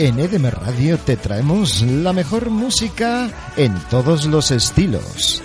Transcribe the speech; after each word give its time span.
En 0.00 0.20
EDM 0.20 0.46
Radio 0.50 0.96
te 0.96 1.16
traemos 1.16 1.82
la 1.82 2.12
mejor 2.12 2.50
música 2.50 3.28
en 3.56 3.74
todos 3.90 4.26
los 4.26 4.52
estilos. 4.52 5.42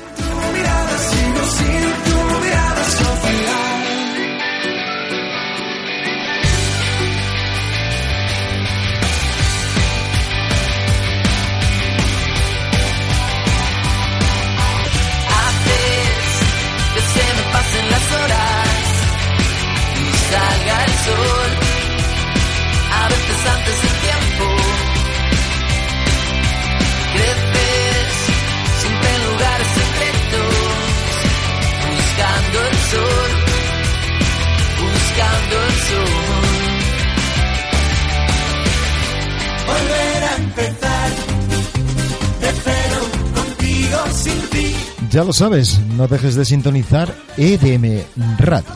Ya 45.13 45.23
lo 45.23 45.31
sabes, 45.31 45.79
no 45.95 46.07
dejes 46.07 46.33
de 46.33 46.43
sintonizar 46.43 47.15
EDM 47.37 48.01
Radio. 48.39 48.73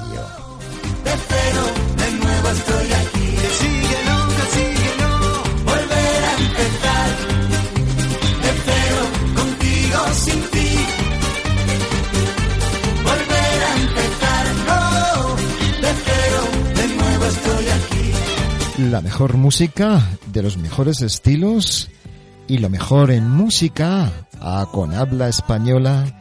La 18.92 19.02
mejor 19.02 19.38
música 19.38 20.08
de 20.32 20.44
los 20.44 20.58
mejores 20.58 21.02
estilos 21.02 21.90
y 22.48 22.60
lo 22.60 22.70
mejor 22.70 23.10
en 23.10 23.28
música 23.28 24.12
a 24.40 24.68
con 24.72 24.94
habla 24.94 25.30
española 25.30 26.17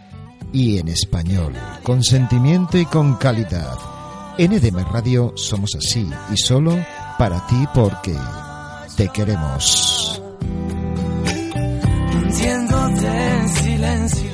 y 0.57 0.79
en 0.79 0.89
español, 0.89 1.53
con 1.83 2.03
sentimiento 2.03 2.79
y 2.79 2.87
con 2.87 3.17
calidad. 3.17 3.77
En 4.39 4.55
EDM 4.55 4.91
Radio 4.91 5.35
somos 5.37 5.75
así 5.75 6.09
y 6.33 6.37
solo 6.39 6.79
para 7.19 7.47
ti 7.47 7.63
porque 7.75 8.17
te 8.97 9.07
queremos. 9.11 10.23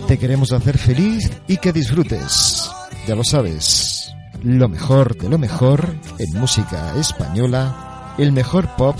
Te 0.06 0.16
queremos 0.16 0.52
hacer 0.52 0.78
feliz 0.78 1.28
y 1.48 1.56
que 1.56 1.72
disfrutes. 1.72 2.70
Ya 3.08 3.16
lo 3.16 3.24
sabes, 3.24 4.14
lo 4.44 4.68
mejor 4.68 5.16
de 5.18 5.28
lo 5.28 5.38
mejor 5.38 5.92
en 6.20 6.38
música 6.38 6.94
española, 7.00 8.14
el 8.16 8.30
mejor 8.30 8.68
pop 8.76 8.96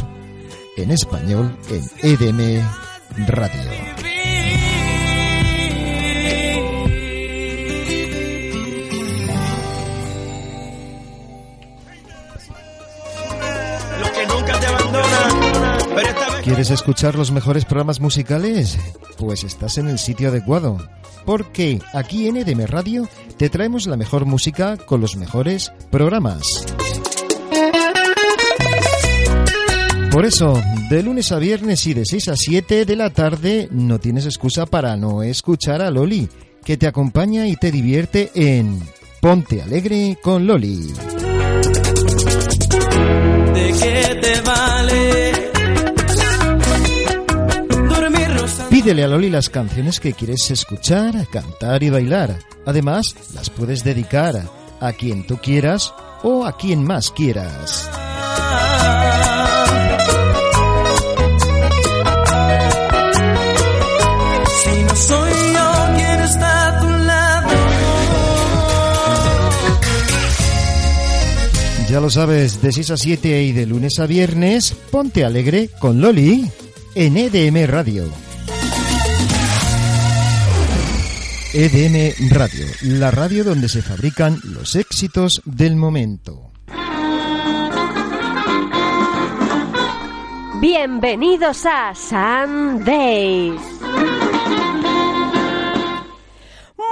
en 0.77 0.91
español 0.91 1.57
en 1.71 1.85
EDM 2.03 2.67
Radio. 3.29 4.02
¿Quieres 16.53 16.71
escuchar 16.71 17.15
los 17.15 17.33
mejores 17.33 17.65
programas 17.65 17.99
musicales? 17.99 18.79
Pues 19.17 19.43
estás 19.43 19.79
en 19.79 19.89
el 19.89 19.99
sitio 19.99 20.29
adecuado. 20.29 20.77
Porque 21.25 21.81
aquí 21.95 22.29
en 22.29 22.37
EDM 22.37 22.67
Radio 22.67 23.09
te 23.39 23.49
traemos 23.49 23.87
la 23.87 23.97
mejor 23.97 24.27
música 24.27 24.77
con 24.77 25.01
los 25.01 25.17
mejores 25.17 25.73
programas. 25.91 26.43
Por 30.11 30.27
eso, 30.27 30.63
de 30.91 31.03
lunes 31.03 31.33
a 31.33 31.39
viernes 31.39 31.87
y 31.87 31.95
de 31.95 32.05
6 32.05 32.29
a 32.29 32.37
7 32.37 32.85
de 32.85 32.97
la 32.97 33.09
tarde 33.09 33.69
no 33.71 33.99
tienes 33.99 34.27
excusa 34.27 34.67
para 34.67 34.95
no 34.99 35.23
escuchar 35.23 35.81
a 35.81 35.91
Loli, 35.91 36.29
que 36.67 36.77
te 36.77 36.87
acompaña 36.87 37.49
y 37.49 37.57
te 37.57 37.71
divierte 37.71 38.31
en 38.35 38.79
Ponte 39.23 39.63
Alegre 39.63 40.19
con 40.23 40.47
Loli. 40.47 40.93
Pídele 48.83 49.05
a 49.05 49.07
Loli 49.07 49.31
las 49.31 49.49
canciones 49.49 50.01
que 50.01 50.13
quieres 50.13 50.51
escuchar, 50.51 51.29
cantar 51.29 51.85
y 51.85 51.91
bailar. 51.91 52.41
Además, 52.67 53.15
las 53.33 53.49
puedes 53.49 53.85
dedicar 53.85 54.43
a 54.81 54.93
quien 54.95 55.25
tú 55.25 55.37
quieras 55.37 55.95
o 56.25 56.45
a 56.45 56.57
quien 56.57 56.83
más 56.83 57.13
quieras. 57.13 57.89
Si 64.65 64.83
no 64.83 64.97
soy 64.97 65.31
yo 65.31 65.95
quien 65.95 66.21
está 66.23 66.67
a 66.67 66.81
tu 66.81 66.89
lado. 66.89 67.49
Ya 71.89 72.01
lo 72.01 72.11
sabes, 72.11 72.61
de 72.61 72.73
6 72.73 72.91
a 72.91 72.97
7 72.97 73.43
y 73.45 73.53
de 73.53 73.65
lunes 73.65 74.01
a 74.01 74.07
viernes, 74.07 74.75
ponte 74.91 75.25
alegre 75.25 75.71
con 75.79 76.01
Loli 76.01 76.51
en 76.97 77.17
EDM 77.17 77.71
Radio. 77.71 78.32
EDM 81.55 82.31
Radio, 82.31 82.65
la 82.81 83.11
radio 83.11 83.45
donde 83.45 83.69
se 83.69 83.83
fabrican 83.83 84.41
los 84.43 84.75
éxitos 84.75 85.43
del 85.45 85.77
momento. 85.77 86.51
Bienvenidos 90.63 91.67
a 91.67 91.95
Sundays. 91.95 93.61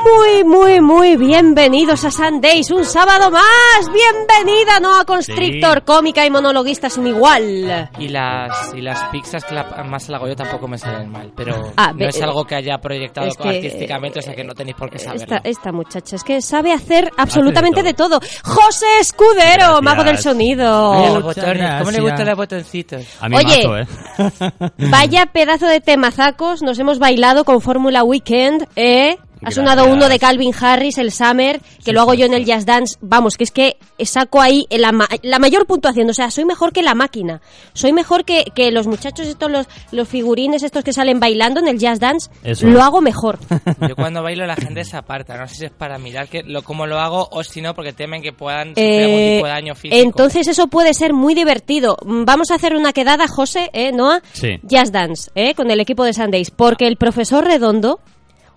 Muy, 0.03 0.45
muy, 0.45 0.81
muy 0.81 1.17
bienvenidos 1.17 2.05
a 2.05 2.11
Sundays, 2.11 2.71
un 2.71 2.85
sábado 2.85 3.31
más. 3.31 3.43
Bienvenida, 3.93 4.81
¿no? 4.81 4.99
A 4.99 5.05
Constrictor, 5.05 5.79
Sí. 5.79 5.85
cómica 5.85 6.25
y 6.25 6.31
monologuista 6.31 6.89
sin 6.89 7.07
igual. 7.07 7.89
Y 7.99 8.09
las, 8.09 8.73
y 8.75 8.81
las 8.81 9.03
pizzas 9.11 9.45
que 9.45 9.55
la, 9.55 9.65
más 9.85 10.09
la 10.09 10.17
hago 10.17 10.27
yo 10.29 10.35
tampoco 10.35 10.67
me 10.69 10.79
salen 10.79 11.11
mal, 11.11 11.31
pero 11.37 11.73
Ah, 11.77 11.93
no 11.95 12.07
es 12.09 12.21
algo 12.23 12.45
que 12.45 12.55
haya 12.55 12.79
proyectado 12.79 13.27
es 13.29 13.37
que, 13.37 13.49
artísticamente, 13.49 14.21
o 14.21 14.23
sea 14.23 14.35
que 14.35 14.43
no 14.43 14.55
tenéis 14.55 14.77
por 14.77 14.91
qué 14.91 14.99
saberlo. 14.99 15.23
Esta, 15.37 15.49
esta 15.49 15.73
muchacha 15.73 16.17
es 16.17 16.25
que 16.25 16.41
sabe 16.41 16.73
hacer 16.73 17.11
absolutamente 17.19 17.83
de 17.83 17.93
todo. 17.93 18.21
José 18.43 18.87
Escudero, 19.01 19.37
Gracias. 19.67 19.83
mago 19.83 20.05
del 20.05 20.19
sonido. 20.19 20.95
Mira 20.95 21.09
los 21.13 21.25
Muchas 21.25 21.45
botones, 21.45 21.57
¿cómo 21.79 21.91
le 21.91 21.99
gracias. 21.99 22.03
gustan 22.03 22.27
los 22.27 22.37
botoncitos? 22.37 23.03
A 23.21 23.29
mí 23.29 23.37
Oye. 23.37 23.69
mazo, 23.69 23.77
¿eh? 23.79 24.51
Vaya 24.91 25.27
pedazo 25.27 25.67
de 25.67 25.81
temazacos 25.81 26.63
nos 26.63 26.79
hemos 26.79 26.99
bailado 26.99 27.45
con 27.45 27.61
Fórmula 27.61 28.03
Weekend, 28.03 28.67
¿eh? 28.77 29.19
Ha 29.43 29.51
sonado 29.51 29.87
uno 29.87 30.09
de 30.09 30.19
Calvin 30.19 30.53
Harris, 30.59 30.99
el 30.99 31.13
Summer, 31.13 31.61
que 31.61 31.85
Sí, 31.87 31.93
lo 31.93 32.01
hago 32.03 32.13
sí, 32.13 32.19
yo 32.19 32.27
en 32.27 32.35
el 32.35 32.45
Jazz 32.45 32.67
Dance. 32.67 32.97
Vamos, 33.01 33.37
que 33.37 33.45
es 33.45 33.51
que 33.51 33.77
saco 34.05 34.41
ahí 34.41 34.67
la, 34.71 34.93
ma- 34.93 35.09
la 35.23 35.39
mayor 35.39 35.67
puntuación. 35.67 36.09
O 36.11 36.15
sea, 36.15 36.31
soy 36.31 36.45
mejor 36.45 36.73
que 36.73 36.83
la 36.83 36.95
máquina. 36.95 37.41
Soy 37.73 37.93
mejor 37.93 38.25
que, 38.25 38.45
que 38.55 38.71
los 38.71 38.87
muchachos 38.87 39.27
estos, 39.27 39.51
los, 39.51 39.67
los 39.93 40.09
figurines 40.09 40.63
estos 40.63 40.85
que 40.85 40.93
salen 40.93 41.21
bailando 41.21 41.61
en 41.61 41.69
el 41.69 41.79
Jazz 41.79 42.01
Dance. 42.01 42.31
Eso 42.45 42.67
Lo 42.67 42.83
hago 42.83 43.01
mejor. 43.01 43.39
Yo 43.89 43.97
cuando 43.97 44.23
bailo 44.23 44.47
la 44.47 44.57
gente 44.57 44.85
se 44.85 44.97
aparta, 44.97 45.37
no 45.37 45.49
sé 45.49 45.55
si 45.55 45.65
es 45.67 45.71
para 45.71 45.99
mirar 45.99 46.29
que 46.29 46.43
lo, 46.43 46.63
cómo 46.63 46.87
lo 46.87 46.99
hago 46.99 47.29
o 47.31 47.43
si 47.43 47.61
no 47.63 47.75
porque 47.75 47.93
temen 47.93 48.23
que 48.23 48.33
puedan 48.33 48.69
sufrir 48.71 48.85
Eh, 48.85 49.05
algún 49.05 49.35
tipo 49.37 49.47
de 49.47 49.53
daño 49.53 49.75
físico. 49.75 50.03
entonces 50.03 50.47
eso 50.49 50.67
puede 50.69 50.93
ser 50.95 51.13
muy 51.15 51.35
divertido. 51.35 51.97
Mm, 52.05 52.25
Vamos 52.25 52.51
a 52.51 52.57
hacer 52.57 52.75
una 52.75 52.93
quedada, 52.93 53.27
José, 53.27 53.71
¿eh, 53.73 53.93
Noah? 53.93 54.21
Sí. 54.33 54.59
Jazz 54.63 54.93
Dance, 54.93 55.31
¿eh? 55.35 55.55
Con 55.55 55.71
el 55.71 55.81
equipo 55.81 56.05
de 56.05 56.13
Sundays. 56.13 56.51
Porque 56.51 56.87
el 56.87 56.97
profesor 56.97 57.45
Redondo, 57.45 58.01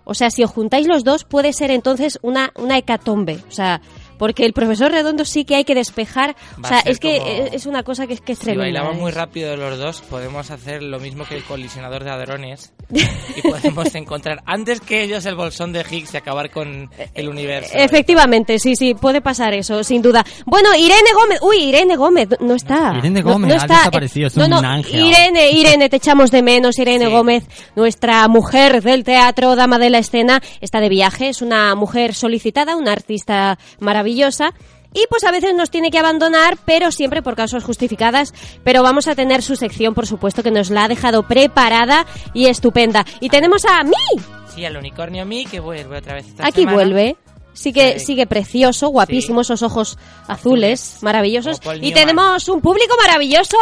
o 0.06 0.14
sea, 0.14 0.30
si 0.30 0.44
os 0.44 0.52
juntáis 0.52 0.88
los 0.88 1.04
dos, 1.04 1.24
puede 1.24 1.54
ser 1.54 1.72
entonces 1.72 2.20
una, 2.22 2.52
una 2.56 2.78
hecatombe. 2.78 3.40
O 3.48 3.52
sea, 3.52 3.82
porque 4.18 4.46
el 4.46 4.54
profesor 4.54 4.92
Redondo 4.92 5.26
sí 5.26 5.44
que 5.44 5.56
hay 5.56 5.64
que 5.66 5.76
despejar. 5.76 6.36
Va 6.64 6.66
O 6.66 6.68
sea, 6.70 6.80
es 6.82 7.00
que 7.00 7.18
como- 7.20 7.32
es- 7.56 7.66
una 7.66 7.84
cosa 7.84 8.08
que 8.08 8.14
es, 8.14 8.22
que 8.22 8.34
es 8.34 8.38
si 8.40 8.46
tremenda. 8.46 8.80
bailamos 8.82 8.98
¿eh? 8.98 9.02
muy 9.02 9.12
rápido 9.12 9.56
los 9.58 9.78
dos, 9.80 10.02
podemos 10.02 10.52
hacer 10.52 10.84
lo 10.84 11.00
mismo 11.00 11.26
que 11.26 11.36
el 11.36 11.44
colisionador 11.44 12.04
de 12.04 12.12
hadrones 12.12 12.74
y 12.92 13.42
podemos 13.42 13.94
encontrar 13.96 14.42
antes 14.46 14.80
que 14.82 15.04
ellos 15.04 15.26
el 15.26 15.36
bolsón 15.36 15.72
de 15.74 15.86
Higgs 15.90 16.14
y 16.14 16.18
acabar 16.18 16.50
con 16.52 16.90
el 17.14 17.30
universo. 17.30 17.72
Efectivamente, 17.74 18.60
sí, 18.60 18.76
sí, 18.76 18.94
puede 18.94 19.22
pasar 19.22 19.54
eso, 19.54 19.84
sin 19.84 20.02
duda. 20.02 20.26
Bueno, 20.46 20.76
Irene 20.76 21.10
Gómez, 21.14 21.40
uy, 21.42 21.58
Irene 21.70 21.96
Gómez, 21.96 22.30
no 22.40 22.56
está. 22.56 22.94
Irene 22.98 23.22
Gómez, 23.22 23.50
no, 23.50 23.54
ha 23.56 23.58
está. 23.58 23.78
desaparecido, 23.80 24.28
es 24.28 24.38
no, 24.38 24.46
un 24.60 24.66
ángel. 24.66 25.06
Irene, 25.08 25.52
Irene, 25.52 25.90
te 25.90 25.98
echamos 25.98 26.32
de 26.32 26.42
menos, 26.42 26.78
Irene 26.80 27.06
Sí. 27.06 27.12
Gómez, 27.12 27.44
nuestra 27.76 28.28
mujer 28.28 28.82
del 28.82 29.04
teatro, 29.04 29.56
dama 29.56 29.80
de 29.80 29.90
la 29.90 30.00
escena, 30.00 30.42
está 30.62 30.80
de 30.80 30.90
viaje, 30.90 31.30
es 31.30 31.42
una 31.42 31.76
mujer 31.76 32.14
solicitada, 32.14 32.76
una 32.76 32.92
artista 32.92 33.58
maravillosa. 33.80 34.54
Y 34.94 35.06
pues 35.10 35.24
a 35.24 35.32
veces 35.32 35.54
nos 35.56 35.70
tiene 35.72 35.92
que 35.92 36.00
abandonar, 36.00 36.58
pero 36.66 36.92
siempre 36.92 37.22
por 37.22 37.36
causas 37.36 37.64
justificadas. 37.64 38.34
Pero 38.64 38.84
vamos 38.84 39.08
a 39.08 39.16
tener 39.16 39.42
su 39.42 39.56
sección, 39.56 39.94
por 39.94 40.08
supuesto, 40.08 40.44
que 40.44 40.52
nos 40.52 40.70
la 40.70 40.86
ha 40.86 40.88
dejado 40.88 41.24
preparada 41.24 42.06
y 42.34 42.48
estupenda. 42.48 43.06
Y 43.20 43.30
tenemos 43.30 43.64
a 43.66 43.84
mí. 43.84 44.22
Sí, 44.54 44.64
al 44.66 44.78
unicornio 44.78 45.26
mí 45.26 45.46
que 45.46 45.60
vuelve 45.60 45.98
otra 45.98 46.14
vez 46.14 46.28
esta 46.28 46.46
Aquí 46.46 46.62
semana. 46.62 46.76
vuelve. 46.78 47.16
Sigue, 47.54 48.00
Sí. 48.00 48.06
sigue 48.08 48.26
precioso, 48.28 48.90
guapísimo, 48.90 49.42
esos 49.42 49.62
ojos 49.62 49.98
azules, 50.28 50.98
maravillosos. 51.02 51.60
Y 51.82 51.92
tenemos 51.94 52.48
un 52.50 52.62
público 52.62 52.96
maravilloso. 53.00 53.58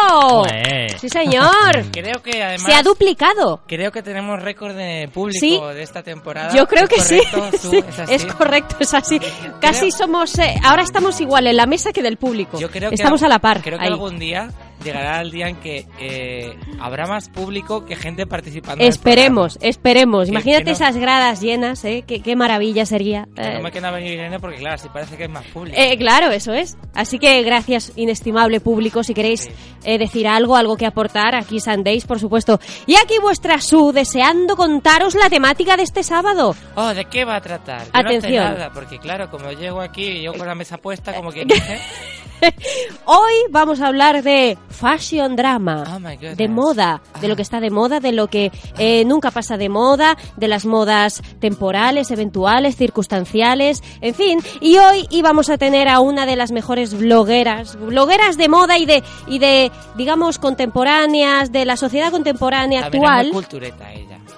Sí, 0.99 1.09
señor. 1.09 1.51
Creo 1.91 2.21
que 2.23 2.41
además... 2.41 2.63
Se 2.63 2.73
ha 2.73 2.83
duplicado. 2.83 3.61
Creo 3.67 3.91
que 3.91 4.01
tenemos 4.01 4.41
récord 4.41 4.75
de 4.75 5.09
público 5.13 5.39
Sí. 5.39 5.59
de 5.75 5.83
esta 5.83 6.03
temporada. 6.03 6.53
Yo 6.55 6.67
creo 6.67 6.83
¿Es 6.85 6.89
que 6.89 7.01
sí. 7.01 7.21
correcto? 7.31 7.57
¿Tú? 7.61 7.69
Sí, 7.71 7.77
¿Es 7.87 7.99
así? 7.99 8.13
es 8.13 8.25
correcto, 8.25 8.75
es 8.79 8.93
así. 8.93 9.19
Casi 9.59 9.91
somos. 9.91 10.37
eh, 10.39 10.55
ahora 10.63 10.83
estamos 10.83 11.19
igual 11.21 11.47
en 11.47 11.57
la 11.57 11.65
mesa 11.65 11.91
que 11.91 12.01
del 12.01 12.17
público. 12.17 12.59
Yo 12.59 12.69
creo 12.71 12.89
que 12.89 12.95
estamos 12.95 13.21
a 13.23 13.27
la 13.27 13.39
par. 13.39 13.61
Creo 13.61 13.77
que 13.77 13.85
ahí. 13.85 13.91
algún 13.91 14.17
día 14.19 14.49
llegará 14.83 15.21
el 15.21 15.31
día 15.31 15.47
en 15.47 15.55
que 15.57 15.85
eh, 15.99 16.55
habrá 16.79 17.07
más 17.07 17.29
público 17.29 17.85
que 17.85 17.95
gente 17.95 18.25
participando. 18.27 18.83
Esperemos, 18.83 19.57
esperemos. 19.61 20.25
Que- 20.25 20.31
Imagínate 20.31 20.63
que 20.63 20.71
no- 20.71 20.75
esas 20.75 20.97
gradas 20.97 21.41
llenas, 21.41 21.83
¿eh? 21.85 22.03
Qué, 22.07 22.21
qué 22.21 22.35
maravilla 22.35 22.85
sería. 22.85 23.27
Que 23.35 23.41
Eh, 23.43 23.53
no 23.55 23.61
me 23.61 23.71
queda 23.71 23.91
venir 23.91 24.13
Irene 24.13 24.39
porque 24.39 24.57
claro, 24.57 24.75
así 24.75 24.89
parece 24.93 25.17
que 25.17 25.23
es 25.25 25.29
más 25.29 25.45
público. 25.47 25.77
Eh, 25.79 25.97
claro, 25.97 26.31
eso 26.31 26.53
es. 26.53 26.77
Así 26.93 27.19
que 27.19 27.41
gracias, 27.43 27.93
inestimable 27.95 28.59
público. 28.59 29.03
Si 29.03 29.13
queréis 29.13 29.41
Sí. 29.41 29.51
eh, 29.83 29.97
decir 29.97 30.27
algo, 30.27 30.55
algo 30.55 30.77
que 30.77 30.85
aportar, 30.85 31.35
aquí 31.35 31.59
Sundays, 31.59 32.05
por 32.05 32.19
supuesto. 32.19 32.59
Y 32.85 32.95
aquí 32.95 33.15
vuestra 33.21 33.59
Su, 33.61 33.91
deseando 33.91 34.55
contaros 34.55 35.15
la 35.15 35.29
temática 35.29 35.77
de 35.77 35.83
este 35.83 36.03
sábado. 36.03 36.55
Oh, 36.75 36.93
¿de 36.93 37.05
qué 37.05 37.25
va 37.25 37.35
a 37.37 37.41
tratar? 37.41 37.81
Yo 37.85 37.91
no 38.03 38.09
sé 38.09 38.17
Atención. 38.17 38.43
nada, 38.43 38.71
porque 38.73 38.97
claro, 38.99 39.29
como 39.29 39.51
llego 39.51 39.81
aquí, 39.81 40.21
yo 40.21 40.33
con 40.33 40.47
la 40.47 40.55
mesa 40.55 40.77
puesta, 40.77 41.13
como 41.13 41.31
que. 41.31 41.45
Hoy 43.05 43.33
vamos 43.49 43.81
a 43.81 43.87
hablar 43.87 44.23
de 44.23 44.57
fashion 44.69 45.35
drama, 45.35 45.83
Oh 45.87 46.35
de 46.35 46.47
moda, 46.47 47.01
de 47.19 47.27
lo 47.27 47.33
Ah. 47.33 47.35
que 47.35 47.41
está 47.41 47.59
de 47.59 47.69
moda, 47.69 47.99
de 47.99 48.11
lo 48.11 48.27
que 48.27 48.51
eh, 48.77 49.03
nunca 49.05 49.31
pasa 49.31 49.57
de 49.57 49.69
moda, 49.69 50.17
de 50.37 50.47
las 50.47 50.65
modas 50.65 51.21
temporales, 51.39 52.09
eventuales, 52.11 52.75
circunstanciales, 52.75 53.83
en 54.01 54.15
fin. 54.15 54.39
Y 54.59 54.77
hoy 54.77 55.07
íbamos 55.09 55.49
a 55.49 55.57
tener 55.57 55.87
a 55.87 55.99
una 55.99 56.25
de 56.25 56.35
las 56.35 56.51
mejores 56.51 56.97
blogueras, 56.97 57.75
blogueras 57.79 58.37
de 58.37 58.49
moda 58.49 58.77
y 58.77 58.85
de, 58.85 59.03
y 59.27 59.39
de 59.39 59.71
digamos, 59.95 60.39
contemporáneas, 60.39 61.51
de 61.51 61.65
la 61.65 61.77
sociedad 61.77 62.11
contemporánea 62.11 62.85
actual. 62.85 63.29
cultureta. 63.31 63.89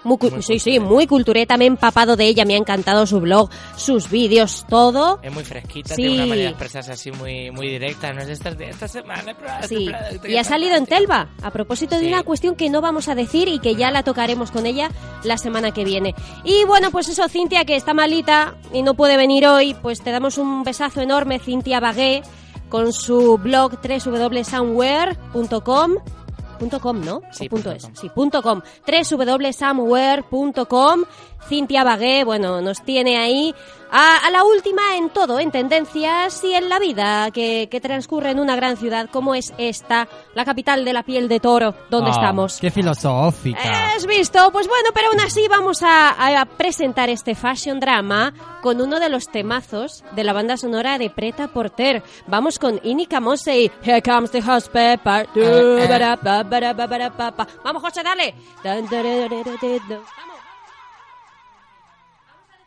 Muy 0.03 0.17
cu- 0.17 0.41
sí, 0.41 0.59
sí, 0.59 0.79
muy 0.79 1.07
cultureta, 1.07 1.55
me 1.57 1.65
he 1.65 1.67
empapado 1.67 2.15
de 2.15 2.25
ella, 2.25 2.45
me 2.45 2.55
ha 2.55 2.57
encantado 2.57 3.05
su 3.05 3.19
blog, 3.21 3.49
sus 3.77 4.09
vídeos, 4.09 4.65
todo. 4.69 5.19
Es 5.23 5.33
muy 5.33 5.43
fresquita, 5.43 5.95
Sí. 5.95 6.01
tiene 6.03 6.15
una 6.15 6.25
manera 6.25 6.47
de 6.47 6.51
expresarse 6.51 6.91
así 6.91 7.11
muy, 7.11 7.51
muy 7.51 7.69
directa. 7.69 8.11
No 8.13 8.21
es 8.21 8.27
de 8.27 8.33
estas 8.33 8.57
de 8.57 8.69
esta 8.69 8.87
semana. 8.87 9.35
pero 9.39 9.51
este 9.61 9.67
Sí, 9.77 9.89
y 10.27 10.37
ha 10.37 10.43
salido 10.43 10.71
en 10.75 10.85
fantástico. 10.85 10.93
Telva, 11.13 11.29
a 11.41 11.51
propósito 11.51 11.95
de 11.95 12.01
Sí. 12.01 12.07
una 12.07 12.23
cuestión 12.23 12.55
que 12.55 12.69
no 12.69 12.81
vamos 12.81 13.07
a 13.07 13.15
decir 13.15 13.47
y 13.47 13.59
que 13.59 13.75
ya 13.75 13.91
la 13.91 14.03
tocaremos 14.03 14.51
con 14.51 14.65
ella 14.65 14.89
la 15.23 15.37
semana 15.37 15.71
que 15.71 15.83
viene. 15.85 16.13
Y 16.43 16.65
bueno, 16.65 16.91
pues 16.91 17.07
eso, 17.09 17.27
Cintia, 17.29 17.65
que 17.65 17.75
está 17.75 17.93
malita 17.93 18.55
y 18.73 18.81
no 18.83 18.93
puede 18.95 19.17
venir 19.17 19.47
hoy, 19.47 19.75
pues 19.81 20.01
te 20.01 20.11
damos 20.11 20.37
un 20.37 20.63
besazo 20.63 21.01
enorme, 21.01 21.39
Cintia 21.39 21.79
Bagué, 21.79 22.21
con 22.69 22.91
su 22.93 23.37
blog 23.37 23.79
www.somewhere.com. 23.81 25.91
Punto 26.59 26.79
.com, 26.79 27.03
¿no? 27.03 27.21
Sí, 27.31 27.47
¿O 27.47 27.49
punto 27.49 27.69
punto 27.69 27.71
es? 27.71 27.83
com. 27.83 27.95
Sí, 27.95 28.09
punto 28.09 28.41
.com. 28.41 28.61
www.somewhere.com. 28.85 31.03
Cintia 31.47 31.83
Bagué, 31.83 32.23
bueno, 32.23 32.61
nos 32.61 32.81
tiene 32.83 33.17
ahí 33.17 33.53
a, 33.91 34.17
a 34.25 34.31
la 34.31 34.43
última 34.43 34.95
en 34.97 35.09
todo, 35.11 35.39
en 35.39 35.51
tendencias 35.51 36.43
y 36.43 36.55
en 36.55 36.67
la 36.67 36.79
vida 36.79 37.29
que, 37.31 37.67
que 37.69 37.79
transcurre 37.79 38.31
en 38.31 38.39
una 38.39 38.55
gran 38.55 38.75
ciudad 38.75 39.07
como 39.11 39.35
es 39.35 39.53
esta, 39.59 40.07
la 40.33 40.45
capital 40.45 40.83
de 40.83 40.93
la 40.93 41.03
piel 41.03 41.27
de 41.27 41.39
toro, 41.39 41.75
donde 41.91 42.09
Ah, 42.09 42.13
estamos. 42.13 42.57
Qué 42.59 42.71
filosófica. 42.71 43.93
¿Has 43.95 44.07
visto? 44.07 44.51
Pues 44.51 44.67
bueno, 44.67 44.89
pero 44.95 45.09
aún 45.09 45.19
así 45.19 45.47
vamos 45.47 45.83
a, 45.83 46.41
a 46.41 46.45
presentar 46.45 47.09
este 47.09 47.35
fashion 47.35 47.79
drama 47.79 48.33
con 48.63 48.81
uno 48.81 48.99
de 48.99 49.09
los 49.09 49.27
temazos 49.29 50.03
de 50.15 50.23
la 50.23 50.33
banda 50.33 50.57
sonora 50.57 50.97
de 50.97 51.11
Preta 51.11 51.49
Porter. 51.49 52.01
Vamos 52.25 52.57
con 52.57 52.79
Inika 52.83 53.19
Mose 53.19 53.59
y 53.59 53.71
Here 53.83 54.01
Comes 54.01 54.31
the 54.31 54.41
House 54.41 54.69
Pepper. 54.69 55.27
Du, 55.35 55.41
eh. 55.41 55.87
bara, 55.87 56.17
pa, 56.17 56.43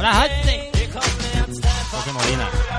Hola, 0.00 0.26
gente. 0.28 0.78
Here 0.78 0.88
come 0.88 1.02
the 1.02 1.28
hot 1.36 1.52
stepper. 1.52 1.96
José 1.98 2.12
Molina. 2.14 2.70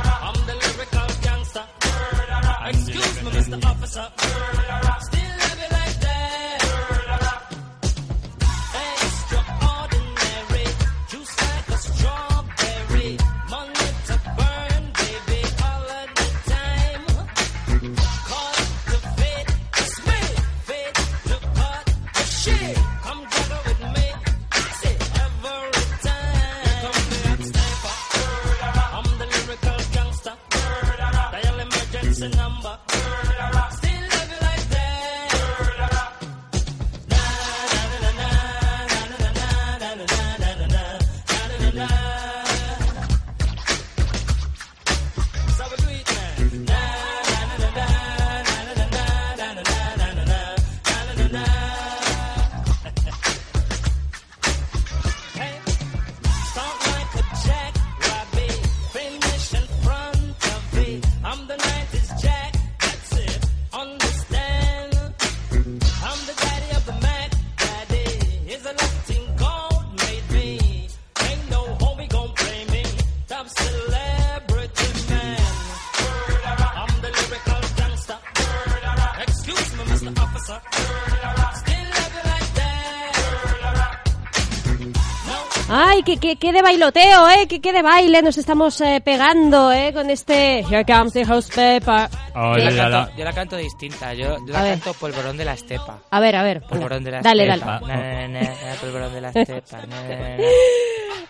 Ay, 86.23 86.29
qué, 86.29 86.35
qué, 86.35 86.35
qué 86.37 86.53
de 86.53 86.61
bailoteo, 86.61 87.29
¿eh? 87.29 87.47
Qué, 87.47 87.59
qué 87.61 87.73
de 87.73 87.81
baile 87.81 88.21
nos 88.21 88.37
estamos 88.37 88.79
eh, 88.81 89.01
pegando, 89.03 89.71
¿eh? 89.71 89.91
Con 89.93 90.09
este 90.09 90.59
Here 90.59 90.85
Comes 90.85 91.13
the 91.13 91.25
House 91.25 91.47
Pepper. 91.47 92.09
Yo 92.33 92.57
la, 92.57 92.75
canto, 92.89 93.11
yo 93.17 93.23
la 93.25 93.33
canto 93.33 93.57
distinta. 93.57 94.13
Yo, 94.13 94.37
yo 94.45 94.55
A 94.55 94.59
la 94.59 94.63
ver. 94.63 94.71
canto 94.79 94.93
polvorón 94.93 95.37
de 95.37 95.45
la 95.45 95.53
estepa. 95.53 95.99
A 96.09 96.19
ver, 96.19 96.35
a 96.35 96.43
ver. 96.43 96.61
Polvorón 96.61 97.03
de 97.03 97.11
la 97.11 97.21
Dale, 97.21 97.47
estepa. 97.47 97.79
dale. 97.81 97.87
Na, 97.87 98.27
na, 98.27 98.27
na, 98.27 98.49
na, 98.49 98.73
polvorón 98.79 99.13
de 99.13 99.21
la 99.21 99.29
estepa. 99.33 99.79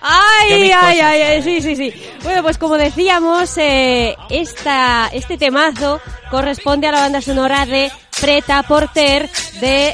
Ay, 0.01 0.71
ay, 0.71 0.99
ay, 0.99 1.21
ay, 1.21 1.41
sí, 1.43 1.61
sí, 1.61 1.75
sí. 1.75 1.93
Bueno, 2.23 2.41
pues 2.43 2.57
como 2.57 2.77
decíamos, 2.77 3.57
eh, 3.57 4.15
esta, 4.29 5.09
este 5.13 5.37
temazo 5.37 5.99
corresponde 6.29 6.87
a 6.87 6.91
la 6.91 6.99
banda 7.01 7.21
sonora 7.21 7.65
de 7.65 7.91
Preta 8.19 8.63
Porter 8.63 9.29
de 9.59 9.93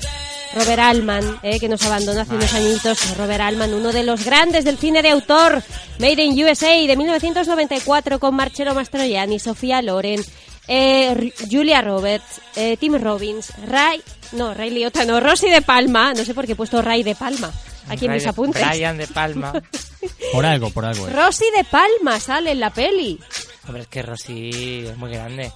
Robert 0.54 0.80
Altman, 0.80 1.40
eh, 1.44 1.60
que 1.60 1.70
nos 1.70 1.84
abandonó 1.84 2.22
hace 2.22 2.36
unos 2.36 2.54
añitos. 2.54 3.18
Robert 3.18 3.42
Altman, 3.42 3.74
uno 3.74 3.92
de 3.92 4.04
los 4.04 4.24
grandes 4.26 4.64
del 4.66 4.78
cine 4.78 5.02
de 5.02 5.10
autor, 5.10 5.64
Made 6.00 6.24
in 6.24 6.44
USA 6.44 6.74
de 6.88 6.96
1994 6.96 8.20
con 8.20 8.36
Marcello 8.36 8.74
Mastroianni, 8.74 9.40
Sofía 9.40 9.82
Loren, 9.82 10.22
eh, 10.68 11.34
Julia 11.50 11.82
Roberts, 11.82 12.42
eh, 12.56 12.78
Tim 12.78 12.96
Robbins, 12.96 13.52
Ray, 13.68 14.02
no, 14.34 14.54
Ray 14.54 14.70
Liotta, 14.70 15.06
no, 15.06 15.20
Rosy 15.20 15.50
de 15.50 15.62
Palma, 15.62 16.14
no 16.14 16.24
sé 16.26 16.34
por 16.34 16.46
qué 16.46 16.54
he 16.54 16.56
puesto 16.56 16.82
Ray 16.82 17.04
de 17.04 17.16
Palma, 17.16 17.52
aquí 17.88 18.06
en 18.06 18.14
mis 18.14 18.28
apuntes. 18.28 18.66
Brian 18.68 18.98
de 18.98 19.08
Palma. 19.08 19.54
Por 20.32 20.46
algo, 20.46 20.70
por 20.70 20.86
algo. 20.86 21.08
Rosy 21.08 21.46
de 21.56 21.64
Palma 21.64 22.20
sale 22.20 22.52
en 22.52 22.60
la 22.60 22.70
peli. 22.70 23.20
Hombre, 23.66 23.84
es 23.84 23.88
que 23.88 24.02
Rosy 24.02 24.86
es 24.86 24.98
muy 24.98 25.12
grande. 25.12 25.52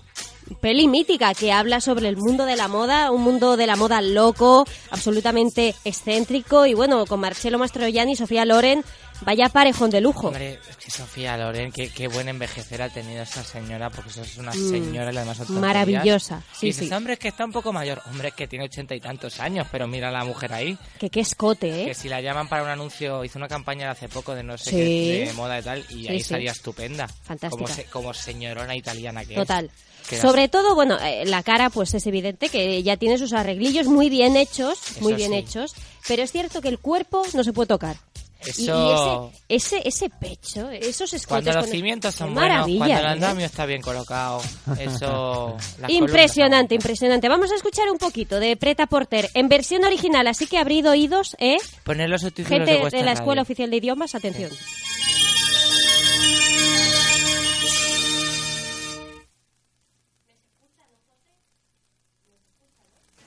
Peli 0.60 0.88
mítica 0.88 1.34
que 1.34 1.51
habla 1.51 1.79
sobre 1.81 2.08
el 2.10 2.17
mundo 2.17 2.46
de 2.46 2.55
la 2.55 2.67
moda, 2.67 3.12
un 3.12 3.22
mundo 3.24 3.58
de 3.58 3.67
la 3.67 3.75
moda 3.75 4.01
loco, 4.01 4.65
absolutamente 4.89 5.75
excéntrico 5.86 6.65
y 6.65 6.74
bueno, 6.74 7.05
con 7.05 7.20
Marcello 7.20 7.58
Mastroianni 7.58 8.13
y 8.13 8.15
Sofía 8.15 8.46
Loren, 8.46 8.84
vaya 9.22 9.50
parejón 9.50 9.89
de 9.91 10.01
lujo. 10.01 10.27
Hombre, 10.27 10.60
es 10.70 10.77
que 10.77 10.89
Sofía 10.91 11.38
Loren, 11.38 11.72
qué, 11.72 11.89
qué 11.89 12.08
buen 12.08 12.27
envejecer 12.27 12.81
ha 12.81 12.89
tenido 12.89 13.22
esa 13.24 13.43
señora, 13.43 13.89
porque 13.89 14.10
eso 14.10 14.22
es 14.24 14.38
una 14.38 14.51
Mm, 14.51 14.70
señora 14.70 15.13
y 15.13 15.17
además 15.17 15.50
maravillosa, 15.50 16.41
sí, 16.53 16.65
Y 16.67 16.70
dices, 16.70 16.88
sí. 16.89 16.93
hombre, 16.93 17.13
es 17.13 17.20
que 17.20 17.27
está 17.27 17.46
un 17.46 17.51
poco 17.51 17.72
mayor. 17.72 18.01
Hombre, 18.10 18.29
es 18.29 18.34
que 18.34 18.48
tiene 18.48 18.65
ochenta 18.65 18.96
y 18.96 19.00
tantos 19.00 19.39
años, 19.39 19.67
pero 19.72 19.88
mira 19.88 20.10
a 20.10 20.12
la 20.12 20.24
mujer 20.25 20.51
ahí. 20.53 20.77
Que 21.00 21.10
qué 21.10 21.20
escote, 21.22 21.70
Que 21.70 21.91
¿eh? 21.91 21.93
si 21.93 22.10
la 22.10 22.20
llaman 22.22 22.48
para 22.50 22.63
un 22.63 22.70
anuncio, 22.70 23.24
hizo 23.24 23.38
una 23.38 23.48
campaña 23.48 23.91
hace 23.91 24.10
poco 24.10 24.34
de 24.36 24.43
no 24.43 24.58
sé 24.58 24.72
Sí. 24.72 24.75
qué, 24.75 25.25
de 25.27 25.34
moda 25.34 25.60
y 25.60 25.63
tal, 25.63 25.86
y 25.89 26.08
ahí 26.08 26.22
salía 26.22 26.51
estupenda. 26.51 27.08
Fantástica. 27.08 27.50
Como, 27.51 27.67
se- 27.67 27.86
como 27.86 28.13
señorona 28.13 28.75
italiana 28.75 29.24
que 29.24 29.36
Total. 29.36 29.65
es. 29.65 29.90
Sobre 30.20 30.48
todo, 30.50 30.75
bueno, 30.75 30.98
eh, 31.00 31.24
la 31.25 31.44
cara 31.44 31.70
pues 31.70 31.94
es 31.94 32.06
evidente 32.08 32.50
que 32.50 32.82
ya 32.84 32.98
tiene 32.98 33.18
sus 33.18 33.34
arreglillos 33.34 33.88
muy 33.88 34.10
bien 34.10 34.36
hechos, 34.36 34.80
muy 35.00 35.13
bien 35.13 35.32
sí. 35.32 35.38
hechos, 35.38 35.74
pero 36.08 36.24
es 36.24 36.32
cierto 36.32 36.62
que 36.62 36.68
el 36.70 36.80
cuerpo 36.80 37.24
no 37.34 37.44
se 37.44 37.53
puede 37.53 37.68
tocar. 37.68 37.96
Y- 38.44 38.50
Eso... 38.63 39.32
Y, 39.48 39.53
ese, 39.53 39.77
ese, 39.77 39.88
ese 39.88 40.10
pecho, 40.10 40.68
esos 40.72 41.13
escotes... 41.13 41.27
Cuando 41.27 41.51
los 41.53 41.63
con- 41.65 41.72
cimientos 41.72 42.15
son 42.15 42.34
buenos, 42.34 42.68
cuando 42.75 42.98
el 42.98 43.06
andamio 43.06 43.46
está 43.46 43.68
bien 43.68 43.84
colocado, 43.84 44.41
eso... 44.80 45.58
Impresionante, 45.88 46.74
impresionante. 46.74 47.30
Vamos 47.30 47.51
a 47.51 47.56
escuchar 47.56 47.91
un 47.91 48.00
poquito 48.00 48.39
de 48.39 48.58
Preta 48.58 48.88
Porter 48.88 49.30
en 49.36 49.48
versión 49.48 49.84
original, 49.86 50.25
así 50.25 50.48
que 50.48 50.58
abrid 50.58 50.89
oídos, 50.89 51.36
¿eh? 51.38 51.58
Poner 51.84 52.10
los 52.10 52.22
subtítulos 52.22 52.68
Gente 52.68 52.98
de 52.98 53.03
la 53.03 53.12
Escuela. 53.12 53.44
Oficial 53.44 53.70
de 53.70 53.77
Idiomas, 53.77 54.15
atención. 54.15 54.50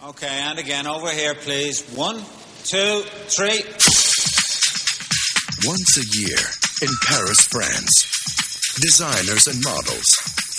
Okay, 0.07 0.29
and 0.29 0.59
again, 0.59 0.87
over 0.87 1.09
here, 1.09 1.35
please. 1.35 1.81
One, 1.97 2.17
two, 2.65 3.01
three. 3.33 3.65
Once 5.65 5.97
a 5.97 6.05
year 6.21 6.45
in 6.83 6.93
Paris, 7.09 7.41
France, 7.49 8.77
designers 8.83 9.47
and 9.47 9.65
models, 9.65 10.05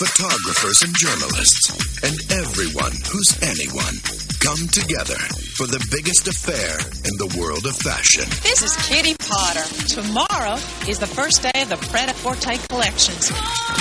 photographers 0.02 0.82
and 0.82 0.92
journalists, 0.98 1.70
and 2.02 2.18
everyone 2.42 2.90
who's 3.06 3.38
anyone 3.40 3.94
come 4.40 4.68
together 4.68 5.18
for 5.56 5.66
the 5.66 5.80
biggest 5.90 6.28
affair 6.28 6.76
in 7.04 7.14
the 7.18 7.28
world 7.40 7.64
of 7.66 7.74
fashion. 7.76 8.24
This 8.42 8.62
is 8.62 8.76
Kitty 8.88 9.14
Potter. 9.28 9.64
Tomorrow 9.88 10.56
is 10.88 10.98
the 10.98 11.06
first 11.06 11.42
day 11.42 11.62
of 11.62 11.68
the 11.68 11.76
Pret 11.90 12.08
a 12.10 12.14
Forte 12.14 12.56
collections. 12.68 13.30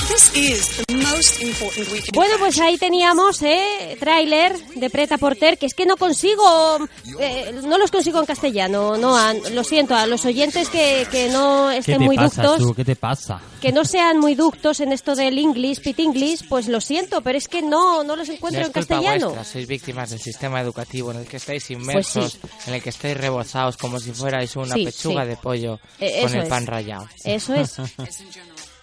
This 0.08 0.32
is 0.36 0.78
the 0.88 0.94
most 0.96 1.42
important 1.42 1.92
week. 1.92 2.08
in 2.08 2.14
Bueno, 2.14 2.36
pues 2.40 2.60
ahí 2.60 2.78
teníamos, 2.78 3.42
¿eh? 3.44 3.98
Tráiler 4.00 4.56
de 4.76 4.90
Preta 4.90 5.18
Porter, 5.18 5.58
que 5.58 5.66
es 5.66 5.74
que 5.74 5.86
no 5.86 5.98
consigo, 5.98 6.80
eh, 7.20 7.52
no 7.64 7.78
los 7.78 7.92
consigo 7.92 8.20
en 8.20 8.26
castellano, 8.26 8.98
no, 8.98 9.18
An- 9.18 9.42
lo 9.54 9.64
siento, 9.64 9.96
a 9.96 10.08
los 10.08 10.26
oyentes 10.26 10.70
que, 10.70 11.08
que 11.12 11.30
no 11.30 11.70
¿Qué 11.72 11.78
estén 11.80 12.00
te 12.00 12.06
muy 12.06 12.16
pasa, 12.16 12.44
ductos, 12.44 12.68
Su? 12.68 12.74
¿Qué 12.76 12.86
te 12.86 12.96
pasa? 12.96 13.42
que 13.62 13.72
no 13.72 13.84
sean 13.84 14.20
muy 14.20 14.36
ductos 14.36 14.80
en 14.80 14.92
esto 14.94 15.16
del 15.16 15.40
English, 15.40 15.82
pit 15.82 16.00
English, 16.00 16.48
pues 16.48 16.68
lo 16.68 16.80
siento, 16.80 17.22
pero 17.22 17.36
es 17.38 17.48
que 17.48 17.64
no, 17.64 18.04
no 18.04 18.16
los 18.16 18.30
encuentro 18.30 18.64
en 18.64 18.72
castellano. 18.72 19.30
vuestra, 19.30 19.44
sois 19.44 19.68
víctimas 19.68 20.12
del 20.12 20.20
sistema 20.20 20.45
educativo 20.54 21.12
en 21.12 21.18
el 21.20 21.28
que 21.28 21.38
estáis 21.38 21.70
inmersos, 21.72 22.38
Pues 22.42 22.68
en 22.68 22.74
el 22.76 22.82
que 22.84 22.90
estáis 22.90 23.18
rebozados 23.18 23.78
como 23.78 24.00
si 24.00 24.12
fuerais 24.12 24.56
una 24.56 24.76
Sí, 24.76 24.86
pechuga 24.86 25.24
sí. 25.24 25.30
de 25.30 25.38
pollo 25.38 25.80
Eh, 26.00 26.22
con 26.24 26.34
el 26.36 26.44
es. 26.44 26.50
pan 26.50 26.66
rallado. 26.68 27.08
Eso 27.24 27.54
es. 27.54 27.78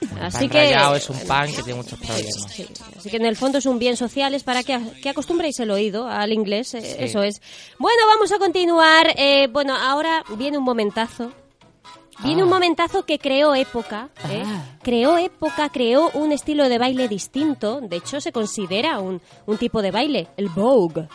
El 0.03 0.19
Así 0.21 0.39
pan 0.39 0.49
que 0.49 0.65
rallado 0.65 0.97
es 0.97 1.09
un 1.11 1.19
pan 1.29 1.47
que 1.47 1.63
tiene 1.63 1.75
muchos 1.75 1.97
problemas. 1.97 2.35
Sí, 2.53 2.67
así 2.99 3.09
que 3.09 3.19
en 3.19 3.25
el 3.25 3.37
fondo 3.37 3.59
es 3.59 3.67
un 3.67 3.79
bien 3.79 3.97
social, 3.97 4.35
es 4.35 4.43
para 4.43 4.65
que, 4.65 4.77
que 5.01 5.09
acostumbréis 5.09 5.61
el 5.61 5.71
oído 5.71 6.09
al 6.09 6.33
inglés, 6.33 6.75
eh, 6.75 6.81
Sí. 6.83 6.97
eso 6.99 7.23
es. 7.23 7.41
Bueno, 7.79 8.03
vamos 8.09 8.33
a 8.33 8.39
continuar. 8.39 9.15
eh, 9.17 9.47
bueno, 9.53 9.77
ahora 9.77 10.25
viene 10.37 10.59
un 10.59 10.65
momentazo. 10.65 11.33
Viene 12.25 12.43
un 12.43 12.49
momentazo 12.49 13.05
que 13.05 13.19
creó 13.21 13.55
época, 13.55 14.09
¿eh? 14.29 14.45
creó 14.83 15.17
época, 15.19 15.69
creó 15.71 16.11
un 16.15 16.31
estilo 16.33 16.69
de 16.69 16.79
baile 16.79 17.07
distinto. 17.09 17.81
De 17.81 17.97
hecho, 17.97 18.21
se 18.21 18.33
considera 18.33 18.99
un, 19.01 19.21
un 19.47 19.57
tipo 19.59 19.83
de 19.83 19.91
baile, 19.93 20.29
el 20.37 20.49
Vogue. 20.49 21.09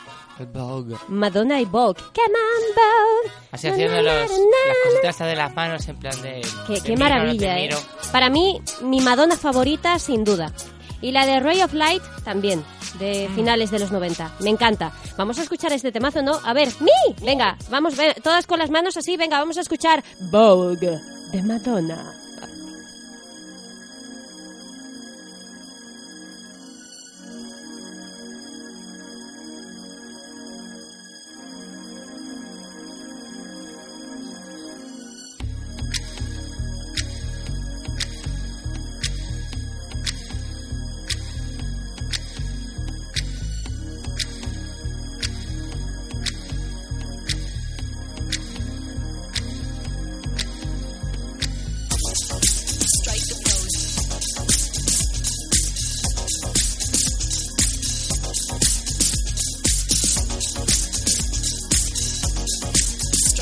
Vogue. 0.46 0.96
Madonna 1.08 1.60
y 1.62 1.66
Vogue. 1.66 1.96
Come 2.14 2.36
on, 2.38 2.76
Vogue. 2.76 3.32
Así 3.52 3.68
haciendo 3.68 4.02
los, 4.02 4.06
las 4.06 4.30
cositas 4.86 5.20
de 5.20 5.36
las 5.36 5.56
manos 5.56 5.88
en 5.88 5.98
plan 5.98 6.22
de... 6.22 6.42
Qué, 6.68 6.76
te 6.76 6.82
qué 6.82 6.92
miro, 6.94 7.04
no 7.10 7.16
maravilla, 7.16 7.60
¿eh? 7.60 7.70
Para 8.12 8.30
mí, 8.30 8.62
mi 8.82 9.02
Madonna 9.02 9.36
favorita, 9.38 9.98
sin 10.00 10.24
duda. 10.24 10.52
Y 11.02 11.12
la 11.12 11.26
de 11.26 11.40
Ray 11.40 11.62
of 11.62 11.74
Light, 11.74 12.02
también, 12.24 12.64
de 13.00 13.30
finales 13.36 13.70
de 13.70 13.80
los 13.80 13.92
90. 13.92 14.32
Me 14.40 14.50
encanta. 14.50 14.92
Vamos 15.16 15.38
a 15.38 15.44
escuchar 15.44 15.72
este 15.74 15.92
temazo, 15.92 16.22
¿no? 16.24 16.40
A 16.44 16.54
ver, 16.54 16.70
¡mi! 16.80 16.92
Venga, 17.24 17.56
vamos, 17.70 17.96
ve- 17.96 18.16
todas 18.24 18.48
con 18.48 18.58
las 18.60 18.72
manos 18.72 18.98
así, 18.98 19.16
venga, 19.18 19.38
vamos 19.40 19.58
a 19.58 19.62
escuchar 19.62 20.04
Vogue 20.32 20.98
de 21.32 21.44
Madonna. 21.44 22.14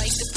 like 0.05 0.13
the 0.19 0.34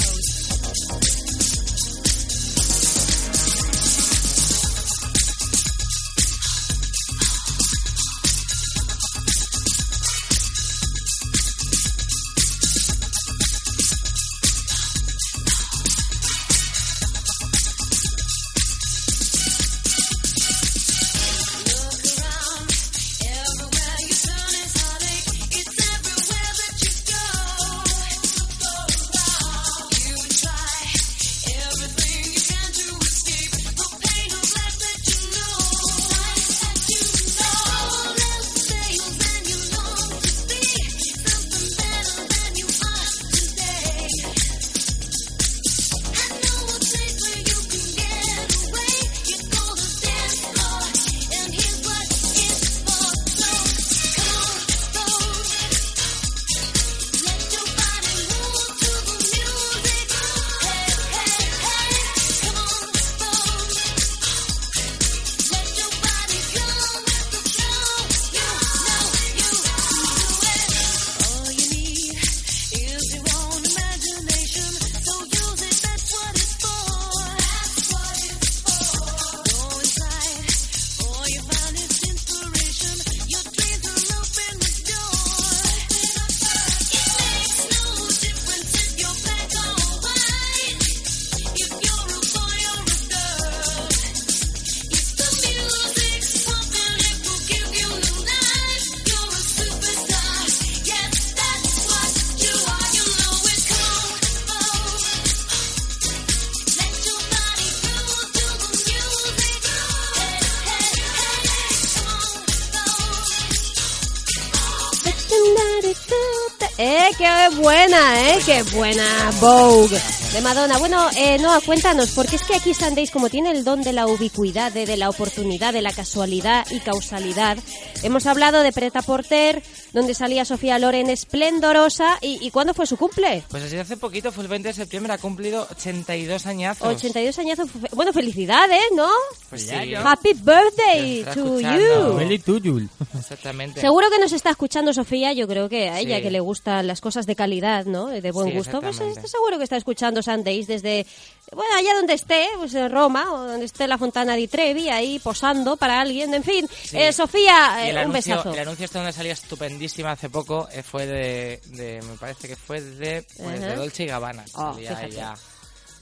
Vogue 119.41 120.01
de 120.33 120.41
Madonna. 120.43 120.79
Bueno, 120.79 121.09
eh, 121.17 121.39
Noah, 121.39 121.61
cuéntanos, 121.61 122.11
porque 122.11 122.37
es 122.37 122.43
que 122.43 122.55
aquí 122.57 122.75
Sandéis, 122.75 123.11
como 123.11 123.31
tiene 123.31 123.53
el 123.53 123.65
don 123.65 123.83
de 123.83 123.93
la 123.93 124.07
ubicuidad, 124.07 124.73
de, 124.73 124.85
de 124.85 124.97
la 124.97 125.09
oportunidad, 125.09 125.73
de 125.73 125.81
la 125.83 125.93
casualidad 125.93 126.67
y 126.71 126.81
causalidad, 126.81 127.57
hemos 128.03 128.27
hablado 128.27 128.63
de 128.63 128.73
Preta 128.73 129.01
Porter, 129.03 129.63
donde 129.93 130.15
salía 130.15 130.45
Sofía 130.45 130.79
Loren 130.79 131.09
esplendorosa. 131.09 132.19
¿Y, 132.21 132.45
y 132.45 132.51
cuándo 132.51 132.75
fue 132.75 132.87
su 132.87 132.97
cumple? 132.97 133.45
Pues 133.49 133.63
así 133.63 133.77
hace 133.77 133.97
poquito, 133.97 134.33
fue 134.33 134.43
el 134.45 134.49
20 134.49 134.69
de 134.69 134.75
septiembre, 134.75 135.13
ha 135.13 135.19
cumplido 135.19 135.67
82 135.71 136.47
añazos. 136.47 136.87
82 136.97 137.39
añazos. 137.39 137.69
Bueno, 137.93 138.13
felicidades, 138.13 138.83
¿no? 138.97 139.09
Pues 139.51 139.63
sí. 139.63 139.95
Happy 139.95 140.33
birthday 140.35 141.23
to 141.25 141.31
escuchando. 141.31 142.13
you. 142.13 142.19
Feliz 142.19 142.45
tuyul. 142.45 142.89
Exactamente. 143.31 143.81
Seguro 143.81 144.09
que 144.11 144.19
nos 144.19 144.33
está 144.33 144.51
escuchando 144.51 144.93
Sofía, 144.95 145.33
yo 145.35 145.47
creo 145.47 145.69
que 145.69 145.89
a 145.91 146.01
ella 146.01 146.17
Sí. 146.17 146.23
que 146.23 146.31
le 146.31 146.41
gustan 146.41 146.87
las 146.87 147.01
cosas 147.01 147.27
de 147.27 147.37
calidad, 147.37 147.85
¿no? 147.85 148.07
De 148.07 148.31
buen 148.31 148.49
Sí, 148.51 148.57
gusto, 148.57 148.81
pues 148.81 148.99
está 149.01 149.27
seguro 149.29 149.59
que 149.59 149.65
está 149.65 149.77
escuchando 149.77 150.23
Sundays 150.23 150.67
desde, 150.67 151.07
bueno, 151.53 151.75
allá 151.77 151.95
donde 151.95 152.15
esté, 152.15 152.47
pues 152.57 152.75
en 152.75 152.91
Roma, 152.91 153.27
o 153.33 153.39
donde 153.47 153.67
esté 153.67 153.87
la 153.87 153.99
Fontana 153.99 154.35
di 154.35 154.49
Trevi, 154.49 154.89
ahí 154.89 155.19
posando 155.19 155.77
para 155.77 156.01
alguien, 156.01 156.33
en 156.33 156.43
fin. 156.43 156.69
Sí. 156.85 156.99
Eh, 156.99 157.13
Sofía, 157.13 157.85
eh, 157.85 157.91
el 157.91 157.97
un 157.97 158.03
anuncio, 158.05 158.37
besazo. 158.37 158.53
el 158.55 158.59
anuncio 158.61 158.85
este 158.87 158.99
donde 158.99 159.13
salía 159.13 159.33
estupendísima 159.33 160.13
hace 160.13 160.31
poco 160.31 160.69
eh, 160.73 160.83
fue 160.83 161.07
de, 161.07 161.61
de- 161.67 162.01
me 162.03 162.17
parece 162.17 162.49
que 162.49 162.57
fue 162.57 162.81
de, 162.81 163.25
pues, 163.37 163.61
de. 163.61 163.75
Dolce 163.77 164.05
y 164.05 164.07
Gabbana. 164.07 164.45
Oh, 164.55 164.75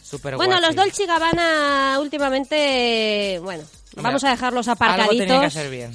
súper 0.02 0.37
Bueno, 0.37 0.52
guapi. 0.59 0.66
los 0.66 0.76
Dolce 0.76 1.02
y 1.02 1.06
Gabbana 1.06 1.99
últimamente, 2.00 3.40
bueno, 3.42 3.64
vamos 3.97 4.23
a 4.25 4.30
dejarlos 4.30 4.68
Algo 4.68 4.78
tenían 4.78 4.97
que 5.09 5.14
aparcaditos. 5.25 5.45
hacer 5.45 5.71
bien. 5.71 5.92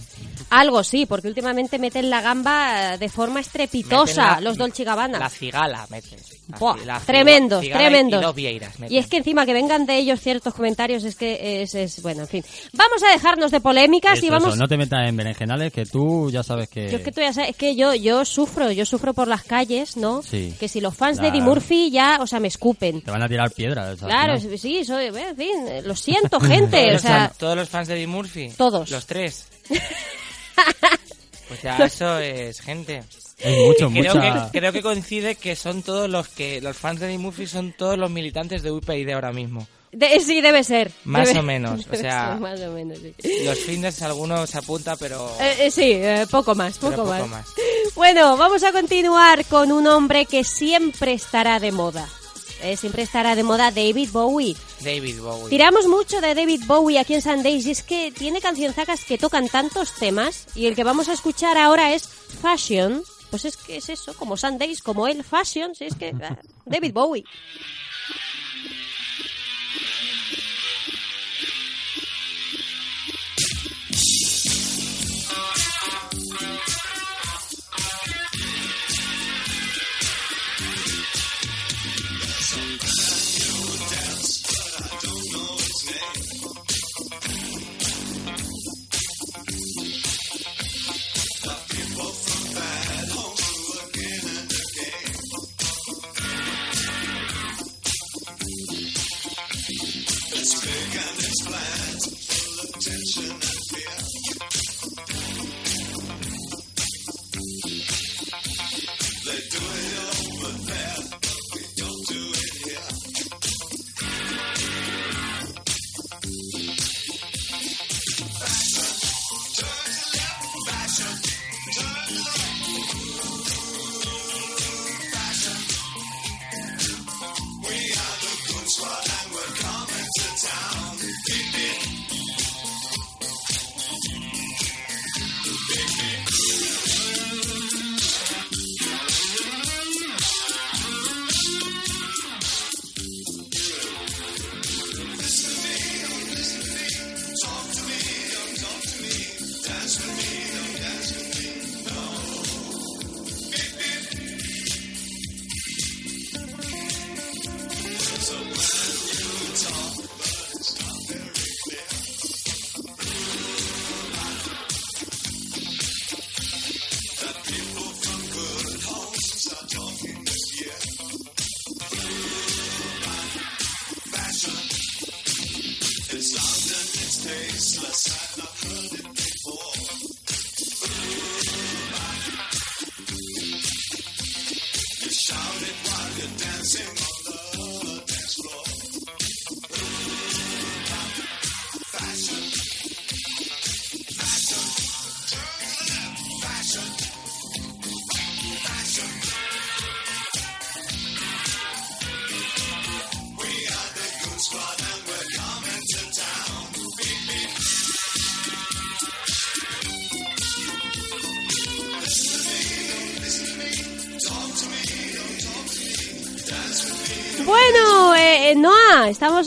Algo 0.52 0.84
sí, 0.84 1.06
porque 1.06 1.28
últimamente 1.28 1.80
meten 1.80 2.10
la 2.10 2.22
gamba 2.22 2.94
eh, 2.94 2.98
de 2.98 3.10
forma 3.10 3.40
estrepitosa, 3.40 4.22
Meten 4.28 4.44
la- 4.44 4.50
los 4.50 4.58
Dolce 4.58 4.84
Gabbana. 4.84 5.18
La 5.18 5.30
cigala 5.30 5.88
mete. 5.90 6.18
La 6.50 6.58
Buah, 6.58 6.76
la 6.86 7.00
ciga- 7.00 7.06
tremendos, 7.06 7.62
cigala 7.62 7.82
y- 7.82 7.86
tremendos. 7.86 8.32
Y 8.32 8.36
vieiras 8.36 8.80
meten. 8.80 8.94
Y 8.96 9.00
es 9.00 9.08
que 9.08 9.18
encima 9.18 9.46
que 9.46 9.54
vengan 9.54 9.86
de 9.86 9.98
ellos 9.98 10.20
ciertos 10.20 10.54
comentarios 10.54 11.04
es 11.06 11.16
que 11.16 11.62
es, 11.64 11.74
es- 11.76 12.02
bueno, 12.02 12.22
en 12.24 12.28
fin. 12.28 12.44
Vamos 12.74 13.02
a 13.02 13.12
dejarnos 13.14 13.50
de 13.52 13.62
polémicas 13.62 14.18
Eso, 14.18 14.26
y 14.26 14.30
vamos 14.30 14.50
eso, 14.50 14.58
no 14.58 14.68
te 14.68 14.78
metas 14.78 15.08
en 15.08 15.16
berenjenales, 15.16 15.72
que 15.72 15.86
tú 15.86 16.30
ya 16.30 16.44
sabes 16.44 16.68
que... 16.70 16.92
Yo 16.92 16.98
es 16.98 17.04
que 17.04 17.12
tú 17.12 17.22
ya 17.22 17.32
sabes, 17.34 17.52
es 17.52 17.56
que 17.56 17.76
yo 17.76 17.96
yo 17.96 18.26
sufro, 18.26 18.72
yo 18.72 18.86
sufro 18.86 19.14
por 19.14 19.28
las 19.30 19.44
calles, 19.44 19.96
¿no? 19.96 20.22
Sí. 20.22 20.54
Que 20.60 20.68
si 20.68 20.82
los 20.82 20.96
fans 20.96 21.20
de. 21.20 21.30
Eddie 21.30 21.42
Murphy 21.42 21.90
ya, 21.92 22.18
o 22.20 22.28
sea, 22.28 22.42
me 22.42 22.50
escupen. 22.50 23.02
Te 23.02 23.12
van 23.12 23.24
a 23.24 23.30
tirar 23.30 23.52
piedras. 23.52 23.98
Claro, 24.00 24.38
final. 24.38 24.60
sí, 24.60 24.84
soy, 24.84 25.06
en 25.06 25.38
fin, 25.38 25.66
lo 25.86 25.96
siento, 25.96 26.40
gente, 26.42 26.94
o 26.96 27.00
sea, 27.00 27.32
todos 27.38 27.56
los 27.56 27.70
fans 27.70 27.88
de 27.88 27.96
Eddie 27.96 28.08
Murphy. 28.08 28.50
Todos. 28.58 28.92
Los 28.92 29.06
tres. 29.06 29.48
Pues 31.48 31.62
ya 31.64 31.78
eso 31.78 32.18
es 32.20 32.62
gente. 32.62 33.04
Es 33.38 33.58
mucho, 33.68 33.90
creo 33.90 34.14
mucha... 34.16 34.50
que 34.52 34.60
creo 34.60 34.72
que 34.72 34.82
coincide 34.82 35.36
que 35.36 35.56
son 35.56 35.82
todos 35.84 36.10
los 36.10 36.28
que 36.30 36.62
los 36.62 36.78
fans 36.78 37.00
de 37.00 37.08
Eddie 37.08 37.18
Murphy 37.18 37.48
son 37.48 37.74
todos 37.74 37.98
los 37.98 38.10
militantes 38.10 38.62
de 38.64 38.72
UPyD 38.72 39.10
ahora 39.10 39.34
mismo. 39.34 39.68
de- 39.92 40.20
sí, 40.22 40.40
debe 40.42 40.64
ser. 40.64 40.92
Más 41.04 41.28
Debe- 41.28 41.40
o 41.40 41.44
menos, 41.44 41.86
o 41.92 41.96
sea- 41.96 42.32
ser, 42.34 42.40
más 42.40 42.62
o 42.62 42.72
menos, 42.72 43.00
sí. 43.00 43.14
Los 43.44 43.60
fines 43.60 44.02
algunos 44.04 44.50
se 44.50 44.60
apunta, 44.60 44.96
pero, 44.96 45.30
Eh, 45.42 45.66
eh, 45.66 45.72
sí, 45.72 45.92
eh, 45.92 46.26
poco 46.32 46.56
más, 46.56 46.78
poco, 46.78 46.98
poco 46.98 47.08
más. 47.10 47.28
más. 47.28 47.48
Bueno, 47.96 48.38
vamos 48.38 48.64
a 48.64 48.72
continuar 48.72 49.44
con 49.46 49.72
un 49.74 49.88
hombre 49.88 50.26
que 50.26 50.44
siempre 50.46 51.12
estará 51.14 51.60
de 51.60 51.72
moda. 51.74 52.08
Eh, 52.62 52.78
siempre 52.78 53.02
estará 53.02 53.36
de 53.36 53.44
moda 53.44 53.72
David 53.72 54.10
Bowie. 54.12 54.56
David 54.82 55.20
Bowie. 55.20 55.50
Tiramos 55.50 55.88
mucho 55.88 56.22
de 56.22 56.36
David 56.36 56.62
Bowie 56.68 57.00
aquí 57.00 57.16
en 57.16 57.22
Sundays 57.22 57.66
y 57.66 57.72
es 57.72 57.82
que 57.82 58.12
tiene 58.12 58.40
cancionzacas 58.40 59.04
que 59.04 59.18
tocan 59.18 59.50
tantos 59.50 59.94
temas 59.94 60.48
y 60.54 60.68
el 60.68 60.76
que 60.76 60.84
vamos 60.84 61.10
a 61.10 61.14
escuchar 61.14 61.58
ahora 61.58 61.94
es 61.94 62.08
Fashion. 62.08 63.04
Pues 63.32 63.46
es 63.46 63.58
que 63.58 63.78
es 63.78 63.90
eso, 63.90 64.14
como 64.14 64.38
Sundays, 64.38 64.82
como 64.82 65.08
él, 65.08 65.24
Fashion, 65.24 65.74
si 65.74 65.86
es 65.86 65.96
que 65.96 66.14
ah, 66.22 66.38
David 66.66 66.94
Bowie. 66.94 67.24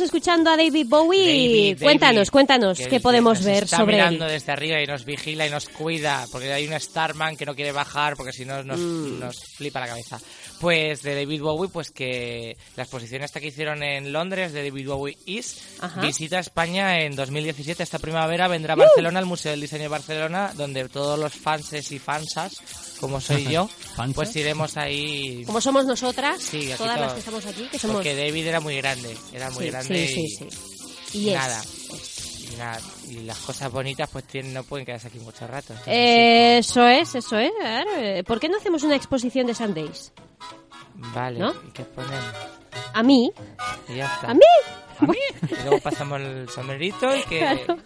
Escuchando 0.05 0.51
a 0.51 0.57
David 0.57 0.87
Bowie. 0.89 1.27
David, 1.75 1.83
cuéntanos, 1.83 2.17
David, 2.17 2.31
cuéntanos, 2.31 2.79
que 2.79 2.89
¿qué 2.89 3.01
podemos 3.01 3.39
nos 3.39 3.47
ver 3.47 3.65
está 3.65 3.79
sobre 3.79 3.97
mirando 3.97 4.27
él? 4.27 4.33
desde 4.33 4.53
arriba 4.53 4.81
y 4.81 4.87
nos 4.87 5.05
vigila 5.05 5.47
y 5.47 5.51
nos 5.51 5.69
cuida, 5.69 6.27
porque 6.31 6.53
hay 6.53 6.67
un 6.69 6.79
Starman 6.79 7.37
que 7.37 7.45
no 7.47 7.55
quiere 7.55 7.73
bajar 7.73 8.17
porque 8.17 8.33
si 8.33 8.45
no 8.45 8.63
nos, 8.63 8.79
Mm. 8.79 9.19
nos 9.21 9.37
flipa 9.57 9.81
la 9.81 9.89
cabeza. 9.89 10.21
Pues 10.65 11.03
de 11.03 11.15
David 11.15 11.43
Bowie, 11.43 11.69
pues 11.71 11.91
que 11.91 12.57
la 12.75 12.85
exposición 12.85 13.23
esta 13.23 13.39
que 13.39 13.49
hicieron 13.49 13.83
en 13.83 14.15
Londres 14.15 14.55
de 14.55 14.65
David 14.65 14.89
Bowie 14.89 15.19
Is 15.27 15.59
Ajá. 15.81 16.01
visita 16.01 16.39
España 16.39 17.01
en 17.03 17.15
2017. 17.15 17.83
Esta 17.83 17.99
primavera 17.99 18.49
vendrá 18.49 18.73
a 18.73 18.77
¡Uh! 18.77 18.81
Barcelona, 18.81 19.19
al 19.19 19.27
Museo 19.27 19.51
del 19.51 19.61
Diseño 19.61 19.83
de 19.83 19.89
Barcelona, 19.89 20.53
donde 20.57 20.89
todos 20.89 21.19
los 21.19 21.35
fanses 21.35 21.93
y 21.93 21.99
fansas, 21.99 22.63
como 22.99 23.21
soy 23.21 23.45
yo, 23.53 23.69
pues 24.15 24.35
iremos 24.37 24.79
ahí. 24.79 25.43
Como 25.45 25.61
somos 25.61 25.85
nosotras, 25.85 26.41
Sí, 26.43 26.71
todas 26.79 26.99
las 26.99 27.13
que 27.13 27.19
estamos 27.19 27.45
aquí, 27.45 27.69
que 27.71 27.79
somos... 27.79 27.97
Porque 27.97 28.17
David 28.17 28.47
era 28.47 28.61
muy 28.61 28.77
grande, 28.79 29.15
era 29.35 29.51
muy 29.51 29.65
Sí, 29.65 29.71
grande 29.71 30.09
sí, 30.09 30.21
y, 30.23 30.29
sí, 30.31 30.49
sí. 31.11 31.19
Y 31.19 31.29
es. 31.29 31.35
nada. 31.35 31.63
Y, 32.53 32.57
nada, 32.57 32.81
y 33.11 33.15
las 33.25 33.39
cosas 33.41 33.71
bonitas 33.71 34.09
pues 34.11 34.25
tienen, 34.27 34.55
no 34.55 34.65
pueden 34.65 34.87
quedarse 34.87 35.09
aquí 35.09 35.19
mucho 35.19 35.47
rato. 35.47 35.75
Entonces, 35.75 35.93
Eh, 35.95 36.59
Eso 36.59 36.87
es, 36.89 37.15
eso 37.17 37.37
es. 37.39 38.25
¿Por 38.25 38.41
qué 38.41 38.49
no 38.49 38.57
hacemos 38.57 38.83
una 38.83 38.97
exposición 38.97 39.47
de 39.47 39.55
Sundays? 39.55 40.11
Vale, 41.15 41.39
¿no? 41.39 41.53
¿y 41.67 41.71
qué 41.73 41.83
ponemos? 41.85 42.25
A 42.93 43.03
mí, 43.03 43.33
Y 43.89 43.97
ya 43.97 44.07
está. 44.07 44.31
a 44.31 44.35
mí. 44.35 44.41
¿A 45.01 45.07
mí? 45.07 45.19
Y 45.51 45.63
luego 45.65 45.81
pasamos 45.81 46.21
el 46.21 46.49
sombrerito 46.49 47.15
y 47.17 47.23
que 47.25 47.39
Claro. 47.41 47.79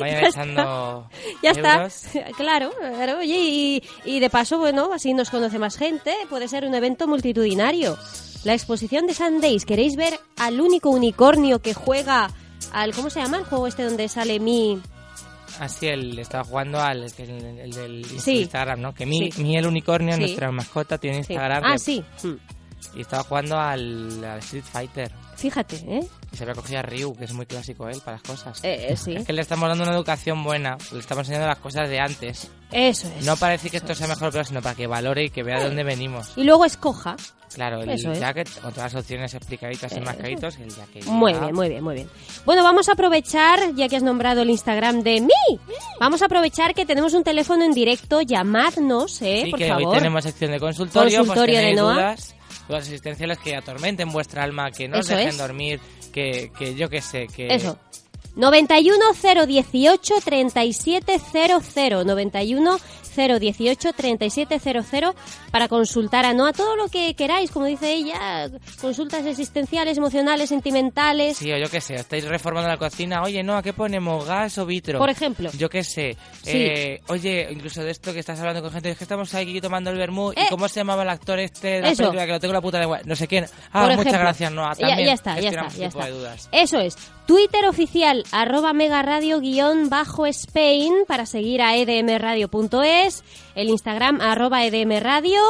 vayan 0.00 0.20
Ya 0.22 0.28
echando 0.28 1.08
Ya 1.42 1.50
está, 1.50 1.74
euros. 1.74 2.04
claro, 2.36 2.70
claro. 2.78 3.18
Oye, 3.18 3.36
y, 3.36 3.82
y 4.04 4.20
de 4.20 4.30
paso, 4.30 4.58
bueno, 4.58 4.90
así 4.92 5.12
nos 5.12 5.28
conoce 5.30 5.58
más 5.58 5.76
gente, 5.76 6.14
puede 6.30 6.46
ser 6.46 6.64
un 6.64 6.74
evento 6.74 7.08
multitudinario. 7.08 7.98
La 8.44 8.54
exposición 8.54 9.06
de 9.08 9.14
Sundays, 9.14 9.64
¿queréis 9.64 9.96
ver 9.96 10.18
al 10.38 10.60
único 10.60 10.90
unicornio 10.90 11.60
que 11.60 11.74
juega 11.74 12.30
al, 12.72 12.94
¿cómo 12.94 13.10
se 13.10 13.20
llama? 13.20 13.38
El 13.38 13.44
juego 13.44 13.66
este 13.66 13.82
donde 13.84 14.08
sale 14.08 14.38
mi... 14.38 14.80
Así 15.60 15.86
él 15.88 16.18
estaba 16.18 16.44
jugando 16.44 16.80
al 16.80 17.02
el, 17.04 17.12
el- 17.30 17.58
el 17.58 17.70
del 17.72 18.04
Sí. 18.20 18.40
Instagram, 18.42 18.80
¿no? 18.80 18.94
Que 18.94 19.04
mi, 19.04 19.30
Sí. 19.32 19.42
mi 19.42 19.56
el 19.56 19.66
unicornio, 19.66 20.14
Sí. 20.14 20.20
nuestra 20.20 20.50
mascota, 20.52 20.96
tiene 20.98 21.24
Sí. 21.24 21.32
Instagram. 21.34 21.64
Ah, 21.64 21.76
sí. 21.78 22.02
Mm. 22.22 22.32
Y 22.94 23.00
estaba 23.02 23.22
jugando 23.22 23.58
al, 23.58 24.22
al 24.24 24.38
Street 24.40 24.64
Fighter. 24.64 25.10
Fíjate, 25.36 25.76
¿eh? 25.88 26.06
Y 26.32 26.36
se 26.36 26.44
había 26.44 26.54
cogido 26.54 26.78
a 26.78 26.82
Ryu, 26.82 27.14
que 27.16 27.24
es 27.24 27.32
muy 27.32 27.46
clásico 27.46 27.88
él 27.88 28.00
para 28.04 28.18
las 28.18 28.22
cosas. 28.22 28.62
Eh, 28.64 28.88
eh, 28.90 28.96
sí. 28.96 29.14
Es 29.16 29.26
que 29.26 29.32
le 29.32 29.42
estamos 29.42 29.68
dando 29.68 29.84
una 29.84 29.92
educación 29.94 30.44
buena, 30.44 30.76
le 30.92 30.98
estamos 31.00 31.22
enseñando 31.22 31.48
las 31.48 31.58
cosas 31.58 31.88
de 31.88 31.98
antes. 31.98 32.50
Eso 32.70 33.08
es. 33.18 33.24
No 33.26 33.36
para 33.36 33.52
decir 33.52 33.70
que 33.70 33.78
esto 33.78 33.94
sea 33.94 34.06
mejor 34.06 34.28
o 34.28 34.32
peor, 34.32 34.46
sino 34.46 34.62
para 34.62 34.74
que 34.74 34.86
valore 34.86 35.24
y 35.24 35.30
que 35.30 35.42
vea 35.42 35.58
de 35.58 35.64
dónde 35.66 35.84
venimos. 35.84 36.32
Y 36.36 36.44
luego 36.44 36.64
escoja. 36.64 37.16
Claro, 37.54 37.82
el 37.82 37.90
Eso 37.90 38.12
es. 38.12 38.18
jacket, 38.18 38.48
con 38.62 38.72
todas 38.72 38.94
las 38.94 39.02
opciones 39.02 39.34
explicaditas 39.34 39.92
y 39.92 39.96
Eso. 39.96 40.04
marcaditos, 40.04 40.56
el 40.56 40.74
jacket. 40.74 41.04
Muy 41.04 41.34
bien, 41.34 41.54
muy 41.54 41.68
bien, 41.68 41.84
muy 41.84 41.94
bien. 41.96 42.08
Bueno, 42.46 42.62
vamos 42.62 42.88
a 42.88 42.92
aprovechar, 42.92 43.74
ya 43.74 43.88
que 43.88 43.96
has 43.96 44.02
nombrado 44.02 44.40
el 44.40 44.48
Instagram 44.48 45.02
de 45.02 45.20
mí, 45.20 45.58
vamos 46.00 46.22
a 46.22 46.26
aprovechar 46.26 46.72
que 46.74 46.86
tenemos 46.86 47.12
un 47.12 47.24
teléfono 47.24 47.62
en 47.64 47.72
directo, 47.72 48.22
llamadnos, 48.22 49.20
¿eh? 49.20 49.42
Sí, 49.44 49.50
por 49.50 49.58
que 49.58 49.68
favor. 49.68 49.86
hoy 49.88 49.94
tenemos 49.98 50.24
sección 50.24 50.50
de 50.50 50.60
consultorio, 50.60 51.18
Consultorio 51.18 51.44
pues 51.44 51.54
de 51.54 51.60
tenéis 51.60 51.76
Noa. 51.76 51.92
dudas, 51.92 52.34
dudas 52.72 52.86
existenciales 52.86 53.38
que 53.38 53.54
atormenten 53.54 54.10
vuestra 54.10 54.42
alma, 54.42 54.70
que 54.70 54.88
no 54.88 54.98
os 54.98 55.06
Eso 55.06 55.14
dejen 55.16 55.28
es. 55.30 55.38
dormir, 55.38 55.80
que, 56.12 56.50
que 56.58 56.74
yo 56.74 56.88
qué 56.88 57.02
sé, 57.02 57.26
que... 57.26 57.54
Eso. 57.54 57.78
91 58.34 58.96
018 59.46 60.14
3700 60.24 62.04
91 62.06 62.78
018 63.14 63.92
3700 63.92 65.14
para 65.50 65.68
consultar 65.68 66.24
a 66.24 66.32
Noa 66.32 66.54
todo 66.54 66.76
lo 66.76 66.88
que 66.88 67.12
queráis, 67.12 67.50
como 67.50 67.66
dice 67.66 67.92
ella, 67.92 68.48
consultas 68.80 69.26
existenciales, 69.26 69.98
emocionales, 69.98 70.48
sentimentales. 70.48 71.36
Sí, 71.36 71.52
o 71.52 71.58
yo 71.58 71.68
qué 71.68 71.82
sé, 71.82 71.96
estáis 71.96 72.24
reformando 72.24 72.70
la 72.70 72.78
cocina, 72.78 73.22
oye, 73.22 73.42
no, 73.42 73.54
¿a 73.58 73.62
qué 73.62 73.74
ponemos? 73.74 74.24
¿Gas 74.24 74.56
o 74.56 74.64
vitro? 74.64 74.98
Por 74.98 75.10
ejemplo. 75.10 75.50
Yo 75.58 75.68
qué 75.68 75.84
sé, 75.84 76.16
Sí. 76.42 76.50
eh, 76.54 77.00
oye, 77.08 77.48
incluso 77.50 77.82
de 77.84 77.90
esto 77.90 78.14
que 78.14 78.20
estás 78.20 78.40
hablando 78.40 78.62
con 78.62 78.72
gente, 78.72 78.88
es 78.90 78.96
que 78.96 79.04
estamos 79.04 79.34
aquí 79.34 79.60
tomando 79.60 79.90
el 79.90 79.98
vermú, 79.98 80.32
Eh. 80.32 80.44
¿y 80.46 80.48
cómo 80.48 80.66
se 80.68 80.80
llamaba 80.80 81.02
el 81.02 81.10
actor 81.10 81.38
este 81.38 81.68
de 81.68 81.80
la 81.82 81.88
Eso. 81.90 82.04
película 82.04 82.24
que 82.24 82.32
lo 82.32 82.40
tengo 82.40 82.52
en 82.52 82.56
la 82.56 82.60
puta 82.62 82.78
de 82.80 82.88
no 83.04 83.14
sé 83.14 83.28
quién? 83.28 83.44
Ah, 83.72 83.82
Por 83.82 83.90
muchas 83.90 83.98
ejemplo. 84.06 84.20
gracias, 84.20 84.52
Noa, 84.52 84.74
también 84.74 85.06
ya, 85.08 85.12
está, 85.12 85.38
ya 85.38 85.48
está, 85.50 85.68
ya 85.68 85.86
está. 85.88 86.08
Eso 86.50 86.78
es. 86.80 86.96
Twitter 87.26 87.66
oficial, 87.66 88.24
arroba 88.32 88.72
megaradio 88.72 89.40
guion 89.40 89.88
bajo 89.88 90.26
Spain 90.26 90.92
para 91.06 91.24
seguir 91.24 91.62
a 91.62 91.76
edmradio.es, 91.76 93.24
el 93.54 93.68
Instagram 93.68 94.20
arroba 94.20 94.64
edmradio 94.64 95.40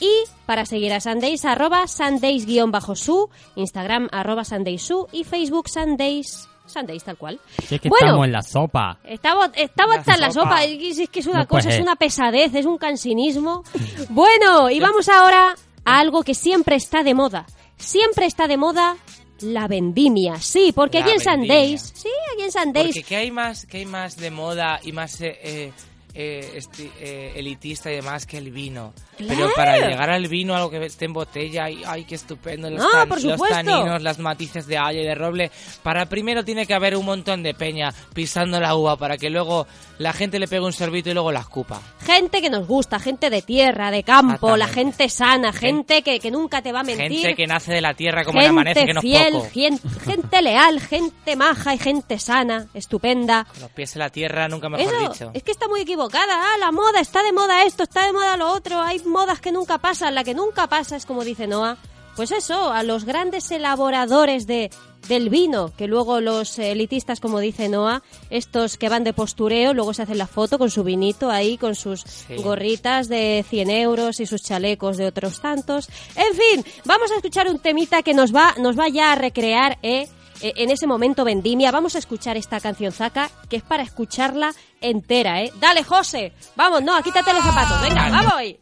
y 0.00 0.10
para 0.44 0.66
seguir 0.66 0.92
a 0.92 1.00
Sundays 1.00 1.44
arroba 1.44 1.86
Sundays 1.86 2.46
guion 2.46 2.70
bajo 2.70 2.94
su, 2.94 3.30
Instagram 3.56 4.08
arroba 4.12 4.44
Sundays 4.44 4.82
su 4.82 5.08
y 5.12 5.24
Facebook 5.24 5.68
Sundays, 5.68 6.48
Sundays 6.66 7.04
tal 7.04 7.16
cual. 7.16 7.40
Si 7.66 7.76
es 7.76 7.80
que 7.80 7.88
Bueno. 7.88 8.06
estamos 8.06 8.26
en 8.26 8.32
la 8.32 8.42
sopa. 8.42 8.98
Estamos, 9.04 9.50
estamos 9.54 9.96
en 10.06 10.20
la 10.20 10.30
sopa. 10.30 10.48
sopa, 10.48 10.64
es, 10.64 10.98
es 10.98 11.08
que 11.08 11.20
es 11.20 11.26
una 11.26 11.40
No 11.40 11.48
cosa, 11.48 11.70
es 11.70 11.80
una 11.80 11.96
pesadez, 11.96 12.54
es 12.54 12.66
un 12.66 12.78
cansinismo. 12.78 13.64
Bueno, 14.10 14.68
y 14.70 14.78
vamos 14.80 15.08
ahora 15.08 15.54
a 15.84 15.98
algo 15.98 16.22
que 16.22 16.34
siempre 16.34 16.76
está 16.76 17.02
de 17.02 17.14
moda. 17.14 17.46
Siempre 17.76 18.26
está 18.26 18.46
de 18.46 18.56
moda 18.56 18.96
la 19.40 19.66
vendimia. 19.68 20.40
Sí, 20.40 20.72
porque 20.74 21.00
La 21.00 21.04
aquí 21.06 21.14
en. 21.14 21.20
Sundays, 21.20 21.92
sí, 21.94 22.08
aquí 22.32 22.42
en 22.44 22.52
Sundays, 22.52 22.86
Porque 22.86 23.02
¿qué 23.02 23.16
hay 23.16 23.30
más, 23.30 23.66
qué 23.66 23.78
hay 23.78 23.86
más 23.86 24.16
de 24.16 24.30
moda 24.30 24.80
y 24.82 24.92
más 24.92 25.20
eh, 25.20 25.38
eh, 25.42 25.72
eh, 26.14 26.60
eh, 27.00 27.32
elitista 27.36 27.90
y 27.92 27.96
demás 27.96 28.26
que 28.26 28.38
el 28.38 28.50
vino? 28.50 28.92
Claro. 29.16 29.34
Pero 29.36 29.50
para 29.56 29.78
llegar 29.78 30.10
al 30.10 30.28
vino, 30.28 30.54
algo 30.54 30.70
que 30.70 30.84
esté 30.84 31.04
en 31.06 31.12
botella, 31.12 31.68
y 31.70 31.82
ay, 31.86 32.04
qué 32.04 32.14
estupendo, 32.14 32.68
los, 32.70 32.80
No, 32.80 32.90
tan- 32.90 33.08
por 33.08 33.22
los 33.22 33.40
taninos, 33.48 34.02
las 34.02 34.18
matices 34.18 34.66
de 34.66 34.78
haya 34.78 35.00
y 35.00 35.04
de 35.04 35.14
roble. 35.14 35.50
Para 35.82 36.06
primero 36.06 36.44
tiene 36.44 36.66
que 36.66 36.74
haber 36.74 36.96
un 36.96 37.04
montón 37.04 37.42
de 37.42 37.54
peña 37.54 37.92
pisando 38.14 38.60
la 38.60 38.74
uva 38.74 38.96
para 38.96 39.16
que 39.16 39.30
luego 39.30 39.66
la 39.98 40.12
gente 40.12 40.38
le 40.38 40.48
pegue 40.48 40.62
un 40.64 40.72
sorbito 40.72 41.10
y 41.10 41.14
luego 41.14 41.30
la 41.32 41.40
escupa. 41.40 41.80
gente 42.04 42.40
que 42.42 42.50
nos 42.50 42.66
gusta, 42.66 42.98
gente 42.98 43.30
de 43.30 43.42
tierra, 43.42 43.90
de 43.90 44.02
campo, 44.02 44.56
la 44.56 44.66
gente 44.68 45.08
sana, 45.08 45.52
gente 45.52 46.02
que, 46.02 46.18
que 46.20 46.30
nunca 46.30 46.62
te 46.62 46.72
va 46.72 46.80
a 46.80 46.84
mentir. 46.84 47.20
Gente 47.20 47.34
que 47.36 47.46
nace 47.46 47.72
de 47.72 47.80
la 47.80 47.94
tierra 47.94 48.24
como 48.24 48.38
el 48.40 48.46
gente 48.46 48.60
amanece, 48.60 48.86
que 48.86 48.94
no 48.94 49.00
fiel, 49.00 49.32
poco. 49.34 49.48
gen- 49.52 49.80
gente 50.04 50.42
leal, 50.42 50.80
gente 50.80 51.36
maja 51.36 51.74
y 51.74 51.78
gente 51.78 52.18
sana, 52.18 52.66
estupenda. 52.74 53.44
Con 53.44 53.60
los 53.62 53.70
pies 53.70 53.94
en 53.96 54.00
la 54.00 54.10
tierra, 54.10 54.48
nunca 54.48 54.68
mejor 54.68 54.92
Eso, 54.94 55.12
dicho. 55.12 55.30
es 55.34 55.42
que 55.42 55.50
está 55.52 55.68
muy 55.68 55.80
equivocada. 55.82 56.32
Ah, 56.54 56.58
la 56.58 56.72
moda, 56.72 57.00
está 57.00 57.22
de 57.22 57.32
moda 57.32 57.64
esto, 57.64 57.84
está 57.84 58.06
de 58.06 58.12
moda 58.12 58.36
lo 58.36 58.50
otro. 58.52 58.80
Hay 58.80 58.98
modas 59.06 59.40
que 59.40 59.52
nunca 59.52 59.78
pasan. 59.78 60.14
La 60.14 60.24
que 60.24 60.34
nunca 60.34 60.68
pasa 60.68 60.96
es 60.96 61.06
como 61.06 61.24
dice 61.24 61.46
Noah. 61.46 61.78
Pues 62.16 62.30
eso, 62.30 62.70
a 62.70 62.84
los 62.84 63.04
grandes 63.04 63.50
elaboradores 63.50 64.46
de, 64.46 64.70
del 65.08 65.30
vino, 65.30 65.72
que 65.76 65.88
luego 65.88 66.20
los 66.20 66.58
elitistas, 66.60 67.18
como 67.18 67.40
dice 67.40 67.68
Noah, 67.68 68.02
estos 68.30 68.76
que 68.76 68.88
van 68.88 69.02
de 69.02 69.12
postureo, 69.12 69.74
luego 69.74 69.92
se 69.94 70.02
hacen 70.02 70.18
la 70.18 70.28
foto 70.28 70.58
con 70.58 70.70
su 70.70 70.84
vinito 70.84 71.30
ahí, 71.30 71.58
con 71.58 71.74
sus 71.74 72.04
gorritas 72.42 73.08
de 73.08 73.44
100 73.48 73.70
euros 73.70 74.20
y 74.20 74.26
sus 74.26 74.42
chalecos 74.42 74.96
de 74.96 75.06
otros 75.06 75.40
tantos. 75.40 75.88
En 76.14 76.34
fin, 76.34 76.72
vamos 76.84 77.10
a 77.10 77.16
escuchar 77.16 77.48
un 77.48 77.58
temita 77.58 78.02
que 78.02 78.14
nos 78.14 78.34
va, 78.34 78.54
nos 78.58 78.78
va 78.78 78.88
ya 78.88 79.12
a 79.12 79.16
recrear, 79.16 79.78
¿eh? 79.82 80.08
Eh, 80.40 80.52
en 80.56 80.70
ese 80.70 80.86
momento 80.86 81.24
vendimia. 81.24 81.70
Vamos 81.70 81.94
a 81.94 81.98
escuchar 81.98 82.36
esta 82.36 82.60
canción 82.60 82.92
Zaca, 82.92 83.30
que 83.48 83.56
es 83.56 83.62
para 83.62 83.82
escucharla 83.82 84.54
entera, 84.80 85.42
¿eh? 85.42 85.52
Dale, 85.60 85.84
José. 85.84 86.32
Vamos, 86.56 86.82
no, 86.82 87.00
quítate 87.02 87.32
los 87.32 87.44
zapatos. 87.44 87.80
Venga, 87.82 88.10
vamos 88.10 88.32
ahí. 88.34 88.58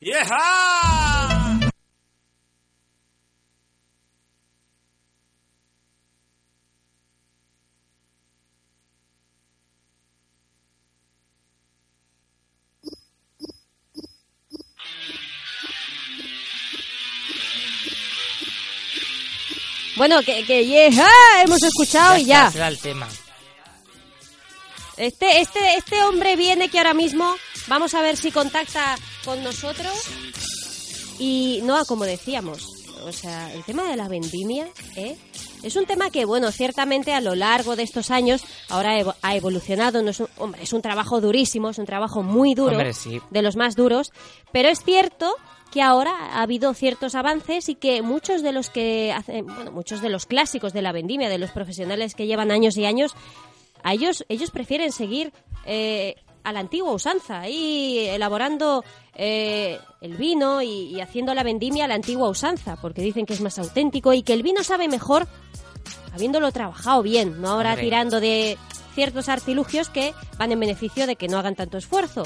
Yeah. 0.00 1.45
Bueno, 19.96 20.20
que, 20.22 20.44
que 20.44 20.90
ah, 21.00 21.42
hemos 21.42 21.62
escuchado 21.62 22.16
y 22.18 22.22
está, 22.22 22.28
ya. 22.32 22.48
ese 22.48 22.58
era 22.58 22.68
el 22.68 22.78
tema. 22.78 23.08
Este, 24.96 25.40
este, 25.40 25.74
este 25.76 26.02
hombre 26.04 26.36
viene 26.36 26.68
que 26.70 26.78
ahora 26.78 26.94
mismo 26.94 27.34
vamos 27.68 27.94
a 27.94 28.00
ver 28.02 28.16
si 28.16 28.30
contacta 28.30 28.96
con 29.24 29.42
nosotros. 29.42 29.92
Y 31.18 31.60
no, 31.64 31.84
como 31.86 32.04
decíamos, 32.04 32.66
o 33.04 33.12
sea, 33.12 33.52
el 33.52 33.62
tema 33.64 33.84
de 33.84 33.96
la 33.96 34.08
vendimia, 34.08 34.68
¿eh? 34.96 35.16
Es 35.62 35.74
un 35.76 35.86
tema 35.86 36.10
que, 36.10 36.24
bueno, 36.26 36.52
ciertamente 36.52 37.12
a 37.14 37.20
lo 37.20 37.34
largo 37.34 37.74
de 37.76 37.82
estos 37.82 38.10
años 38.10 38.42
ahora 38.68 38.98
evo- 39.00 39.16
ha 39.22 39.34
evolucionado. 39.34 40.02
No 40.02 40.10
es 40.10 40.20
un, 40.20 40.28
hombre, 40.36 40.62
es 40.62 40.72
un 40.72 40.82
trabajo 40.82 41.20
durísimo, 41.20 41.70
es 41.70 41.78
un 41.78 41.86
trabajo 41.86 42.22
muy 42.22 42.54
duro, 42.54 42.72
Hombre, 42.72 42.92
sí. 42.92 43.20
de 43.30 43.42
los 43.42 43.56
más 43.56 43.74
duros, 43.74 44.12
pero 44.52 44.68
es 44.68 44.82
cierto 44.84 45.34
que 45.76 45.82
ahora 45.82 46.16
ha 46.32 46.40
habido 46.40 46.72
ciertos 46.72 47.14
avances 47.14 47.68
y 47.68 47.74
que 47.74 48.00
muchos 48.00 48.42
de 48.42 48.50
los 48.50 48.70
que 48.70 49.12
hacen, 49.12 49.44
bueno, 49.44 49.72
muchos 49.72 50.00
de 50.00 50.08
los 50.08 50.24
clásicos 50.24 50.72
de 50.72 50.80
la 50.80 50.90
vendimia, 50.90 51.28
de 51.28 51.36
los 51.36 51.50
profesionales 51.50 52.14
que 52.14 52.26
llevan 52.26 52.50
años 52.50 52.78
y 52.78 52.86
años, 52.86 53.14
a 53.82 53.92
ellos, 53.92 54.24
ellos 54.30 54.50
prefieren 54.50 54.90
seguir 54.90 55.34
eh, 55.66 56.14
a 56.44 56.54
la 56.54 56.60
antigua 56.60 56.92
usanza, 56.92 57.40
ahí 57.40 58.08
elaborando 58.08 58.84
eh, 59.14 59.78
el 60.00 60.16
vino 60.16 60.62
y, 60.62 60.94
y 60.94 61.00
haciendo 61.02 61.34
la 61.34 61.42
vendimia 61.42 61.84
a 61.84 61.88
la 61.88 61.94
antigua 61.96 62.30
usanza, 62.30 62.78
porque 62.80 63.02
dicen 63.02 63.26
que 63.26 63.34
es 63.34 63.42
más 63.42 63.58
auténtico 63.58 64.14
y 64.14 64.22
que 64.22 64.32
el 64.32 64.42
vino 64.42 64.64
sabe 64.64 64.88
mejor 64.88 65.28
habiéndolo 66.14 66.50
trabajado 66.52 67.02
bien, 67.02 67.42
no 67.42 67.50
ahora 67.50 67.76
tirando 67.76 68.18
de 68.18 68.56
ciertos 68.94 69.28
artilugios 69.28 69.90
que 69.90 70.14
van 70.38 70.52
en 70.52 70.60
beneficio 70.60 71.06
de 71.06 71.16
que 71.16 71.28
no 71.28 71.36
hagan 71.36 71.54
tanto 71.54 71.76
esfuerzo. 71.76 72.22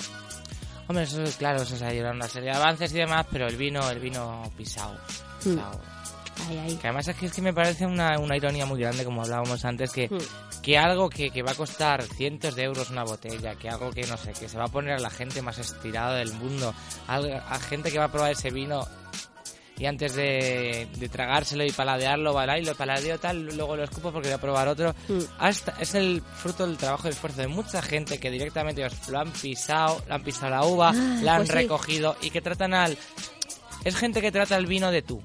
Hombre, 0.90 1.04
eso 1.04 1.22
es 1.22 1.36
claro, 1.36 1.62
eso 1.62 1.76
se 1.76 1.84
una 2.04 2.26
serie 2.26 2.50
de 2.50 2.56
avances 2.56 2.92
y 2.92 2.96
demás, 2.96 3.24
pero 3.30 3.46
el 3.46 3.54
vino, 3.54 3.88
el 3.88 4.00
vino 4.00 4.42
pisado. 4.56 4.94
Mm. 5.44 5.56
Ay, 6.48 6.58
ay. 6.66 6.76
Que 6.78 6.88
además 6.88 7.06
es 7.06 7.14
que, 7.14 7.26
es 7.26 7.32
que 7.32 7.42
me 7.42 7.54
parece 7.54 7.86
una, 7.86 8.18
una 8.18 8.36
ironía 8.36 8.66
muy 8.66 8.80
grande, 8.80 9.04
como 9.04 9.22
hablábamos 9.22 9.64
antes, 9.64 9.92
que, 9.92 10.08
Mm. 10.08 10.60
que 10.62 10.76
algo 10.78 11.08
que, 11.08 11.30
que 11.30 11.44
va 11.44 11.52
a 11.52 11.54
costar 11.54 12.02
cientos 12.02 12.56
de 12.56 12.64
euros 12.64 12.90
una 12.90 13.04
botella, 13.04 13.54
que 13.54 13.68
algo 13.68 13.92
que 13.92 14.04
no 14.08 14.16
sé, 14.16 14.32
que 14.32 14.48
se 14.48 14.58
va 14.58 14.64
a 14.64 14.68
poner 14.68 14.94
a 14.94 14.98
la 14.98 15.10
gente 15.10 15.42
más 15.42 15.58
estirada 15.58 16.16
del 16.16 16.32
mundo, 16.32 16.74
algo- 17.06 17.36
a, 17.36 17.58
gente 17.60 17.92
que 17.92 17.98
va 18.00 18.06
a 18.06 18.10
probar 18.12 18.32
ese 18.32 18.50
vino 18.50 18.84
y 19.80 19.86
antes 19.86 20.14
de, 20.14 20.86
de 20.98 21.08
tragárselo 21.08 21.64
y 21.64 21.72
paladearlo, 21.72 22.34
¿vale? 22.34 22.60
y 22.60 22.64
lo 22.66 22.74
paladeo 22.74 23.18
tal, 23.18 23.46
luego 23.56 23.76
lo 23.76 23.84
escupo 23.84 24.12
porque 24.12 24.28
voy 24.28 24.34
a 24.34 24.40
probar 24.40 24.68
otro. 24.68 24.94
Mm. 25.08 25.18
Hasta, 25.38 25.74
es 25.80 25.94
el 25.94 26.20
fruto 26.20 26.66
del 26.66 26.76
trabajo 26.76 27.08
y 27.08 27.12
esfuerzo 27.12 27.40
de 27.40 27.46
mucha 27.48 27.80
gente 27.80 28.18
que 28.18 28.30
directamente 28.30 28.82
pues, 28.86 29.08
lo 29.08 29.18
han 29.18 29.30
pisado, 29.30 30.02
lo 30.06 30.14
han 30.14 30.22
pisado 30.22 30.50
la 30.50 30.64
uva, 30.64 30.90
Ah, 30.90 31.20
la 31.22 31.32
han 31.36 31.38
pues 31.38 31.48
sí. 31.48 31.54
recogido 31.54 32.14
y 32.20 32.28
que 32.30 32.42
tratan 32.42 32.74
al... 32.74 32.98
Es 33.82 33.96
gente 33.96 34.20
que 34.20 34.30
trata 34.30 34.58
el 34.58 34.66
vino 34.66 34.90
de 34.90 35.00
tú. 35.00 35.22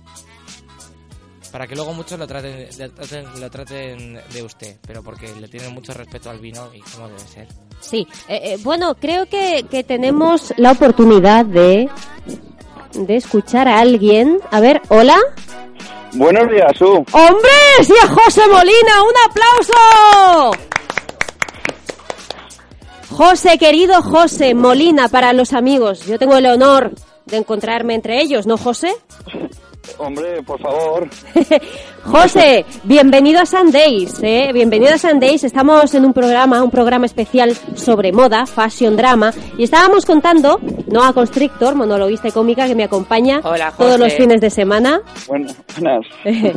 Para 1.51 1.67
que 1.67 1.75
luego 1.75 1.93
muchos 1.93 2.17
lo 2.17 2.25
traten, 2.25 2.67
lo 2.79 2.91
traten, 2.91 3.41
lo 3.41 3.49
traten 3.51 4.21
de 4.31 4.43
usted, 4.43 4.77
pero 4.87 5.03
porque 5.03 5.33
le 5.35 5.49
tienen 5.49 5.73
mucho 5.73 5.93
respeto 5.93 6.29
al 6.29 6.39
vino 6.39 6.69
y 6.73 6.79
cómo 6.79 7.09
debe 7.09 7.19
ser. 7.19 7.47
Sí, 7.81 8.07
eh, 8.29 8.39
eh, 8.43 8.57
bueno, 8.63 8.95
creo 8.95 9.25
que, 9.25 9.65
que 9.69 9.83
tenemos 9.83 10.53
la 10.57 10.71
oportunidad 10.71 11.45
de, 11.45 11.89
de 12.95 13.17
escuchar 13.17 13.67
a 13.67 13.79
alguien. 13.79 14.39
A 14.51 14.59
ver, 14.59 14.81
hola. 14.89 15.17
Buenos 16.13 16.49
días, 16.49 16.71
Su. 16.77 16.85
¡Hombre! 16.85 17.51
¡Sí, 17.83 17.93
a 18.01 18.07
José 18.07 18.41
Molina! 18.47 19.03
¡Un 19.03 19.13
aplauso! 19.29 20.51
José, 23.09 23.57
querido 23.57 24.01
José 24.01 24.55
Molina, 24.55 25.07
para 25.09 25.33
los 25.33 25.53
amigos. 25.53 26.05
Yo 26.05 26.17
tengo 26.17 26.37
el 26.37 26.45
honor 26.45 26.91
de 27.25 27.37
encontrarme 27.37 27.95
entre 27.95 28.21
ellos, 28.21 28.45
¿no, 28.45 28.57
José? 28.57 28.95
Hombre, 29.97 30.41
por 30.43 30.59
favor. 30.59 31.07
José, 32.03 32.65
bienvenido 32.83 33.39
a 33.39 33.45
Sundays, 33.45 34.21
¿eh? 34.21 34.51
Bienvenido 34.53 34.93
a 34.93 34.97
Sundays. 34.97 35.43
Estamos 35.43 35.93
en 35.93 36.05
un 36.05 36.13
programa, 36.13 36.63
un 36.63 36.71
programa 36.71 37.05
especial 37.05 37.55
sobre 37.75 38.11
moda, 38.11 38.45
fashion 38.45 38.95
drama, 38.95 39.33
y 39.57 39.63
estábamos 39.63 40.05
contando, 40.05 40.59
Noah 40.87 41.13
Constrictor, 41.13 41.75
monologuista 41.75 42.27
y 42.27 42.31
cómica 42.31 42.67
que 42.67 42.75
me 42.75 42.83
acompaña 42.83 43.41
Hola, 43.43 43.73
todos 43.77 43.99
los 43.99 44.13
fines 44.13 44.41
de 44.41 44.49
semana, 44.49 45.01
Bueno, 45.27 45.47
buenas. 45.79 46.05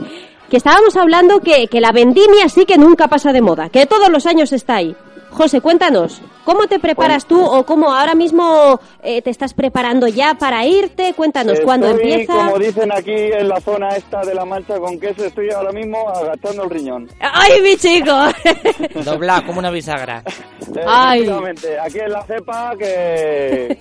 que 0.50 0.56
estábamos 0.56 0.96
hablando 0.96 1.40
que, 1.40 1.68
que 1.68 1.80
la 1.80 1.92
vendimia 1.92 2.48
sí 2.48 2.64
que 2.64 2.78
nunca 2.78 3.08
pasa 3.08 3.32
de 3.32 3.40
moda, 3.40 3.68
que 3.68 3.86
todos 3.86 4.08
los 4.08 4.26
años 4.26 4.52
está 4.52 4.76
ahí. 4.76 4.94
José, 5.30 5.60
cuéntanos, 5.60 6.22
¿cómo 6.44 6.66
te 6.66 6.78
preparas 6.78 7.26
tú 7.26 7.40
o 7.44 7.64
cómo 7.64 7.94
ahora 7.94 8.14
mismo 8.14 8.80
eh, 9.02 9.22
te 9.22 9.30
estás 9.30 9.54
preparando 9.54 10.08
ya 10.08 10.34
para 10.34 10.66
irte? 10.66 11.14
Cuéntanos, 11.14 11.60
¿cuándo 11.60 11.88
empieza? 11.88 12.32
como 12.32 12.58
dicen 12.58 12.90
aquí 12.92 13.12
en 13.14 13.48
la 13.48 13.60
zona 13.60 13.88
esta 13.90 14.22
de 14.22 14.34
la 14.34 14.44
mancha 14.44 14.78
con 14.78 14.98
queso, 14.98 15.24
estoy 15.24 15.50
ahora 15.50 15.72
mismo 15.72 16.08
agachando 16.08 16.64
el 16.64 16.70
riñón. 16.70 17.08
¡Ay, 17.20 17.60
mi 17.62 17.76
chico! 17.76 18.14
Dobla 19.04 19.44
como 19.46 19.58
una 19.58 19.70
bisagra. 19.70 20.22
Eh, 20.74 20.84
Ay. 20.86 21.28
Aquí 21.82 22.00
en 22.00 22.12
la 22.12 22.22
cepa 22.24 22.74
que... 22.78 23.78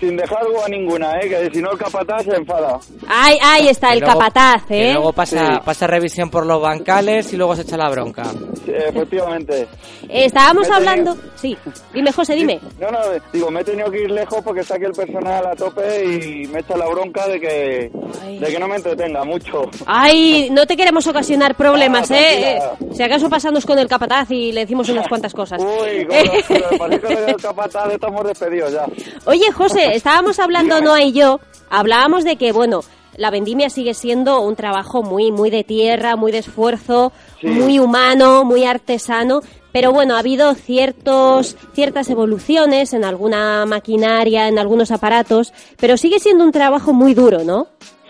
sin 0.00 0.16
dejar 0.16 0.38
a 0.64 0.68
ninguna, 0.68 1.12
¿eh? 1.20 1.28
Que 1.28 1.50
si 1.52 1.62
no 1.62 1.70
el 1.72 1.78
capataz 1.78 2.24
se 2.24 2.36
enfada. 2.36 2.78
Ay, 3.08 3.38
ahí 3.42 3.68
está 3.68 3.92
el 3.92 4.00
luego- 4.00 4.18
capataz, 4.18 4.64
Que 4.66 4.90
¿eh? 4.90 4.92
luego 4.94 5.12
pasa, 5.12 5.46
Sí. 5.46 5.60
pasa 5.64 5.86
revisión 5.86 6.30
por 6.30 6.44
los 6.46 6.60
bancales 6.60 7.32
y 7.32 7.36
luego 7.36 7.56
se 7.56 7.62
echa 7.62 7.76
la 7.76 7.88
bronca. 7.90 8.24
Sí, 8.64 8.72
efectivamente. 8.74 9.62
Eh, 10.08 10.24
Estábamos 10.26 10.68
Me 10.68 10.74
he 10.74 10.78
tenido- 10.78 10.90
hablando... 11.12 11.16
Sí, 11.36 11.56
dime, 11.92 12.12
José, 12.12 12.34
dime. 12.34 12.60
No, 12.80 12.90
no, 12.90 12.98
digo, 13.32 13.50
me 13.50 13.60
he 13.60 13.64
tenido 13.64 13.90
que 13.90 14.02
ir 14.02 14.10
lejos 14.10 14.40
porque 14.42 14.60
está 14.60 14.76
aquí 14.76 14.84
el 14.84 14.92
personal 14.92 15.46
a 15.46 15.54
tope 15.54 16.04
y 16.04 16.46
me 16.48 16.60
echa 16.60 16.76
la 16.76 16.86
bronca 16.86 17.26
de 17.28 17.40
que, 17.40 17.90
Ay. 18.24 18.38
de 18.38 18.46
que 18.46 18.58
no 18.58 18.68
me 18.68 18.76
entretenga 18.76 19.24
mucho. 19.24 19.62
Ay, 19.86 20.48
no 20.50 20.66
te 20.66 20.76
queremos 20.76 21.06
ocasionar 21.06 21.54
problemas, 21.54 22.10
Ah, 22.10 22.16
¿eh? 22.18 22.58
tranquila. 22.78 22.94
Si 22.96 23.02
acaso 23.02 23.28
pasamos 23.28 23.64
con 23.66 23.78
el 23.78 23.86
capataz 23.88 24.30
y 24.30 24.52
le 24.52 24.60
decimos 24.62 24.88
unas 24.88 25.06
cuantas 25.08 25.32
cosas. 25.32 25.60
Uy, 25.62 26.06
con 26.78 26.90
del 26.90 27.36
capataz 27.40 27.92
estamos 27.92 28.24
despedidos 28.26 28.72
ya. 28.72 28.86
Oye, 29.26 29.50
José, 29.52 29.85
estábamos 29.94 30.38
hablando 30.38 30.80
Noa 30.80 31.02
y 31.02 31.12
yo, 31.12 31.40
hablábamos 31.70 32.24
de 32.24 32.36
que, 32.36 32.52
bueno, 32.52 32.80
la 33.16 33.30
vendimia 33.30 33.70
sigue 33.70 33.94
siendo 33.94 34.40
un 34.40 34.56
trabajo 34.56 35.02
muy, 35.02 35.32
muy 35.32 35.50
de 35.50 35.64
tierra, 35.64 36.16
muy 36.16 36.32
de 36.32 36.38
esfuerzo, 36.38 37.12
Sí. 37.40 37.46
muy 37.48 37.78
humano, 37.78 38.44
muy 38.44 38.64
artesano, 38.64 39.40
pero 39.72 39.92
bueno, 39.92 40.16
ha 40.16 40.20
habido 40.20 40.54
ciertos, 40.54 41.56
ciertas 41.74 42.08
evoluciones 42.10 42.92
en 42.94 43.04
alguna 43.04 43.66
maquinaria, 43.66 44.48
en 44.48 44.58
algunos 44.58 44.90
aparatos, 44.90 45.52
pero 45.78 45.96
sigue 45.96 46.18
siendo 46.18 46.44
un 46.44 46.52
trabajo 46.52 46.92
muy 46.92 47.12
duro, 47.14 47.44
¿no? 47.44 47.66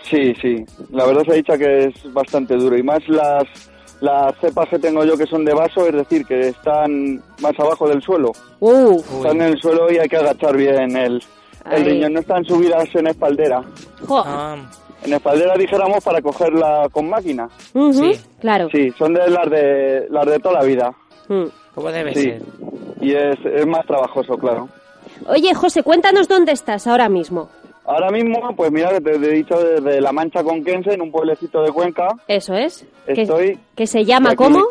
Sí, 0.09 0.33
sí, 0.41 0.65
la 0.91 1.05
verdad 1.05 1.23
se 1.25 1.31
ha 1.31 1.35
dicho 1.35 1.53
que 1.57 1.85
es 1.85 2.13
bastante 2.13 2.55
duro 2.55 2.77
y 2.77 2.83
más 2.83 2.99
las, 3.09 3.43
las 3.99 4.33
cepas 4.39 4.69
que 4.69 4.79
tengo 4.79 5.03
yo 5.03 5.17
que 5.17 5.25
son 5.25 5.43
de 5.43 5.53
vaso, 5.53 5.85
es 5.87 5.93
decir, 5.93 6.25
que 6.25 6.47
están 6.49 7.21
más 7.41 7.53
abajo 7.59 7.89
del 7.89 8.01
suelo. 8.01 8.31
Uh, 8.61 8.99
Están 9.17 9.41
en 9.41 9.47
el 9.49 9.59
suelo 9.59 9.91
y 9.91 9.97
hay 9.97 10.07
que 10.07 10.15
agachar 10.17 10.55
bien 10.55 10.95
el. 10.95 11.21
El 11.71 11.85
riñón, 11.85 12.13
no 12.13 12.19
están 12.19 12.43
subidas 12.45 12.87
en 12.95 13.07
espaldera. 13.07 13.61
jo, 14.07 14.23
Ah, 14.25 14.55
En 15.03 15.13
espaldera 15.13 15.55
dijéramos 15.55 16.03
para 16.03 16.21
cogerla 16.21 16.87
con 16.91 17.09
máquina. 17.09 17.47
sí. 17.73 18.19
claro. 18.41 18.67
Sí, 18.71 18.91
son 18.97 19.13
de 19.13 19.29
las 19.29 19.49
de 19.49 20.07
las 20.09 20.25
de 20.25 20.39
toda 20.39 20.55
la 20.59 20.63
vida. 20.65 20.93
Mm. 21.27 21.43
¿Cómo 21.75 21.91
debe 21.91 22.13
Sí. 22.15 22.23
ser? 22.23 22.41
Y 23.01 23.13
es, 23.13 23.37
es 23.45 23.67
más 23.67 23.85
trabajoso, 23.85 24.37
claro. 24.37 24.67
Oye, 25.27 25.53
José, 25.53 25.83
cuéntanos 25.83 26.27
dónde 26.27 26.51
estás 26.51 26.87
ahora 26.87 27.09
mismo. 27.09 27.49
Ahora 27.85 28.09
mismo, 28.09 28.53
pues 28.55 28.71
mira, 28.71 28.89
que 28.89 29.01
te 29.01 29.11
he 29.15 29.17
dicho 29.19 29.55
desde 29.57 30.01
La 30.01 30.11
Mancha 30.11 30.43
Conquense, 30.43 30.93
en 30.93 31.01
un 31.01 31.11
pueblecito 31.11 31.61
de 31.61 31.71
Cuenca, 31.71 32.07
Eso 32.27 32.53
es. 32.55 32.85
Que- 33.05 33.21
Estoy 33.21 33.59
Que, 33.75 33.87
se 33.87 34.03
llama 34.03 34.29
aquí. 34.31 34.37
¿cómo? 34.37 34.63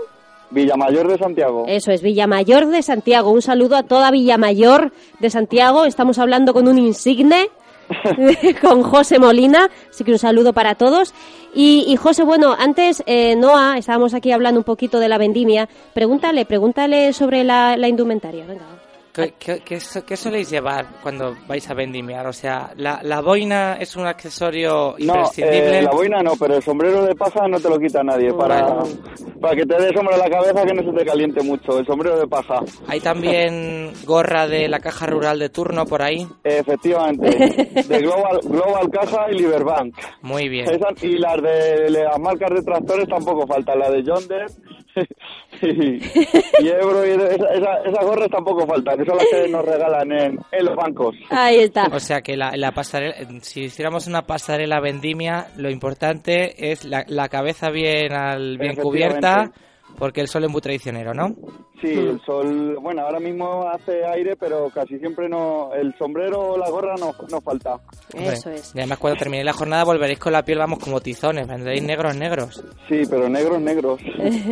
Villamayor 0.50 1.08
de 1.08 1.18
Santiago. 1.18 1.64
Eso 1.66 1.90
es, 1.92 2.02
Villamayor 2.02 2.66
de 2.66 2.82
Santiago. 2.82 3.30
Un 3.30 3.42
saludo 3.42 3.76
a 3.76 3.82
toda 3.82 4.10
Villamayor 4.10 4.92
de 5.20 5.30
Santiago. 5.30 5.84
Estamos 5.84 6.18
hablando 6.18 6.52
con 6.54 6.68
un 6.68 6.78
insigne, 6.78 7.48
con 8.60 8.82
José 8.82 9.18
Molina. 9.18 9.68
Así 9.90 10.04
que 10.04 10.12
un 10.12 10.18
saludo 10.18 10.52
para 10.52 10.74
todos. 10.74 11.14
Y, 11.54 11.84
y 11.88 11.96
José, 11.96 12.22
bueno, 12.22 12.54
antes, 12.58 13.02
eh, 13.06 13.34
Noah, 13.36 13.78
estábamos 13.78 14.14
aquí 14.14 14.30
hablando 14.30 14.60
un 14.60 14.64
poquito 14.64 15.00
de 15.00 15.08
la 15.08 15.18
vendimia. 15.18 15.68
Pregúntale, 15.94 16.44
pregúntale 16.44 17.12
sobre 17.12 17.44
la, 17.44 17.76
la 17.76 17.88
indumentaria. 17.88 18.44
Venga. 18.46 18.85
¿Qué, 19.16 19.34
qué, 19.38 19.60
qué 19.64 19.78
qué 20.06 20.16
soléis 20.16 20.50
llevar 20.50 20.86
cuando 21.02 21.34
vais 21.48 21.68
a 21.70 21.74
vendimiar? 21.74 22.26
O 22.26 22.32
sea, 22.32 22.72
¿la, 22.76 23.00
la 23.02 23.20
boina 23.22 23.78
es 23.80 23.96
un 23.96 24.06
accesorio 24.06 24.94
No, 24.98 25.14
imprescindible? 25.14 25.78
eh, 25.78 25.82
la 25.82 25.90
boina 25.90 26.22
no, 26.22 26.32
pero 26.38 26.56
el 26.56 26.62
sombrero 26.62 27.02
de 27.04 27.14
paja 27.14 27.48
no 27.48 27.58
te 27.58 27.68
lo 27.70 27.78
quita 27.78 28.02
nadie. 28.02 28.32
Para, 28.34 28.66
Bueno. 28.66 28.84
para 29.40 29.56
que 29.56 29.64
te 29.64 29.74
dé 29.82 29.92
sombra 29.94 30.16
a 30.16 30.18
la 30.18 30.28
cabeza 30.30 30.64
que 30.66 30.74
no 30.74 30.82
se 30.92 30.98
te 30.98 31.04
caliente 31.06 31.42
mucho. 31.42 31.78
El 31.78 31.86
sombrero 31.86 32.18
de 32.18 32.26
paja. 32.26 32.60
¿Hay 32.88 33.00
también 33.00 33.92
gorra 34.04 34.46
de 34.46 34.68
la 34.68 34.80
caja 34.80 35.06
rural 35.06 35.38
de 35.38 35.48
turno 35.48 35.86
por 35.86 36.02
ahí? 36.02 36.26
Efectivamente. 36.44 37.28
De 37.88 37.98
Global, 38.00 38.38
Global 38.44 38.90
Caja 38.90 39.26
y 39.30 39.38
Liberbank. 39.38 39.94
Muy 40.22 40.48
bien. 40.48 40.66
Esas- 40.68 41.02
y 41.02 41.16
las 41.18 41.40
de 41.42 41.90
las 41.90 42.18
marcas 42.18 42.50
de 42.54 42.62
tractores 42.62 43.08
tampoco 43.08 43.46
faltan. 43.46 43.78
La 43.78 43.90
de 43.90 44.02
John 44.06 44.26
Deere 44.28 44.46
y, 45.62 45.96
y 46.64 46.68
Ebro 46.68 47.06
y 47.06 47.10
esa- 47.10 47.28
esa- 47.34 47.82
esas 47.84 48.04
gorras 48.06 48.28
tampoco 48.30 48.66
faltan. 48.66 48.98
Que 48.98 49.04
son 49.04 49.16
las 49.16 49.26
que 49.30 49.48
nos 49.48 49.64
regalan 49.64 50.12
en, 50.12 50.38
en 50.52 50.64
los 50.64 50.76
bancos. 50.76 51.14
Ahí 51.30 51.58
está. 51.58 51.84
O 51.92 52.00
sea 52.00 52.20
que 52.22 52.36
la, 52.36 52.56
la 52.56 52.72
pasarela, 52.72 53.14
si 53.42 53.62
hiciéramos 53.64 54.06
una 54.06 54.22
pasarela 54.22 54.80
vendimia, 54.80 55.48
lo 55.56 55.70
importante 55.70 56.70
es 56.72 56.84
la, 56.84 57.04
la 57.08 57.28
cabeza 57.28 57.70
bien 57.70 58.12
al, 58.12 58.58
bien 58.58 58.76
cubierta, 58.76 59.50
porque 59.98 60.20
el 60.20 60.28
sol 60.28 60.44
es 60.44 60.50
muy 60.50 60.60
traicionero, 60.60 61.14
¿no? 61.14 61.34
Sí, 61.80 61.92
el 61.92 62.20
sol, 62.24 62.78
bueno, 62.80 63.02
ahora 63.02 63.20
mismo 63.20 63.68
hace 63.68 64.04
aire, 64.06 64.36
pero 64.36 64.70
casi 64.70 64.98
siempre 64.98 65.28
no, 65.28 65.72
el 65.74 65.94
sombrero 65.98 66.52
o 66.52 66.58
la 66.58 66.70
gorra 66.70 66.94
no, 66.98 67.14
no 67.30 67.40
falta. 67.40 67.80
Hombre, 68.14 68.32
Eso 68.34 68.50
es. 68.50 68.74
Y 68.74 68.78
además 68.78 68.98
cuando 68.98 69.18
termine 69.18 69.44
la 69.44 69.52
jornada 69.52 69.84
volveréis 69.84 70.18
con 70.18 70.32
la 70.32 70.42
piel, 70.42 70.58
vamos, 70.58 70.78
como 70.78 71.00
tizones, 71.00 71.46
vendréis 71.46 71.82
negros, 71.82 72.16
negros. 72.16 72.64
Sí, 72.88 73.02
pero 73.08 73.28
negros, 73.28 73.60
negros. 73.60 74.00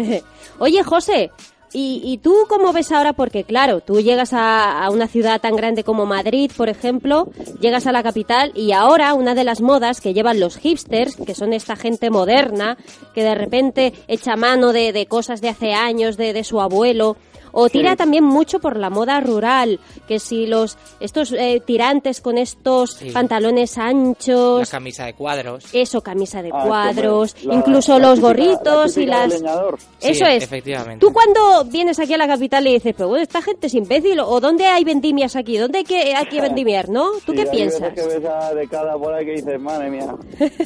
Oye, 0.58 0.82
José, 0.82 1.30
¿y, 1.74 2.00
y 2.02 2.18
tú 2.18 2.34
cómo 2.48 2.72
ves 2.72 2.90
ahora? 2.92 3.12
Porque 3.12 3.44
claro, 3.44 3.80
tú 3.80 4.00
llegas 4.00 4.30
a, 4.32 4.88
una 4.90 5.08
ciudad 5.08 5.40
tan 5.40 5.56
grande 5.56 5.84
como 5.84 6.06
Madrid, 6.06 6.50
por 6.56 6.70
ejemplo, 6.70 7.28
llegas 7.60 7.86
a 7.86 7.92
la 7.92 8.02
capital 8.02 8.52
y 8.54 8.72
ahora 8.72 9.12
una 9.12 9.34
de 9.34 9.44
las 9.44 9.60
modas 9.60 10.00
que 10.00 10.14
llevan 10.14 10.40
los 10.40 10.56
hipsters, 10.56 11.16
que 11.16 11.34
son 11.34 11.52
esta 11.52 11.76
gente 11.76 12.08
moderna, 12.08 12.78
que 13.14 13.22
de 13.22 13.34
repente 13.34 13.92
echa 14.08 14.36
mano 14.36 14.72
de, 14.72 15.06
cosas 15.06 15.40
de 15.42 15.50
hace 15.50 15.74
años, 15.74 16.16
de 16.16 16.44
su 16.44 16.60
abuelo, 16.60 17.16
O 17.54 17.68
tira 17.68 17.96
también 17.96 18.24
mucho 18.24 18.58
por 18.58 18.76
la 18.76 18.90
moda 18.90 19.20
rural, 19.20 19.78
que 20.08 20.18
si 20.18 20.46
los 20.46 20.76
estos 21.00 21.32
eh, 21.32 21.62
tirantes 21.64 22.20
con 22.20 22.36
estos 22.36 22.94
Sí. 22.94 23.10
pantalones 23.10 23.76
La 23.76 23.86
anchos, 23.86 24.68
camisa 24.70 25.04
de 25.06 25.14
cuadros. 25.14 25.64
eso, 25.72 26.00
camisa 26.00 26.42
de 26.42 26.50
Ah, 26.52 26.64
cuadros, 26.66 27.36
la- 27.44 27.54
incluso 27.54 27.98
la 27.98 28.08
los 28.08 28.18
típica- 28.18 28.26
gorritos 28.28 28.96
la 28.96 29.02
y 29.02 29.06
las... 29.06 29.28
leñador. 29.40 29.78
Sí, 29.98 30.08
Eso 30.10 30.26
es. 30.26 30.42
efectivamente. 30.44 31.04
Tú 31.04 31.12
cuando 31.12 31.64
vienes 31.70 31.98
aquí 31.98 32.12
a 32.14 32.18
la 32.18 32.26
capital 32.26 32.66
y 32.66 32.74
dices, 32.74 32.94
pero 32.96 33.08
bueno, 33.08 33.22
esta 33.22 33.40
gente 33.40 33.68
es 33.68 33.74
imbécil, 33.74 34.20
o 34.20 34.40
¿dónde 34.40 34.66
hay 34.66 34.84
vendimias 34.84 35.36
aquí? 35.36 35.56
¿Dónde 35.56 35.78
hay 35.78 35.84
que, 35.84 36.14
hay 36.14 36.26
que 36.26 36.40
vendimiar, 36.40 36.88
no? 36.88 37.12
¿Tú 37.24 37.32
Sí, 37.32 37.34
qué 37.34 37.40
hay 37.42 37.48
piensas? 37.50 37.92
que 37.94 38.02
ves 38.06 38.24
a 38.24 38.52
de 38.54 38.68
cada 38.68 38.98
por 38.98 39.14
ahí 39.14 39.24
que 39.24 39.32
dices, 39.32 39.60
madre 39.60 39.90
mía. 39.90 40.14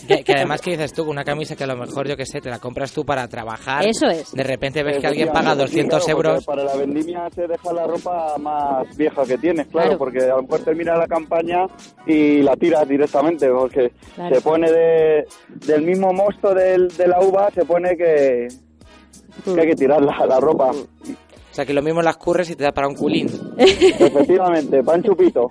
Que, 0.07 0.24
que 0.24 0.33
además 0.33 0.61
que 0.61 0.70
dices 0.70 0.92
tú, 0.92 1.03
con 1.03 1.11
una 1.11 1.24
camisa 1.24 1.55
que 1.55 1.64
a 1.64 1.66
lo 1.66 1.77
mejor, 1.77 2.09
yo 2.09 2.16
que 2.16 2.24
sé, 2.27 2.40
te 2.40 2.48
la 2.51 2.59
compras 2.59 2.92
tú 2.92 3.05
para 3.05 3.29
trabajar. 3.29 3.87
Eso 3.87 4.07
es. 4.09 4.33
De 4.33 4.42
repente 4.42 4.83
ves 4.83 4.98
que 4.98 5.07
alguien 5.07 5.29
paga 5.29 5.53
Efectivamente, 5.53 5.98
200 5.98 6.03
sí, 6.03 6.05
claro, 6.12 6.18
euros. 6.31 6.44
Para 6.44 6.64
la 6.64 6.74
vendimia 6.79 7.29
se 7.35 7.47
deja 7.47 7.73
la 7.73 7.87
ropa 7.87 8.37
más 8.38 8.97
vieja 8.97 9.25
que 9.25 9.37
tienes, 9.38 9.67
claro, 9.67 9.88
Claro. 9.88 9.99
porque 9.99 10.21
a 10.25 10.37
lo 10.37 10.43
mejor 10.43 10.61
termina 10.61 10.97
la 10.97 11.07
campaña 11.07 11.67
y 12.07 12.43
la 12.43 12.57
tiras 12.57 12.88
directamente, 12.88 13.49
porque 13.51 13.93
Claro. 14.14 14.35
se 14.35 14.41
pone 14.41 14.71
de, 14.73 15.27
del 15.67 15.83
mismo 15.83 16.12
mosto 16.12 16.55
del, 16.55 16.88
de 16.97 17.07
la 17.09 17.21
uva, 17.21 17.51
se 17.55 17.64
pone 17.64 17.97
que, 17.97 18.49
que 19.45 19.61
hay 19.61 19.67
que 19.69 19.77
tirar 19.77 20.03
la, 20.03 20.25
la 20.27 20.41
ropa. 20.41 20.71
O 20.71 21.55
sea, 21.59 21.67
que 21.67 21.75
lo 21.75 21.83
mismo 21.83 22.01
las 22.03 22.17
curres 22.17 22.49
y 22.51 22.57
te 22.57 22.62
da 22.64 22.73
para 22.73 22.87
un 22.88 22.95
culín. 22.95 23.29
Efectivamente, 23.59 24.83
para 24.83 24.99
un 24.99 25.05
chupito. 25.05 25.51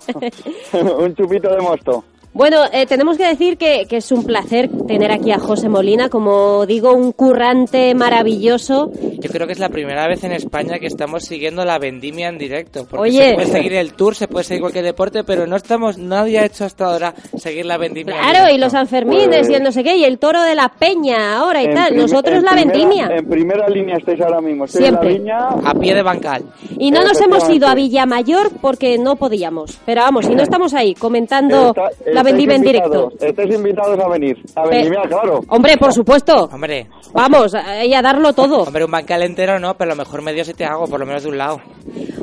un 0.99 1.15
chupito 1.15 1.49
de 1.49 1.61
mosto. 1.61 2.03
Bueno, 2.33 2.57
eh, 2.71 2.85
tenemos 2.85 3.17
que 3.17 3.25
decir 3.25 3.57
que, 3.57 3.87
que 3.89 3.97
es 3.97 4.11
un 4.11 4.23
placer 4.23 4.69
tener 4.87 5.11
aquí 5.11 5.31
a 5.31 5.39
José 5.39 5.69
Molina, 5.69 6.07
como 6.09 6.67
digo, 6.67 6.93
un 6.93 7.11
currante 7.11 7.95
maravilloso. 7.95 8.91
Yo 9.19 9.29
creo 9.29 9.47
que 9.47 9.53
es 9.53 9.59
la 9.59 9.69
primera 9.69 10.07
vez 10.07 10.23
en 10.23 10.31
España 10.31 10.79
que 10.79 10.87
estamos 10.87 11.23
siguiendo 11.23 11.65
la 11.65 11.79
vendimia 11.79 12.29
en 12.29 12.37
directo. 12.37 12.85
Porque 12.89 13.09
Oye. 13.09 13.29
se 13.29 13.33
puede 13.35 13.47
seguir 13.47 13.73
el 13.73 13.93
tour, 13.93 14.15
se 14.15 14.27
puede 14.27 14.43
seguir 14.43 14.61
cualquier 14.61 14.85
deporte, 14.85 15.23
pero 15.23 15.47
no 15.47 15.55
estamos, 15.55 15.97
nadie 15.97 16.39
ha 16.39 16.45
hecho 16.45 16.65
hasta 16.65 16.85
ahora 16.85 17.13
seguir 17.37 17.65
la 17.65 17.77
vendimia. 17.77 18.15
en 18.15 18.29
Claro, 18.29 18.53
y 18.53 18.57
los 18.57 18.71
Sanfermines 18.71 19.27
Pues- 19.27 19.49
y 19.49 19.53
el 19.55 19.63
no 19.63 19.71
sé 19.71 19.83
qué, 19.83 19.95
y 19.97 20.03
el 20.05 20.19
toro 20.19 20.41
de 20.43 20.55
la 20.55 20.69
peña 20.69 21.37
ahora 21.37 21.61
y 21.61 21.65
En 21.65 21.73
tal. 21.75 21.95
Nosotros 21.97 22.43
la 22.43 22.51
primera- 22.51 22.71
vendimia. 22.77 23.07
En 23.15 23.27
primera 23.27 23.67
línea 23.69 23.97
estáis 23.97 24.21
ahora 24.21 24.41
mismo. 24.41 24.65
Estoy 24.65 24.81
Siempre. 24.83 25.15
en 25.15 25.25
la 25.25 25.49
línea. 25.51 25.69
A 25.69 25.73
pie 25.73 25.95
de 25.95 26.01
bancal. 26.03 26.43
Y 26.77 26.91
no 26.91 27.01
nos 27.03 27.19
hemos 27.21 27.49
ido 27.49 27.67
a 27.67 27.75
Villamayor 27.75 28.51
porque 28.61 28.97
no 28.97 29.15
podíamos. 29.15 29.79
Pero 29.85 30.01
vamos, 30.01 30.25
si 30.25 30.35
no 30.35 30.43
estamos 30.43 30.73
ahí 30.73 30.93
comentando 30.93 31.69
Está- 31.69 31.89
la 32.11 32.23
vendimia 32.23 32.55
en 32.55 32.61
directo. 32.61 33.11
Estáis 33.19 33.53
invitados 33.55 33.99
a 33.99 34.07
venir. 34.09 34.37
A 34.55 34.63
Pe- 34.63 34.69
vendimiar, 34.69 35.07
claro. 35.09 35.41
Hombre, 35.49 35.77
por 35.77 35.91
supuesto. 35.93 36.49
Hombre, 36.51 36.87
Vamos, 37.13 37.53
ahí 37.55 37.93
a 37.93 38.01
darlo 38.01 38.33
todo. 38.33 38.63
hombre, 38.63 38.85
un 38.85 38.91
bancal 39.07 39.23
entero 39.23 39.57
no, 39.57 39.77
pero 39.77 39.91
a 39.91 39.95
lo 39.95 40.03
mejor 40.03 40.21
medio 40.21 40.43
sí 40.43 40.53
te 40.53 40.65
hago, 40.65 40.85
por 40.87 40.99
lo 40.99 41.05
menos 41.05 41.23
de 41.23 41.29
un 41.29 41.37
lado. 41.37 41.61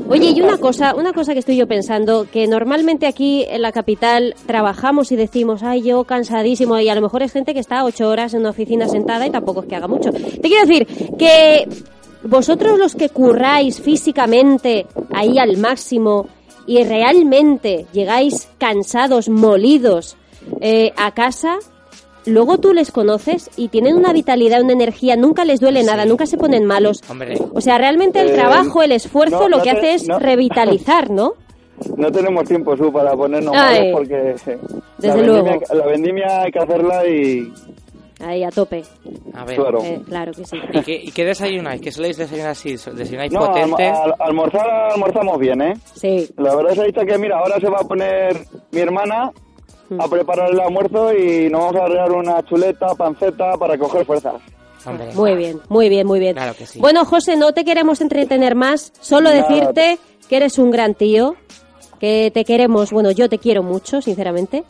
Oye, 0.06 0.32
y 0.36 0.42
una 0.42 0.58
cosa, 0.58 0.94
una 0.94 1.14
cosa 1.14 1.32
que 1.32 1.38
estoy 1.38 1.56
yo 1.56 1.66
pensando, 1.66 2.26
que 2.30 2.46
normalmente 2.46 3.06
aquí 3.06 3.46
en 3.48 3.62
la 3.62 3.72
capital 3.72 4.34
trabajamos 4.46 5.10
y 5.10 5.16
decimos, 5.16 5.62
ay, 5.62 5.82
yo 5.82 6.04
cansadísimo, 6.04 6.78
y 6.78 6.90
a 6.90 6.94
lo 6.94 7.00
mejor 7.00 7.22
es 7.22 7.32
gente 7.32 7.54
que 7.54 7.60
está 7.60 7.84
ocho 7.84 8.10
horas 8.10 8.34
en 8.34 8.40
una 8.40 8.50
oficina 8.50 8.86
sentada 8.86 9.26
y 9.26 9.30
tampoco 9.30 9.62
es 9.62 9.66
que 9.66 9.76
haga 9.76 9.88
mucho. 9.88 10.10
Te 10.12 10.42
quiero 10.42 10.66
decir 10.66 10.86
que 11.16 11.66
vosotros 12.22 12.78
los 12.78 12.94
que 12.94 13.08
curráis 13.08 13.80
físicamente 13.80 14.86
ahí 15.10 15.38
al 15.38 15.56
máximo 15.56 16.28
y 16.66 16.84
realmente 16.84 17.86
llegáis 17.94 18.48
cansados, 18.58 19.30
molidos 19.30 20.18
eh, 20.60 20.92
a 20.98 21.12
casa, 21.12 21.58
luego 22.26 22.58
tú 22.58 22.72
les 22.72 22.90
conoces 22.90 23.50
y 23.56 23.68
tienen 23.68 23.96
una 23.96 24.12
vitalidad, 24.12 24.62
una 24.62 24.72
energía, 24.72 25.16
nunca 25.16 25.44
les 25.44 25.60
duele 25.60 25.82
nada, 25.82 26.04
nunca 26.04 26.26
se 26.26 26.36
ponen 26.36 26.64
malos. 26.64 27.00
Hombre, 27.08 27.34
O 27.52 27.60
sea, 27.60 27.78
realmente 27.78 28.20
el 28.20 28.30
Eh, 28.30 28.34
trabajo, 28.34 28.82
el 28.82 28.92
esfuerzo, 28.92 29.42
no, 29.42 29.48
lo 29.48 29.56
no 29.58 29.62
que 29.62 29.70
te- 29.72 29.76
hace 29.78 29.94
es 29.94 30.08
no. 30.08 30.18
revitalizar, 30.18 31.10
¿no? 31.10 31.32
No 31.96 32.10
tenemos 32.10 32.44
tiempo, 32.44 32.76
Su, 32.76 32.92
para 32.92 33.14
ponernos 33.16 33.52
Ay. 33.56 33.78
malos 33.78 33.92
porque 33.98 34.14
Desde 34.14 34.58
la, 35.08 35.14
vendimia, 35.14 35.42
luego. 35.42 35.60
la 35.74 35.86
vendimia 35.86 36.42
hay 36.42 36.52
que 36.52 36.58
hacerla 36.60 37.06
y, 37.08 37.52
Ahí, 38.24 38.44
a 38.44 38.50
tope. 38.50 38.82
a 39.34 39.44
ver. 39.44 39.56
claro. 39.56 39.82
Eh, 39.82 40.00
claro 40.08 40.32
que 40.32 40.44
sí. 40.44 40.56
¿Y 40.72 40.80
qué, 40.82 40.94
¿Y 41.02 41.10
qué 41.10 41.24
desayunáis? 41.24 41.80
¿Qué 41.82 41.90
soléis 41.90 42.16
desayunar 42.16 42.52
así? 42.52 42.70
¿Desayunáis 42.74 43.32
No, 43.32 43.40
potente? 43.40 43.88
al- 43.88 44.14
almorzar 44.20 44.66
almorzamos 44.92 45.38
bien, 45.38 45.60
¿eh? 45.62 45.74
Sí. 45.94 46.28
La 46.38 46.54
verdad 46.54 46.72
es 46.86 46.94
que, 47.06 47.18
mira, 47.18 47.38
ahora 47.38 47.58
se 47.60 47.68
va 47.68 47.78
a 47.80 47.84
poner 47.84 48.38
mi 48.70 48.80
hermana. 48.80 49.30
A 49.98 50.08
preparar 50.08 50.50
el 50.50 50.60
almuerzo 50.60 51.12
y 51.12 51.48
nos 51.50 51.60
vamos 51.60 51.76
a 51.76 51.84
arreglar 51.84 52.12
una 52.12 52.44
chuleta, 52.44 52.94
panceta 52.94 53.56
para 53.58 53.76
coger 53.78 54.04
fuerzas. 54.04 54.34
Hombre, 54.86 55.12
Muy 55.14 55.34
bien, 55.34 55.60
muy 55.68 55.88
bien, 55.88 56.06
muy 56.06 56.20
bien. 56.20 56.34
Claro 56.34 56.54
que 56.54 56.66
sí. 56.66 56.78
Bueno, 56.78 57.04
José, 57.06 57.36
no 57.36 57.52
te 57.52 57.64
queremos 57.64 58.00
entretener 58.00 58.54
más, 58.54 58.92
solo 59.00 59.30
Nada. 59.30 59.46
decirte 59.48 59.98
que 60.28 60.36
eres 60.36 60.58
un 60.58 60.70
gran 60.70 60.94
tío, 60.94 61.36
que 61.98 62.30
te 62.34 62.44
queremos, 62.44 62.90
bueno, 62.90 63.10
yo 63.10 63.28
te 63.28 63.38
quiero 63.38 63.62
mucho, 63.62 64.02
sinceramente. 64.02 64.64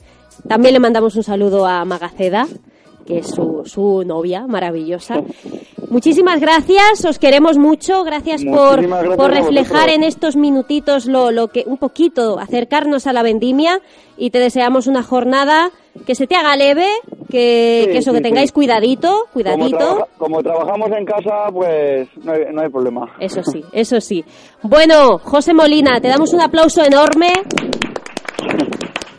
También 0.49 0.75
le 0.75 0.81
mandamos 0.81 1.17
un 1.17 1.25
saludo 1.25 1.67
a 1.67 1.85
Magaceda, 1.85 2.47
que 3.07 3.19
es 3.19 3.29
su, 3.29 3.63
su 3.65 4.03
novia 4.05 4.47
maravillosa. 4.47 5.17
Muchísimas 5.91 6.41
gracias, 6.41 7.05
os 7.05 7.19
queremos 7.19 7.59
mucho, 7.59 8.03
gracias 8.05 8.43
por, 8.45 8.83
gracias 8.87 9.17
por 9.17 9.31
reflejar 9.31 9.91
en 9.91 10.03
estos 10.03 10.35
minutitos 10.35 11.07
lo, 11.07 11.31
lo 11.31 11.49
que 11.49 11.65
un 11.67 11.77
poquito, 11.79 12.39
acercarnos 12.39 13.07
a 13.07 13.13
la 13.13 13.23
vendimia 13.23 13.81
y 14.17 14.31
te 14.31 14.39
deseamos 14.41 14.87
una 14.87 15.03
jornada 15.03 15.71
que 16.07 16.15
se 16.17 16.27
te 16.27 16.35
haga 16.35 16.57
leve, 16.57 16.87
que, 17.31 17.83
Sí, 17.85 17.93
que 17.93 17.99
eso, 17.99 18.11
sí, 18.11 18.17
que 18.17 18.23
tengáis 18.23 18.49
sí. 18.51 18.55
cuidadito, 18.55 19.09
Como, 19.11 19.33
cuidadito. 19.33 19.77
trabaja- 19.79 20.07
como 20.19 20.43
trabajamos 20.43 20.91
en 20.99 21.05
casa, 21.05 21.51
pues 21.53 22.09
no 22.25 22.33
hay, 22.33 22.41
no 22.53 22.63
hay 22.63 22.69
problema. 22.71 23.15
Eso 23.21 23.43
sí, 23.45 23.63
eso 23.73 24.01
sí. 24.01 24.25
Bueno, 24.63 25.19
José 25.19 25.55
Molina, 25.55 26.01
te 26.01 26.09
damos 26.09 26.33
un 26.33 26.41
aplauso 26.41 26.83
enorme. 26.85 27.29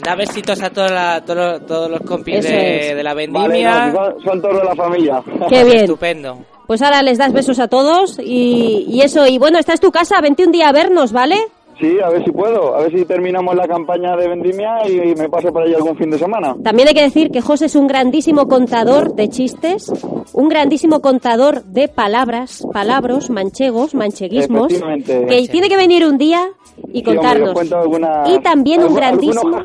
Da 0.06 0.15
besitos 0.15 0.62
a 0.62 0.70
toda 0.70 0.89
la- 0.89 1.22
todos 1.26 1.38
los- 1.60 1.65
todos 1.65 1.89
los 1.89 2.02
compis 2.02 2.44
de, 2.44 3.02
la 3.04 3.13
Vale, 3.15 3.28
vendimia. 3.28 3.88
no, 3.88 3.94
son, 3.96 4.22
son 4.24 4.41
todos 4.41 4.58
de 4.62 4.63
la 4.65 4.76
familia. 4.76 5.24
Qué 5.50 5.63
bien. 5.63 5.78
Estupendo. 5.80 6.38
Pues 6.68 6.82
ahora 6.82 7.02
les 7.02 7.18
das 7.18 7.34
besos 7.34 7.60
a 7.60 7.68
todos 7.68 8.18
y, 8.20 8.86
y 8.89 9.02
eso. 9.02 9.26
Y 9.28 9.38
bueno, 9.38 9.58
esta 9.60 9.74
es 9.74 9.80
tu 9.80 9.91
casa, 9.91 10.22
vente 10.22 10.46
un 10.46 10.52
día 10.52 10.70
a 10.70 10.72
vernos, 10.72 11.12
¿vale? 11.12 11.38
Sí, 11.79 11.97
a 11.99 12.09
ver 12.09 12.23
si 12.23 12.31
puedo. 12.31 12.75
A 12.75 12.81
ver 12.81 12.91
si 12.91 13.05
terminamos 13.05 13.55
la 13.55 13.67
campaña 13.67 14.15
de 14.15 14.27
vendimia 14.29 14.88
y, 14.88 15.13
me 15.15 15.29
paso 15.29 15.51
por 15.51 15.63
ahí 15.63 15.73
algún 15.73 15.97
fin 15.97 16.09
de 16.09 16.17
semana. 16.17 16.55
También 16.63 16.88
hay 16.88 16.93
que 16.93 17.01
decir 17.01 17.31
que 17.31 17.41
José 17.41 17.65
es 17.65 17.75
un 17.75 17.88
grandísimo 17.88 18.47
contador 18.47 19.13
de 19.15 19.29
chistes, 19.29 19.91
un 20.33 20.47
grandísimo 20.47 21.01
contador 21.01 21.63
de 21.65 21.88
palabras, 21.88 22.65
palabros, 22.71 23.29
manchegos, 23.29 23.93
mancheguismos, 23.93 24.73
que 25.05 25.47
tiene 25.51 25.69
que 25.69 25.77
venir 25.77 26.05
un 26.05 26.17
día 26.17 26.49
y 26.93 26.99
Sí, 26.99 27.03
hombre, 27.07 27.15
contarnos. 27.15 27.71
algunas- 27.73 28.29
y 28.29 28.39
también 28.39 28.83
un 28.83 28.93
grandísimo... 28.93 29.61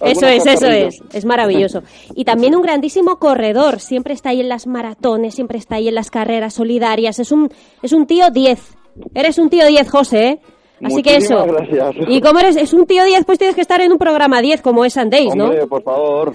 Eso 0.00 0.26
es, 0.26 0.46
eso 0.46 0.66
es, 0.68 1.02
es 1.12 1.24
maravilloso. 1.24 1.82
Y 2.14 2.24
también 2.24 2.54
un 2.54 2.62
grandísimo 2.62 3.16
corredor, 3.16 3.80
siempre 3.80 4.14
está 4.14 4.30
ahí 4.30 4.40
en 4.40 4.48
las 4.48 4.66
maratones, 4.66 5.34
siempre 5.34 5.58
está 5.58 5.76
ahí 5.76 5.88
en 5.88 5.94
las 5.94 6.10
carreras 6.10 6.54
solidarias, 6.54 7.18
es 7.18 7.32
un, 7.32 7.48
es 7.82 7.92
un 7.92 8.06
tío 8.06 8.30
10. 8.30 8.76
Eres 9.14 9.38
un 9.38 9.48
tío 9.48 9.66
10, 9.66 9.90
José, 9.90 10.28
¿eh? 10.28 10.40
Así 10.84 11.02
que 11.02 11.16
eso. 11.16 11.44
Gracias. 11.46 11.94
Y 12.08 12.20
como 12.20 12.40
eres 12.40 12.56
es 12.56 12.72
un 12.72 12.86
tío 12.86 13.04
10, 13.04 13.24
pues 13.24 13.38
tienes 13.38 13.54
que 13.54 13.60
estar 13.62 13.80
en 13.80 13.92
un 13.92 13.98
programa 13.98 14.40
10 14.40 14.62
como 14.62 14.84
es 14.84 14.96
Andays, 14.96 15.34
¿no? 15.34 15.44
Hombre, 15.44 15.66
por 15.66 15.82
favor. 15.82 16.32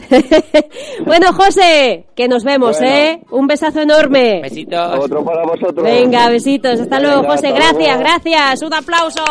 bueno, 1.05 1.33
José, 1.33 2.05
que 2.15 2.27
nos 2.27 2.43
vemos, 2.43 2.77
Bueno. 2.79 2.95
¿eh? 2.95 3.21
Un 3.31 3.47
besazo 3.47 3.81
enorme. 3.81 4.41
Besitos. 4.41 4.99
Otro 4.99 5.23
para 5.25 5.43
vosotros. 5.43 5.83
Venga, 5.83 6.29
besitos. 6.29 6.79
Hasta 6.79 6.99
luego, 6.99 7.21
Venga, 7.21 7.35
José. 7.35 7.47
hasta 7.47 7.59
Gracias, 7.59 7.87
luego. 7.97 7.99
gracias. 7.99 8.61
Un 8.61 8.73
aplauso. 8.73 9.23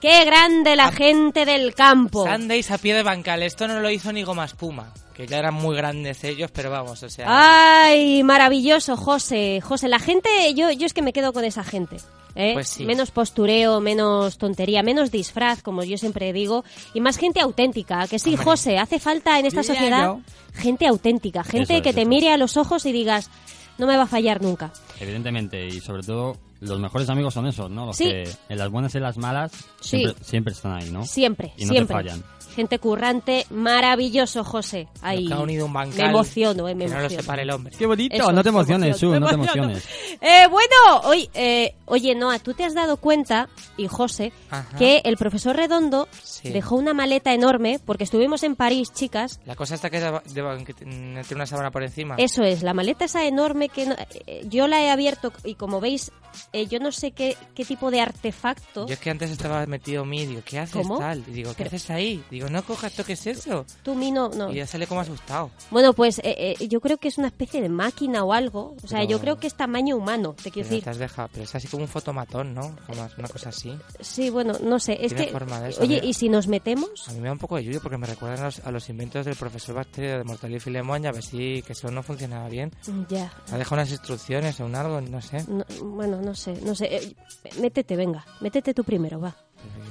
Qué 0.00 0.24
grande 0.26 0.76
la 0.76 0.92
gente 0.92 1.46
del 1.46 1.74
campo. 1.74 2.26
Sundays 2.26 2.70
a 2.70 2.78
pie 2.78 2.94
de 2.94 3.02
bancal. 3.02 3.42
Esto 3.42 3.66
no 3.66 3.80
lo 3.80 3.88
hizo 3.90 4.12
ni 4.12 4.22
Goma 4.22 4.44
Espuma, 4.44 4.92
que 5.14 5.26
ya 5.26 5.38
eran 5.38 5.54
muy 5.54 5.76
grandes 5.76 6.24
ellos, 6.24 6.50
pero 6.52 6.70
vamos, 6.70 7.02
o 7.02 7.08
sea... 7.08 7.26
Ay, 7.28 8.22
maravilloso, 8.24 8.96
José. 8.96 9.60
José, 9.60 9.88
la 9.88 9.98
gente, 9.98 10.28
yo, 10.54 10.70
yo 10.72 10.86
es 10.86 10.92
que 10.92 11.02
me 11.02 11.12
quedo 11.12 11.32
con 11.32 11.44
esa 11.44 11.62
gente. 11.64 11.96
¿eh? 12.34 12.52
Pues 12.54 12.68
sí. 12.68 12.84
Menos 12.84 13.10
postureo, 13.12 13.80
menos 13.80 14.38
tontería, 14.38 14.82
menos 14.82 15.10
disfraz, 15.12 15.62
como 15.62 15.84
yo 15.84 15.96
siempre 15.98 16.32
digo, 16.32 16.64
y 16.92 17.00
más 17.00 17.16
gente 17.16 17.40
auténtica. 17.40 18.06
Que 18.08 18.18
sí, 18.18 18.30
Hombre. 18.30 18.44
José, 18.44 18.78
hace 18.78 18.98
falta 18.98 19.38
en 19.38 19.46
esta 19.46 19.62
sociedad 19.62 20.16
gente 20.52 20.86
auténtica, 20.86 21.44
gente 21.44 21.76
es, 21.76 21.82
que 21.82 21.92
te 21.92 22.00
eso 22.02 22.08
mire 22.10 22.30
a 22.30 22.36
los 22.36 22.56
ojos 22.56 22.84
y 22.86 22.92
digas, 22.92 23.30
no 23.78 23.86
me 23.86 23.96
va 23.96 24.04
a 24.04 24.06
fallar 24.08 24.42
nunca. 24.42 24.72
Evidentemente, 25.00 25.66
y 25.66 25.80
sobre 25.80 26.02
todo 26.02 26.36
los 26.60 26.80
mejores 26.80 27.08
amigos 27.08 27.34
son 27.34 27.46
esos, 27.46 27.70
¿no? 27.70 27.86
Los 27.86 27.96
Sí. 27.96 28.04
que 28.04 28.28
en 28.48 28.58
las 28.58 28.70
buenas 28.70 28.94
y 28.94 28.98
en 28.98 29.02
las 29.04 29.16
malas 29.16 29.52
Sí. 29.80 29.98
siempre, 29.98 30.24
siempre 30.24 30.52
están 30.54 30.72
ahí, 30.80 30.90
¿no? 30.90 31.04
Siempre, 31.04 31.52
Y 31.56 31.66
no 31.66 31.72
siempre. 31.72 31.94
te 31.96 32.02
fallan. 32.02 32.24
Gente 32.54 32.78
currante, 32.78 33.46
maravilloso, 33.50 34.44
José. 34.44 34.88
Ahí. 35.02 35.30
Ha 35.32 35.40
unido 35.40 35.66
un 35.66 35.72
bancal. 35.72 35.98
Me 35.98 36.08
emociono, 36.10 36.68
eh, 36.68 36.74
me 36.74 36.84
Que 36.84 36.90
no 36.90 36.94
lo 36.96 37.00
emociono. 37.00 37.22
separe 37.22 37.42
el 37.42 37.50
hombre. 37.50 37.74
¡Qué 37.76 37.86
bonito! 37.86 38.14
Eso, 38.14 38.32
no 38.32 38.42
te 38.42 38.48
emociones, 38.50 38.88
emociono, 38.90 39.14
Su, 39.16 39.20
no 39.20 39.26
te 39.28 39.34
emociono. 39.34 39.70
emociones. 39.70 40.18
Eh, 40.20 40.46
bueno, 40.50 41.00
oye, 41.04 41.30
eh, 41.34 41.74
oye, 41.86 42.14
Noa, 42.14 42.38
¿tú 42.38 42.54
te 42.54 42.64
has 42.64 42.74
dado 42.74 42.96
cuenta, 42.98 43.48
y 43.76 43.88
José, 43.88 44.32
Ajá. 44.50 44.76
que 44.78 45.02
el 45.04 45.16
profesor 45.16 45.56
Redondo 45.56 46.08
Sí. 46.22 46.50
dejó 46.50 46.76
una 46.76 46.94
maleta 46.94 47.34
enorme, 47.34 47.80
porque 47.84 48.04
estuvimos 48.04 48.42
en 48.44 48.54
París, 48.56 48.92
chicas, 48.92 49.40
La 49.46 49.56
cosa 49.56 49.74
está 49.74 49.90
que, 49.90 49.98
tiene 49.98 51.22
una 51.34 51.46
sábana 51.46 51.70
por 51.70 51.82
encima. 51.82 52.14
Eso 52.18 52.42
es, 52.44 52.62
la 52.62 52.72
maleta 52.74 53.04
esa 53.04 53.24
enorme 53.26 53.68
que 53.68 53.86
no- 53.86 53.96
eh, 54.26 54.44
yo 54.48 54.68
la 54.68 54.80
he 54.82 54.90
abierto 54.90 55.32
y 55.44 55.54
como 55.56 55.80
veis, 55.80 56.12
eh, 56.52 56.66
yo 56.66 56.78
no 56.78 56.92
sé 56.92 57.10
qué, 57.12 57.36
qué 57.54 57.64
tipo 57.64 57.90
de 57.90 58.00
artefacto. 58.00 58.86
Yo 58.86 58.94
es 58.94 59.00
que 59.00 59.10
antes 59.10 59.30
estaba 59.30 59.64
metido 59.66 60.04
mí, 60.04 60.26
digo, 60.26 60.42
¿qué 60.44 60.58
haces 60.58 60.74
¿Cómo? 60.86 60.98
tal? 60.98 61.24
Y 61.28 61.32
digo, 61.32 61.50
¿qué 61.50 61.64
Pero- 61.64 61.68
haces 61.68 61.90
ahí? 61.90 62.22
Digo, 62.30 62.43
no 62.48 62.62
cojas, 62.64 62.92
toques 62.94 63.26
eso. 63.26 63.64
Tú, 63.82 63.94
Mino, 63.94 64.28
no. 64.30 64.50
Y 64.50 64.56
ya 64.56 64.66
sale 64.66 64.86
como 64.86 65.00
asustado. 65.00 65.50
Bueno, 65.70 65.92
pues 65.92 66.18
eh, 66.20 66.56
eh, 66.58 66.68
yo 66.68 66.80
creo 66.80 66.96
que 66.98 67.08
es 67.08 67.18
una 67.18 67.28
especie 67.28 67.60
de 67.62 67.68
máquina 67.68 68.24
o 68.24 68.32
algo. 68.32 68.74
O 68.82 68.86
sea, 68.88 68.98
Pero- 69.00 69.10
yo 69.10 69.20
creo 69.20 69.36
que 69.38 69.46
es 69.46 69.54
tamaño 69.54 69.96
humano, 69.96 70.34
te 70.34 70.50
quiero 70.50 70.68
Pero 70.68 70.76
decir. 70.76 70.84
te 70.84 70.90
has 70.90 70.98
dejado, 70.98 71.28
pero 71.32 71.44
es 71.44 71.54
así 71.54 71.68
como 71.68 71.82
un 71.84 71.88
fotomatón, 71.88 72.54
¿no? 72.54 72.76
Como 72.86 73.06
una 73.18 73.28
cosa 73.28 73.48
así. 73.50 73.76
Sí, 74.00 74.30
bueno, 74.30 74.54
no 74.62 74.78
sé. 74.78 74.98
Es 75.04 75.14
que, 75.14 75.26
forma 75.28 75.60
de 75.60 75.70
eso, 75.70 75.82
oye, 75.82 75.96
mira. 75.96 76.06
¿y 76.06 76.14
si 76.14 76.28
nos 76.28 76.46
metemos? 76.48 77.08
A 77.08 77.12
mí 77.12 77.20
me 77.20 77.26
da 77.28 77.32
un 77.32 77.38
poco 77.38 77.56
de 77.56 77.64
yuyo 77.64 77.80
porque 77.80 77.98
me 77.98 78.06
recuerdan 78.06 78.40
a 78.40 78.44
los, 78.46 78.58
a 78.60 78.70
los 78.70 78.88
inventos 78.88 79.24
del 79.26 79.36
profesor 79.36 79.74
Bacterio 79.74 80.18
de 80.18 80.24
Mortal 80.24 80.54
y 80.54 80.60
Filemón 80.60 81.06
a 81.06 81.12
ver 81.12 81.22
si 81.22 81.62
que 81.62 81.72
eso 81.72 81.90
no 81.90 82.02
funcionaba 82.02 82.48
bien. 82.48 82.72
Ya. 83.08 83.32
¿Ha 83.52 83.58
dejado 83.58 83.76
unas 83.76 83.90
instrucciones 83.90 84.58
o 84.60 84.66
un 84.66 84.74
algo? 84.74 85.00
No 85.00 85.20
sé. 85.20 85.44
No- 85.48 85.64
bueno, 85.82 86.20
no 86.20 86.34
sé, 86.34 86.54
no 86.62 86.74
sé. 86.74 86.86
Eh, 86.96 87.14
métete, 87.60 87.96
venga. 87.96 88.24
Métete 88.40 88.74
tú 88.74 88.84
primero, 88.84 89.20
va. 89.20 89.34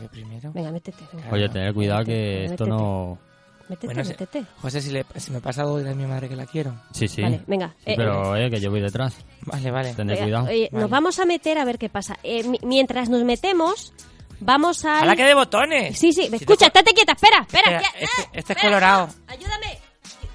Yo 0.04 0.10
primero. 0.10 0.52
Venga, 0.54 0.72
métete. 0.72 1.04
Venga. 1.14 1.30
Oye, 1.32 1.50
tener 1.50 1.74
cuidado 1.74 2.04
que 2.06 2.46
esto 2.46 2.66
no... 2.66 3.18
Métete, 3.70 3.88
Bueno, 3.88 4.04
si- 4.04 4.10
métete. 4.10 4.44
José, 4.62 4.82
si, 4.82 4.92
le, 4.92 5.06
si 5.16 5.32
me 5.32 5.40
pasa 5.40 5.62
algo, 5.62 5.78
dile 5.80 5.92
a 5.92 5.96
mi 5.96 6.06
madre 6.06 6.28
que 6.28 6.36
la 6.36 6.46
quiero. 6.46 6.76
Sí, 6.92 7.08
sí. 7.08 7.22
Vale, 7.22 7.42
venga. 7.48 7.70
Sí, 7.78 7.92
eh, 7.92 7.94
pero 7.96 8.36
eh, 8.36 8.50
que 8.50 8.60
yo 8.60 8.70
voy 8.70 8.82
detrás. 8.82 9.16
Vale, 9.46 9.72
vale. 9.72 9.94
Tener 9.94 10.20
cuidado. 10.20 10.46
oye, 10.48 10.68
nos 10.74 10.90
vamos 10.90 11.18
a 11.20 11.26
meter 11.26 11.58
a 11.58 11.64
ver 11.66 11.78
qué 11.80 11.88
pasa. 11.90 12.18
Eh, 12.24 12.44
mi- 12.44 12.60
mientras 12.64 13.08
nos 13.08 13.24
metemos, 13.24 13.94
vamos 14.42 14.84
a... 14.84 15.00
¡A 15.00 15.06
la 15.06 15.16
que 15.16 15.24
de 15.24 15.34
botones! 15.34 15.98
Sí, 15.98 16.12
sí, 16.12 16.28
Si 16.28 16.36
escucha, 16.36 16.70
te- 16.70 16.80
estate 16.80 16.94
quieta, 16.94 17.14
espera, 17.14 17.38
espera. 17.48 17.78
Espera, 17.78 17.82
ya, 17.82 17.88
este- 18.06 18.22
este 18.24 18.38
es 18.38 18.50
espera, 18.50 18.62
colorado. 18.62 19.10
ayúdame. 19.28 19.80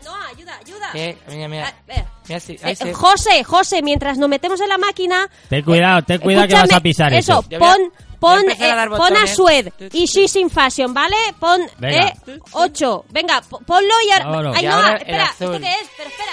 No, 0.05 0.15
ayuda, 0.15 0.57
ayuda. 0.65 0.91
Eh, 0.95 1.19
mira, 1.29 1.49
mira. 1.49 1.67
Ah, 1.67 1.69
espera. 1.69 2.07
Mira, 2.29 2.41
sí, 2.41 2.57
Eh, 2.63 2.75
sí. 2.77 2.93
José, 2.95 3.45
José, 3.45 3.83
mientras 3.83 4.17
nos 4.17 4.31
metemos 4.31 4.59
en 4.63 4.71
la 4.71 4.79
máquina... 4.79 5.29
Ten 5.51 5.63
cuidado, 5.63 6.03
ten 6.03 6.19
cuidado 6.19 6.49
que 6.49 6.55
vas 6.55 6.73
a 6.73 6.81
pisar 6.81 7.13
eso. 7.13 7.41
eso. 7.47 7.59
Pon, 7.59 7.93
pon, 8.21 8.41
empezar 8.41 8.79
a 8.79 8.85
eh, 8.85 8.89
pon 8.91 9.17
a. 9.17 9.27
Sued 9.27 9.73
y 9.93 10.07
She's 10.07 10.37
in 10.37 10.51
Fashion, 10.51 10.93
¿vale? 10.95 11.17
Pon 11.39 11.61
Venga. 11.79 12.09
eh, 12.27 12.39
8. 12.53 13.05
Venga, 13.11 13.41
po- 13.43 13.61
ponlo 13.61 13.95
y 14.07 14.11
ahora... 14.13 14.25
Vámonos. 14.27 14.57
Ay, 14.57 14.65
Y 14.65 14.69
no, 14.69 14.75
ahora 14.75 14.89
el 14.91 14.97
espera, 14.99 15.25
azul. 15.25 15.47
¿esto 15.55 15.61
qué 15.61 15.73
es? 15.73 15.89
Pero 15.97 16.11
espera. 16.11 16.33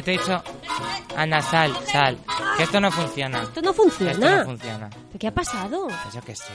Que 0.00 0.02
te 0.04 0.14
he 0.14 0.18
dicho... 0.18 0.42
Ana, 1.16 1.42
sal, 1.42 1.72
sal. 1.90 2.16
Que 2.56 2.62
esto 2.62 2.80
no 2.80 2.90
funciona. 2.90 3.42
Esto 3.42 3.60
no 3.62 3.72
funciona. 3.72 4.12
Esto 4.12 4.30
no 4.36 4.44
funciona. 4.44 4.88
¿Pero 4.90 5.18
¿Qué 5.18 5.26
ha 5.26 5.34
pasado? 5.34 5.86
Pues 5.88 6.14
yo 6.14 6.20
qué 6.22 6.34
sé. 6.36 6.52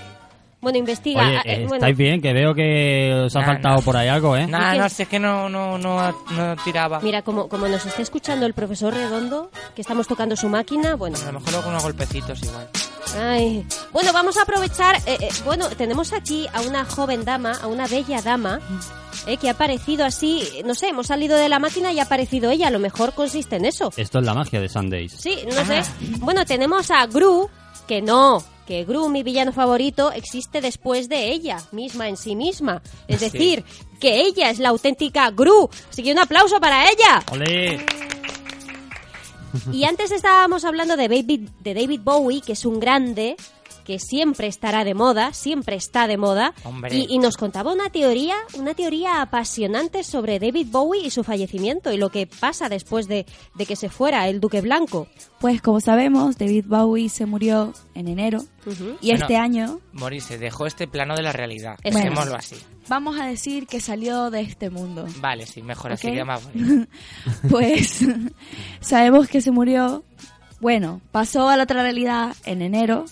Bueno, 0.61 0.77
investiga. 0.79 1.21
Oye, 1.27 1.37
Ah, 1.37 1.41
eh, 1.45 1.59
bueno, 1.61 1.75
estáis 1.75 1.97
bien, 1.97 2.21
que 2.21 2.33
veo 2.33 2.55
que 2.55 3.13
os 3.25 3.35
ha 3.35 3.41
Nah, 3.41 3.45
faltado 3.45 3.75
nah. 3.75 3.81
por 3.83 3.97
ahí 3.97 4.07
algo, 4.07 4.35
¿eh? 4.35 4.47
Nada, 4.47 4.71
¿Y 4.73 4.77
qué? 4.77 4.83
no, 4.83 4.89
si 4.89 5.03
es 5.03 5.09
que 5.09 5.19
no, 5.19 5.47
no, 5.49 5.77
no, 5.77 6.11
no 6.31 6.55
tiraba. 6.63 6.99
Mira, 7.01 7.21
como, 7.21 7.47
como 7.49 7.67
nos 7.67 7.85
está 7.85 8.01
escuchando 8.01 8.45
el 8.47 8.53
profesor 8.53 8.93
Redondo, 8.93 9.51
que 9.75 9.81
estamos 9.81 10.07
tocando 10.07 10.35
su 10.35 10.49
máquina, 10.49 10.95
bueno, 10.95 11.17
A 11.21 11.25
lo 11.31 11.33
mejor 11.39 11.51
luego 11.51 11.69
unos 11.69 11.83
golpecitos 11.83 12.41
igual. 12.41 12.67
Ay. 13.19 13.67
Bueno, 13.91 14.11
vamos 14.13 14.37
a 14.37 14.41
aprovechar. 14.43 14.95
eh, 15.05 15.17
eh, 15.19 15.29
bueno, 15.43 15.69
tenemos 15.69 16.13
aquí 16.13 16.47
a 16.51 16.61
una 16.61 16.83
joven 16.85 17.25
dama, 17.25 17.51
a 17.61 17.67
una 17.67 17.85
bella 17.85 18.21
dama, 18.23 18.59
eh, 19.27 19.37
que 19.37 19.49
ha 19.49 19.53
aparecido 19.53 20.05
así. 20.05 20.43
No 20.65 20.75
sé, 20.75 20.89
hemos 20.89 21.07
salido 21.07 21.37
de 21.37 21.49
la 21.49 21.59
máquina 21.59 21.91
y 21.91 21.99
ha 21.99 22.03
aparecido 22.03 22.49
ella. 22.51 22.67
A 22.67 22.71
lo 22.71 22.79
mejor 22.79 23.13
consiste 23.13 23.55
en 23.57 23.65
eso. 23.65 23.91
Esto 23.97 24.19
es 24.19 24.25
la 24.25 24.33
magia 24.33 24.59
de 24.61 24.69
Sundays. 24.69 25.13
Sí, 25.17 25.37
no 25.45 25.65
sé. 25.65 25.81
Bueno, 26.19 26.45
tenemos 26.45 26.91
a 26.91 27.05
Gru, 27.07 27.49
que 27.87 28.01
no. 28.01 28.43
Que 28.67 28.83
Gru, 28.83 29.09
mi 29.09 29.21
villano 29.21 29.53
favorito, 29.53 30.11
existe 30.11 30.59
después 30.59 31.07
de 31.07 31.29
ella, 31.31 31.57
misma 31.71 32.09
en 32.09 32.17
sí 32.17 32.35
misma. 32.35 32.81
Es 33.07 33.19
Sí. 33.19 33.25
decir, 33.29 33.63
que 33.99 34.21
ella 34.21 34.49
es 34.49 34.57
la 34.59 34.69
auténtica 34.69 35.29
Gru. 35.31 35.69
Así 35.89 36.01
que 36.01 36.11
un 36.11 36.19
aplauso 36.19 36.59
para 36.59 36.85
ella. 36.89 37.23
¡Ole! 37.31 37.85
Y 39.71 39.85
antes 39.85 40.11
estábamos 40.11 40.65
hablando 40.65 40.97
de 40.97 41.07
David, 41.07 41.49
de 41.61 41.73
David 41.73 42.01
Bowie, 42.03 42.41
que 42.41 42.53
es 42.53 42.65
un 42.65 42.79
grande 42.79 43.37
que 43.85 43.99
siempre 43.99 44.47
estará 44.47 44.83
de 44.83 44.93
moda, 44.93 45.31
siempre 45.33 45.77
está 45.77 46.07
de 46.07 46.17
moda, 46.17 46.53
Hombre. 46.65 46.93
y, 46.93 47.05
y 47.09 47.19
nos 47.19 47.37
contaba 47.37 47.71
una 47.71 47.89
teoría, 47.89 48.35
una 48.55 48.73
teoría 48.73 49.21
apasionante 49.21 50.03
sobre 50.03 50.39
David 50.39 50.67
Bowie 50.69 51.05
y 51.05 51.09
su 51.11 51.23
fallecimiento 51.23 51.93
y 51.93 51.97
lo 51.97 52.09
que 52.09 52.27
pasa 52.27 52.67
después 52.67 53.07
de, 53.07 53.25
de 53.53 53.65
que 53.65 53.77
se 53.77 53.87
fuera 53.89 54.27
el 54.27 54.41
Duque 54.41 54.59
Blanco. 54.59 55.07
Pues 55.39 55.61
como 55.61 55.79
sabemos, 55.79 56.37
David 56.37 56.65
Bowie 56.67 57.07
se 57.09 57.25
murió 57.25 57.73
en 57.93 58.07
enero 58.09 58.43
y 58.99 59.09
Bueno. 59.11 59.23
este 59.25 59.37
año 59.37 59.79
Morirse, 59.93 60.37
dejó 60.39 60.65
este 60.65 60.87
plano 60.87 61.15
de 61.15 61.21
la 61.21 61.31
realidad. 61.31 61.77
Dejémoslo 61.83 62.35
así. 62.35 62.55
vamos 62.87 63.19
a 63.19 63.25
decir 63.27 63.67
que 63.67 63.79
salió 63.79 64.31
de 64.31 64.41
este 64.41 64.69
mundo. 64.71 65.05
Vale, 65.21 65.45
sí, 65.45 65.61
mejor 65.61 65.91
así 65.91 66.11
más 66.23 66.43
bonito. 66.43 66.87
Pues 67.49 67.99
sabemos 68.79 69.27
que 69.27 69.41
se 69.41 69.51
murió, 69.51 70.03
bueno, 70.59 71.01
pasó 71.11 71.47
a 71.49 71.57
la 71.57 71.63
otra 71.63 71.83
realidad 71.83 72.35
en 72.45 72.61
enero 72.63 73.05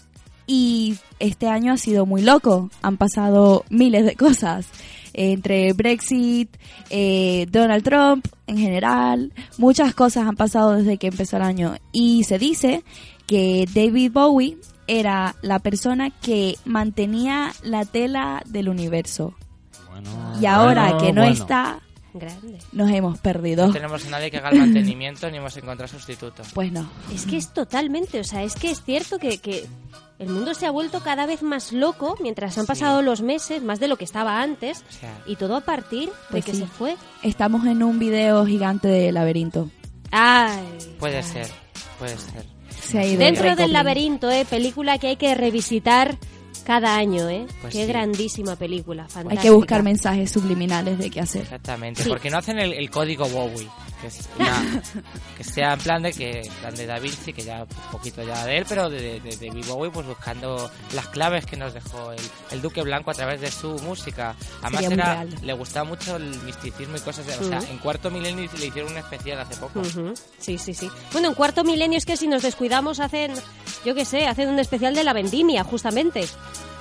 y 0.47 0.97
este 1.19 1.47
año 1.47 1.73
ha 1.73 1.77
sido 1.77 2.05
muy 2.05 2.21
loco. 2.21 2.69
Han 2.81 2.97
pasado 2.97 3.65
miles 3.69 4.05
de 4.05 4.15
cosas. 4.15 4.67
Entre 5.15 5.73
Brexit, 5.73 6.49
eh, 6.89 7.45
Donald 7.51 7.83
Trump 7.83 8.25
en 8.47 8.57
general, 8.57 9.31
muchas 9.59 9.93
cosas 9.93 10.27
han 10.27 10.35
pasado 10.35 10.73
desde 10.73 10.97
que 10.97 11.07
empezó 11.07 11.37
el 11.37 11.43
año. 11.43 11.75
Y 11.91 12.23
se 12.23 12.39
dice 12.39 12.83
que 13.27 13.67
David 13.73 14.11
Bowie 14.11 14.57
era 14.87 15.35
la 15.41 15.59
persona 15.59 16.09
que 16.09 16.57
mantenía 16.65 17.53
la 17.63 17.85
tela 17.85 18.41
del 18.47 18.69
universo. 18.69 19.35
Bueno, 19.89 20.09
Y 20.41 20.45
ahora 20.47 20.93
bueno, 20.93 20.97
que 20.97 21.13
no 21.13 21.21
bueno. 21.21 21.35
está, 21.35 21.79
Grande. 22.15 22.57
nos 22.71 22.89
hemos 22.91 23.19
perdido. 23.19 23.67
No 23.67 23.73
tenemos 23.73 24.05
a 24.05 24.09
nadie 24.09 24.31
que 24.31 24.37
haga 24.37 24.49
el 24.49 24.59
mantenimiento 24.59 25.29
ni 25.29 25.37
hemos 25.37 25.55
encontrado 25.55 25.87
sustituto. 25.93 26.41
Pues 26.55 26.71
no. 26.71 26.89
Es 27.13 27.25
que 27.27 27.37
es 27.37 27.53
totalmente, 27.53 28.19
o 28.19 28.23
sea, 28.23 28.43
es 28.43 28.55
que 28.55 28.71
es 28.71 28.83
cierto 28.83 29.19
que, 29.19 29.37
que 29.37 29.65
el 30.19 30.29
mundo 30.29 30.53
se 30.53 30.65
ha 30.65 30.71
vuelto 30.71 31.01
cada 31.01 31.25
vez 31.25 31.41
más 31.43 31.71
loco 31.73 32.15
mientras 32.21 32.57
han 32.57 32.63
Sí. 32.65 32.67
pasado 32.67 33.01
los 33.01 33.21
meses, 33.21 33.61
más 33.63 33.79
de 33.79 33.87
lo 33.87 33.97
que 33.97 34.05
estaba 34.05 34.41
antes, 34.41 34.83
O 34.89 34.93
sea, 34.93 35.21
y 35.25 35.35
todo 35.35 35.55
a 35.55 35.61
partir 35.61 36.09
Pues 36.29 36.45
de 36.45 36.51
que 36.51 36.57
sí. 36.57 36.63
se 36.63 36.67
fue. 36.67 36.95
Estamos 37.23 37.65
en 37.65 37.83
un 37.83 37.99
video 37.99 38.45
gigante 38.45 38.87
de 38.87 39.11
laberinto. 39.11 39.69
Ay. 40.11 40.95
puede 40.99 41.17
ay. 41.17 41.23
ser, 41.23 41.47
puede 41.99 42.17
ser. 42.17 42.45
Se 42.69 42.99
ha 42.99 43.05
ido 43.05 43.19
Dentro 43.19 43.55
del 43.55 43.73
laberinto, 43.73 44.29
eh, 44.29 44.45
película 44.49 44.97
que 44.97 45.07
hay 45.07 45.15
que 45.15 45.33
revisitar 45.35 46.17
cada 46.65 46.95
año, 46.95 47.27
¿eh? 47.29 47.45
Pues 47.61 47.73
Qué 47.73 47.81
sí. 47.81 47.87
grandísima 47.87 48.55
película, 48.55 49.03
Hay 49.03 49.09
fantástica. 49.09 49.41
que 49.41 49.49
buscar 49.49 49.83
mensajes 49.83 50.31
subliminales 50.31 50.97
de 50.97 51.09
qué 51.09 51.19
hacer. 51.21 51.41
Exactamente. 51.43 52.03
Sí. 52.03 52.09
Porque 52.09 52.29
no 52.29 52.37
hacen 52.37 52.59
el, 52.59 52.73
el 52.73 52.89
código 52.89 53.27
Bowie. 53.27 53.67
Que, 54.03 54.07
es 54.09 54.19
una- 54.37 54.81
que 55.37 55.43
sea 55.45 55.73
en 55.73 55.79
plan 55.79 56.03
de 56.03 56.11
que 56.11 56.41
plan 56.59 56.75
de 56.75 56.85
Da 56.85 56.99
Vinci, 56.99 57.31
que 57.31 57.41
ya 57.41 57.61
un 57.63 57.91
poquito 57.91 58.21
ya 58.21 58.45
de 58.45 58.57
él, 58.57 58.65
pero 58.67 58.89
de, 58.89 59.21
de, 59.21 59.37
de 59.37 59.49
Bowie, 59.65 59.91
pues 59.91 60.05
buscando 60.05 60.69
las 60.93 61.07
claves 61.07 61.45
que 61.45 61.55
nos 61.55 61.73
dejó 61.73 62.11
el, 62.11 62.19
el 62.51 62.61
Duque 62.61 62.81
Blanco 62.81 63.11
a 63.11 63.13
través 63.13 63.39
de 63.39 63.49
su 63.49 63.69
música. 63.79 64.35
Además 64.61 64.81
era, 64.91 65.23
le 65.41 65.53
gustaba 65.53 65.87
mucho 65.87 66.17
el 66.17 66.37
misticismo 66.43 66.97
y 66.97 66.99
cosas 66.99 67.25
de, 67.27 67.33
o 67.35 67.43
sea, 67.47 67.59
en 67.71 67.77
cuarto 67.77 68.11
milenio 68.11 68.49
le 68.59 68.65
hicieron 68.65 68.91
un 68.91 68.97
especial 68.97 69.39
hace 69.39 69.55
poco. 69.55 69.79
Ujú. 69.79 70.13
Sí, 70.37 70.57
sí, 70.57 70.73
sí. 70.73 70.89
Bueno, 71.13 71.29
en 71.29 71.33
cuarto 71.35 71.63
milenio 71.63 71.97
es 71.97 72.05
que 72.05 72.17
si 72.17 72.27
nos 72.27 72.41
descuidamos 72.43 72.99
hacen, 72.99 73.31
yo 73.85 73.95
qué 73.95 74.03
sé, 74.03 74.27
hacen 74.27 74.49
un 74.49 74.59
especial 74.59 74.93
de 74.95 75.05
la 75.05 75.13
vendimia, 75.13 75.63
justamente. 75.63 76.25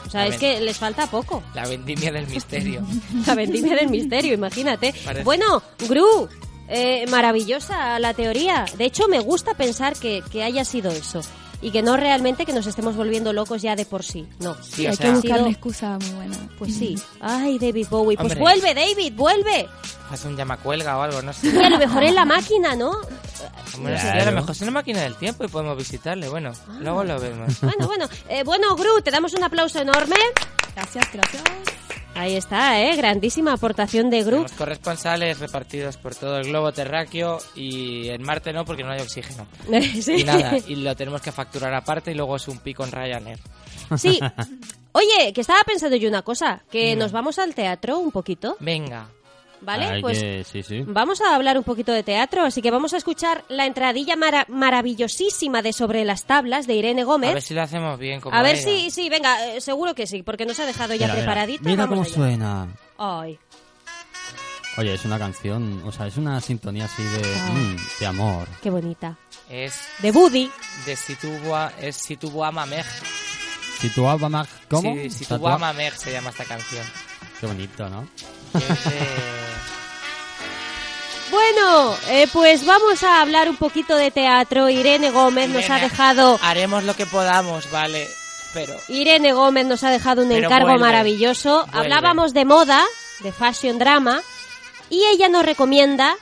O 0.05 0.11
sea, 0.11 0.27
es 0.27 0.37
que 0.37 0.61
les 0.61 0.77
falta 0.77 1.07
poco. 1.07 1.43
La 1.55 1.65
vendimia 1.67 2.11
del 2.11 2.27
misterio. 2.27 2.85
La 3.27 3.35
vendimia 3.37 3.77
del 3.77 3.89
misterio, 3.89 4.35
imagínate. 4.35 4.93
Parece- 5.05 5.25
Bueno, 5.25 5.63
Gru, 5.89 6.29
eh, 6.73 7.07
maravillosa 7.09 7.99
la 7.99 8.15
teoría. 8.15 8.65
De 8.77 8.85
hecho, 8.87 9.07
me 9.09 9.21
gusta 9.21 9.55
pensar 9.55 9.95
que, 9.95 10.23
que 10.33 10.43
haya 10.43 10.65
sido 10.65 10.91
eso. 10.91 11.21
Y 11.65 11.71
que 11.71 11.81
no 11.81 11.97
realmente 11.97 12.45
que 12.45 12.53
nos 12.53 12.67
estemos 12.67 12.97
volviendo 12.97 13.33
locos 13.33 13.63
ya 13.63 13.77
de 13.77 13.85
por 13.87 14.03
sí. 14.03 14.27
No. 14.41 14.57
Sí, 14.61 14.85
Hay 14.85 14.95
o 14.95 14.99
que 14.99 15.11
buscar 15.13 15.41
una 15.43 15.51
excusa 15.51 15.97
muy 16.01 16.11
buena. 16.11 16.37
Pues 16.59 16.75
sí. 16.75 16.97
Ay, 17.21 17.57
David 17.61 17.87
Bowie. 17.89 18.17
Pues 18.19 18.37
vuelve, 18.37 18.75
David, 18.75 19.13
vuelve. 19.15 19.69
hace 20.11 20.27
un 20.27 20.37
llamacuelga 20.37 20.99
o 20.99 21.03
algo, 21.03 21.23
no 21.23 21.33
sé. 21.33 21.57
A 21.65 21.71
lo 21.71 21.79
mejor 21.79 22.03
en 22.03 22.17
la 22.17 22.25
máquina, 22.25 22.75
¿no? 22.75 22.91
Hombre, 23.77 23.95
Claro. 23.95 24.01
sí, 24.01 24.19
a 24.19 24.25
lo 24.25 24.33
mejor 24.33 24.51
es 24.51 24.61
una 24.63 24.71
máquina 24.73 25.03
del 25.03 25.15
tiempo 25.15 25.45
y 25.45 25.49
podemos 25.49 25.77
visitarle. 25.77 26.29
Bueno, 26.29 26.51
Ah. 26.69 26.79
luego 26.81 27.05
lo 27.05 27.21
vemos. 27.21 27.61
Bueno, 27.61 27.87
bueno. 27.87 28.09
Eh, 28.29 28.43
bueno, 28.43 28.75
Gru, 28.75 29.01
te 29.01 29.13
damos 29.13 29.33
un 29.35 29.45
aplauso 29.45 29.79
enorme. 29.79 30.17
Gracias, 30.75 31.07
gracias. 31.13 31.43
Ahí 32.15 32.37
está, 32.37 32.81
¿eh? 32.81 32.95
Grandísima 32.97 33.53
aportación 33.55 34.11
de 34.11 34.23
Gru. 34.23 34.31
Tenemos 34.31 34.53
corresponsales 34.53 35.39
repartidos 35.39 35.97
por 35.97 36.15
todo 36.15 36.37
el 36.39 36.45
globo 36.45 36.73
terráqueo 36.73 37.39
y 37.55 38.09
en 38.09 38.23
Marte 38.23 38.53
no 38.53 38.65
porque 38.65 38.85
no 38.85 38.93
hay 38.93 39.01
oxígeno. 39.01 39.47
Sí. 40.03 40.21
Y 40.21 40.25
nada, 40.25 40.57
y 40.67 40.77
lo 40.77 40.95
tenemos 40.97 41.21
que 41.23 41.33
facturar 41.33 41.73
aparte 41.75 42.11
y 42.13 42.15
luego 42.15 42.37
es 42.37 42.49
un 42.49 42.59
pico 42.59 42.85
en 42.85 42.93
Ryanair. 42.93 43.39
Sí. 43.97 44.19
Oye, 44.93 45.33
que 45.33 45.41
estaba 45.41 45.63
pensando 45.65 45.97
yo 45.97 46.09
una 46.09 46.23
cosa, 46.23 46.63
que 46.71 46.95
nos 46.97 47.13
vamos 47.13 47.39
al 47.39 47.55
teatro 47.55 47.99
un 47.99 48.11
poquito, 48.11 48.57
Venga, 48.61 49.09
¿vale? 49.63 49.87
Hay 49.87 50.03
pues 50.03 50.19
que- 50.19 50.45
sí, 50.51 50.63
sí. 50.63 50.85
vamos 50.87 51.21
a 51.21 51.35
hablar 51.35 51.57
un 51.59 51.65
poquito 51.65 51.93
de 51.93 52.03
teatro, 52.03 52.43
así 52.45 52.61
que 52.63 52.71
vamos 52.71 52.93
a 52.93 52.97
escuchar 52.97 53.45
la 53.49 53.67
entradilla 53.67 54.17
mara- 54.17 54.47
maravillosísima 54.49 55.63
de 55.63 55.73
Sobre 55.73 56.05
las 56.05 56.25
tablas 56.25 56.67
de 56.67 56.75
Irene 56.75 57.03
a 57.03 57.05
Gómez. 57.05 57.33
ver 57.35 57.43
si 57.43 57.55
lo 57.55 57.63
hacemos 57.63 57.99
bien 57.99 58.21
como 58.21 58.37
A 58.37 58.43
ver 58.43 58.57
si, 58.57 58.91
sí, 58.91 59.09
venga, 59.09 59.47
eh, 59.55 59.61
seguro 59.61 59.95
que 59.95 60.07
sí, 60.07 60.23
porque 60.23 60.45
nos 60.47 60.59
ha 60.61 60.67
dejado 60.67 60.95
ya 60.95 61.07
Mira, 61.07 61.15
mira. 61.15 61.25
preparadita. 61.25 61.63
Mira 61.65 61.87
Vamos 61.87 62.09
cómo 62.13 62.25
allá. 62.25 62.37
suena. 62.37 62.69
Ay, 62.99 63.39
Oye, 64.79 64.95
es 64.95 65.05
una 65.05 65.19
canción, 65.19 65.83
o 65.85 65.93
sea, 65.93 66.07
es 66.07 66.17
una 66.17 66.41
sintonía 66.41 66.87
así 66.87 67.03
de, 67.03 67.35
Ah. 67.37 67.51
mm, 67.53 67.77
de 68.01 68.07
amor. 68.07 68.49
qué 68.63 68.71
bonita. 68.71 69.19
Es 69.51 69.75
De 69.99 70.11
Buddy. 70.13 70.51
de 70.87 70.97
Situbua, 70.97 71.73
es 71.79 71.95
Situbua 71.97 72.51
Mamej. 72.53 72.87
Si 73.81 73.91
tu 73.91 74.09
alma 74.09 74.29
mag- 74.31 74.49
¿cómo? 74.71 74.95
Sí, 74.95 75.11
Situbua 75.11 75.59
Mamej 75.59 75.95
se 75.99 76.13
llama 76.13 76.31
esta 76.31 76.45
canción. 76.45 76.87
Qué 77.39 77.47
bonito, 77.47 77.87
¿no? 77.91 78.09
Es 78.55 78.85
de- 78.85 79.52
Bueno, 81.33 81.97
eh, 82.09 82.29
pues 82.31 82.67
vamos 82.67 83.03
a 83.03 83.23
hablar 83.23 83.49
un 83.49 83.57
poquito 83.57 83.97
de 83.97 84.11
teatro. 84.11 84.69
Irene 84.69 85.11
Gómez 85.11 85.49
nos 85.49 85.71
ha 85.71 85.79
dejado 85.79 86.39
Haremos 86.43 86.85
lo 86.85 86.95
que 86.95 87.07
podamos, 87.07 87.71
vale, 87.71 88.07
pero... 88.53 88.77
Irene 88.89 89.33
Gómez 89.33 89.65
nos 89.65 89.83
ha 89.83 89.89
dejado 89.89 90.25
un 90.25 90.29
Pero 90.29 90.45
encargo 90.49 90.67
vuelve, 90.69 90.85
maravilloso. 90.85 91.65
vuelve. 91.65 91.79
Hablábamos 91.79 92.35
de 92.35 92.45
moda, 92.45 92.85
de 93.21 93.33
fashion 93.33 93.79
drama, 93.79 94.21
y 94.91 95.07
ella 95.07 95.31
nos 95.31 95.47
recomienda 95.47 96.17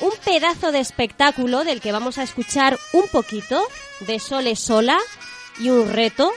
un 0.00 0.12
pedazo 0.24 0.72
de 0.72 0.80
espectáculo 0.80 1.62
del 1.62 1.82
que 1.82 1.92
vamos 1.92 2.16
a 2.16 2.22
escuchar 2.22 2.78
un 2.94 3.06
poquito, 3.08 3.62
de 4.00 4.18
Sole 4.18 4.56
Sola, 4.56 4.98
y 5.58 5.68
un 5.68 5.92
reto 5.92 6.32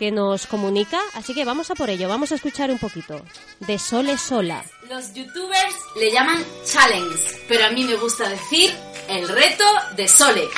que 0.00 0.10
nos 0.10 0.46
comunica. 0.46 0.98
Así 1.12 1.34
que 1.34 1.44
vamos 1.44 1.70
a 1.70 1.74
por 1.74 1.90
ello, 1.90 2.08
vamos 2.08 2.32
a 2.32 2.36
escuchar 2.36 2.70
un 2.70 2.78
poquito. 2.78 3.22
De 3.60 3.78
Sole 3.78 4.16
Sola. 4.16 4.64
Los 4.88 5.12
youtubers 5.12 5.74
le 5.96 6.10
llaman 6.10 6.42
challenge, 6.64 7.44
pero 7.46 7.66
a 7.66 7.70
mí 7.70 7.84
me 7.84 7.96
gusta 7.96 8.26
decir 8.30 8.74
el 9.08 9.28
reto 9.28 9.64
de 9.96 10.08
Sole. 10.08 10.48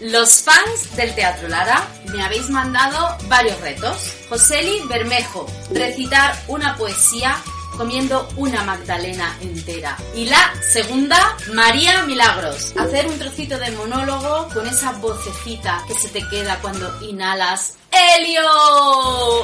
Los 0.00 0.42
fans 0.42 0.96
del 0.96 1.14
Teatro 1.14 1.48
Lara 1.48 1.86
me 2.14 2.22
habéis 2.22 2.48
mandado 2.48 3.14
varios 3.28 3.60
retos. 3.60 3.98
Joseli 4.30 4.80
Bermejo, 4.88 5.46
recitar 5.70 6.34
una 6.48 6.76
poesía 6.76 7.36
comiendo 7.76 8.28
una 8.36 8.62
magdalena 8.64 9.36
entera. 9.40 9.96
Y 10.14 10.26
la 10.26 10.52
segunda, 10.62 11.36
María 11.54 12.02
Milagros, 12.04 12.74
hacer 12.76 13.06
un 13.06 13.18
trocito 13.18 13.58
de 13.58 13.70
monólogo 13.72 14.48
con 14.52 14.66
esa 14.66 14.92
vocecita 14.92 15.84
que 15.86 15.94
se 15.94 16.08
te 16.08 16.26
queda 16.28 16.58
cuando 16.60 17.00
inhalas 17.02 17.74
¡Helio! 17.96 18.42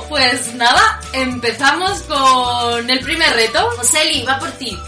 Pues 0.08 0.54
nada, 0.54 1.00
empezamos 1.12 2.02
con 2.02 2.90
el 2.90 3.00
primer 3.00 3.34
reto. 3.34 3.70
Joseli, 3.76 4.24
va 4.24 4.38
por 4.38 4.50
ti. 4.52 4.78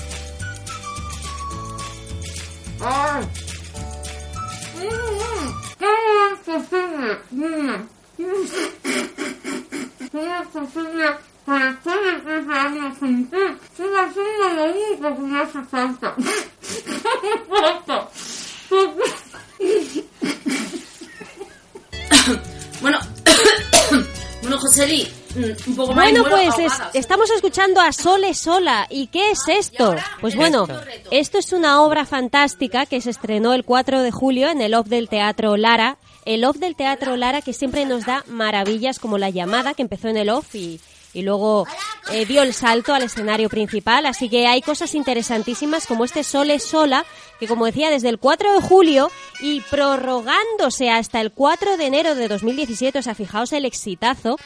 Bueno, 22.81 22.99
bueno, 24.43 24.59
Joseli, 24.59 25.09
mm, 25.35 25.71
un 25.71 25.77
poco 25.77 25.93
más. 25.95 26.05
Bueno, 26.05 26.25
pues 26.29 26.59
es- 26.59 26.73
ahogada. 26.73 26.91
estamos 26.95 27.31
escuchando 27.31 27.81
a 27.81 27.93
Sole 27.93 28.35
Sola. 28.35 28.87
¿Y 28.91 29.07
qué 29.09 29.31
es 29.31 29.41
esto? 29.49 29.95
Pues 30.21 30.37
bueno, 30.37 30.67
esto 31.11 31.39
es 31.39 31.53
una 31.53 31.83
obra 31.83 32.05
fantástica 32.05 32.87
que 32.87 33.01
se 33.01 33.11
estrenó 33.11 33.53
el 33.55 33.65
4 33.65 34.03
de 34.03 34.11
julio 34.11 34.49
en 34.49 34.61
el 34.61 34.75
OFF 34.75 34.89
del 34.89 35.09
Teatro 35.09 35.57
Lara. 35.57 35.97
El 36.25 36.45
OFF 36.45 36.59
del 36.59 36.77
Teatro 36.77 37.17
Lara 37.17 37.43
que 37.43 37.53
siempre 37.53 37.85
nos 37.85 38.07
da 38.07 38.25
maravillas 38.29 38.99
como 38.99 39.19
La 39.19 39.29
Llamada, 39.31 39.75
que 39.75 39.83
empezó 39.83 40.09
en 40.09 40.17
el 40.17 40.31
OFF 40.31 40.55
y, 40.55 40.81
y 41.15 41.23
luego 41.23 41.67
eh, 42.13 42.27
dio 42.27 42.43
el 42.43 42.53
salto 42.53 42.93
al 42.93 43.05
escenario 43.05 43.49
principal. 43.49 44.05
Así 44.05 44.29
que 44.29 44.47
hay 44.47 44.61
cosas 44.61 44.95
interesantísimas 44.95 45.87
como 45.87 46.05
este 46.05 46.25
Sole 46.25 46.59
Sola, 46.59 47.07
que 47.41 47.47
como 47.47 47.65
decía, 47.65 47.91
desde 47.91 48.11
el 48.11 48.19
4 48.19 48.53
de 48.53 48.61
julio 48.61 49.11
y 49.41 49.63
prorrogándose 49.63 50.91
hasta 50.91 51.21
el 51.21 51.33
4 51.33 51.77
de 51.77 51.87
enero 51.87 52.15
de 52.15 52.29
2017, 52.29 52.99
o 52.99 53.03
sea, 53.03 53.15
fijaos 53.15 53.53
el 53.53 53.65
exitazo, 53.65 54.37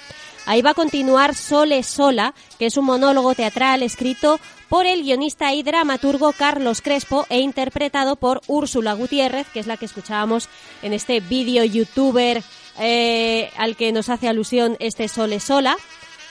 Ahí 0.48 0.62
va 0.62 0.70
a 0.70 0.74
continuar 0.74 1.34
Sole 1.34 1.82
Sola, 1.82 2.32
que 2.58 2.64
es 2.64 2.78
un 2.78 2.86
monólogo 2.86 3.34
teatral 3.34 3.82
escrito 3.82 4.40
por 4.70 4.86
el 4.86 5.02
guionista 5.02 5.52
y 5.52 5.62
dramaturgo 5.62 6.32
Carlos 6.32 6.80
Crespo 6.80 7.26
e 7.28 7.40
interpretado 7.40 8.16
por 8.16 8.40
Úrsula 8.46 8.94
Gutiérrez, 8.94 9.46
que 9.48 9.60
es 9.60 9.66
la 9.66 9.76
que 9.76 9.84
escuchábamos 9.84 10.48
en 10.80 10.94
este 10.94 11.20
vídeo 11.20 11.64
youtuber 11.64 12.42
eh, 12.80 13.50
al 13.58 13.76
que 13.76 13.92
nos 13.92 14.08
hace 14.08 14.26
alusión 14.26 14.78
este 14.80 15.08
Sole 15.08 15.38
Sola. 15.38 15.76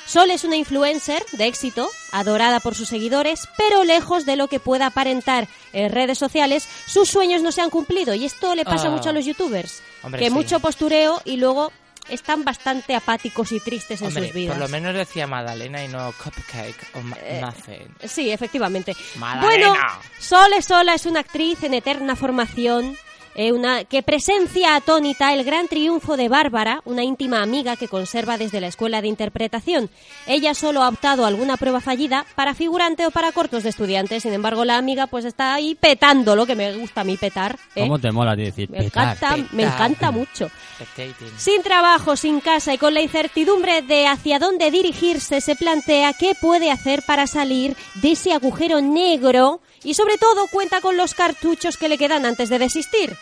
Sol 0.07 0.31
es 0.31 0.43
una 0.45 0.55
influencer 0.55 1.23
de 1.33 1.47
éxito, 1.47 1.89
adorada 2.11 2.59
por 2.61 2.75
sus 2.75 2.87
seguidores, 2.87 3.47
pero 3.57 3.83
lejos 3.83 4.25
de 4.25 4.37
lo 4.37 4.47
que 4.47 4.59
pueda 4.59 4.87
aparentar 4.87 5.47
en 5.73 5.91
redes 5.91 6.17
sociales, 6.17 6.67
sus 6.85 7.09
sueños 7.09 7.41
no 7.41 7.51
se 7.51 7.61
han 7.61 7.69
cumplido. 7.69 8.15
Y 8.15 8.23
esto 8.25 8.55
le 8.55 8.63
pasa 8.63 8.87
Ah. 8.87 8.91
mucho 8.91 9.09
a 9.09 9.13
los 9.13 9.25
youtubers, 9.25 9.81
Hombre, 10.03 10.19
que 10.21 10.27
sí. 10.29 10.33
mucho 10.33 10.59
postureo 10.61 11.21
y 11.25 11.35
luego 11.35 11.73
están 12.07 12.45
bastante 12.45 12.95
apáticos 12.95 13.51
y 13.51 13.59
tristes 13.59 13.99
en 14.01 14.07
Hombre, 14.07 14.27
sus 14.27 14.33
vidas. 14.33 14.55
por 14.55 14.63
lo 14.63 14.69
menos 14.69 14.95
decía 14.95 15.27
Madalena 15.27 15.83
y 15.83 15.89
no 15.89 16.13
Cupcake 16.23 16.95
o 16.95 17.01
ma- 17.01 17.17
Eh, 17.21 17.41
Muffin. 17.45 17.95
Sí, 18.09 18.31
efectivamente. 18.31 18.95
Madalena. 19.17 19.69
Bueno, 19.71 19.85
Sole 20.19 20.61
Sola 20.61 20.93
es 20.93 21.05
una 21.05 21.19
actriz 21.19 21.61
en 21.63 21.73
eterna 21.73 22.15
formación. 22.15 22.97
Eh, 23.38 23.51
una, 23.51 23.83
que 23.83 24.01
presencia 24.01 24.75
atónita 24.75 25.31
el 25.31 25.43
gran 25.43 25.67
triunfo 25.67 26.17
de 26.17 26.27
Bárbara, 26.27 26.81
una 26.85 27.03
íntima 27.03 27.43
amiga 27.43 27.75
que 27.75 27.88
conserva 27.88 28.38
desde 28.39 28.59
la 28.59 28.65
escuela 28.65 28.99
de 28.99 29.07
interpretación. 29.07 29.91
Ella 30.25 30.55
solo 30.55 30.81
ha 30.81 30.89
optado 30.89 31.23
a 31.23 31.27
alguna 31.27 31.55
prueba 31.55 31.79
fallida 31.79 32.25
para 32.35 32.55
figurante 32.55 33.05
o 33.05 33.11
para 33.11 33.31
cortos 33.31 33.61
de 33.61 33.69
estudiantes. 33.69 34.23
Sin 34.23 34.33
embargo, 34.33 34.65
la 34.65 34.77
amiga 34.77 35.05
pues 35.05 35.23
está 35.23 35.53
ahí 35.53 35.75
petando 35.75 36.35
lo 36.35 36.47
que 36.47 36.55
me 36.55 36.75
gusta 36.77 37.01
a 37.01 37.03
mí 37.03 37.15
petar. 37.15 37.59
¿eh? 37.75 37.81
¿Cómo 37.81 37.99
te 37.99 38.11
mola 38.11 38.35
decir 38.35 38.71
Me 38.71 38.79
petar? 38.79 39.15
encanta, 39.15 39.49
me 39.51 39.63
encanta 39.63 40.09
mucho. 40.09 40.49
Sin 41.38 41.61
trabajo, 41.61 42.15
sin 42.15 42.39
casa 42.39 42.73
y 42.73 42.79
con 42.79 42.95
la 42.95 43.01
incertidumbre 43.01 43.83
de 43.83 44.07
hacia 44.07 44.39
dónde 44.39 44.71
dirigirse, 44.71 45.41
se 45.41 45.55
plantea 45.55 46.13
qué 46.13 46.33
puede 46.33 46.71
hacer 46.71 47.03
para 47.03 47.27
salir 47.27 47.75
de 47.95 48.13
ese 48.13 48.33
agujero 48.33 48.81
negro 48.81 49.61
y 49.83 49.93
sobre 49.93 50.17
todo 50.17 50.47
cuenta 50.51 50.81
con 50.81 50.97
los 50.97 51.13
cartuchos 51.13 51.77
que 51.77 51.88
le 51.88 51.97
quedan 51.97 52.25
antes 52.25 52.49
de 52.49 52.59
desistir. 52.59 53.15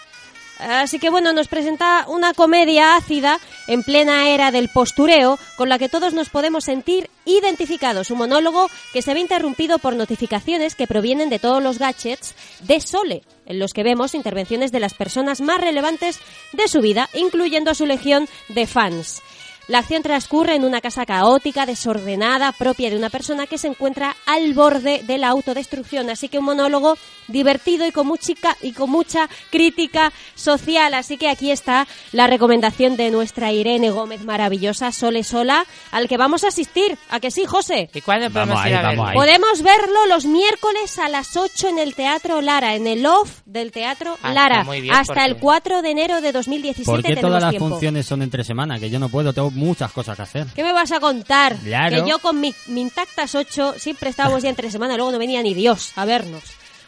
Así 0.60 1.00
que 1.00 1.10
bueno, 1.10 1.34
nos 1.34 1.48
presenta 1.48 2.06
una 2.08 2.34
comedia 2.34 2.96
ácida 2.96 3.40
en 3.68 3.84
plena 3.84 4.30
era 4.30 4.52
del 4.52 4.70
postureo 4.70 5.38
con 5.58 5.70
la 5.70 5.78
que 5.78 5.90
todos 5.90 6.14
nos 6.14 6.30
podemos 6.30 6.64
sentir 6.64 7.10
identificados. 7.26 8.10
Un 8.12 8.20
monólogo 8.20 8.70
que 8.94 9.02
se 9.02 9.14
ve 9.14 9.20
interrumpido 9.20 9.80
por 9.80 9.96
notificaciones 9.96 10.76
que 10.76 10.88
provienen 10.88 11.30
de 11.30 11.40
todos 11.40 11.62
los 11.62 11.80
gadgets 11.80 12.36
de 12.62 12.80
Sole, 12.80 13.24
en 13.46 13.60
los 13.60 13.74
que 13.74 13.84
vemos 13.84 14.16
intervenciones 14.16 14.72
de 14.72 14.80
las 14.80 14.94
personas 14.94 15.42
más 15.42 15.60
relevantes 15.60 16.20
de 16.54 16.68
su 16.68 16.82
vida, 16.82 17.10
incluyendo 17.14 17.72
a 17.72 17.76
su 17.76 17.86
legión 17.86 18.28
de 18.50 18.68
fans. 18.68 19.22
La 19.68 19.80
acción 19.80 20.04
transcurre 20.04 20.56
en 20.56 20.64
una 20.64 20.80
casa 20.82 21.06
caótica, 21.06 21.66
desordenada, 21.66 22.52
propia 22.52 22.90
de 22.90 22.98
una 22.98 23.10
persona 23.10 23.48
que 23.48 23.58
se 23.58 23.68
encuentra 23.68 24.16
al 24.26 24.54
borde 24.54 25.02
de 25.04 25.18
la 25.18 25.30
autodestrucción. 25.30 26.10
Así 26.10 26.30
que 26.30 26.38
un 26.40 26.46
monólogo 26.46 26.98
divertido 27.28 27.88
y 27.88 27.92
con, 27.92 28.08
muchica- 28.08 28.56
y 28.62 28.74
con 28.74 28.90
mucha 28.92 29.28
crítica 29.50 30.14
social. 30.36 30.94
Así 30.94 31.18
que 31.18 31.30
aquí 31.30 31.50
está 31.52 31.88
la 32.12 32.28
recomendación 32.28 32.96
de 32.98 33.10
nuestra 33.10 33.52
Irene 33.52 33.90
Gómez 33.90 34.24
maravillosa, 34.24 34.92
Sole 34.92 35.24
Sola, 35.24 35.66
al 35.92 36.08
que 36.08 36.18
vamos 36.18 36.44
a 36.44 36.50
asistir. 36.50 36.98
¿A 37.10 37.20
que 37.20 37.32
sí, 37.32 37.46
José? 37.46 37.90
¿Y 37.94 38.02
cuándo 38.02 38.30
podemos 38.30 38.50
Vamos 38.56 38.66
ahí, 38.66 38.72
ir 38.72 38.78
a 38.78 38.82
verlo? 38.90 39.06
ahí. 39.08 39.16
Podemos 39.16 39.62
verlo 39.64 40.06
los 40.08 40.26
miércoles 40.26 41.00
a 41.00 41.10
las 41.10 41.36
8 41.36 41.70
en 41.70 41.80
el 41.80 41.96
Teatro 41.96 42.42
Lara, 42.42 42.76
en 42.76 42.86
el 42.86 43.06
OFF 43.06 43.42
del 43.46 43.72
Teatro 43.72 44.18
Ah, 44.22 44.32
Lara, 44.34 44.64
bien, 44.64 44.92
hasta 44.94 45.14
porque- 45.16 45.26
el 45.26 45.38
4 45.38 45.82
de 45.82 45.90
enero 45.90 46.22
de 46.22 46.32
2017 46.32 46.86
¿Por 46.92 47.02
qué 47.04 47.16
todas 47.20 47.42
las 47.42 47.50
tiempo. 47.52 47.70
funciones 47.70 48.06
son 48.06 48.22
entre 48.22 48.44
semana? 48.44 48.80
Que 48.80 48.90
yo 48.90 49.00
no 49.00 49.10
puedo, 49.10 49.34
tengo 49.34 49.50
muchas 49.56 49.92
cosas 49.92 50.16
que 50.16 50.24
hacer. 50.24 50.48
¿Qué 50.56 50.64
me 50.64 50.74
vas 50.74 50.92
a 50.92 51.00
contar? 51.00 51.56
Claro. 51.58 52.04
Que 52.04 52.10
yo 52.10 52.20
con 52.20 52.40
mi, 52.40 52.54
mi 52.68 52.82
intactas 52.82 53.36
8 53.36 53.76
siempre 53.78 54.10
estábamos 54.10 54.44
ya 54.44 54.50
entre 54.50 54.70
semana, 54.72 54.96
luego 54.96 55.12
no 55.12 55.20
venía 55.20 55.42
ni 55.42 55.54
Dios 55.54 55.92
a 55.96 56.06
vernos. 56.06 56.44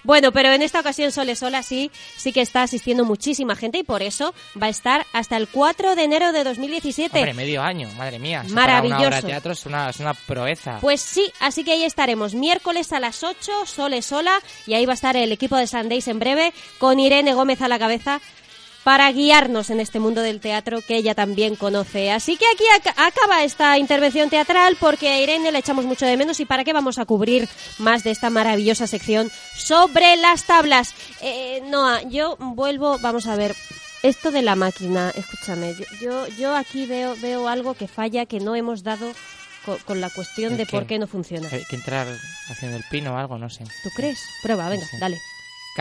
Bueno, 0.08 0.32
pero 0.32 0.54
en 0.54 0.62
esta 0.62 0.80
ocasión 0.80 1.12
Sole 1.12 1.36
Sola 1.36 1.64
sí, 1.64 1.92
sí 2.16 2.32
que 2.32 2.40
está 2.40 2.64
asistiendo 2.64 3.04
muchísima 3.04 3.58
gente 3.58 3.80
y 3.80 3.84
por 3.84 4.02
eso 4.02 4.34
va 4.62 4.68
a 4.68 4.70
estar 4.70 5.06
hasta 5.12 5.36
el 5.36 5.50
4 5.50 5.96
de 5.96 6.04
enero 6.06 6.32
de 6.32 6.46
2017. 6.46 7.18
Hombre, 7.18 7.34
medio 7.34 7.62
año, 7.62 7.90
madre 7.98 8.18
mía. 8.18 8.44
Eso 8.46 8.56
para 8.56 8.82
Maravilloso. 8.82 9.00
Una 9.00 9.08
obra 9.08 9.22
de 9.22 9.28
teatro 9.28 9.52
es 9.52 9.66
una, 9.66 9.90
es 9.90 10.00
una 10.00 10.14
proeza. 10.14 10.78
Pues 10.80 11.02
sí, 11.02 11.30
así 11.42 11.66
que 11.66 11.74
ahí 11.74 11.84
estaremos 11.84 12.36
miércoles 12.36 12.94
a 12.94 13.02
las 13.02 13.22
8, 13.22 13.66
Sole 13.66 14.02
Sola, 14.02 14.40
y 14.66 14.76
ahí 14.76 14.86
va 14.86 14.94
a 14.94 14.96
estar 14.96 15.18
el 15.18 15.34
equipo 15.34 15.58
de 15.58 15.68
Sundays 15.68 16.08
en 16.08 16.20
breve, 16.20 16.54
con 16.78 17.02
Irene 17.02 17.34
Gómez 17.34 17.62
a 17.62 17.68
la 17.68 17.78
cabeza, 17.78 18.22
para 18.88 19.12
guiarnos 19.12 19.70
en 19.70 19.82
este 19.82 20.00
mundo 20.00 20.22
del 20.22 20.40
teatro 20.40 20.80
que 20.82 20.96
ella 20.96 21.14
también 21.14 21.58
conoce. 21.58 22.10
Así 22.10 22.38
que 22.38 22.46
aquí 22.54 22.64
ac- 22.74 22.94
acaba 22.96 23.44
esta 23.44 23.78
intervención 23.78 24.30
teatral 24.30 24.78
porque 24.80 25.10
a 25.10 25.20
Irene 25.22 25.52
le 25.52 25.60
echamos 25.60 25.84
mucho 25.84 26.06
de 26.06 26.16
menos 26.16 26.40
y 26.40 26.46
para 26.46 26.64
qué 26.64 26.72
vamos 26.72 26.98
a 26.98 27.04
cubrir 27.04 27.50
más 27.80 28.06
de 28.06 28.12
esta 28.12 28.30
maravillosa 28.30 28.88
sección 28.88 29.30
sobre 29.58 30.16
las 30.16 30.46
tablas. 30.46 30.94
Eh, 31.20 31.62
Noa, 31.66 32.02
yo 32.04 32.38
vuelvo, 32.40 32.98
vamos 33.00 33.28
a 33.28 33.36
ver. 33.36 33.54
Esto 34.04 34.32
de 34.32 34.42
la 34.42 34.56
máquina, 34.56 35.12
escúchame, 35.14 35.76
yo, 35.76 35.86
yo, 36.00 36.28
yo 36.38 36.56
aquí 36.56 36.86
veo, 36.86 37.18
veo 37.18 37.50
algo 37.50 37.74
que 37.74 37.90
falla, 37.90 38.26
que 38.26 38.40
no 38.40 38.56
hemos 38.56 38.84
dado 38.84 39.12
co- 39.66 39.80
con, 39.86 40.00
la 40.00 40.10
cuestión 40.10 40.54
¿El 40.54 40.60
de 40.60 40.66
por 40.66 40.86
qué 40.88 40.98
no 40.98 41.08
funciona. 41.08 41.50
Hay 41.52 41.66
que 41.66 41.76
entrar 41.76 42.08
haciendo 42.50 42.78
el 42.78 42.86
pino 42.90 43.16
o 43.16 43.18
algo, 43.18 43.38
no 43.38 43.50
sé. 43.50 43.66
¿Tú 43.84 43.90
crees? 43.98 44.18
Prueba, 44.44 44.70
venga, 44.70 44.86
dale. 45.02 45.18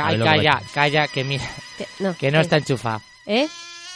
Calla, 0.05 0.62
calla, 0.72 1.09
que 1.09 1.24
mira, 1.24 1.44
Que- 1.78 1.86
no, 2.01 2.14
que 2.16 2.30
no 2.30 2.38
¿qué? 2.38 2.42
está 2.42 2.57
enchufado. 2.59 3.01
¿Eh? 3.26 3.49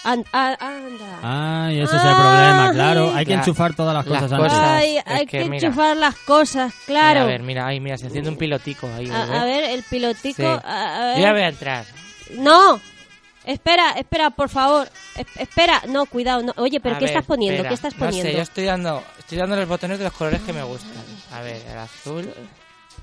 Anda. 0.02 1.18
Ay, 1.22 1.80
ese 1.80 1.94
es 1.96 2.02
el 2.02 2.14
problema, 2.14 2.70
claro. 2.72 3.12
Hay 3.14 3.26
que 3.26 3.34
enchufar 3.34 3.74
todas 3.74 3.94
las 3.94 4.06
las 4.06 4.22
cosas 4.22 4.32
antes. 4.40 4.52
Ay, 4.58 4.98
hay 5.04 5.26
que 5.26 5.38
que, 5.40 5.44
mira. 5.44 5.66
enchufar 5.68 5.96
las 5.96 6.16
cosas, 6.16 6.72
Mira, 6.72 6.86
claro. 6.86 7.20
a 7.20 7.24
ver, 7.26 7.42
mira, 7.42 7.66
ay, 7.66 7.80
mira, 7.80 7.98
se 7.98 8.06
enciende 8.06 8.30
un 8.30 8.36
pilotico 8.36 8.88
ahí. 8.96 9.10
A, 9.10 9.42
a 9.42 9.44
ver, 9.44 9.64
el 9.64 9.82
pilotico. 9.82 10.36
Sí. 10.42 10.44
a- 10.64 11.02
a 11.02 11.04
ver. 11.08 11.16
Yo 11.16 11.22
ya 11.22 11.32
voy 11.32 11.42
a 11.42 11.48
entrar. 11.48 11.84
No. 12.36 12.80
Espera, 13.44 13.92
espera, 13.92 14.30
por 14.30 14.48
favor. 14.48 14.88
Es- 15.16 15.26
espera, 15.36 15.82
no, 15.88 16.06
cuidado. 16.06 16.42
No. 16.42 16.52
Oye, 16.56 16.78
pero 16.80 16.96
A 16.96 16.98
¿qué 16.98 17.04
ver, 17.06 17.14
estás 17.14 17.26
poniendo? 17.26 17.56
espera. 17.56 17.68
¿Qué 17.70 17.74
estás 17.74 17.94
No 17.94 18.06
poniendo? 18.06 18.30
sé, 18.30 18.36
yo 18.36 18.42
estoy 18.42 18.64
dando, 18.64 19.02
estoy 19.18 19.38
dando 19.38 19.56
los 19.56 19.68
botones 19.68 19.98
de 19.98 20.04
los 20.04 20.12
colores 20.12 20.40
que 20.42 20.52
me 20.52 20.62
gustan. 20.62 20.90
A 21.32 21.40
ver, 21.42 21.60
el 21.70 21.78
azul, 21.78 22.32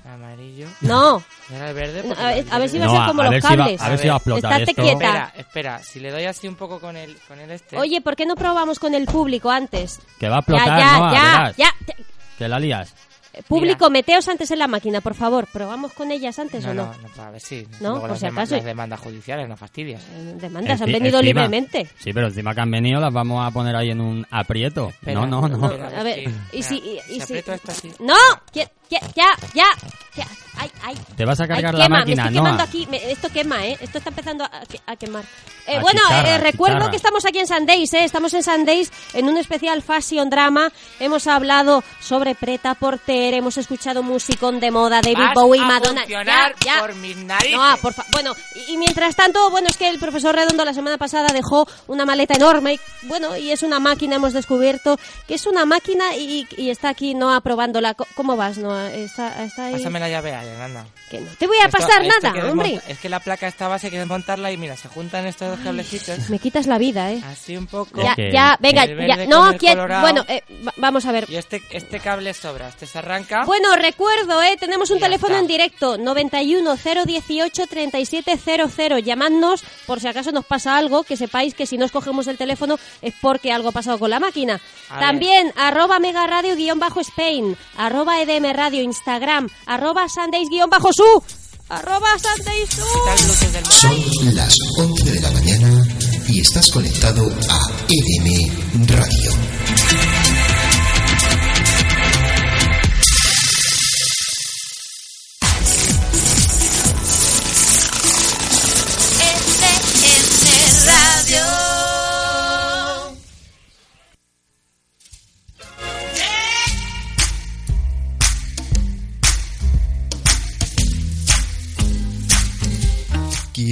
amarillo. 0.08 0.66
No. 0.80 1.22
El 1.50 1.74
verde. 1.74 2.02
No, 2.06 2.14
a 2.14 2.26
ver- 2.26 2.38
el 2.38 2.52
a 2.52 2.58
ver 2.58 2.68
si 2.68 2.78
va 2.78 2.86
a 2.86 2.90
ser 2.90 3.00
como 3.06 3.22
los 3.22 3.42
cables. 3.42 3.80
a 3.80 3.88
ver 3.88 3.98
si 3.98 4.08
va 4.08 4.14
a 4.14 4.16
explotar 4.16 4.52
Estate 4.60 4.70
esto. 4.70 4.82
quieta. 4.82 5.06
Espera, 5.06 5.32
espera, 5.36 5.82
si 5.82 6.00
le 6.00 6.10
doy 6.10 6.24
así 6.24 6.48
un 6.48 6.54
poco 6.56 6.80
con 6.80 6.96
el, 6.96 7.16
con 7.28 7.38
el 7.40 7.50
este. 7.50 7.76
Oye, 7.76 8.00
¿por 8.00 8.16
qué 8.16 8.26
no 8.26 8.34
probamos 8.34 8.78
con 8.78 8.94
el 8.94 9.06
público 9.06 9.50
antes? 9.50 10.00
Que 10.18 10.28
va 10.28 10.38
a 10.38 10.44
Ya, 10.46 10.54
explotar, 10.54 10.78
ya, 10.80 10.98
¿no? 10.98 11.12
ya, 11.12 11.54
ya. 11.56 11.74
ya. 11.86 11.94
Que 12.38 12.48
la 12.48 12.58
lías. 12.58 12.94
Público, 13.46 13.88
meteos 13.88 14.26
antes 14.26 14.50
en 14.50 14.58
la 14.58 14.66
máquina, 14.66 15.00
por 15.00 15.14
favor. 15.14 15.46
¿Probamos 15.52 15.92
con 15.92 16.10
ellas 16.10 16.36
antes 16.40 16.64
no, 16.64 16.70
o 16.72 16.74
no? 16.74 16.84
no, 16.86 17.08
no, 17.16 17.22
a 17.22 17.30
ver 17.30 17.40
si. 17.40 17.68
No, 17.80 17.90
luego 17.90 18.00
por 18.00 18.10
las, 18.10 18.18
si 18.18 18.26
acaso. 18.26 18.56
las 18.56 18.64
demandas 18.64 18.98
judiciales, 18.98 19.48
no 19.48 19.56
fastidias. 19.56 20.02
Demandas, 20.40 20.80
han 20.82 20.90
venido 20.90 21.22
libremente. 21.22 21.88
Sí, 21.98 22.12
pero 22.12 22.26
encima 22.26 22.52
que 22.52 22.62
han 22.62 22.70
venido 22.72 22.98
las 23.00 23.12
vamos 23.12 23.46
a 23.46 23.52
poner 23.52 23.76
ahí 23.76 23.90
en 23.90 24.00
un 24.00 24.26
aprieto. 24.32 24.88
Espera, 24.88 25.20
no, 25.24 25.26
no, 25.42 25.48
no. 25.48 25.66
espera, 25.70 26.00
A 26.00 26.02
ver, 26.02 26.28
y 26.52 26.62
si... 26.64 26.78
y- 26.78 26.98
y 26.98 27.00
si 27.00 27.14
si- 27.14 27.22
aprieto 27.22 27.52
esto 27.52 27.70
así. 27.70 27.92
¡No! 28.00 28.14
Ya, 28.90 29.00
ya, 29.14 29.26
ya, 29.54 29.66
ya. 30.16 30.26
Ay, 30.60 30.72
Ay, 30.82 30.96
Te 31.16 31.24
vas 31.24 31.38
a 31.38 31.44
ay, 31.44 31.48
cargar 31.50 31.72
la 31.74 31.84
quema, 31.84 31.98
máquina, 32.00 32.24
me 32.24 32.28
estoy 32.30 32.36
no. 32.38 32.42
quemando 32.42 32.62
aquí. 32.64 32.86
me- 32.90 33.12
esto 33.12 33.28
quema, 33.30 33.64
¿eh? 33.64 33.78
Esto 33.80 33.98
está 33.98 34.10
empezando 34.10 34.42
a, 34.42 34.50
que- 34.68 34.80
a 34.86 34.96
quemar. 34.96 35.22
Eh, 35.68 35.76
A 35.76 35.80
bueno, 35.80 36.00
chicharra, 36.02 36.28
eh, 36.34 36.38
recuerdo 36.38 36.74
chicharra. 36.78 36.90
que 36.90 36.96
estamos 36.96 37.24
aquí 37.26 37.38
en 37.38 37.46
Sundays, 37.46 37.94
¿eh? 37.94 38.02
Estamos 38.02 38.34
en 38.34 38.42
Sundays 38.42 38.90
en 39.12 39.28
un 39.28 39.36
especial 39.36 39.82
Fashion 39.82 40.28
Drama. 40.30 40.72
Hemos 40.98 41.28
hablado 41.28 41.84
sobre 42.00 42.34
Preta 42.34 42.74
Porter, 42.74 43.34
hemos 43.34 43.56
escuchado 43.56 44.02
musicón 44.02 44.58
de 44.58 44.72
moda, 44.72 45.00
David 45.00 45.18
Vas 45.18 45.34
Bowie, 45.34 45.60
a 45.60 45.64
Madonna. 45.64 46.00
funcionar 46.00 46.54
Ya, 46.64 46.74
ya. 46.74 46.80
por 46.80 46.94
mis 46.96 47.16
narices. 47.18 47.56
No, 47.56 47.76
por 47.80 47.92
fa- 47.94 48.06
bueno, 48.10 48.32
y, 48.56 48.72
y 48.72 48.76
mientras 48.78 49.14
tanto, 49.14 49.50
bueno, 49.50 49.68
es 49.68 49.76
que 49.76 49.88
el 49.88 50.00
profesor 50.00 50.34
Redondo 50.34 50.64
la 50.64 50.74
semana 50.74 50.98
pasada 50.98 51.28
dejó 51.32 51.68
una 51.86 52.04
maleta 52.04 52.34
enorme, 52.34 52.74
y, 52.74 52.80
bueno, 53.06 53.36
y 53.36 53.52
es 53.52 53.62
una 53.62 53.78
máquina, 53.78 54.16
hemos 54.16 54.32
descubierto 54.32 54.98
que 55.28 55.34
es 55.34 55.46
una 55.46 55.64
máquina 55.66 56.16
y, 56.16 56.48
y 56.56 56.70
está 56.70 56.88
aquí 56.88 57.14
Noa 57.14 57.40
probándola. 57.42 57.94
¿Cómo 57.94 58.36
vas, 58.36 58.58
Noa? 58.58 58.77
Está, 58.86 59.44
está 59.44 59.66
ahí. 59.66 59.72
Pásame 59.74 60.00
la 60.00 60.08
llave, 60.08 60.34
Allen, 60.34 60.60
anda. 60.60 60.86
Que 61.10 61.20
no 61.20 61.30
te 61.36 61.46
voy 61.46 61.56
a 61.58 61.66
Esto- 61.66 61.78
pasar 61.78 62.02
esto 62.04 62.14
nada, 62.22 62.50
hombre. 62.50 62.68
desmonta- 62.68 62.88
Es 62.92 62.98
que 62.98 63.08
la 63.08 63.20
placa 63.20 63.46
esta 63.48 63.66
base 63.68 63.86
hay 63.88 63.90
que 63.92 63.98
desmontarla 63.98 64.52
y 64.52 64.56
mira, 64.56 64.76
se 64.76 64.88
juntan 64.88 65.26
estos 65.26 65.48
dos 65.50 65.60
cablecitos. 65.60 66.28
Me 66.30 66.38
quitas 66.38 66.66
la 66.66 66.78
vida, 66.78 67.10
¿eh? 67.12 67.22
Así 67.26 67.56
un 67.56 67.66
poco. 67.66 68.02
Ya, 68.02 68.14
ya, 68.16 68.56
venga, 68.60 68.86
ya. 68.86 69.26
No, 69.26 69.56
colorado. 69.58 70.00
bueno, 70.02 70.24
eh, 70.28 70.42
va- 70.66 70.74
vamos 70.76 71.04
a 71.06 71.12
ver. 71.12 71.26
Y 71.28 71.36
este, 71.36 71.62
este 71.70 71.98
cable 72.00 72.32
sobra, 72.34 72.68
este 72.68 72.86
se 72.86 72.98
arranca. 72.98 73.44
Bueno, 73.44 73.74
recuerdo, 73.76 74.42
¿eh? 74.42 74.56
tenemos 74.58 74.90
un 74.90 74.98
teléfono 75.00 75.34
está. 75.34 75.40
en 75.40 75.46
directo, 75.46 75.96
91 75.98 76.76
018 76.76 77.66
3700. 77.66 79.02
Llamadnos 79.02 79.62
por 79.86 80.00
si 80.00 80.08
acaso 80.08 80.32
nos 80.32 80.44
pasa 80.44 80.76
algo, 80.76 81.02
que 81.04 81.16
sepáis 81.16 81.54
que 81.54 81.66
si 81.66 81.78
no 81.78 81.84
escogemos 81.86 82.26
el 82.26 82.36
teléfono 82.36 82.78
es 83.02 83.14
porque 83.20 83.52
algo 83.52 83.70
ha 83.70 83.72
pasado 83.72 83.98
con 83.98 84.10
la 84.10 84.20
máquina. 84.20 84.60
A 84.90 85.00
También, 85.00 85.52
arroba 85.56 85.98
mega 85.98 86.26
radio 86.26 86.54
guion 86.54 86.78
bajo 86.78 87.00
Spain, 87.00 87.56
arroba 87.76 88.20
EDM 88.20 88.52
radio 88.52 88.67
Instagram, 88.76 89.48
arroba 89.66 90.08
Sundays 90.08 90.48
guion 90.48 90.70
bajo 90.70 90.92
su, 90.92 91.22
arroba 91.68 92.08
Sundays 92.18 92.68
su. 92.70 93.70
Son 93.80 94.34
las 94.34 94.54
11 94.78 95.10
de 95.10 95.20
la 95.20 95.30
mañana 95.32 95.86
y 96.28 96.40
estás 96.40 96.70
conectado 96.70 97.30
a 97.48 97.60
EDM 97.88 98.86
Radio. 98.86 99.57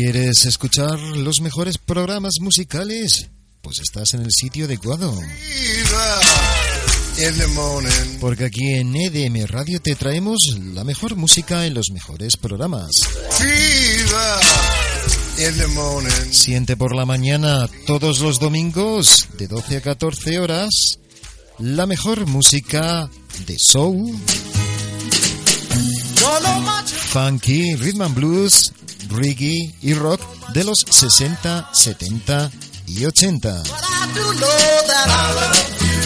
¿Quieres 0.08 0.44
escuchar 0.44 1.00
los 1.00 1.40
mejores 1.40 1.78
programas 1.78 2.34
musicales? 2.40 3.28
Pues 3.60 3.80
estás 3.80 4.14
en 4.14 4.22
el 4.22 4.30
sitio 4.30 4.66
adecuado. 4.66 5.12
Porque 8.20 8.44
aquí 8.44 8.74
en 8.74 8.94
EDM 8.94 9.46
Radio 9.48 9.80
te 9.80 9.96
traemos 9.96 10.38
la 10.62 10.84
mejor 10.84 11.16
música 11.16 11.66
en 11.66 11.74
los 11.74 11.86
mejores 11.92 12.36
programas. 12.36 12.92
Siente 16.30 16.76
por 16.76 16.94
la 16.94 17.04
mañana 17.04 17.68
todos 17.88 18.20
los 18.20 18.38
domingos 18.38 19.26
de 19.36 19.48
12 19.48 19.78
a 19.78 19.80
14 19.80 20.38
horas 20.38 21.00
la 21.58 21.86
mejor 21.86 22.26
música 22.26 23.10
de 23.44 23.56
soul, 23.58 24.16
funky, 27.08 27.74
rhythm 27.74 28.02
and 28.02 28.14
blues, 28.14 28.72
reggae 29.08 29.74
y 29.82 29.94
rock 29.94 30.20
de 30.52 30.64
los 30.64 30.84
60, 30.88 31.70
70 31.72 32.50
y 32.86 33.04
80. 33.04 33.48
I 33.48 34.12
do 34.14 34.22
know 34.22 34.82
that 34.86 35.08
I 35.08 35.34
love 35.34 35.56
you. 35.82 36.00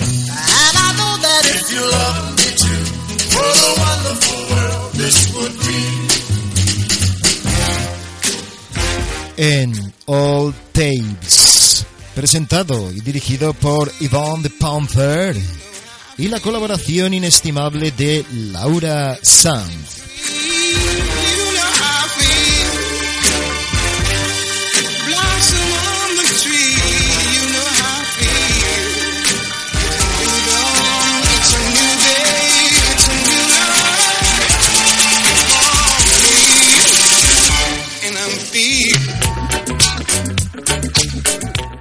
And 0.00 0.76
I 0.76 0.92
know 0.96 1.16
that 1.22 1.42
if 1.46 1.70
you 1.72 1.80
love 1.80 2.34
me 2.36 2.48
too, 2.56 2.84
what 3.36 3.56
a 3.56 3.72
wonderful 3.80 4.40
world 4.54 4.92
this 4.94 5.34
would 5.34 5.52
be. 5.58 6.04
en 9.36 9.92
All 10.06 10.54
Tapes, 10.72 11.84
presentado 12.14 12.92
y 12.92 13.00
dirigido 13.00 13.52
por 13.52 13.92
Yvonne 14.00 14.44
de 14.44 14.50
Panther 14.50 15.36
y 16.16 16.28
la 16.28 16.40
colaboración 16.40 17.14
inestimable 17.14 17.90
de 17.90 18.24
Laura 18.52 19.18
Sanz. 19.22 20.03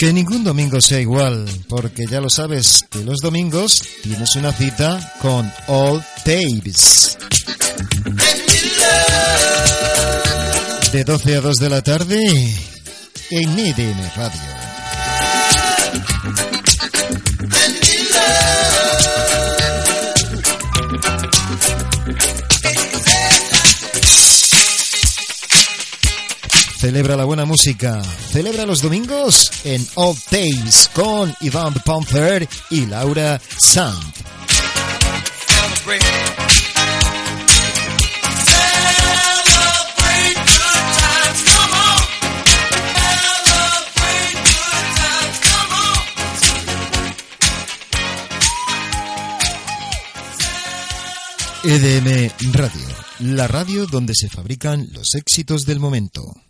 Que 0.04 0.12
ningún 0.12 0.44
domingo 0.44 0.82
sea 0.82 1.00
igual, 1.00 1.46
porque 1.70 2.06
ya 2.06 2.20
lo 2.20 2.30
sabes 2.30 2.84
que 2.90 3.06
los 3.06 3.20
domingos 3.22 3.82
tienes 4.02 4.36
una 4.36 4.52
cita 4.52 5.14
con 5.22 5.50
All 5.68 6.04
Tapes. 6.26 7.18
De 10.92 11.06
12 11.06 11.38
a 11.38 11.40
2 11.40 11.58
de 11.58 11.70
la 11.70 11.82
tarde 11.82 12.20
en 13.32 13.58
EDM 13.58 14.16
Radio. 14.18 14.63
Celebra 26.84 27.16
la 27.16 27.24
buena 27.24 27.46
música. 27.46 28.04
Celebra 28.04 28.66
los 28.66 28.82
domingos 28.82 29.50
en 29.64 29.88
All 29.96 30.18
Days 30.30 30.90
con 30.94 31.34
Iván 31.40 31.74
Panther 31.86 32.46
y 32.72 32.86
Laura 32.88 33.40
Sanz. 33.58 34.04
EDM 51.64 52.30
Radio, 52.52 52.82
la 53.20 53.48
radio 53.48 53.86
donde 53.86 54.14
se 54.14 54.28
fabrican 54.28 54.90
los 54.92 55.16
éxitos 55.16 55.62
del 55.66 55.80
momento. 55.80 56.44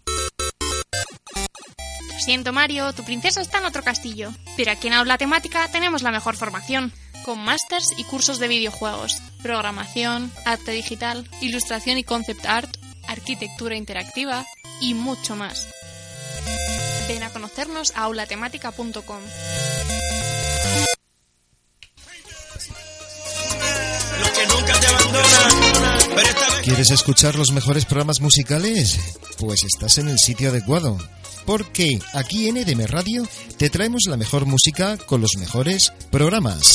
Siento 2.23 2.53
Mario, 2.53 2.93
tu 2.93 3.03
princesa 3.03 3.41
está 3.41 3.57
en 3.57 3.65
otro 3.65 3.83
castillo. 3.83 4.31
Pero 4.55 4.71
aquí 4.71 4.87
en 4.87 4.93
Aula 4.93 5.17
Temática 5.17 5.67
tenemos 5.67 6.03
la 6.03 6.11
mejor 6.11 6.37
formación, 6.37 6.93
con 7.25 7.37
másters 7.37 7.89
y 7.97 8.05
cursos 8.05 8.39
de 8.39 8.47
videojuegos, 8.47 9.21
programación, 9.41 10.31
arte 10.45 10.71
digital, 10.71 11.27
ilustración 11.41 11.97
y 11.97 12.05
concept 12.05 12.45
art, 12.45 12.77
arquitectura 13.09 13.75
interactiva 13.75 14.45
y 14.79 14.93
mucho 14.93 15.35
más. 15.35 15.67
Ven 17.09 17.23
a 17.23 17.29
conocernos 17.29 17.91
a 17.93 18.03
aulatemática.com. 18.03 19.21
¿Quieres 26.63 26.89
escuchar 26.91 27.35
los 27.35 27.51
mejores 27.51 27.83
programas 27.83 28.21
musicales? 28.21 28.97
Pues 29.39 29.65
estás 29.65 29.97
en 29.97 30.07
el 30.07 30.19
sitio 30.19 30.51
adecuado. 30.51 30.97
Porque 31.45 31.99
aquí 32.13 32.47
en 32.47 32.57
EDM 32.57 32.85
Radio 32.85 33.27
te 33.57 33.69
traemos 33.69 34.03
la 34.07 34.17
mejor 34.17 34.45
música 34.45 34.97
con 34.97 35.21
los 35.21 35.31
mejores 35.37 35.91
programas. 36.11 36.73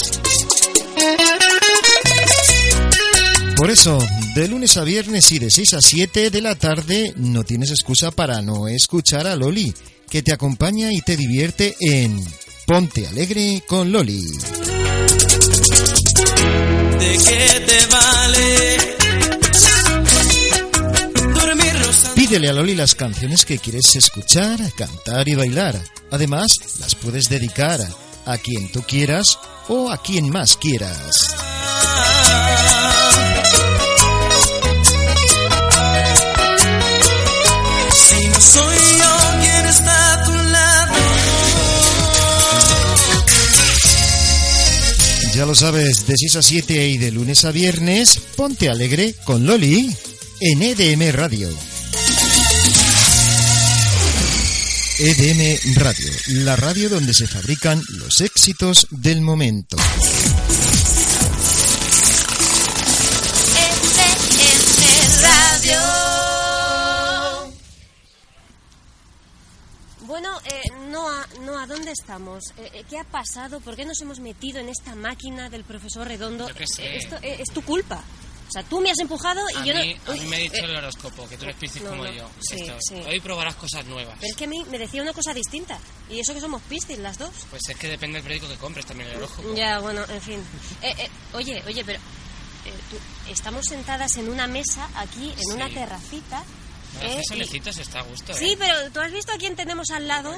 Por 3.57 3.71
eso, 3.71 3.99
de 4.37 4.47
lunes 4.47 4.77
a 4.77 4.85
viernes 4.85 5.33
y 5.33 5.41
de 5.41 5.51
6 5.51 5.75
a 5.75 5.81
7 5.81 6.31
de 6.31 6.41
la 6.41 6.55
tarde 6.55 7.13
no 7.17 7.43
tienes 7.43 7.71
excusa 7.71 8.13
para 8.13 8.41
no 8.41 8.69
escuchar 8.69 9.27
a 9.27 9.35
Loli, 9.35 9.75
que 10.09 10.23
te 10.23 10.33
acompaña 10.33 10.93
y 10.93 11.01
te 11.01 11.17
divierte 11.17 11.75
en 11.81 12.25
Ponte 12.67 13.09
Alegre 13.09 13.65
con 13.67 13.91
Loli. 13.91 14.23
Pídele 22.29 22.51
a 22.51 22.53
Loli 22.53 22.75
las 22.75 22.95
canciones 22.95 23.47
que 23.47 23.59
quieres 23.59 23.97
escuchar, 23.97 24.61
cantar 24.75 25.27
y 25.29 25.35
bailar. 25.35 25.83
Además, 26.11 26.49
las 26.79 26.95
puedes 26.95 27.31
dedicar 27.31 27.81
a 28.27 28.37
quien 28.37 28.71
tú 28.71 28.83
quieras 28.83 29.39
o 29.69 29.91
a 29.91 30.03
quien 30.03 30.29
más 30.29 30.59
quieras. 30.59 31.35
Si 37.95 38.27
no 38.27 38.41
soy 38.43 38.77
yo 39.01 39.71
está 39.71 40.13
a 40.13 40.25
tu 40.27 40.33
lado. 40.33 40.95
Ya 45.35 45.47
lo 45.47 45.55
sabes, 45.55 46.07
de 46.07 46.15
6 46.15 46.37
a 46.37 46.43
7 46.43 46.89
y 46.89 46.99
de 46.99 47.11
lunes 47.11 47.47
a 47.47 47.53
viernes, 47.53 48.21
ponte 48.37 48.69
alegre 48.69 49.15
con 49.25 49.47
Loli 49.47 49.97
en 50.43 50.63
EDM 50.63 51.11
Radio. 51.13 51.49
EDM 55.01 55.77
Radio, 55.77 56.11
la 56.45 56.57
radio 56.57 56.89
donde 56.89 57.15
se 57.15 57.29
fabrican 57.29 57.81
los 57.91 58.21
éxitos 58.21 58.89
del 58.91 59.21
momento. 59.21 59.77
Radio. 65.23 65.79
Bueno, 70.07 70.31
eh, 70.45 70.63
Noa, 70.91 71.27
Noa, 71.45 71.67
¿dónde 71.67 71.93
estamos? 71.93 72.45
Eh, 72.57 72.71
eh, 72.73 72.85
¿Qué 72.89 72.99
ha 72.99 73.05
pasado? 73.05 73.61
¿Por 73.61 73.77
qué 73.77 73.85
nos 73.85 74.01
hemos 74.01 74.21
metido 74.21 74.59
en 74.59 74.69
esta 74.69 74.95
máquina 74.95 75.51
del 75.51 75.65
profesor 75.65 76.07
Redondo? 76.09 76.49
Yo 76.49 76.55
qué 76.55 76.67
sé. 76.67 76.83
Eh, 76.83 76.97
Esto 76.99 77.17
eh, 77.23 77.37
es 77.41 77.53
tu 77.53 77.63
culpa. 77.63 78.03
O 78.49 78.51
sea, 78.51 78.63
tú 78.63 78.81
me 78.81 78.91
has 78.91 78.99
empujado 78.99 79.41
y 79.51 79.57
a, 79.57 79.65
yo 79.65 79.75
mí, 79.75 79.95
no... 80.07 80.13
a 80.13 80.17
mí 80.17 80.27
me 80.27 80.37
ha 80.37 80.39
dicho 80.39 80.55
Eh, 80.57 80.65
el 80.65 80.77
horóscopo 80.77 81.29
que 81.29 81.37
tú 81.37 81.45
eres 81.45 81.57
Piscis 81.57 81.83
no, 81.83 81.91
como 81.91 82.05
no, 82.05 82.13
yo. 82.13 82.29
sí, 82.41 82.57
Esto, 82.63 82.77
sí. 82.81 82.95
Hoy 83.07 83.21
probarás 83.21 83.55
cosas 83.57 83.85
nuevas. 83.85 84.17
Pero 84.19 84.31
es 84.31 84.37
que 84.37 84.45
a 84.45 84.49
mí 84.49 84.65
me 84.71 84.79
decía 84.79 85.03
una 85.03 85.13
cosa 85.13 85.35
distinta. 85.35 85.79
Y 86.09 86.19
eso 86.21 86.33
que 86.35 86.41
somos 86.41 86.63
Piscis, 86.63 86.99
las 86.99 87.19
dos. 87.19 87.31
Pues 87.51 87.63
es 87.69 87.77
que 87.77 87.89
depende 87.89 88.15
del 88.17 88.23
periódico 88.23 88.49
que 88.51 88.59
compres 88.59 88.87
también 88.87 89.11
el 89.11 89.17
horóscopo. 89.17 89.55
Ya, 89.55 89.79
bueno, 89.81 90.03
en 90.09 90.21
fin. 90.23 90.41
Eh, 90.83 90.95
eh, 90.99 91.11
oye, 91.35 91.63
oye, 91.67 91.85
pero 91.85 91.99
eh, 91.99 92.73
tú- 92.91 93.31
estamos 93.31 93.67
sentadas 93.67 94.17
en 94.17 94.29
una 94.31 94.47
mesa 94.47 94.89
aquí, 94.97 95.35
en 95.39 95.53
una 95.53 95.69
Sí. 95.69 95.75
terracita. 95.75 96.43
Hace 96.97 97.07
eh, 97.19 97.21
y- 97.23 97.25
solecito 97.29 97.71
se 97.73 97.83
está 97.83 98.01
a 98.01 98.03
gusto, 98.03 98.33
Sí, 98.33 98.53
¿eh? 98.53 98.57
pero 98.59 98.91
¿tú 98.91 99.01
has 99.01 99.13
visto 99.13 99.31
a 99.33 99.37
quién 99.37 99.55
tenemos 99.57 99.91
al 99.91 100.09
lado? 100.09 100.35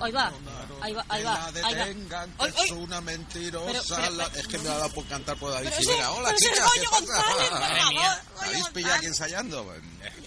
Ahí 0.00 0.12
va, 0.12 0.32
ahí 0.80 0.92
va, 0.94 1.04
ahí 1.08 1.22
va, 1.22 1.46
ahí 1.46 1.74
va. 1.74 1.88
es 2.64 2.70
una 2.72 3.00
mentirosa. 3.00 3.96
Pero, 3.96 3.96
pero, 4.02 4.10
la- 4.16 4.26
es 4.40 4.46
que 4.46 4.58
me 4.58 4.68
ha 4.68 4.78
dado 4.78 4.92
por 4.94 5.06
cantar 5.06 5.36
por 5.36 5.50
David 5.52 5.68
Rivera. 5.78 6.06
sí, 6.06 6.12
Hola, 6.16 6.34
chicas, 6.36 6.70
¿qué 6.74 6.80
Goyo 6.86 6.90
pasa? 7.06 7.24
¿Habéis 8.40 8.68
pillado 8.68 8.94
aquí 8.94 9.06
ensayando? 9.06 9.74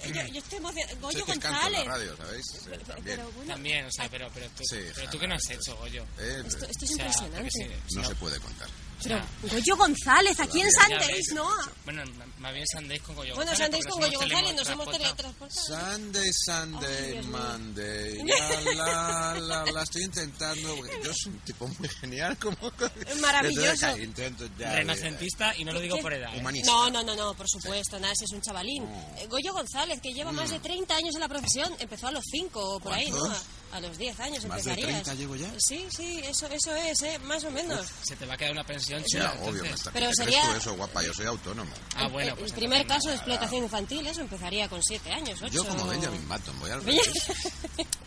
Yo, 0.06 0.22
yo 0.28 0.40
estoy 0.40 0.58
emocionada. 0.58 0.90
Soy 0.94 1.00
Goyo 1.22 1.26
González. 1.26 1.86
radio, 1.86 2.18
¿sabéis? 2.18 2.46
También. 2.88 3.22
También, 3.48 3.86
o 3.86 3.92
sea, 3.92 4.08
pero, 4.10 4.30
pero, 4.34 4.48
tú, 4.50 4.64
Sí, 4.70 4.78
pero 4.96 5.10
tú 5.10 5.20
qué 5.20 5.28
no 5.28 5.36
has 5.36 5.50
hecho, 5.50 5.76
Goyo. 5.78 6.04
Eh, 6.20 6.44
Esto, 6.46 6.66
esto 6.66 6.86
es 6.86 6.92
O 6.92 6.96
sea, 6.96 7.06
impresionante. 7.06 7.82
no 7.96 8.04
se 8.08 8.16
puede 8.16 8.40
contar. 8.40 8.68
Pero 9.02 9.22
Goyo 9.42 9.76
González, 9.78 10.40
aquí 10.40 10.62
en. 10.62 10.72
Sandeis, 10.72 11.34
¿no? 11.34 11.50
Bueno, 11.86 12.04
más 12.44 12.54
bien 12.54 12.68
Sandéis 12.68 13.02
con 13.04 13.16
Goyo 13.16 13.36
Bueno, 13.36 13.52
porque 13.58 13.80
con 13.88 14.02
Goyo 14.02 14.20
González, 14.20 14.54
nos 14.56 14.68
hemos 14.70 14.92
teletransportado. 14.92 15.66
Sunday, 15.66 16.32
Sunday, 16.34 17.14
mío. 17.14 17.24
Monday. 17.32 18.24
La, 18.26 18.64
la, 18.76 19.40
la, 19.40 19.72
la 19.72 19.84
estoy 19.84 20.04
intentando. 20.04 20.76
porque 20.76 21.00
Yo 21.04 21.12
soy 21.14 21.32
un 21.32 21.40
tipo 21.40 21.68
muy 21.80 21.88
genial. 21.88 22.38
Como, 22.38 22.58
Maravilloso. 23.22 23.72
Entonces, 23.72 24.04
intento 24.04 24.46
ya. 24.58 24.74
Renacentista 24.76 25.56
y 25.58 25.64
no 25.64 25.72
lo 25.72 25.80
digo 25.80 25.96
¿Qué? 25.96 26.02
por 26.02 26.14
edad. 26.14 26.36
¿eh? 26.36 26.40
Humanista. 26.40 26.70
No, 26.70 26.90
no, 26.92 27.02
no, 27.02 27.16
no, 27.16 27.34
por 27.34 27.48
supuesto, 27.50 27.98
nada, 28.00 28.12
ese 28.12 28.26
es 28.26 28.32
un 28.34 28.42
chavalín. 28.42 28.84
Eh, 29.18 29.26
Goyo 29.30 29.54
González, 29.54 30.02
que 30.02 30.14
lleva 30.14 30.34
más 30.34 30.50
de 30.50 30.60
30 30.60 30.96
años 30.96 31.16
en 31.16 31.22
la 31.22 31.30
profesión, 31.30 31.74
empezó 31.80 32.08
a 32.08 32.12
los 32.12 32.26
5 32.30 32.60
o 32.76 32.80
por 32.82 32.92
ahí, 32.94 33.10
¿no? 33.10 33.20
¿Cuántos? 33.20 33.42
A, 33.72 33.80
los 33.80 33.98
10 33.98 34.20
años 34.20 34.46
¿Más 34.46 34.64
de 34.66 34.70
empezarías. 34.72 35.04
30 35.04 35.14
llevo 35.16 35.36
ya? 35.36 35.52
Sí, 35.58 35.88
sí, 35.90 36.20
eso, 36.24 36.46
eso 36.48 36.76
es, 36.76 37.02
¿eh? 37.02 37.18
Más 37.24 37.44
o 37.44 37.50
menos. 37.50 37.88
Se 38.04 38.16
te 38.16 38.26
va 38.28 38.36
a 38.36 38.38
quedar 38.38 38.52
una 38.52 38.64
pensión 38.64 39.02
Ya, 39.02 39.08
chula. 39.08 39.38
obvio, 39.42 39.64
me 39.64 39.72
está. 39.72 39.90
Pero 39.92 40.10
¿Qué 40.10 40.16
sería- 40.16 40.44
tú 40.44 40.58
eso, 40.58 40.76
guapa? 40.76 41.02
Yo 41.04 41.12
soy 41.12 41.26
autónomo. 41.26 41.72
Ah, 41.96 42.08
bueno, 42.08 42.33
el, 42.34 42.40
pues 42.40 42.52
el 42.52 42.58
primer 42.58 42.82
entonces 42.82 42.98
caso 43.04 43.10
de 43.10 43.16
explotación 43.16 43.64
infantil, 43.64 44.08
eso 44.08 44.22
empezaría 44.22 44.70
con 44.70 44.84
7 44.84 45.12
años, 45.12 45.40
8. 45.42 45.54
Yo 45.54 45.66
como 45.68 45.88
Benjamin 45.88 46.28
Button, 46.28 46.60
voy 46.60 46.70
al 46.72 46.84
revés. 46.84 47.14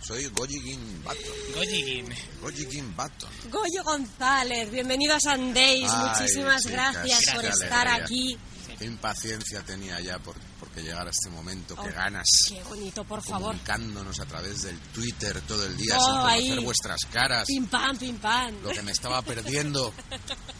Soy 0.02 0.26
Gojigin 0.28 1.02
Button. 1.02 1.54
Gojigin. 1.54 2.14
Gojigin 2.42 2.96
Button. 2.96 3.30
Goyo 3.50 3.82
González, 3.84 4.70
bienvenido 4.70 5.14
a 5.14 5.20
Sundays, 5.20 5.90
Ay, 5.90 6.08
muchísimas 6.20 6.62
chicas, 6.62 6.92
gracias 6.94 7.20
qué 7.26 7.32
por 7.34 7.44
estar 7.44 7.88
alegría. 7.88 8.04
aquí. 8.04 8.38
Qué 8.78 8.84
impaciencia 8.84 9.62
tenía 9.62 9.98
ya 10.00 10.18
por, 10.18 10.36
porque 10.60 10.82
llegara 10.82 11.08
este 11.10 11.30
momento, 11.30 11.74
qué 11.76 11.88
Oh, 11.88 11.94
ganas. 11.94 12.26
Qué 12.46 12.62
bonito, 12.64 13.04
por 13.04 13.22
favor. 13.22 13.52
Comunicándonos 13.52 14.20
a 14.20 14.26
través 14.26 14.62
del 14.62 14.78
Twitter 14.92 15.40
todo 15.48 15.64
el 15.64 15.76
día 15.78 15.96
Oh, 15.98 16.04
sin 16.04 16.14
conocer 16.20 16.58
ahí. 16.58 16.64
vuestras 16.64 17.00
caras. 17.10 17.46
Pim 17.46 17.66
pam, 17.68 17.96
pim 17.96 18.18
pam. 18.18 18.54
Lo 18.62 18.68
que 18.68 18.82
me 18.82 18.92
estaba 18.92 19.22
perdiendo. 19.22 19.94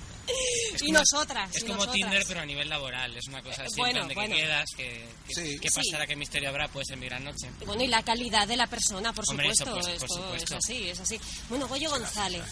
y 0.83 0.93
nosotras. 0.93 1.51
Es 1.55 1.63
y 1.63 1.67
como 1.67 1.75
nosotras. 1.77 1.95
Tinder, 1.95 2.25
pero 2.27 2.41
a 2.41 2.47
nivel 2.47 2.69
laboral. 2.69 3.17
Es 3.17 3.27
una 3.29 3.43
cosa 3.43 3.63
así, 3.63 3.73
Eh, 3.73 3.77
bueno, 3.79 4.03
en 4.03 4.09
plan 4.09 4.09
de 4.09 4.15
bueno. 4.15 4.35
que 4.37 4.41
quedas, 4.43 4.65
que, 4.77 5.09
que, 5.29 5.35
Sí. 5.35 5.59
qué 5.61 5.69
Sí. 5.71 5.81
pasará, 5.91 6.07
qué 6.07 6.17
misterio 6.17 6.49
habrá, 6.49 6.69
puede 6.69 6.87
ser 6.87 6.97
mi 6.97 7.07
gran 7.07 7.25
noche. 7.25 7.51
Bueno, 7.65 7.83
y 7.83 7.87
la 7.89 8.03
calidad 8.03 8.47
de 8.47 8.57
la 8.57 8.67
persona, 8.67 9.13
por 9.13 9.25
Hombre, 9.29 9.49
eso, 9.49 9.65
supuesto. 9.65 9.73
pues, 9.75 9.87
por 9.87 9.95
esto 10.05 10.15
supuesto. 10.23 10.55
es 10.59 10.65
así, 10.65 10.89
es 10.89 11.01
así. 11.01 11.21
Bueno, 11.49 11.69
Goyo 11.69 11.91
González. 11.91 12.43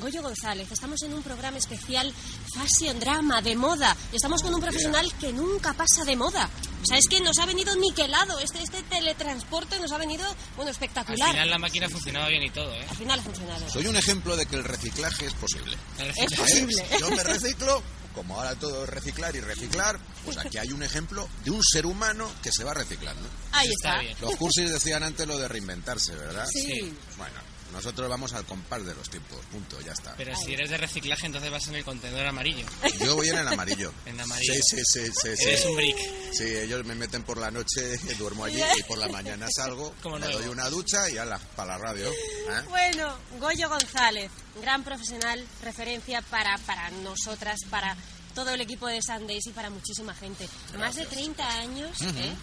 Goyo 0.00 0.22
González, 0.22 0.70
estamos 0.70 1.02
en 1.02 1.14
un 1.14 1.22
programa 1.22 1.58
especial 1.58 2.12
Fashion 2.54 2.98
Drama 3.00 3.42
de 3.42 3.56
moda. 3.56 3.96
Y 4.12 4.16
estamos 4.16 4.42
con 4.42 4.54
un 4.54 4.60
profesional 4.60 5.10
que 5.20 5.32
nunca 5.32 5.72
pasa 5.74 6.04
de 6.04 6.16
moda. 6.16 6.48
O 6.82 6.86
sea, 6.86 6.96
es 6.96 7.06
que 7.08 7.20
nos 7.20 7.38
ha 7.38 7.46
venido 7.46 7.74
niquelado. 7.76 8.38
Este, 8.38 8.62
este 8.62 8.82
teletransporte 8.84 9.78
nos 9.80 9.92
ha 9.92 9.98
venido, 9.98 10.24
bueno, 10.56 10.68
Al 10.70 10.74
espectacular. 10.74 11.30
final 11.32 11.50
la 11.50 11.58
máquina 11.58 11.88
funcionaba 11.88 12.28
bien 12.28 12.42
y 12.44 12.50
todo, 12.50 12.72
¿eh? 12.74 12.86
Al 12.88 12.96
final 12.96 13.18
ha 13.18 13.22
funcionado. 13.22 13.68
Soy 13.70 13.86
un 13.86 13.96
ejemplo 13.96 14.36
de 14.36 14.46
que 14.46 14.56
el 14.56 14.64
reciclaje 14.64 15.26
es 15.26 15.34
posible. 15.34 15.76
Es 16.16 16.34
posible. 16.34 16.82
¿Eh? 16.90 16.96
Yo 17.00 17.10
me 17.10 17.19
reciclo, 17.24 17.82
como 18.14 18.36
ahora 18.36 18.54
todo 18.54 18.84
es 18.84 18.90
reciclar 18.90 19.34
y 19.36 19.40
reciclar, 19.40 19.98
pues 20.24 20.36
aquí 20.38 20.58
hay 20.58 20.72
un 20.72 20.82
ejemplo 20.82 21.28
de 21.44 21.50
un 21.50 21.62
ser 21.62 21.86
humano 21.86 22.30
que 22.42 22.50
se 22.52 22.64
va 22.64 22.74
reciclando. 22.74 23.28
Ahí 23.52 23.68
Está. 23.70 24.00
Los 24.20 24.36
cursis 24.36 24.70
decían 24.70 25.02
antes 25.02 25.26
lo 25.26 25.38
de 25.38 25.48
reinventarse, 25.48 26.14
¿verdad? 26.14 26.46
Sí. 26.52 26.94
Bueno, 27.16 27.49
nosotros 27.70 28.08
vamos 28.08 28.32
al 28.32 28.44
compás 28.44 28.84
de 28.84 28.94
los 28.94 29.08
tiempos, 29.10 29.38
punto, 29.50 29.80
ya 29.80 29.92
está. 29.92 30.14
Pero 30.16 30.34
si 30.36 30.52
eres 30.54 30.70
de 30.70 30.76
reciclaje, 30.78 31.26
entonces 31.26 31.50
vas 31.50 31.66
en 31.68 31.76
el 31.76 31.84
contenedor 31.84 32.26
amarillo. 32.26 32.66
Yo 32.98 33.16
voy 33.16 33.28
en 33.28 33.38
el 33.38 33.48
amarillo. 33.48 33.92
En 34.06 34.20
amarillo. 34.20 34.54
Sí, 34.54 34.60
sí, 34.62 34.82
sí, 34.84 35.06
sí. 35.12 35.36
sí. 35.36 35.42
Eres 35.44 35.64
un 35.66 35.76
brick. 35.76 35.96
Sí, 36.32 36.44
ellos 36.44 36.84
me 36.84 36.94
meten 36.94 37.22
por 37.22 37.38
la 37.38 37.50
noche, 37.50 37.98
duermo 38.18 38.44
allí 38.44 38.60
y 38.78 38.82
por 38.84 38.98
la 38.98 39.08
mañana 39.08 39.46
salgo, 39.54 39.94
Como 40.02 40.18
me 40.18 40.26
nuevo. 40.26 40.40
doy 40.40 40.48
una 40.48 40.68
ducha 40.68 41.08
y 41.10 41.18
ala, 41.18 41.38
para 41.56 41.76
la 41.76 41.78
radio. 41.78 42.10
¿eh? 42.10 42.62
Bueno, 42.68 43.16
Goyo 43.38 43.68
González, 43.68 44.30
gran 44.60 44.82
profesional, 44.84 45.44
referencia 45.62 46.22
para, 46.22 46.56
para 46.58 46.90
nosotras, 46.90 47.58
para 47.70 47.96
todo 48.34 48.50
el 48.50 48.60
equipo 48.60 48.86
de 48.86 49.00
Sundays 49.02 49.46
y 49.46 49.50
para 49.50 49.70
muchísima 49.70 50.14
gente. 50.14 50.48
Más 50.78 50.94
de 50.96 51.04
30 51.06 51.48
años 51.48 52.00
¿eh? 52.02 52.34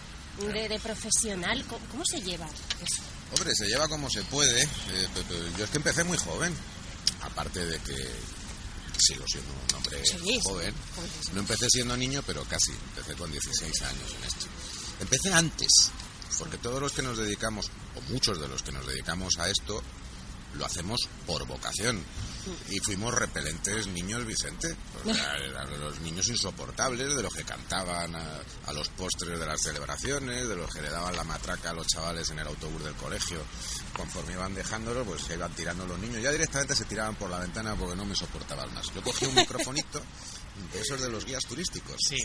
de, 0.52 0.68
de 0.68 0.78
profesional. 0.80 1.64
¿Cómo, 1.68 1.84
cómo 1.90 2.04
se 2.04 2.20
lleva 2.20 2.46
eso? 2.46 3.02
Hombre, 3.34 3.54
se 3.54 3.66
lleva 3.66 3.88
como 3.88 4.08
se 4.10 4.22
puede. 4.24 4.62
eh, 4.62 5.08
yo 5.58 5.64
es 5.64 5.70
que 5.70 5.76
empecé 5.78 6.04
muy 6.04 6.16
joven. 6.18 6.54
Aparte 7.22 7.64
de 7.64 7.78
que 7.80 7.94
sigo 8.98 9.24
siendo 9.26 9.50
un 9.52 9.74
hombre 9.76 10.02
Sí, 10.04 10.40
joven. 10.42 10.74
No 11.32 11.40
empecé 11.40 11.66
siendo 11.70 11.96
niño, 11.96 12.22
pero 12.26 12.44
casi. 12.44 12.72
Empecé 12.72 13.14
con 13.14 13.30
16 13.30 13.82
años 13.82 14.14
en 14.18 14.24
esto. 14.24 14.46
Empecé 15.00 15.32
antes, 15.32 15.68
porque 16.38 16.58
todos 16.58 16.80
los 16.80 16.92
que 16.92 17.02
nos 17.02 17.18
dedicamos, 17.18 17.70
o 17.96 18.00
muchos 18.12 18.40
de 18.40 18.48
los 18.48 18.62
que 18.62 18.72
nos 18.72 18.86
dedicamos 18.86 19.38
a 19.38 19.48
esto, 19.48 19.82
lo 20.54 20.64
hacemos 20.66 21.00
por 21.26 21.46
vocación. 21.46 22.02
Y 22.70 22.78
fuimos 22.80 23.14
repelentes 23.14 23.86
niños, 23.88 24.24
Vicente. 24.26 24.74
O 25.04 25.14
sea, 25.14 25.36
eran 25.44 25.80
los 25.80 26.00
niños 26.00 26.28
insoportables, 26.28 27.14
de 27.14 27.22
los 27.22 27.32
que 27.34 27.44
cantaban 27.44 28.14
a, 28.14 28.40
a 28.66 28.72
los 28.72 28.88
postres 28.90 29.38
de 29.38 29.46
las 29.46 29.60
celebraciones, 29.62 30.48
de 30.48 30.56
los 30.56 30.72
que 30.72 30.82
le 30.82 30.90
daban 30.90 31.16
la 31.16 31.24
matraca 31.24 31.70
a 31.70 31.74
los 31.74 31.86
chavales 31.86 32.28
en 32.30 32.38
el 32.38 32.46
autobús 32.46 32.84
del 32.84 32.94
colegio. 32.94 33.40
Conforme 33.94 34.34
iban 34.34 34.54
dejándolo, 34.54 35.04
pues 35.04 35.22
se 35.22 35.34
iban 35.34 35.52
tirando 35.54 35.86
los 35.86 35.98
niños. 35.98 36.22
Ya 36.22 36.30
directamente 36.30 36.74
se 36.76 36.84
tiraban 36.84 37.16
por 37.16 37.30
la 37.30 37.38
ventana 37.40 37.74
porque 37.76 37.96
no 37.96 38.04
me 38.04 38.14
soportaban 38.14 38.72
más. 38.74 38.86
Yo 38.94 39.02
cogí 39.02 39.24
un 39.26 39.34
microfonito 39.34 40.00
de 40.72 40.80
esos 40.80 41.00
de 41.00 41.08
los 41.08 41.24
guías 41.24 41.44
turísticos, 41.44 41.96
Sí. 42.08 42.16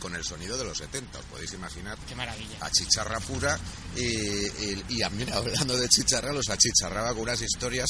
con 0.00 0.14
el 0.16 0.24
sonido 0.24 0.58
de 0.58 0.64
los 0.64 0.76
70, 0.78 1.18
os 1.20 1.24
podéis 1.26 1.52
imaginar 1.52 1.96
Qué 2.08 2.14
maravilla. 2.16 2.56
a 2.60 2.70
chicharra 2.70 3.20
pura 3.20 3.56
y, 3.96 4.02
y, 4.02 4.84
y 4.88 5.02
hablando 5.02 5.76
de 5.76 5.88
chicharra, 5.88 6.32
los 6.32 6.48
achicharraba 6.48 7.10
con 7.10 7.22
unas 7.22 7.40
historias 7.40 7.88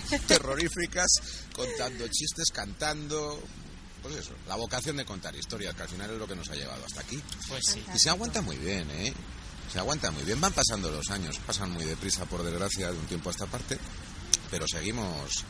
terroríficas, 0.26 1.08
contando 1.54 2.06
chistes, 2.08 2.50
cantando, 2.52 3.42
pues 4.02 4.16
eso, 4.16 4.32
la 4.46 4.56
vocación 4.56 4.96
de 4.96 5.04
contar 5.04 5.34
historias, 5.36 5.74
que 5.74 5.82
al 5.82 5.88
final 5.88 6.10
es 6.10 6.18
lo 6.18 6.26
que 6.26 6.36
nos 6.36 6.48
ha 6.50 6.54
llevado 6.54 6.84
hasta 6.84 7.00
aquí. 7.00 7.22
Pues 7.48 7.64
sí. 7.66 7.84
Y 7.94 7.98
se 7.98 8.10
aguanta 8.10 8.40
muy 8.42 8.56
bien, 8.56 8.90
¿eh? 8.90 9.12
Se 9.72 9.78
aguanta 9.78 10.10
muy 10.10 10.22
bien, 10.22 10.40
van 10.40 10.52
pasando 10.52 10.90
los 10.90 11.10
años, 11.10 11.38
pasan 11.46 11.70
muy 11.72 11.84
deprisa 11.84 12.24
por 12.24 12.42
desgracia 12.42 12.92
de 12.92 12.98
un 12.98 13.06
tiempo 13.06 13.30
a 13.30 13.32
esta 13.32 13.46
parte, 13.46 13.78
pero 14.50 14.66
seguimos... 14.68 15.44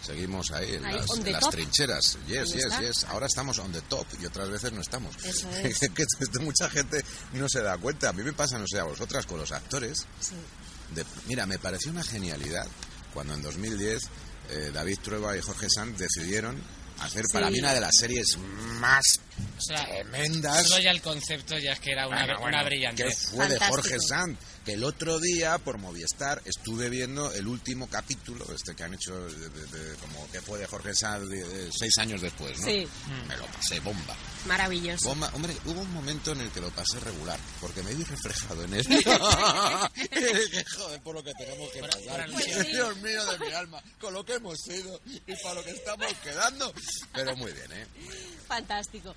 Seguimos 0.00 0.52
ahí 0.52 0.74
en 0.76 0.86
Ahí, 0.86 0.94
las, 0.96 1.42
en 1.42 1.50
trincheras. 1.50 2.16
Yes, 2.26 2.54
yes, 2.54 2.64
está. 2.64 2.80
yes. 2.80 3.04
Ahora 3.04 3.26
estamos 3.26 3.58
on 3.58 3.70
the 3.72 3.82
top 3.82 4.06
y 4.22 4.24
otras 4.24 4.48
veces 4.48 4.72
no 4.72 4.80
estamos. 4.80 5.14
Eso 5.22 5.50
es. 5.62 5.78
que 5.80 6.38
mucha 6.40 6.70
gente 6.70 7.04
no 7.34 7.46
se 7.46 7.60
da 7.60 7.76
cuenta. 7.76 8.08
A 8.08 8.12
mí 8.14 8.22
me 8.22 8.32
pasa, 8.32 8.58
no 8.58 8.64
sé, 8.66 8.78
a 8.78 8.84
vosotras 8.84 9.26
con 9.26 9.38
los 9.38 9.52
actores. 9.52 10.06
Sí. 10.20 10.34
De- 10.94 11.04
mira, 11.26 11.44
me 11.44 11.58
pareció 11.58 11.90
una 11.90 12.02
genialidad 12.02 12.66
cuando 13.12 13.34
en 13.34 13.42
2010 13.42 14.02
eh, 14.50 14.70
David 14.72 14.98
Trueba 15.02 15.36
y 15.36 15.40
Jorge 15.40 15.66
Sanz 15.68 15.98
decidieron 15.98 16.56
hacer 17.00 17.24
para 17.32 17.50
mí 17.50 17.60
una 17.60 17.74
de 17.74 17.80
las 17.80 17.96
series 17.96 18.38
más 18.80 19.20
O 19.56 19.60
sea, 19.60 19.84
tremendas. 19.86 20.66
Solo 20.68 20.80
ya 20.82 20.90
el 20.92 21.02
concepto 21.02 21.58
ya 21.58 21.72
es 21.72 21.80
que 21.80 21.92
era 21.92 22.06
una, 22.06 22.18
Bueno, 22.24 22.40
bueno, 22.40 22.56
una 22.58 22.64
brillantez. 22.64 23.06
que 23.30 23.36
fue 23.36 23.48
de 23.48 23.58
Jorge 23.58 23.98
Sanz, 24.00 24.38
que 24.64 24.74
el 24.74 24.84
otro 24.84 25.18
día 25.18 25.58
por 25.58 25.78
Movistar 25.78 26.40
estuve 26.44 26.88
viendo 26.88 27.32
el 27.32 27.46
último 27.48 27.88
capítulo, 27.88 28.46
este 28.54 28.76
que 28.76 28.84
han 28.84 28.94
hecho 28.94 29.18
de- 29.28 29.48
de- 29.48 29.66
de- 29.66 29.96
como 29.96 30.30
que 30.30 30.40
fue 30.40 30.58
de 30.60 30.66
Jorge 30.66 30.94
Sanz 30.94 31.28
de- 31.28 31.42
de 31.42 31.72
seis 31.72 31.96
años 31.98 32.20
después, 32.20 32.58
¿no? 32.60 32.66
Sí. 32.66 32.86
Me 33.26 33.36
lo 33.36 33.46
pasé 33.46 33.80
bomba. 33.80 34.14
Maravilloso. 34.46 35.08
Bomba. 35.08 35.30
Hombre, 35.34 35.56
hubo 35.64 35.80
un 35.80 35.92
momento 35.92 36.32
en 36.32 36.40
el 36.42 36.50
que 36.50 36.60
lo 36.60 36.70
pasé 36.70 37.00
regular, 37.00 37.38
porque 37.60 37.82
me 37.82 37.92
vi 37.94 38.04
reflejado 38.04 38.62
en 38.64 38.74
esto. 38.74 38.94
Joder, 40.76 41.00
por 41.02 41.14
lo 41.14 41.22
que 41.24 41.32
tenemos 41.34 41.70
que 41.72 41.80
pasar. 41.80 42.30
Pues 42.32 42.44
sí. 42.44 42.72
Dios 42.72 42.96
mío 42.98 43.24
de 43.32 43.38
mi 43.46 43.52
alma, 43.52 43.82
con 44.00 44.14
lo 44.14 44.24
que 44.24 44.34
hemos 44.34 44.58
sido 44.60 45.00
y 45.06 45.34
para 45.42 45.54
lo 45.54 45.64
que 45.64 45.70
estamos 45.70 46.12
quedando. 46.22 46.72
Pero 47.12 47.36
muy 47.36 47.52
bien, 47.52 47.72
¿eh? 47.72 47.86
Fantástico. 48.46 49.14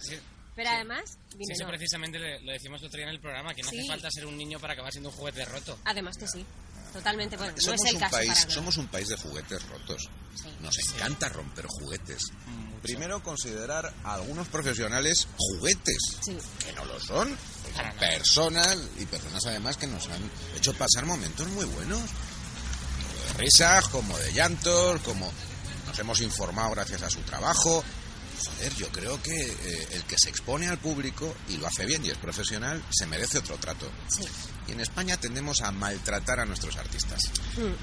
Pero 0.55 0.70
además, 0.70 1.18
Sí, 1.32 1.43
eso 1.49 1.64
no. 1.64 1.70
precisamente 1.70 2.20
lo 2.41 2.51
decimos 2.51 2.82
el 2.82 2.88
otro 2.88 2.97
día 2.97 3.07
en 3.07 3.14
el 3.14 3.22
programa, 3.22 3.53
que 3.53 3.64
no 3.64 3.70
Sí. 3.70 3.80
hace 3.80 3.88
falta 3.88 4.09
ser 4.12 4.26
un 4.26 4.38
niño 4.38 4.59
para 4.59 4.74
acabar 4.74 4.91
siendo 4.91 5.09
un 5.09 5.16
juguete 5.16 5.45
roto. 5.45 5.78
Además 5.86 6.18
que 6.18 6.28
sí. 6.28 6.45
Totalmente. 6.91 7.38
Bueno, 7.38 7.53
no 7.53 7.62
somos 7.62 7.80
es 7.86 7.89
el 7.91 7.95
un 7.95 7.99
caso 8.01 8.16
país, 8.18 8.34
para 8.34 8.49
somos 8.49 8.78
un 8.78 8.88
país 8.88 9.07
de 9.07 9.16
juguetes 9.16 9.64
rotos. 9.70 10.09
Nos 10.59 10.78
encanta 10.80 11.30
romper 11.30 11.66
juguetes. 11.68 12.24
Primero 12.82 13.24
considerar 13.24 13.93
a 14.03 14.16
algunos 14.16 14.49
profesionales 14.49 15.26
juguetes, 15.38 15.97
que 16.66 16.74
no 16.74 16.84
lo 16.84 16.99
son. 16.99 17.30
Son 17.30 17.91
personas 17.97 18.78
y 18.99 19.05
personas 19.05 19.45
además 19.45 19.78
que 19.78 19.88
nos 19.88 20.05
han 20.09 20.22
hecho 20.57 20.74
pasar 20.74 21.05
momentos 21.05 21.47
muy 21.47 21.64
buenos. 21.66 22.01
De 22.01 23.34
risas, 23.38 23.88
como 23.88 24.18
de 24.18 24.34
llantos, 24.34 24.99
como 25.01 25.32
nos 25.88 25.97
hemos 25.97 26.20
informado 26.20 26.72
gracias 26.72 27.03
a 27.03 27.09
su 27.09 27.22
trabajo. 27.22 27.84
Joder, 28.46 28.74
yo 28.76 28.88
creo 28.90 29.22
que 29.22 29.32
eh, 29.40 29.88
el 29.92 30.04
que 30.04 30.16
se 30.18 30.30
expone 30.30 30.68
al 30.68 30.78
público 30.78 31.34
y 31.50 31.58
lo 31.58 31.68
hace 31.68 31.86
bien 31.86 32.04
y 32.06 32.10
es 32.10 32.18
profesional, 32.18 32.84
se 32.92 33.06
merece 33.06 33.38
otro 33.40 33.58
trato. 33.58 33.90
Y 34.68 34.72
en 34.74 34.80
España 34.80 35.18
tendemos 35.18 35.62
a 35.62 35.72
maltratar 35.72 36.40
a 36.40 36.46
nuestros 36.46 36.76
artistas. 36.78 37.22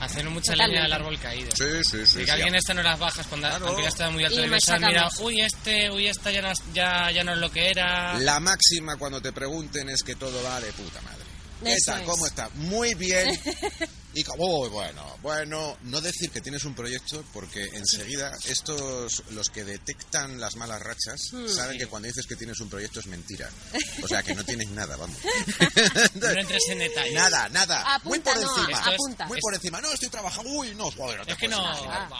Hacer 0.00 0.28
mucha 0.30 0.54
leña 0.56 0.82
del 0.82 0.92
árbol 0.92 1.18
caído. 1.18 1.50
Sí, 1.56 1.64
sí, 1.82 2.06
sí. 2.06 2.18
De 2.18 2.20
que 2.20 2.26
sí. 2.26 2.30
alguien 2.30 2.54
está 2.54 2.72
en 2.72 2.78
horas 2.78 2.98
bajas 2.98 3.26
cuando 3.26 3.48
aunque 3.48 3.82
ya 3.82 3.88
está 3.88 4.10
muy 4.10 4.24
alto 4.24 4.38
Y 4.38 4.42
de 4.42 4.48
mesa, 4.48 4.78
mira, 4.78 5.08
uy, 5.20 5.40
este, 5.40 5.90
uy, 5.90 6.06
esta 6.06 6.30
ya 6.30 6.42
no, 6.42 6.50
es- 6.50 6.62
ya, 6.72 7.10
ya 7.10 7.24
no 7.24 7.32
es 7.32 7.38
lo 7.38 7.50
que 7.50 7.70
era. 7.70 8.18
La 8.20 8.40
máxima 8.40 8.96
cuando 8.96 9.20
te 9.20 9.32
pregunten 9.32 9.88
es 9.90 10.02
que 10.02 10.14
todo 10.14 10.42
va 10.42 10.60
de 10.60 10.72
puta 10.72 11.00
madre. 11.02 11.18
¿Qué 11.62 11.72
Eso 11.72 11.90
tal? 11.92 12.00
es. 12.02 12.06
¿Cómo 12.08 12.26
está? 12.26 12.48
Muy 12.54 12.94
bien. 12.94 13.28
Y 14.14 14.24
como, 14.24 14.60
"Uy, 14.62 14.68
bueno, 14.70 15.18
bueno, 15.22 15.76
no 15.82 16.00
decir 16.00 16.30
que 16.30 16.40
tienes 16.40 16.64
un 16.64 16.74
proyecto 16.74 17.22
porque 17.32 17.62
enseguida 17.74 18.32
estos, 18.46 19.22
los 19.30 19.48
que 19.50 19.64
detectan 19.64 20.40
las 20.40 20.56
malas 20.56 20.80
rachas, 20.82 21.20
Hmm. 21.32 21.46
saben 21.48 21.74
Sí. 21.74 21.78
que 21.80 21.86
cuando 21.86 22.08
dices 22.08 22.26
que 22.26 22.34
tienes 22.34 22.58
un 22.60 22.68
proyecto 22.70 23.00
es 23.00 23.06
mentira. 23.06 23.48
O 24.02 24.08
sea, 24.08 24.22
que 24.22 24.34
no 24.34 24.44
tienes 24.44 24.68
nada, 24.70 24.96
vamos. 24.96 25.16
No 26.14 26.28
entres 26.30 26.62
en 26.70 26.78
detalle. 26.78 27.12
Nada, 27.12 27.48
nada. 27.50 27.94
Apunta, 27.94 28.34
muy 28.34 28.42
por 28.44 28.52
no, 28.56 28.58
encima. 28.62 28.84
apunta. 28.94 29.26
Muy 29.26 29.40
por 29.40 29.54
encima. 29.54 29.80
No, 29.80 29.92
estoy 29.92 30.08
trabajando. 30.08 30.50
Uy, 30.50 30.74
no, 30.74 30.90
joder, 30.90 31.18
no 31.18 31.26
te 31.26 31.32
Es 31.32 31.38
que 31.38 31.48
no. 31.48 31.62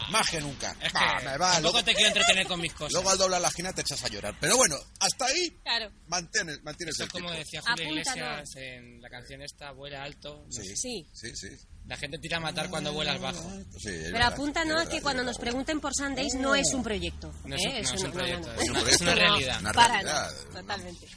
Más 0.09 0.29
que 0.29 0.39
nunca. 0.41 0.75
Es 0.81 0.93
Va, 0.95 1.19
me 1.21 1.37
va. 1.37 1.53
tampoco 1.53 1.61
Luego, 1.61 1.83
te 1.83 1.93
quiero 1.95 2.07
entretener 2.09 2.47
con 2.47 2.61
mis 2.61 2.73
cosas. 2.73 2.93
luego 2.93 3.09
al 3.09 3.17
doblar 3.17 3.41
la 3.41 3.47
esquina 3.47 3.73
te 3.73 3.81
echas 3.81 4.03
a 4.03 4.07
llorar. 4.09 4.35
Pero 4.39 4.57
bueno, 4.57 4.77
hasta 4.99 5.25
ahí 5.25 5.49
Claro. 5.63 5.91
mantienes, 6.07 6.61
mantienes 6.63 6.99
el 6.99 7.05
es 7.07 7.11
como 7.11 7.27
tipo. 7.29 7.39
decía 7.39 7.61
Julio. 7.61 7.89
Iglesias 7.89 8.55
en 8.55 9.01
la 9.01 9.09
canción 9.09 9.41
esta, 9.41 9.71
vuela 9.71 10.03
alto. 10.03 10.45
no 10.45 10.51
Sí. 10.51 10.75
Sí. 10.75 11.07
sí, 11.13 11.35
sí. 11.35 11.49
La 11.89 11.97
gente 11.97 12.19
tira 12.19 12.37
a 12.37 12.39
matar 12.39 12.69
cuando 12.69 12.93
vuelas 12.93 13.19
bajo. 13.19 13.41
Sí, 13.77 13.89
es 13.89 14.03
Pero 14.03 14.13
verdad, 14.13 14.33
apunta, 14.33 14.61
es 14.83 14.89
que 14.89 15.01
cuando 15.01 15.23
nos 15.23 15.37
pregunten 15.39 15.79
por 15.81 15.91
Sundays 15.93 16.35
no 16.35 16.53
es 16.53 16.71
un 16.73 16.83
proyecto. 16.83 17.33
No 17.45 17.55
es 17.55 17.65
¿eh? 17.65 17.67
un- 17.67 17.73
no 17.73 17.79
Eso 17.79 17.95
es 17.95 18.03
un 18.03 18.11
proyecto, 18.11 18.53
es 18.53 18.93
es 18.93 19.01
una 19.01 19.15
realidad. 19.15 19.59
Una 19.59 19.73
para 19.73 19.93
realidad. 19.95 20.31
nada, 20.31 20.61
totalmente. 20.61 21.07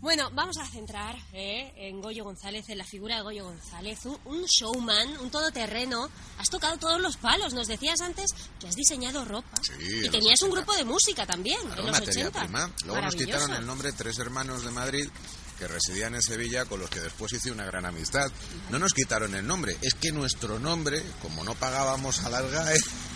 Bueno, 0.00 0.30
vamos 0.32 0.56
a 0.58 0.66
centrar 0.66 1.16
¿eh? 1.32 1.72
en 1.76 2.00
Goyo 2.02 2.24
González, 2.24 2.68
en 2.68 2.76
la 2.78 2.84
figura 2.84 3.16
de 3.16 3.22
Goyo 3.22 3.44
González, 3.44 4.04
un, 4.04 4.18
un 4.26 4.44
showman, 4.44 5.18
un 5.18 5.30
todoterreno. 5.30 6.08
Has 6.38 6.48
tocado 6.50 6.76
todos 6.76 7.00
los 7.00 7.16
palos. 7.16 7.54
Nos 7.54 7.66
decías 7.66 8.00
antes 8.02 8.30
que 8.60 8.68
has 8.68 8.76
diseñado 8.76 9.24
ropa. 9.24 9.56
Sí, 9.62 9.72
y 10.04 10.08
tenías 10.10 10.40
un 10.42 10.50
grupo 10.50 10.74
de 10.76 10.84
música 10.84 11.26
también, 11.26 11.58
Claro, 11.62 11.80
en 11.80 11.86
los 11.88 12.00
materia 12.00 12.28
80. 12.28 12.40
prima. 12.44 12.70
Luego 12.84 13.00
nos 13.00 13.14
quitaron 13.16 13.54
el 13.54 13.66
nombre 13.66 13.92
tres 13.92 14.18
hermanos 14.18 14.62
de 14.64 14.70
Madrid 14.70 15.08
que 15.58 15.68
residían 15.68 16.14
en 16.14 16.22
Sevilla 16.22 16.64
con 16.64 16.80
los 16.80 16.90
que 16.90 17.00
después 17.00 17.32
hice 17.32 17.50
una 17.50 17.64
gran 17.64 17.86
amistad. 17.86 18.30
No 18.70 18.78
nos 18.78 18.92
quitaron 18.92 19.34
el 19.34 19.46
nombre, 19.46 19.76
es 19.82 19.94
que 19.94 20.12
nuestro 20.12 20.58
nombre, 20.58 21.02
como 21.22 21.44
no 21.44 21.54
pagábamos 21.54 22.20
a 22.24 22.30
larga, 22.30 22.64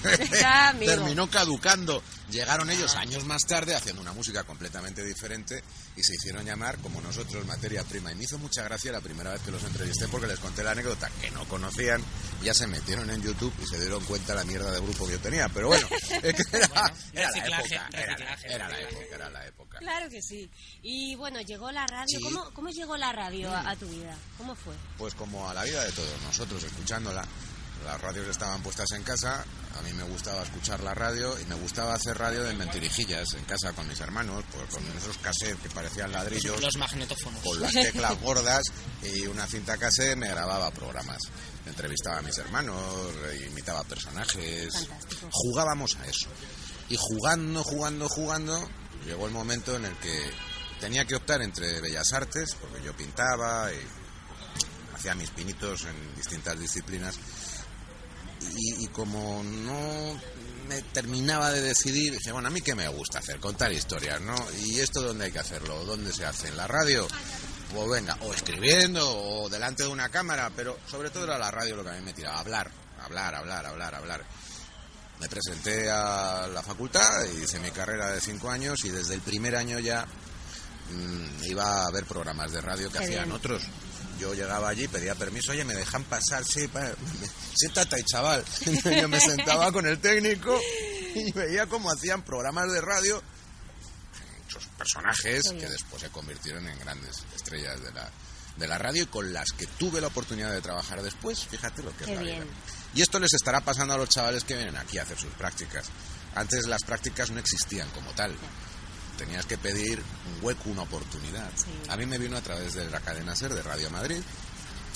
terminó 0.78 1.28
caducando. 1.30 2.02
Llegaron 2.30 2.68
ellos 2.68 2.94
años 2.96 3.24
más 3.24 3.42
tarde 3.46 3.74
haciendo 3.74 4.02
una 4.02 4.12
música 4.12 4.44
completamente 4.44 5.02
diferente 5.02 5.62
y 5.96 6.02
se 6.02 6.14
hicieron 6.14 6.44
llamar 6.44 6.76
como 6.78 7.00
nosotros 7.00 7.46
materia 7.46 7.82
prima. 7.84 8.12
Y 8.12 8.16
me 8.16 8.24
hizo 8.24 8.36
mucha 8.38 8.62
gracia 8.62 8.92
la 8.92 9.00
primera 9.00 9.32
vez 9.32 9.40
que 9.40 9.50
los 9.50 9.64
entrevisté 9.64 10.08
porque 10.08 10.26
les 10.26 10.38
conté 10.38 10.62
la 10.62 10.72
anécdota 10.72 11.08
que 11.22 11.30
no 11.30 11.48
conocían, 11.48 12.02
ya 12.42 12.52
se 12.52 12.66
metieron 12.66 13.08
en 13.10 13.22
YouTube 13.22 13.52
y 13.62 13.66
se 13.66 13.80
dieron 13.80 14.04
cuenta 14.04 14.34
la 14.34 14.44
mierda 14.44 14.70
de 14.72 14.80
grupo 14.80 15.06
que 15.06 15.12
yo 15.12 15.20
tenía. 15.20 15.48
Pero 15.48 15.68
bueno, 15.68 15.88
es 16.22 16.34
que 16.34 16.56
era, 16.58 16.92
era 17.14 17.30
la 17.30 17.60
época, 17.60 17.88
era, 17.92 18.18
la- 18.18 18.36
reciclaje. 18.36 18.54
era 18.54 18.68
la 18.68 18.80
época, 18.80 19.04
era 19.14 19.30
la 19.30 19.46
época. 19.46 19.67
Claro 19.78 20.08
que 20.10 20.20
sí. 20.22 20.50
Y 20.82 21.14
bueno, 21.16 21.40
llegó 21.40 21.70
la 21.70 21.86
radio. 21.86 22.18
Sí. 22.18 22.24
¿Cómo, 22.24 22.50
¿Cómo 22.52 22.68
llegó 22.70 22.96
la 22.96 23.12
radio 23.12 23.50
a, 23.50 23.70
a 23.70 23.76
tu 23.76 23.86
vida? 23.86 24.16
¿Cómo 24.36 24.54
fue? 24.54 24.74
Pues 24.96 25.14
como 25.14 25.48
a 25.48 25.54
la 25.54 25.64
vida 25.64 25.84
de 25.84 25.92
todos 25.92 26.20
nosotros, 26.22 26.62
escuchándola. 26.64 27.24
Las 27.84 28.00
radios 28.00 28.26
estaban 28.26 28.60
puestas 28.60 28.90
en 28.90 29.04
casa, 29.04 29.44
a 29.78 29.82
mí 29.82 29.92
me 29.92 30.02
gustaba 30.02 30.42
escuchar 30.42 30.82
la 30.82 30.94
radio 30.94 31.38
y 31.40 31.44
me 31.44 31.54
gustaba 31.54 31.94
hacer 31.94 32.18
radio 32.18 32.42
de 32.42 32.52
mentirijillas 32.54 33.34
en 33.34 33.44
casa 33.44 33.72
con 33.72 33.86
mis 33.86 34.00
hermanos, 34.00 34.44
pues 34.52 34.68
con 34.70 34.84
esos 34.96 35.16
cassettes 35.18 35.60
que 35.62 35.70
parecían 35.70 36.10
ladrillos. 36.10 36.60
Los 36.60 36.76
magnetófonos. 36.76 37.40
Con 37.40 37.60
las 37.60 37.72
teclas 37.72 38.20
gordas 38.20 38.64
y 39.02 39.26
una 39.26 39.46
cinta 39.46 39.76
cassette 39.78 40.16
me 40.16 40.28
grababa 40.28 40.72
programas. 40.72 41.18
Entrevistaba 41.66 42.18
a 42.18 42.22
mis 42.22 42.36
hermanos, 42.38 43.12
imitaba 43.48 43.84
personajes. 43.84 44.88
Jugábamos 45.30 45.96
a 45.96 46.06
eso. 46.06 46.28
Y 46.88 46.96
jugando, 46.98 47.62
jugando, 47.62 48.08
jugando, 48.08 48.68
llegó 49.08 49.26
el 49.26 49.32
momento 49.32 49.74
en 49.74 49.86
el 49.86 49.96
que 49.96 50.30
tenía 50.78 51.04
que 51.04 51.16
optar 51.16 51.42
entre 51.42 51.80
bellas 51.80 52.12
artes, 52.12 52.54
porque 52.60 52.84
yo 52.84 52.94
pintaba 52.94 53.72
y 53.72 53.78
hacía 54.94 55.14
mis 55.14 55.30
pinitos 55.30 55.84
en 55.84 56.14
distintas 56.14 56.58
disciplinas. 56.58 57.18
Y, 58.54 58.86
como 58.88 59.42
no 59.42 60.20
me 60.68 60.80
terminaba 60.82 61.50
de 61.50 61.60
decidir, 61.60 62.12
dije, 62.12 62.30
bueno, 62.30 62.48
a 62.48 62.50
mí 62.50 62.60
qué 62.60 62.74
me 62.74 62.86
gusta 62.88 63.18
hacer, 63.18 63.40
contar 63.40 63.72
historias, 63.72 64.20
¿no? 64.20 64.36
¿Y 64.64 64.78
esto 64.78 65.02
dónde 65.02 65.24
hay 65.26 65.32
que 65.32 65.40
hacerlo? 65.40 65.84
¿Dónde 65.84 66.12
se 66.12 66.24
hace? 66.24 66.48
¿En 66.48 66.56
la 66.56 66.68
radio? 66.68 67.08
Pues 67.74 67.88
venga, 67.88 68.16
o 68.22 68.32
escribiendo, 68.32 69.10
o 69.10 69.48
delante 69.48 69.82
de 69.82 69.88
una 69.88 70.08
cámara, 70.08 70.52
pero 70.54 70.78
sobre 70.88 71.10
todo 71.10 71.24
era 71.24 71.38
la 71.38 71.50
radio 71.50 71.76
lo 71.76 71.82
que 71.82 71.90
a 71.90 71.94
mí 71.94 72.02
me 72.02 72.12
tiraba, 72.12 72.38
hablar, 72.38 72.70
hablar, 73.02 73.34
hablar, 73.34 73.66
hablar, 73.66 73.94
hablar. 73.94 74.24
Me 75.20 75.28
presenté 75.28 75.90
a 75.90 76.46
la 76.52 76.62
facultad, 76.62 77.24
hice 77.24 77.58
mi 77.58 77.70
carrera 77.72 78.10
de 78.12 78.20
cinco 78.20 78.50
años 78.50 78.84
y 78.84 78.90
desde 78.90 79.14
el 79.14 79.20
primer 79.20 79.56
año 79.56 79.78
ya 79.80 80.06
mm, 80.90 81.44
iba 81.44 81.84
a 81.86 81.90
ver 81.90 82.04
programas 82.04 82.52
de 82.52 82.60
radio 82.60 82.90
que 82.90 82.98
Qué 82.98 83.04
hacían 83.04 83.24
bien. 83.24 83.32
otros. 83.36 83.62
Yo 84.20 84.34
llegaba 84.34 84.68
allí, 84.68 84.86
pedía 84.88 85.14
permiso, 85.14 85.52
oye, 85.52 85.64
¿me 85.64 85.74
dejan 85.74 86.04
pasar? 86.04 86.44
Sí, 86.44 86.68
pa- 86.68 86.92
siéntate 87.56 88.02
chaval. 88.04 88.44
Yo 89.00 89.08
me 89.08 89.20
sentaba 89.20 89.72
con 89.72 89.86
el 89.86 89.98
técnico 90.00 90.56
y 91.14 91.32
veía 91.32 91.66
cómo 91.66 91.90
hacían 91.90 92.22
programas 92.22 92.72
de 92.72 92.80
radio, 92.80 93.20
muchos 94.44 94.66
personajes 94.78 95.42
que 95.50 95.68
después 95.68 96.00
se 96.02 96.10
convirtieron 96.10 96.66
en 96.68 96.78
grandes 96.78 97.24
estrellas 97.34 97.80
de 97.82 97.92
la, 97.92 98.08
de 98.56 98.68
la 98.68 98.78
radio 98.78 99.02
y 99.02 99.06
con 99.06 99.32
las 99.32 99.50
que 99.50 99.66
tuve 99.66 100.00
la 100.00 100.06
oportunidad 100.08 100.52
de 100.52 100.60
trabajar 100.60 101.02
después, 101.02 101.44
fíjate 101.46 101.82
lo 101.82 101.90
que 101.96 102.04
Qué 102.04 102.12
es 102.12 102.16
la 102.18 102.22
bien. 102.22 102.42
vida. 102.44 102.52
Y 102.98 103.02
esto 103.02 103.20
les 103.20 103.32
estará 103.32 103.60
pasando 103.60 103.94
a 103.94 103.96
los 103.96 104.08
chavales 104.08 104.42
que 104.42 104.56
vienen 104.56 104.76
aquí 104.76 104.98
a 104.98 105.02
hacer 105.02 105.16
sus 105.16 105.32
prácticas. 105.34 105.86
Antes 106.34 106.66
las 106.66 106.82
prácticas 106.82 107.30
no 107.30 107.38
existían 107.38 107.88
como 107.90 108.10
tal. 108.10 108.34
Tenías 109.16 109.46
que 109.46 109.56
pedir 109.56 110.02
un 110.34 110.44
hueco, 110.44 110.68
una 110.68 110.82
oportunidad. 110.82 111.48
A 111.90 111.96
mí 111.96 112.06
me 112.06 112.18
vino 112.18 112.36
a 112.36 112.40
través 112.40 112.74
de 112.74 112.90
la 112.90 112.98
cadena 112.98 113.36
SER 113.36 113.54
de 113.54 113.62
Radio 113.62 113.88
Madrid. 113.90 114.20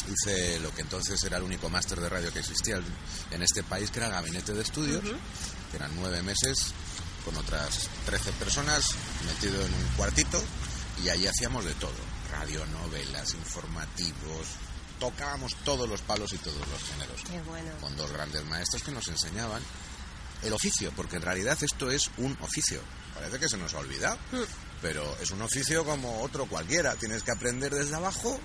Hice 0.09 0.59
lo 0.59 0.74
que 0.74 0.82
entonces 0.82 1.22
era 1.22 1.36
el 1.36 1.44
único 1.44 1.70
máster 1.70 2.00
de 2.00 2.09
radio 2.09 2.32
que 2.32 2.40
existía 2.40 2.80
en 3.30 3.40
este 3.40 3.62
país, 3.62 3.92
que 3.92 4.00
era 4.00 4.09
el 4.09 4.14
Gabinete 4.14 4.53
de 4.53 4.62
Estudios, 4.62 5.05
que 5.70 5.76
eran 5.76 5.92
nueve 5.94 6.22
meses 6.22 6.74
con 7.24 7.36
otras 7.36 7.88
13 8.07 8.32
personas 8.32 8.84
metido 9.26 9.64
en 9.64 9.72
un 9.72 9.86
cuartito 9.96 10.42
y 11.05 11.09
allí 11.09 11.28
hacíamos 11.28 11.64
de 11.64 11.74
todo. 11.74 11.92
Radionovelas, 12.32 13.34
informativos, 13.34 14.48
tocábamos 15.03 15.57
todos 15.64 15.88
los 15.88 16.00
palos 16.03 16.32
y 16.32 16.38
todos 16.38 16.59
los 16.68 16.80
géneros 16.84 17.22
Qué 17.28 17.40
bueno. 17.42 17.72
con 17.80 17.96
dos 17.96 18.12
grandes 18.12 18.44
maestros 18.44 18.84
que 18.84 18.92
nos 18.92 19.09
enseñaban 19.09 19.61
el 20.44 20.53
oficio, 20.53 20.92
porque 20.94 21.16
en 21.16 21.22
realidad 21.22 21.59
esto 21.61 21.90
es 21.90 22.09
un 22.18 22.38
oficio. 22.40 22.80
Parece 23.12 23.40
que 23.40 23.48
se 23.48 23.57
nos 23.57 23.74
ha 23.74 23.78
olvidado, 23.78 24.16
pero 24.80 25.03
es 25.20 25.32
un 25.32 25.42
oficio 25.42 25.84
como 25.84 26.22
otro 26.22 26.46
cualquiera. 26.46 26.94
Tienes 26.94 27.24
que 27.24 27.32
aprender 27.32 27.74
desde 27.74 27.96
abajo 27.96 28.38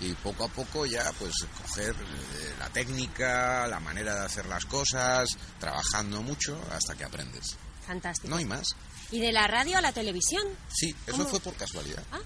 y 0.00 0.12
poco 0.14 0.46
a 0.46 0.48
poco 0.48 0.84
ya 0.84 1.12
pues 1.18 1.32
coger 1.62 1.94
eh, 1.94 2.54
la 2.58 2.68
técnica, 2.70 3.68
la 3.68 3.78
manera 3.78 4.14
de 4.16 4.26
hacer 4.26 4.46
las 4.46 4.64
cosas, 4.64 5.28
trabajando 5.60 6.22
mucho 6.22 6.60
hasta 6.72 6.96
que 6.96 7.04
aprendes. 7.04 7.56
Fantástico. 7.86 8.28
No 8.28 8.36
hay 8.36 8.44
más. 8.44 8.74
¿Y 9.12 9.20
de 9.20 9.32
la 9.32 9.46
radio 9.46 9.78
a 9.78 9.80
la 9.80 9.92
televisión? 9.92 10.42
Sí, 10.72 10.94
eso 11.06 11.16
¿Cómo? 11.16 11.28
fue 11.28 11.40
por 11.40 11.54
casualidad. 11.54 12.02
Ah. 12.12 12.18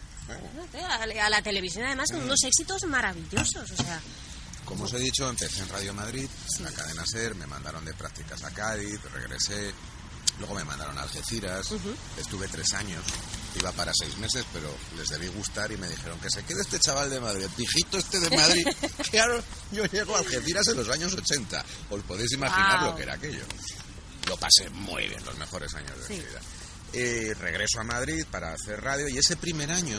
A 1.00 1.28
la, 1.30 1.42
televisión 1.42 1.84
además 1.84 2.10
con 2.10 2.22
unos 2.22 2.42
éxitos 2.44 2.82
maravillosos, 2.84 3.70
o 3.70 3.76
sea... 3.76 4.00
como 4.64 4.84
os 4.84 4.92
he 4.94 4.98
dicho, 4.98 5.28
empecé 5.28 5.60
en 5.60 5.68
Radio 5.68 5.92
Madrid, 5.92 6.26
en 6.56 6.64
la 6.64 6.70
cadena 6.70 7.04
SER, 7.04 7.34
me 7.34 7.46
mandaron 7.46 7.84
de 7.84 7.92
prácticas 7.92 8.42
a 8.42 8.50
Cádiz, 8.50 8.98
regresé, 9.12 9.74
luego 10.38 10.54
me 10.54 10.64
mandaron 10.64 10.96
a 10.96 11.02
Algeciras, 11.02 11.66
estuve 12.16 12.48
tres 12.48 12.72
años, 12.72 13.04
iba 13.60 13.70
para 13.72 13.92
seis 13.94 14.16
meses, 14.16 14.46
pero 14.50 14.74
les 14.96 15.08
debí 15.08 15.26
gustar 15.28 15.70
y 15.72 15.76
me 15.76 15.88
dijeron 15.90 16.18
que 16.20 16.30
se 16.30 16.42
quede 16.44 16.62
este 16.62 16.78
chaval 16.80 17.10
de 17.10 17.20
Madrid, 17.20 17.44
el 17.44 17.50
pijito 17.50 17.98
este 17.98 18.18
de 18.18 18.34
Madrid. 18.34 18.66
claro, 19.10 19.42
yo 19.72 19.84
llego 19.84 20.16
a 20.16 20.20
Algeciras 20.20 20.66
en 20.68 20.76
los 20.78 20.88
años 20.88 21.12
80, 21.12 21.64
os 21.90 22.02
podéis 22.04 22.32
imaginar 22.32 22.82
lo 22.82 22.96
que 22.96 23.02
era 23.02 23.12
aquello. 23.14 23.44
Lo 24.26 24.38
pasé 24.38 24.70
muy 24.70 25.06
bien, 25.06 25.22
los 25.26 25.36
mejores 25.36 25.74
años 25.74 25.98
de 25.98 26.06
Sí. 26.06 26.12
mi 26.14 26.20
vida. 26.20 26.40
Eh, 26.96 27.34
regreso 27.40 27.80
a 27.80 27.84
Madrid 27.84 28.24
para 28.30 28.52
hacer 28.52 28.80
radio 28.80 29.08
y 29.08 29.18
ese 29.18 29.36
primer 29.36 29.72
año, 29.72 29.98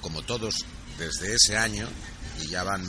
como 0.00 0.22
todos 0.22 0.54
desde 0.98 1.34
ese 1.34 1.56
año, 1.56 1.86
y 2.40 2.48
ya 2.48 2.62
van 2.62 2.82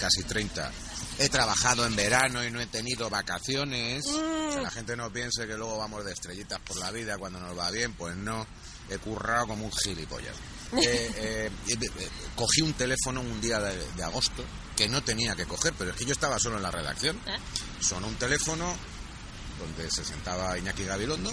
casi 0.00 0.24
30, 0.24 0.70
he 1.18 1.28
trabajado 1.28 1.86
en 1.86 1.96
verano 1.96 2.44
y 2.44 2.50
no 2.50 2.60
he 2.60 2.66
tenido 2.66 3.10
vacaciones. 3.10 4.04
Que 4.06 4.60
la 4.60 4.70
gente 4.70 4.96
no 4.96 5.12
piense 5.12 5.46
que 5.46 5.56
luego 5.56 5.78
vamos 5.78 6.04
de 6.04 6.12
estrellitas 6.12 6.58
por 6.60 6.76
la 6.78 6.90
vida 6.90 7.18
cuando 7.18 7.40
nos 7.40 7.56
va 7.56 7.70
bien, 7.70 7.92
pues 7.92 8.16
no. 8.16 8.46
He 8.90 8.98
currado 8.98 9.48
como 9.48 9.66
un 9.66 9.72
gilipollas. 9.72 10.34
Eh, 10.70 11.10
eh, 11.16 11.50
eh, 11.66 11.78
eh, 11.80 12.08
cogí 12.36 12.60
un 12.60 12.74
teléfono 12.74 13.22
un 13.22 13.40
día 13.40 13.58
de, 13.58 13.74
de 13.96 14.04
agosto 14.04 14.44
que 14.76 14.86
no 14.86 15.02
tenía 15.02 15.34
que 15.34 15.46
coger, 15.46 15.72
pero 15.78 15.92
es 15.92 15.96
que 15.96 16.04
yo 16.04 16.12
estaba 16.12 16.38
solo 16.38 16.58
en 16.58 16.62
la 16.62 16.70
redacción. 16.70 17.18
Sonó 17.80 18.06
un 18.06 18.16
teléfono 18.16 18.76
donde 19.58 19.90
se 19.90 20.04
sentaba 20.04 20.58
Iñaki 20.58 20.84
Gabilondo 20.84 21.32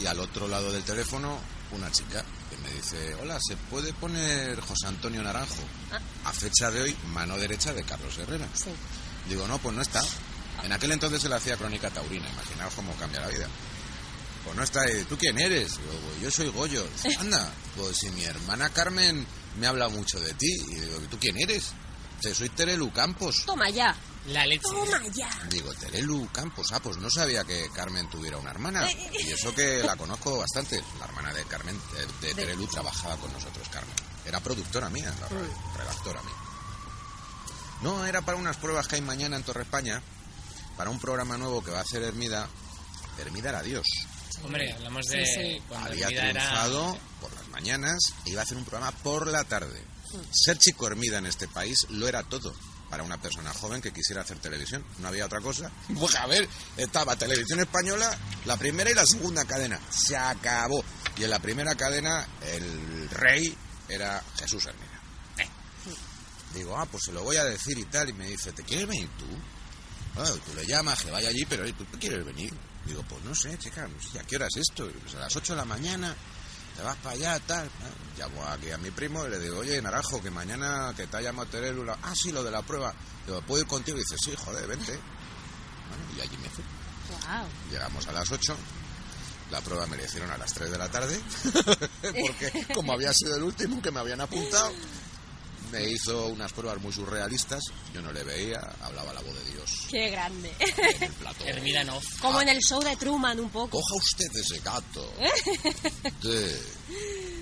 y 0.00 0.06
al 0.06 0.20
otro 0.20 0.48
lado 0.48 0.72
del 0.72 0.82
teléfono 0.82 1.38
una 1.72 1.90
chica 1.92 2.24
que 2.50 2.56
me 2.58 2.70
dice, 2.74 3.14
hola, 3.16 3.38
¿se 3.46 3.56
puede 3.56 3.92
poner 3.92 4.58
José 4.60 4.86
Antonio 4.86 5.22
Naranjo? 5.22 5.62
A 6.24 6.32
fecha 6.32 6.70
de 6.70 6.82
hoy, 6.82 6.96
mano 7.12 7.36
derecha 7.36 7.72
de 7.72 7.82
Carlos 7.84 8.16
Herrera. 8.18 8.46
Digo, 9.28 9.46
no, 9.46 9.58
pues 9.58 9.74
no 9.74 9.82
está. 9.82 10.02
En 10.62 10.72
aquel 10.72 10.92
entonces 10.92 11.20
se 11.20 11.28
le 11.28 11.34
hacía 11.34 11.56
crónica 11.56 11.90
taurina, 11.90 12.28
imaginaos 12.28 12.74
cómo 12.74 12.94
cambia 12.94 13.20
la 13.20 13.28
vida. 13.28 13.46
Pues 14.44 14.56
no 14.56 14.62
está, 14.62 14.90
¿y 14.90 15.04
¿tú 15.04 15.18
quién 15.18 15.38
eres? 15.38 15.72
Digo, 15.76 15.92
"Pues 16.08 16.22
yo 16.22 16.30
soy 16.30 16.48
Goyo. 16.48 16.88
Anda, 17.20 17.52
pues 17.76 17.98
si 17.98 18.08
mi 18.10 18.24
hermana 18.24 18.70
Carmen 18.70 19.26
me 19.58 19.66
habla 19.66 19.88
mucho 19.88 20.18
de 20.20 20.32
ti. 20.34 20.50
Y 20.68 20.74
digo, 20.76 20.98
¿tú 21.10 21.18
quién 21.18 21.36
eres? 21.38 21.72
Dice, 22.20 22.34
soy 22.34 22.48
Terelu 22.48 22.90
Campos. 22.92 23.44
Toma 23.44 23.68
ya. 23.70 23.94
La 24.28 24.44
leche. 24.46 24.62
Toma 24.62 25.02
ya. 25.14 25.28
Digo, 25.50 25.72
Terelu 25.74 26.28
Campos, 26.32 26.68
ah, 26.72 26.80
pues 26.80 26.96
no 26.98 27.08
sabía 27.10 27.44
que 27.44 27.68
Carmen 27.74 28.08
tuviera 28.10 28.36
una 28.38 28.50
hermana. 28.50 28.88
Y 28.90 29.30
eso 29.30 29.54
que 29.54 29.82
la 29.82 29.96
conozco 29.96 30.38
bastante. 30.38 30.82
La 30.98 31.06
hermana 31.06 31.32
de 31.32 31.44
Carmen, 31.44 31.76
eh, 31.96 32.06
de, 32.20 32.28
De- 32.28 32.34
Terelu, 32.34 32.66
trabajaba 32.66 33.16
con 33.16 33.32
nosotros, 33.32 33.66
Carmen. 33.70 33.94
Era 34.26 34.40
productora 34.40 34.90
mía, 34.90 35.12
la 35.20 35.28
radio, 35.28 35.54
redactora 35.76 36.22
mía. 36.22 36.34
No, 37.82 38.04
era 38.04 38.22
para 38.22 38.36
unas 38.36 38.56
pruebas 38.56 38.88
que 38.88 38.96
hay 38.96 39.02
mañana 39.02 39.36
en 39.36 39.44
Torre 39.44 39.62
España, 39.62 40.02
para 40.76 40.90
un 40.90 40.98
programa 40.98 41.38
nuevo 41.38 41.62
que 41.62 41.70
va 41.70 41.78
a 41.78 41.82
hacer 41.82 42.02
Hermida. 42.02 42.48
Hermida 43.18 43.48
era 43.50 43.62
Dios. 43.62 43.86
Hombre, 44.44 44.72
hablamos 44.72 45.06
de 45.06 45.24
Sí, 45.26 45.32
sí. 45.34 45.62
cuando 45.68 45.88
Había 45.90 46.06
Hermida 46.06 46.30
era- 46.30 46.40
triunfado 46.42 46.98
por 47.20 47.32
las 47.34 47.48
mañanas 47.48 47.98
e 48.26 48.30
iba 48.30 48.40
a 48.42 48.44
hacer 48.44 48.56
un 48.56 48.64
programa 48.64 48.92
por 49.02 49.26
la 49.26 49.44
tarde. 49.44 49.82
Ser 50.30 50.58
chico 50.58 50.86
Hermida 50.86 51.18
en 51.18 51.26
este 51.26 51.48
país 51.48 51.86
lo 51.90 52.06
era 52.08 52.22
todo 52.22 52.54
para 52.88 53.02
una 53.02 53.20
persona 53.20 53.52
joven 53.52 53.80
que 53.80 53.92
quisiera 53.92 54.22
hacer 54.22 54.38
televisión. 54.38 54.84
No 54.98 55.08
había 55.08 55.26
otra 55.26 55.40
cosa. 55.40 55.70
Pues 55.98 56.14
a 56.14 56.26
ver, 56.26 56.48
estaba 56.76 57.16
Televisión 57.16 57.60
Española, 57.60 58.16
la 58.44 58.56
primera 58.56 58.90
y 58.90 58.94
la 58.94 59.06
segunda 59.06 59.44
cadena. 59.44 59.80
Se 59.90 60.16
acabó. 60.16 60.84
Y 61.16 61.24
en 61.24 61.30
la 61.30 61.40
primera 61.40 61.74
cadena 61.74 62.26
el 62.42 63.10
rey 63.10 63.56
era 63.88 64.22
Jesús 64.38 64.64
Hermida. 64.66 65.00
Eh. 65.38 65.48
Digo, 66.54 66.76
ah, 66.76 66.86
pues 66.86 67.04
se 67.04 67.12
lo 67.12 67.24
voy 67.24 67.36
a 67.36 67.44
decir 67.44 67.78
y 67.78 67.84
tal. 67.86 68.10
Y 68.10 68.12
me 68.12 68.26
dice, 68.26 68.52
¿te 68.52 68.62
quieres 68.62 68.86
venir 68.86 69.08
tú? 69.18 69.26
Ah, 70.16 70.24
tú 70.44 70.54
le 70.54 70.66
llamas, 70.66 71.02
que 71.02 71.10
vaya 71.10 71.28
allí, 71.28 71.44
pero 71.48 71.64
¿tú 71.74 71.84
quieres 71.98 72.24
venir? 72.24 72.52
Digo, 72.84 73.02
pues 73.08 73.22
no 73.24 73.34
sé, 73.34 73.56
chica, 73.58 73.86
no 73.86 74.20
¿a 74.20 74.24
qué 74.24 74.36
hora 74.36 74.46
es 74.46 74.56
esto? 74.56 74.90
Pues 75.02 75.14
a 75.14 75.20
las 75.20 75.36
8 75.36 75.52
de 75.52 75.56
la 75.58 75.64
mañana, 75.64 76.14
te 76.78 76.84
vas 76.84 76.96
para 76.98 77.16
allá, 77.16 77.40
tal. 77.40 77.66
Ah, 77.66 77.90
Llamo 78.16 78.44
aquí 78.44 78.70
a 78.70 78.78
mi 78.78 78.92
primo 78.92 79.26
y 79.26 79.30
le 79.30 79.40
digo, 79.40 79.58
oye, 79.58 79.82
Naranjo, 79.82 80.22
que 80.22 80.30
mañana 80.30 80.94
que 80.96 81.08
te 81.08 81.16
ha 81.16 81.20
llamado 81.20 81.48
ah, 82.02 82.12
sí, 82.14 82.30
lo 82.30 82.44
de 82.44 82.52
la 82.52 82.62
prueba. 82.62 82.94
Digo, 83.26 83.42
¿puedo 83.42 83.62
ir 83.62 83.68
contigo? 83.68 83.98
Y 83.98 84.00
dice, 84.00 84.16
sí, 84.16 84.32
joder, 84.36 84.64
vente. 84.68 84.92
Bueno, 84.92 86.04
y 86.16 86.20
allí 86.20 86.36
me 86.36 86.48
fui. 86.48 86.62
Wow. 87.10 87.48
Llegamos 87.72 88.06
a 88.06 88.12
las 88.12 88.30
8. 88.30 88.56
La 89.50 89.60
prueba 89.60 89.88
me 89.88 89.96
la 89.96 90.04
hicieron 90.04 90.30
a 90.30 90.38
las 90.38 90.54
3 90.54 90.70
de 90.70 90.78
la 90.78 90.88
tarde. 90.88 91.20
porque 92.00 92.66
como 92.74 92.92
había 92.92 93.12
sido 93.12 93.34
el 93.34 93.42
último 93.42 93.82
que 93.82 93.90
me 93.90 93.98
habían 93.98 94.20
apuntado, 94.20 94.72
me 95.70 95.88
hizo 95.88 96.26
unas 96.26 96.52
pruebas 96.52 96.80
muy 96.80 96.92
surrealistas. 96.92 97.62
Yo 97.92 98.02
no 98.02 98.12
le 98.12 98.24
veía, 98.24 98.60
hablaba 98.82 99.12
la 99.12 99.20
voz 99.20 99.34
de 99.34 99.52
Dios. 99.52 99.70
Qué 99.90 100.10
grande. 100.10 100.54
Hermida 101.44 101.84
no. 101.84 102.00
Como 102.20 102.40
en 102.40 102.48
el 102.48 102.58
show 102.60 102.82
de 102.82 102.96
Truman 102.96 103.38
un 103.40 103.50
poco. 103.50 103.78
Coja 103.80 103.94
usted 103.94 104.36
ese 104.36 104.60
gato 104.60 105.12
de 106.22 106.62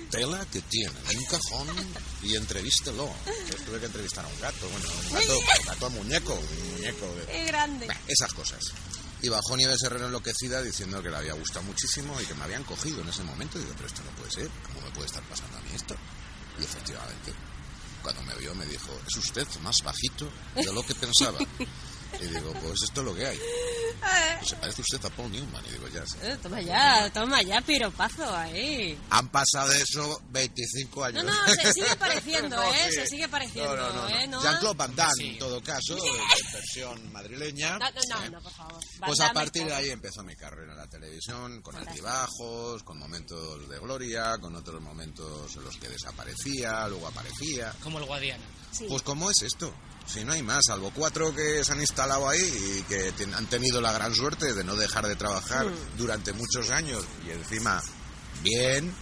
tela 0.09 0.45
que 0.51 0.61
tiene 0.61 0.93
en 1.09 1.17
un 1.17 1.25
cajón 1.25 1.67
y 2.23 2.35
entrevístelo. 2.35 3.09
Entonces 3.25 3.65
tuve 3.65 3.79
que 3.79 3.85
entrevistar 3.85 4.25
a 4.25 4.27
un 4.27 4.39
gato, 4.39 4.69
bueno, 4.69 4.87
un 5.05 5.13
gato, 5.13 5.39
un 5.39 5.65
gato 5.65 5.89
muñeco, 5.91 6.33
un 6.33 6.71
muñeco 6.73 7.05
de... 7.15 7.25
Qué 7.25 7.45
grande. 7.45 7.87
Bah, 7.87 7.97
esas 8.07 8.33
cosas. 8.33 8.59
Y 9.21 9.29
bajó 9.29 9.57
Nieves 9.57 9.81
Herrero 9.81 10.05
enloquecida 10.05 10.61
diciendo 10.61 11.01
que 11.01 11.09
le 11.09 11.17
había 11.17 11.33
gustado 11.33 11.63
muchísimo 11.63 12.19
y 12.21 12.25
que 12.25 12.35
me 12.35 12.43
habían 12.43 12.63
cogido 12.63 13.01
en 13.01 13.09
ese 13.09 13.23
momento. 13.23 13.57
Y 13.57 13.61
digo, 13.61 13.73
pero 13.75 13.87
esto 13.87 14.03
no 14.03 14.11
puede 14.11 14.31
ser, 14.31 14.49
¿cómo 14.67 14.85
me 14.85 14.91
puede 14.91 15.07
estar 15.07 15.23
pasando 15.23 15.57
a 15.57 15.61
mí 15.61 15.69
esto? 15.73 15.95
Y 16.59 16.63
efectivamente, 16.63 17.33
cuando 18.07 18.23
me 18.23 18.39
vio 18.39 18.55
me 18.55 18.65
dijo, 18.65 18.89
es 19.05 19.17
usted 19.17 19.45
más 19.63 19.75
bajito 19.83 20.29
de 20.55 20.71
lo 20.71 20.81
que 20.81 20.95
pensaba. 20.95 21.39
Y 22.21 22.25
digo, 22.27 22.53
pues 22.61 22.81
esto 22.83 23.01
es 23.01 23.05
lo 23.07 23.15
que 23.15 23.25
hay. 23.27 23.39
Se 24.43 24.55
parece 24.55 24.81
usted 24.81 25.03
a 25.05 25.09
Paul 25.09 25.31
Newman. 25.31 25.63
Y 25.65 25.71
digo, 25.71 25.87
ya 25.89 26.05
sé. 26.05 26.17
Eh, 26.31 26.37
toma 26.41 26.61
ya, 26.61 27.09
toma 27.11 27.41
ya, 27.41 27.59
piropazo 27.61 28.35
ahí. 28.35 28.97
Han 29.09 29.27
pasado 29.29 29.69
de 29.69 29.81
eso 29.81 30.21
25 30.29 30.99
No, 30.99 31.05
años. 31.05 31.23
no, 31.25 31.53
se 31.53 31.73
sigue 31.73 31.95
pareciendo, 31.97 32.55
No, 32.55 32.73
¿eh? 32.73 32.87
sí. 32.89 32.95
Se 32.95 33.07
sigue 33.07 33.27
pareciendo, 33.27 33.75
No, 33.75 33.87
no, 33.93 34.01
no, 34.03 34.09
¿eh? 34.09 34.27
no. 34.27 34.37
¿No? 34.37 34.43
Jean-Claude 34.43 34.77
Van 34.77 34.95
Damme, 34.95 35.27
en 35.31 35.37
todo 35.39 35.61
caso, 35.61 35.95
de 36.03 36.11
versión 36.53 37.11
madrileña. 37.11 37.77
No, 37.79 37.85
no, 37.91 38.19
no, 38.21 38.29
no, 38.29 38.41
por 38.41 38.51
favor. 38.53 38.79
Pues 39.05 39.19
a 39.19 39.33
partir 39.33 39.65
de 39.65 39.73
ahí 39.73 39.89
empezó 39.89 40.23
mi 40.23 40.35
carrera 40.35 40.71
en 40.73 40.77
la 40.77 40.87
televisión, 40.87 41.61
con 41.61 41.75
altibajos, 41.75 42.83
con 42.83 42.97
momentos 42.99 43.67
de 43.67 43.79
gloria, 43.79 44.37
con 44.39 44.55
otros 44.55 44.81
momentos 44.81 45.55
en 45.55 45.63
los 45.63 45.75
que 45.77 45.89
desaparecía, 45.89 46.87
luego 46.87 47.07
aparecía. 47.07 47.73
Como 47.83 47.99
el 47.99 48.05
Guadiana. 48.05 48.43
Pues 48.87 49.01
¿cómo 49.01 49.31
es 49.31 49.41
esto? 49.41 49.73
Si 50.07 50.23
no 50.23 50.31
hay 50.33 50.41
más, 50.41 50.61
salvo 50.67 50.91
cuatro 50.95 51.35
que 51.35 51.63
se 51.63 51.71
han 51.73 51.81
instalado 51.81 52.29
ahí 52.29 52.39
y 52.79 52.83
que 52.83 53.11
ten- 53.11 53.33
han 53.33 53.45
tenido 53.47 53.81
la 53.81 53.91
gran 53.91 54.13
suerte 54.15 54.53
de 54.53 54.63
no 54.63 54.75
dejar 54.75 55.05
de 55.05 55.15
trabajar 55.17 55.65
Mm. 55.65 55.97
durante 55.97 56.31
muchos 56.33 56.69
años 56.69 57.03
y 57.25 57.31
encima 57.31 57.81
bien, 58.41 58.93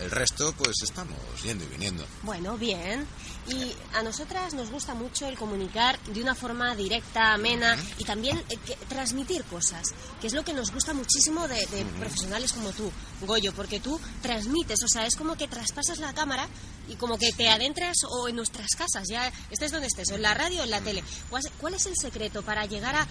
el 0.00 0.10
resto 0.10 0.52
pues 0.56 0.76
estamos 0.82 1.18
yendo 1.42 1.64
y 1.64 1.68
viniendo. 1.68 2.04
Bueno, 2.22 2.56
bien. 2.58 3.06
Y 3.48 3.72
a 3.94 4.02
nosotras 4.02 4.54
nos 4.54 4.70
gusta 4.70 4.94
mucho 4.94 5.26
el 5.26 5.36
comunicar 5.36 5.98
de 6.04 6.22
una 6.22 6.34
forma 6.34 6.74
directa, 6.76 7.32
amena 7.34 7.76
y 7.98 8.04
también 8.04 8.38
eh, 8.48 8.56
que- 8.64 8.76
transmitir 8.88 9.44
cosas, 9.44 9.82
que 10.20 10.26
es 10.26 10.32
lo 10.34 10.44
que 10.44 10.52
nos 10.52 10.70
gusta 10.72 10.92
muchísimo 10.94 11.48
de, 11.48 11.56
de 11.66 11.84
profesionales 11.98 12.52
como 12.52 12.70
tú, 12.72 12.90
Goyo, 13.22 13.52
porque 13.54 13.80
tú 13.80 13.98
transmites, 14.22 14.78
o 14.84 14.88
sea, 14.88 15.06
es 15.06 15.16
como 15.16 15.36
que 15.36 15.48
traspasas 15.48 15.98
la 15.98 16.12
cámara 16.14 16.46
y 16.88 16.96
como 16.96 17.18
que 17.18 17.32
te 17.32 17.48
adentras 17.48 17.96
o 18.08 18.28
en 18.28 18.36
nuestras 18.36 18.68
casas, 18.76 19.04
ya 19.08 19.32
estés 19.50 19.72
donde 19.72 19.86
estés, 19.88 20.10
o 20.10 20.14
en 20.16 20.22
la 20.22 20.34
radio 20.34 20.60
o 20.60 20.64
en 20.64 20.70
la 20.70 20.80
tele. 20.80 21.02
¿Cuál 21.28 21.42
es- 21.44 21.52
¿Cuál 21.58 21.74
es 21.74 21.86
el 21.86 21.94
secreto 21.96 22.42
para 22.42 22.66
llegar 22.66 22.94
a, 22.94 23.06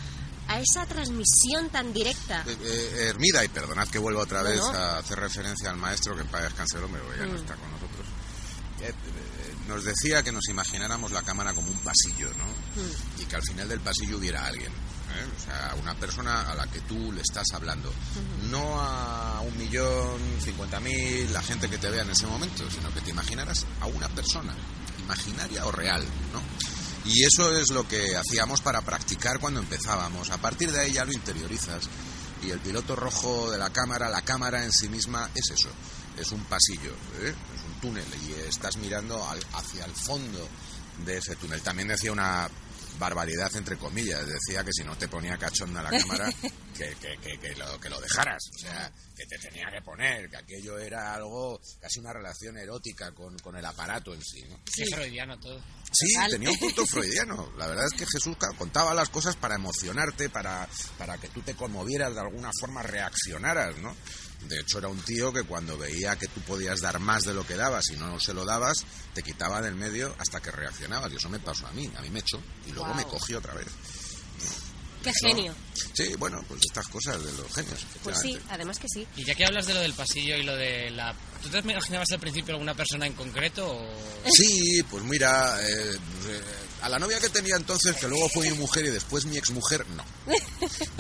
a 0.50 0.60
esa 0.60 0.86
transmisión 0.86 1.70
tan 1.72 1.94
directa? 1.94 2.44
Eh, 2.48 2.58
eh, 2.62 3.06
Hermida, 3.10 3.44
y 3.46 3.48
perdonad 3.48 3.88
que 3.88 4.00
vuelva 4.00 4.22
otra 4.24 4.44
No, 4.44 4.50
vez 4.50 4.60
no. 4.60 4.68
a 4.68 4.98
hacer 4.98 5.20
referencia 5.20 5.70
al 5.70 5.78
maestro 5.78 6.16
que 6.16 6.22
en 6.22 6.28
paz 6.28 6.44
descanse 6.44 6.78
el 6.78 6.84
hombre, 6.84 7.02
porque 7.02 7.20
ya 7.20 7.26
no 7.28 7.34
Mm. 7.34 7.38
está 7.38 7.56
con 7.56 7.72
nosotros. 7.72 8.06
Eh, 8.82 8.88
eh, 8.90 9.56
nos 9.68 9.84
decía 9.84 10.24
que 10.24 10.32
nos 10.32 10.48
imagináramos 10.50 11.12
la 11.12 11.22
cámara 11.22 11.54
como 11.54 11.70
un 11.70 11.78
pasillo, 11.80 12.30
¿no? 12.38 12.82
Y 13.22 13.26
que 13.26 13.36
al 13.36 13.44
final 13.44 13.68
del 13.70 13.80
pasillo 13.82 14.18
hubiera 14.18 14.46
alguien. 14.46 14.72
¿eh? 14.72 15.26
O 15.38 15.44
sea, 15.44 15.76
una 15.82 15.96
persona 15.96 16.50
a 16.50 16.56
la 16.56 16.66
que 16.68 16.80
tú 16.82 17.12
le 17.12 17.22
estás 17.22 17.46
hablando. 17.54 17.92
No 18.50 18.80
a 18.82 19.42
un 19.42 19.58
millón, 19.58 20.20
cincuenta 20.44 20.80
mil, 20.80 21.32
la 21.34 21.42
gente 21.42 21.70
que 21.70 21.78
te 21.78 21.90
vea 21.90 22.04
en 22.04 22.12
ese 22.12 22.26
momento, 22.28 22.70
sino 22.72 22.92
que 22.94 23.02
te 23.02 23.10
imaginaras 23.12 23.66
a 23.82 23.88
una 23.88 24.08
persona, 24.10 24.54
imaginaria 25.04 25.66
o 25.66 25.72
real, 25.72 26.04
¿no? 26.34 26.42
Y 27.06 27.24
eso 27.24 27.56
es 27.58 27.70
lo 27.72 27.88
que 27.88 28.16
hacíamos 28.16 28.62
para 28.62 28.82
practicar 28.82 29.40
cuando 29.40 29.60
empezábamos. 29.60 30.30
A 30.30 30.38
partir 30.38 30.72
de 30.72 30.82
ahí 30.82 30.94
ya 30.94 31.06
lo 31.06 31.12
interiorizas. 31.14 31.84
Y 32.44 32.52
el 32.52 32.60
piloto 32.60 32.96
rojo 32.96 33.50
de 33.52 33.58
la 33.58 33.70
cámara, 33.72 34.10
la 34.10 34.22
cámara 34.22 34.64
en 34.64 34.72
sí 34.72 34.88
misma, 34.90 35.30
es 35.36 35.50
eso. 35.52 35.70
Es 36.18 36.32
un 36.32 36.44
pasillo, 36.46 36.92
¿eh? 37.22 37.34
es 37.56 37.62
un 37.74 37.82
túnel 37.82 38.06
y 38.28 38.34
estás 38.48 38.78
mirando 38.78 39.26
al- 39.28 39.46
hacia 39.54 39.86
el 39.86 39.92
fondo 39.92 40.48
de 41.06 41.18
ese 41.18 41.36
túnel. 41.38 41.62
También 41.62 41.88
decía 41.88 42.12
una, 42.12 42.50
barbaridad 43.00 43.56
entre 43.56 43.78
comillas. 43.78 44.28
Decía 44.28 44.64
que 44.64 44.72
si 44.74 44.84
no 44.84 44.96
te 44.98 45.08
ponía 45.08 45.38
cachonda 45.38 45.82
la 45.82 45.90
cámara, 45.90 46.32
que, 46.78 46.96
que, 46.96 47.18
que, 47.18 47.40
que 47.40 47.56
lo, 47.56 47.80
que 47.80 47.90
lo 47.90 48.00
dejaras. 48.00 48.44
O 48.56 48.60
sea, 48.60 48.92
que 49.16 49.26
te 49.26 49.38
tenía 49.40 49.70
que 49.72 49.82
poner, 49.82 50.30
que 50.30 50.38
aquello 50.38 50.78
era 50.78 51.14
algo, 51.16 51.60
casi 51.82 52.00
una 52.00 52.14
relación 52.14 52.58
erótica 52.58 53.12
con, 53.12 53.38
con 53.40 53.56
el 53.56 53.66
aparato 53.66 54.14
en 54.14 54.22
sí. 54.22 54.44
¿no? 54.48 54.60
Qué 54.64 54.86
freudiano 54.94 55.40
todo. 55.40 55.60
Sí, 55.92 56.14
Total. 56.14 56.32
tenía 56.32 56.52
un 56.52 56.60
punto 56.60 56.86
freudiano. 56.88 57.52
La 57.58 57.68
verdad 57.68 57.86
es 57.86 57.98
que 57.98 58.06
Jesús 58.06 58.38
contaba 58.58 58.94
las 58.94 59.10
cosas 59.10 59.36
para 59.36 59.56
emocionarte, 59.56 60.30
para, 60.30 60.68
para 60.98 61.18
que 61.18 61.30
tú 61.30 61.42
te 61.42 61.56
conmovieras 61.56 62.14
de 62.14 62.22
alguna 62.22 62.52
forma, 62.60 62.84
reaccionaras, 62.84 63.78
¿no? 63.80 63.96
De 64.48 64.60
hecho, 64.60 64.80
era 64.80 64.88
un 64.88 65.00
tío 65.02 65.32
que 65.34 65.44
cuando 65.44 65.78
veía 65.78 66.16
que 66.18 66.28
tú 66.28 66.42
podías 66.42 66.80
dar 66.82 67.00
más 67.00 67.24
de 67.24 67.34
lo 67.34 67.46
que 67.46 67.56
dabas 67.56 67.84
y 67.92 67.98
no 67.98 68.20
se 68.20 68.34
lo 68.34 68.46
dabas, 68.46 68.78
te 69.14 69.22
quitaba 69.22 69.62
del 69.62 69.76
medio 69.76 70.16
hasta 70.18 70.42
que 70.42 70.50
reaccionabas. 70.52 71.12
Y 71.12 71.18
eso 71.18 71.30
me 71.30 71.40
pasó 71.40 71.68
a 71.68 71.72
mí. 71.74 71.90
A 71.98 72.02
mí 72.02 72.10
me 72.10 72.20
echó 72.20 72.42
y 72.66 72.72
luego 72.72 72.94
me 72.94 73.04
cogió 73.04 73.40
otra 73.40 73.54
vez. 73.54 73.68
Qué 75.04 75.10
Eso- 75.12 75.28
genio. 75.28 75.56
Sí, 75.94 76.14
bueno, 76.18 76.44
pues 76.48 76.60
estas 76.68 76.88
cosas 76.88 77.24
de 77.24 77.32
los 77.34 77.54
genios. 77.54 77.80
Pues 78.04 78.20
sí, 78.20 78.38
además 78.50 78.80
que 78.80 78.88
sí. 78.90 79.08
Y 79.16 79.24
ya 79.26 79.34
que 79.36 79.46
hablas 79.46 79.66
de 79.66 79.74
lo 79.74 79.80
del 79.82 79.94
pasillo 79.94 80.36
y 80.36 80.44
lo 80.44 80.56
de 80.56 80.90
la... 80.92 81.16
¿Tú 81.42 81.50
te 81.50 81.60
imaginabas 81.60 82.08
al 82.12 82.20
principio 82.20 82.54
alguna 82.54 82.74
persona 82.74 83.06
en 83.08 83.14
concreto 83.14 83.66
o...? 83.66 83.88
Sí, 84.30 84.84
pues 84.90 85.04
mira, 85.04 85.58
eh, 85.62 85.94
eh, 85.94 86.42
a 86.82 86.90
la 86.90 87.00
novia 87.00 87.20
que 87.20 87.30
tenía 87.30 87.56
entonces, 87.56 87.96
que 87.96 88.08
luego 88.08 88.30
fue 88.30 88.50
mi 88.50 88.58
mujer 88.58 88.86
y 88.86 88.90
después 88.90 89.26
mi 89.26 89.38
exmujer, 89.38 89.86
no. 89.90 90.04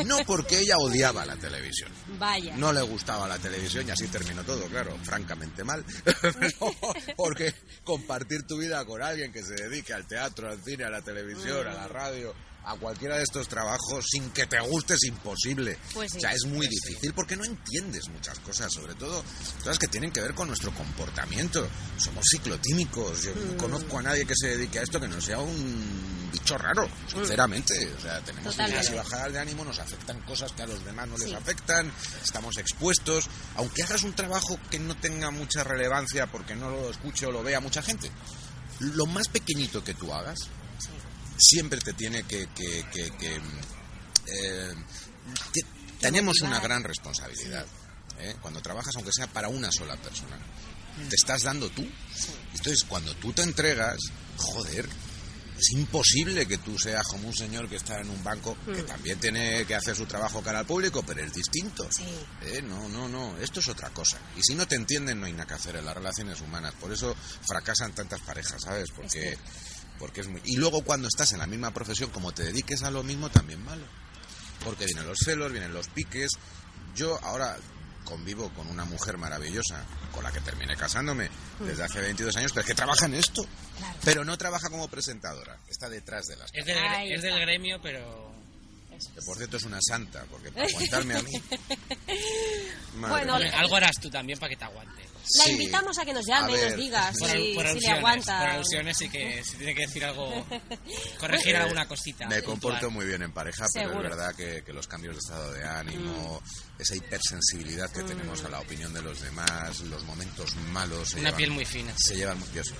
No 0.05 0.17
porque 0.25 0.59
ella 0.59 0.77
odiaba 0.77 1.25
la 1.25 1.35
televisión. 1.35 1.91
Vaya. 2.17 2.55
No 2.57 2.73
le 2.73 2.81
gustaba 2.81 3.27
la 3.27 3.37
televisión 3.37 3.87
y 3.87 3.91
así 3.91 4.07
terminó 4.07 4.43
todo, 4.43 4.65
claro, 4.67 4.97
francamente 5.03 5.63
mal. 5.63 5.83
Pero 6.03 6.75
porque 7.15 7.53
compartir 7.83 8.45
tu 8.47 8.57
vida 8.57 8.83
con 8.85 9.01
alguien 9.01 9.31
que 9.31 9.43
se 9.43 9.53
dedique 9.53 9.93
al 9.93 10.07
teatro, 10.07 10.49
al 10.49 10.63
cine, 10.63 10.85
a 10.85 10.89
la 10.89 11.01
televisión, 11.01 11.67
a 11.67 11.73
la 11.73 11.87
radio, 11.87 12.33
a 12.69 12.75
cualquiera 12.75 13.17
de 13.17 13.23
estos 13.23 13.47
trabajos 13.47 14.05
sin 14.11 14.29
que 14.29 14.45
te 14.45 14.59
guste 14.59 14.93
es 14.93 15.03
imposible. 15.05 15.77
Pues 15.93 16.11
sí. 16.11 16.17
O 16.17 16.21
sea, 16.21 16.31
es 16.33 16.45
muy 16.45 16.67
difícil 16.67 17.13
porque 17.13 17.35
no 17.35 17.43
entiendes 17.43 18.07
muchas 18.09 18.37
cosas, 18.39 18.71
sobre 18.71 18.93
todo 18.95 19.23
cosas 19.59 19.79
que 19.79 19.87
tienen 19.87 20.11
que 20.11 20.21
ver 20.21 20.33
con 20.35 20.47
nuestro 20.47 20.71
comportamiento. 20.73 21.67
Somos 21.97 22.23
ciclotímicos. 22.31 23.23
Yo 23.23 23.33
no 23.35 23.53
Mm. 23.53 23.57
conozco 23.57 23.97
a 23.99 24.01
nadie 24.03 24.25
que 24.25 24.35
se 24.35 24.49
dedique 24.49 24.79
a 24.79 24.83
esto 24.83 24.99
que 24.99 25.07
no 25.07 25.19
sea 25.19 25.39
un 25.39 26.29
bicho 26.31 26.57
raro, 26.59 26.87
sinceramente. 27.11 27.91
O 27.97 28.01
sea, 28.01 28.21
tenemos 28.21 28.53
subidas 28.53 28.89
y 28.91 28.93
bajadas 28.93 29.33
de 29.33 29.39
ánimo, 29.39 29.65
nos 29.65 29.79
afectan 29.79 30.19
cosas 30.21 30.51
que 30.51 30.61
a 30.61 30.67
los 30.67 30.85
demás 30.85 31.07
no 31.07 31.17
les 31.17 31.33
afectan, 31.33 31.91
estamos 32.23 32.55
expuestos, 32.57 33.27
aunque 33.55 33.81
hagas 33.81 34.03
un 34.03 34.13
trabajo 34.13 34.59
que 34.69 34.77
no 34.77 34.95
tenga 34.95 35.31
mucha 35.31 35.63
relevancia 35.63 36.27
porque 36.27 36.55
no 36.55 36.69
lo 36.69 36.91
escuche 36.91 37.25
o 37.25 37.31
lo 37.31 37.41
vea 37.41 37.59
mucha 37.59 37.81
gente. 37.81 38.11
Lo 38.79 39.07
más 39.07 39.27
pequeñito 39.27 39.83
que 39.83 39.93
tú 39.95 40.13
hagas, 40.13 40.37
siempre 41.39 41.79
te 41.79 41.93
tiene 41.93 42.23
que... 42.23 42.47
que- 42.53 42.85
que- 42.91 43.11
que, 43.17 43.41
eh, 44.27 44.73
tenemos 45.99 46.39
una 46.41 46.59
gran 46.59 46.83
responsabilidad. 46.83 47.65
¿eh? 48.19 48.35
Cuando 48.41 48.61
trabajas, 48.61 48.95
aunque 48.95 49.11
sea 49.13 49.27
para 49.27 49.49
una 49.49 49.71
sola 49.71 49.95
persona, 49.97 50.37
te 51.09 51.15
estás 51.15 51.43
dando 51.43 51.69
tú. 51.69 51.85
Entonces, 52.55 52.83
cuando 52.85 53.13
tú 53.15 53.33
te 53.33 53.41
entregas, 53.43 53.97
joder, 54.37 54.87
es 55.57 55.71
imposible 55.71 56.45
que 56.47 56.57
tú 56.57 56.79
seas 56.79 57.05
como 57.05 57.27
un 57.27 57.35
señor 57.35 57.67
que 57.67 57.75
está 57.75 57.99
en 57.99 58.09
un 58.09 58.23
banco, 58.23 58.55
que 58.65 58.81
Mm. 58.83 58.85
también 58.85 59.19
tiene 59.19 59.65
que 59.65 59.75
hacer 59.75 59.93
su 59.95 60.05
trabajo 60.05 60.41
cara 60.41 60.59
al 60.59 60.65
público, 60.65 61.03
pero 61.05 61.21
es 61.21 61.33
distinto. 61.33 61.87
¿Eh? 62.43 62.61
No, 62.61 62.87
no, 62.87 63.09
no, 63.09 63.37
esto 63.39 63.59
es 63.59 63.67
otra 63.67 63.89
cosa. 63.89 64.17
Y 64.37 64.41
si 64.41 64.55
no 64.55 64.65
te 64.67 64.75
entienden, 64.75 65.19
no 65.19 65.25
hay 65.25 65.33
nada 65.33 65.47
que 65.47 65.53
hacer 65.55 65.75
en 65.75 65.83
las 65.85 65.95
relaciones 65.95 66.39
humanas. 66.39 66.73
Por 66.79 66.93
eso 66.93 67.13
fracasan 67.45 67.91
tantas 67.93 68.21
parejas, 68.21 68.61
¿sabes? 68.61 68.89
Porque, 68.95 69.37
porque 69.99 70.21
es 70.21 70.27
muy... 70.27 70.41
Y 70.45 70.55
luego 70.55 70.81
cuando 70.81 71.07
estás 71.07 71.33
en 71.33 71.39
la 71.39 71.47
misma 71.47 71.71
profesión, 71.71 72.09
como 72.09 72.31
te 72.31 72.43
dediques 72.43 72.81
a 72.83 72.89
lo 72.89 73.03
mismo, 73.03 73.29
también 73.29 73.63
malo. 73.63 73.85
Porque 74.63 74.85
vienen 74.85 75.05
los 75.05 75.19
celos, 75.19 75.51
vienen 75.51 75.73
los 75.73 75.87
piques. 75.89 76.31
Yo 76.95 77.19
ahora 77.23 77.57
convivo 78.05 78.49
con 78.53 78.67
una 78.67 78.85
mujer 78.85 79.17
maravillosa, 79.17 79.85
con 80.11 80.23
la 80.23 80.31
que 80.31 80.41
terminé 80.41 80.75
casándome 80.75 81.29
desde 81.59 81.83
hace 81.83 82.01
22 82.01 82.35
años, 82.37 82.51
pero 82.51 82.61
es 82.61 82.67
que 82.67 82.73
trabaja 82.73 83.05
en 83.05 83.13
esto. 83.13 83.45
Pero 84.03 84.25
no 84.25 84.37
trabaja 84.37 84.69
como 84.69 84.87
presentadora, 84.87 85.59
está 85.67 85.89
detrás 85.89 86.25
de 86.25 86.37
las 86.37 86.49
Es 86.53 86.65
del, 86.65 86.77
es 87.11 87.21
del 87.21 87.39
gremio, 87.39 87.79
pero... 87.81 88.33
que 89.13 89.21
por 89.21 89.37
cierto 89.37 89.57
es 89.57 89.63
una 89.63 89.79
santa, 89.81 90.25
porque 90.31 90.51
para 90.51 90.65
aguantarme 90.65 91.15
a 91.15 91.21
mí. 91.21 91.31
Madre 92.95 93.25
Bueno, 93.25 93.37
mía. 93.37 93.59
Algo 93.59 93.75
harás 93.75 93.97
tú 94.01 94.09
también 94.09 94.39
para 94.39 94.49
que 94.49 94.55
te 94.55 94.65
aguante. 94.65 95.08
La 95.37 95.43
Sí. 95.43 95.51
invitamos 95.51 95.97
a 95.99 96.05
que 96.05 96.13
nos 96.13 96.25
llame 96.25 96.53
y 96.57 96.61
nos 96.65 96.75
diga 96.75 97.11
Por, 97.19 97.29
si, 97.29 97.35
al- 97.35 97.53
por 97.53 97.63
si 97.63 97.63
le 97.63 97.69
alusiones, 97.69 97.97
aguanta. 97.99 98.39
por 98.39 98.49
alusiones 98.49 99.01
y 99.01 99.09
que 99.09 99.43
si 99.43 99.57
tiene 99.57 99.75
que 99.75 99.81
decir 99.81 100.05
algo, 100.05 100.45
corregir 101.19 101.55
Eh, 101.55 101.57
alguna 101.57 101.87
cosita. 101.87 102.27
Me 102.27 102.41
comporto 102.41 102.89
muy 102.89 103.05
bien 103.05 103.21
en 103.21 103.31
pareja, 103.31 103.65
pero 103.73 103.91
es 103.91 103.97
verdad 104.03 104.33
que, 104.35 104.63
que 104.63 104.73
los 104.73 104.87
cambios 104.87 105.15
de 105.15 105.19
estado 105.19 105.51
de 105.53 105.63
ánimo, 105.67 106.41
Mm. 106.41 106.81
esa 106.81 106.95
hipersensibilidad 106.95 107.91
que 107.91 108.01
tenemos 108.03 108.43
a 108.43 108.49
la 108.49 108.59
opinión 108.59 108.91
de 108.93 109.01
los 109.01 109.21
demás, 109.21 109.79
los 109.81 110.03
momentos 110.03 110.55
malos. 110.71 111.09
se 111.09 111.19
Una 111.19 111.29
llevan- 111.29 111.37
piel 111.37 111.51
muy 111.51 111.65
fina. 111.65 111.93
Se 111.97 112.15
llevan, 112.15 112.37
yo 112.53 112.63
sí, 112.63 112.73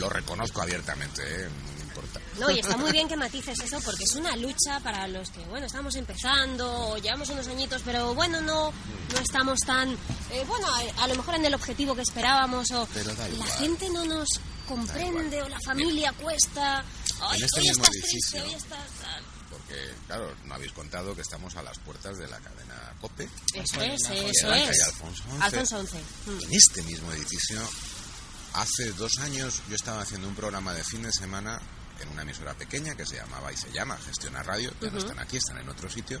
lo 0.00 0.08
reconozco 0.08 0.60
abiertamente, 0.62 1.22
¿eh? 1.22 1.48
No 1.94 2.02
me 2.02 2.08
importa. 2.08 2.20
No, 2.40 2.50
y 2.50 2.58
está 2.60 2.76
muy 2.76 2.92
bien 2.92 3.08
que 3.08 3.16
matices 3.16 3.58
eso 3.60 3.80
porque 3.84 4.04
es 4.04 4.14
una 4.14 4.34
lucha 4.36 4.80
para 4.80 5.06
los 5.08 5.30
que, 5.30 5.40
bueno, 5.46 5.66
estamos 5.66 5.94
empezando 5.96 6.88
o 6.88 6.98
llevamos 6.98 7.28
unos 7.30 7.46
añitos, 7.48 7.82
pero 7.84 8.14
bueno, 8.14 8.40
no, 8.40 8.70
no 8.70 9.18
estamos 9.20 9.58
tan, 9.60 9.90
eh, 10.30 10.44
bueno, 10.46 10.66
a, 10.68 11.04
a 11.04 11.08
lo 11.08 11.14
mejor 11.16 11.34
en 11.34 11.44
el 11.44 11.54
objetivo 11.54 11.94
que 11.94 12.02
esperábamos 12.02 12.70
o 12.72 12.88
la 13.38 13.46
gente 13.58 13.88
no 13.90 14.04
nos 14.04 14.28
comprende 14.68 15.42
o 15.42 15.48
la 15.48 15.58
familia 15.64 16.12
cuesta. 16.12 16.84
Ay, 17.20 17.38
En 17.38 17.44
este 17.44 17.60
hoy 17.60 17.68
mismo 17.68 17.84
estás 17.84 17.96
edificio. 17.96 18.30
triste, 18.30 18.42
hoy 18.42 18.54
estás 18.54 18.90
tal. 19.02 19.24
Porque, 19.50 19.94
claro, 20.06 20.34
no 20.46 20.54
habéis 20.54 20.72
contado 20.72 21.14
que 21.14 21.20
estamos 21.20 21.54
a 21.56 21.62
las 21.62 21.78
puertas 21.80 22.16
de 22.16 22.26
la 22.26 22.38
cadena 22.40 22.94
COPE. 23.02 23.28
Eso 23.52 23.82
es, 23.82 24.00
eso 24.10 24.52
es. 24.52 24.82
Alfonso 24.86 25.22
XI. 25.24 25.42
Alfonso 25.42 25.78
11. 25.78 25.98
En 26.46 26.52
este 26.54 26.82
mismo 26.84 27.12
edificio, 27.12 27.60
hace 28.54 28.92
dos 28.92 29.18
años 29.18 29.60
yo 29.68 29.74
estaba 29.76 30.02
haciendo 30.02 30.26
un 30.28 30.34
programa 30.34 30.72
de 30.72 30.82
fin 30.84 31.02
de 31.02 31.12
semana 31.12 31.60
en 32.02 32.08
una 32.10 32.22
emisora 32.22 32.54
pequeña 32.54 32.94
que 32.94 33.06
se 33.06 33.16
llamaba 33.16 33.52
y 33.52 33.56
se 33.56 33.70
llama 33.72 33.96
Gestiona 33.98 34.42
Radio, 34.42 34.72
ya 34.80 34.90
no 34.90 34.98
están 34.98 35.18
aquí, 35.18 35.36
están 35.36 35.58
en 35.58 35.68
otro 35.68 35.88
sitio, 35.90 36.20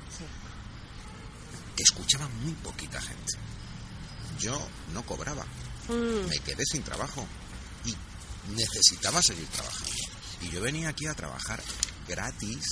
que 1.76 1.82
escuchaba 1.82 2.28
muy 2.28 2.52
poquita 2.54 3.00
gente. 3.00 3.32
Yo 4.38 4.58
no 4.92 5.04
cobraba, 5.04 5.44
Mm. 5.88 6.28
me 6.28 6.38
quedé 6.38 6.62
sin 6.70 6.82
trabajo 6.82 7.26
y 7.84 7.94
necesitaba 8.54 9.20
seguir 9.22 9.46
trabajando. 9.48 9.92
Y 10.40 10.48
yo 10.50 10.60
venía 10.60 10.88
aquí 10.88 11.06
a 11.06 11.14
trabajar 11.14 11.60
gratis 12.08 12.64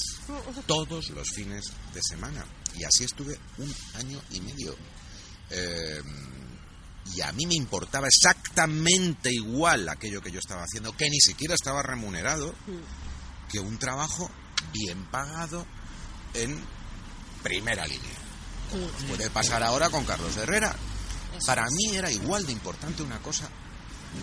todos 0.67 1.09
los 1.11 1.29
fines 1.31 1.65
de 1.93 2.01
semana. 2.03 2.45
Y 2.75 2.85
así 2.85 3.05
estuve 3.05 3.39
un 3.59 3.75
año 3.95 4.21
y 4.31 4.41
medio. 4.41 4.77
Eh, 5.51 6.03
y 7.15 7.21
a 7.23 7.33
mí 7.33 7.47
me 7.47 7.55
importaba 7.55 8.07
exactamente 8.07 9.33
igual 9.33 9.89
aquello 9.89 10.21
que 10.21 10.31
yo 10.31 10.39
estaba 10.39 10.63
haciendo, 10.63 10.97
que 10.97 11.09
ni 11.11 11.21
siquiera 11.21 11.55
estaba 11.55 11.83
remunerado, 11.83 12.55
que 13.49 13.59
un 13.59 13.79
trabajo 13.79 14.31
bien 14.73 15.05
pagado 15.07 15.67
en 16.35 16.61
primera 17.43 17.87
línea. 17.87 18.19
Puede 19.09 19.31
pasar 19.31 19.63
ahora 19.63 19.91
con 19.91 20.05
Carlos 20.05 20.37
Herrera. 20.37 20.75
Para 21.47 21.67
mí 21.71 21.97
era 21.97 22.11
igual 22.11 22.47
de 22.47 22.53
importante 22.53 23.03
una 23.03 23.21
cosa 23.21 23.49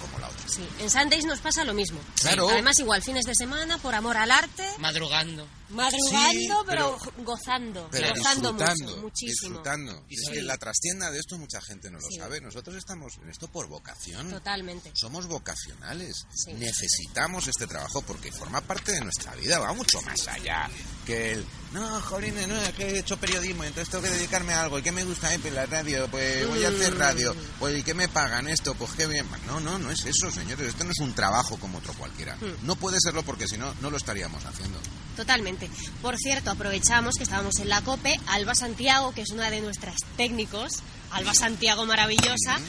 como 0.02 0.20
la 0.20 0.28
otra. 0.30 0.48
Sí, 0.50 0.68
en 0.80 0.90
Sundays 0.90 1.26
nos 1.26 1.40
pasa 1.40 1.64
lo 1.64 1.74
mismo. 1.74 2.00
Claro. 2.22 2.50
Además, 2.50 2.78
igual, 2.80 3.02
fines 3.02 3.26
de 3.26 3.34
semana, 3.36 3.78
por 3.78 3.96
amor 3.96 4.18
al 4.18 4.32
arte, 4.32 4.64
Madrugando. 4.80 5.48
madrugando, 5.70 6.32
Sí, 6.32 6.48
pero, 6.66 6.98
pero- 7.00 7.24
gozando. 7.24 7.88
Pero 7.92 8.10
gozando 8.16 8.52
disfrutando, 8.54 8.86
mucho, 8.92 9.02
muchísimo. 9.02 9.50
disfrutando. 9.50 10.06
Y 10.10 10.16
es 10.16 10.30
que 10.30 10.42
la 10.42 10.58
trastienda 10.58 11.12
de 11.12 11.20
esto 11.20 11.38
mucha 11.38 11.62
gente 11.62 11.90
no 11.92 12.00
lo 12.00 12.08
Sí. 12.08 12.18
sabe. 12.18 12.42
Nosotros 12.42 12.76
estamos 12.78 13.14
en 13.22 13.30
esto 13.30 13.48
por 13.48 13.68
vocación. 13.68 14.30
Totalmente. 14.30 14.92
Somos 14.96 15.28
vocacionales. 15.28 16.26
Sí. 16.34 16.54
Necesitamos 16.54 17.48
este 17.48 17.68
trabajo 17.68 18.02
porque 18.02 18.32
forma 18.32 18.62
parte 18.62 18.92
de 18.94 19.02
nuestra 19.02 19.36
vida. 19.36 19.60
Va 19.60 19.74
mucho 19.74 20.02
más 20.02 20.28
allá 20.28 20.70
que 21.06 21.34
el... 21.34 21.46
No, 21.74 22.02
jolín, 22.02 22.34
no, 22.48 22.56
es 22.62 22.74
que 22.74 22.88
he 22.88 23.00
hecho 23.00 23.18
periodismo, 23.18 23.64
entonces 23.64 23.90
tengo 23.90 24.04
que 24.04 24.10
dedicarme 24.10 24.54
a 24.54 24.64
algo. 24.64 24.80
¿Y 24.80 24.82
qué 24.82 24.92
me 24.92 25.04
gusta? 25.04 25.34
Eh, 25.34 25.40
pues 25.40 25.54
la 25.54 25.66
radio, 25.66 26.08
pues 26.10 26.48
voy 26.48 26.64
a 26.64 26.70
hacer 26.70 26.98
radio. 26.98 27.36
Pues 27.60 27.78
¿y 27.78 27.84
qué 27.84 27.94
me 27.94 28.08
pagan 28.08 28.48
esto? 28.48 28.74
Pues 28.76 28.92
qué 28.92 29.06
bien. 29.06 29.26
No, 29.46 29.60
no, 29.60 29.78
no 29.78 29.92
es 29.92 30.06
eso, 30.06 30.32
señores. 30.32 30.70
Esto 30.70 30.86
no 30.86 30.92
es 30.92 31.00
un 31.00 31.14
trabajo 31.14 31.58
como 31.58 31.80
otro 31.80 31.94
cualquiera. 31.94 32.36
Mm. 32.36 32.66
No 32.66 32.76
puede 32.78 32.98
serlo 33.02 33.24
porque 33.24 33.48
si 33.48 33.58
no, 33.58 33.74
no 33.82 33.90
lo 33.90 33.98
estaríamos 33.98 34.46
haciendo. 34.46 34.80
Totalmente. 35.18 35.70
Por 36.02 36.16
cierto, 36.18 36.52
aprovechamos 36.52 37.16
que 37.16 37.24
estábamos 37.24 37.58
en 37.60 37.70
la 37.70 37.82
COPE. 37.82 38.20
Alba 38.28 38.56
Santiago, 38.56 39.14
que 39.14 39.22
es 39.22 39.32
una 39.32 39.50
de 39.50 39.62
nuestras 39.62 39.98
técnicos, 40.16 40.80
Alba 41.12 41.34
Santiago 41.34 41.86
maravillosa, 41.86 42.60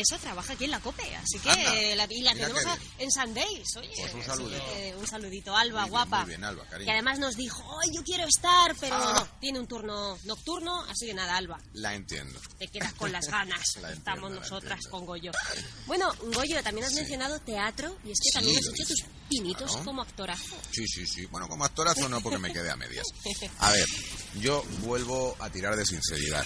Esa 0.00 0.18
trabaja 0.18 0.52
aquí 0.52 0.64
en 0.64 0.70
la 0.72 0.80
COPE, 0.80 1.16
así 1.16 1.38
que 1.38 1.94
la, 1.96 2.06
y 2.10 2.20
la 2.22 2.34
Mira 2.34 2.48
tenemos 2.48 2.66
a- 2.66 2.78
en 2.98 3.10
Sundays, 3.10 3.76
oye. 3.76 3.90
Pues 4.00 4.14
un 4.14 4.22
saludito. 4.24 4.64
que, 4.64 4.94
un 4.98 5.06
saludito, 5.06 5.56
Alba, 5.56 5.80
Muy 5.82 5.84
bien, 5.84 5.90
guapa. 5.90 6.18
muy 6.20 6.28
bien, 6.28 6.44
Alba, 6.44 6.64
cariño. 6.64 6.86
Que 6.86 6.92
además 6.92 7.18
nos 7.18 7.36
dijo, 7.36 7.62
¡ay, 7.82 7.90
yo 7.94 8.02
quiero 8.02 8.24
estar! 8.26 8.74
Pero 8.80 8.96
Ah. 8.96 9.14
no, 9.20 9.38
tiene 9.40 9.58
un 9.60 9.66
turno 9.66 10.18
nocturno, 10.24 10.82
así 10.84 11.06
que 11.06 11.14
nada, 11.14 11.36
Alba. 11.36 11.58
La 11.74 11.94
entiendo. 11.94 12.38
Te 12.58 12.68
quedas 12.68 12.92
con 12.94 13.12
las 13.12 13.26
ganas. 13.28 13.60
La 13.76 13.88
entiendo, 13.92 13.98
Estamos 13.98 14.30
nosotras 14.32 14.80
con 14.90 15.04
Goyo. 15.06 15.32
Bueno, 15.86 16.12
Goyo, 16.34 16.62
también 16.62 16.86
has 16.86 16.92
mencionado 16.94 17.38
teatro 17.40 17.96
y 18.04 18.10
es 18.10 18.18
que 18.20 18.30
Sí, 18.30 18.32
también 18.34 18.56
has 18.58 18.66
hecho 18.68 18.84
tus 18.88 19.04
pinitos 19.28 19.70
Claro. 19.70 19.84
como 19.84 20.02
actorazo. 20.02 20.56
Sí, 20.72 20.84
sí, 20.86 21.06
sí. 21.06 21.26
Bueno, 21.26 21.48
como 21.48 21.64
actorazo 21.64 22.08
no, 22.08 22.20
porque 22.20 22.38
me 22.38 22.52
quedé 22.52 22.70
a 22.70 22.76
medias. 22.76 23.06
A 23.58 23.70
ver, 23.72 23.86
yo 24.40 24.62
vuelvo 24.82 25.36
a 25.40 25.50
tirar 25.50 25.76
de 25.76 25.84
sinceridad. 25.84 26.44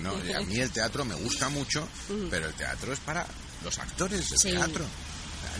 ¿no? 0.00 0.24
Y 0.24 0.32
A 0.32 0.40
mí 0.40 0.56
el 0.60 0.70
teatro 0.70 1.04
me 1.04 1.14
gusta 1.14 1.48
mucho, 1.48 1.86
pero 2.30 2.46
el 2.46 2.54
teatro 2.54 2.63
es 2.72 3.00
para 3.00 3.26
los 3.62 3.78
actores 3.78 4.30
de 4.30 4.36
Sí. 4.38 4.50
teatro. 4.50 4.84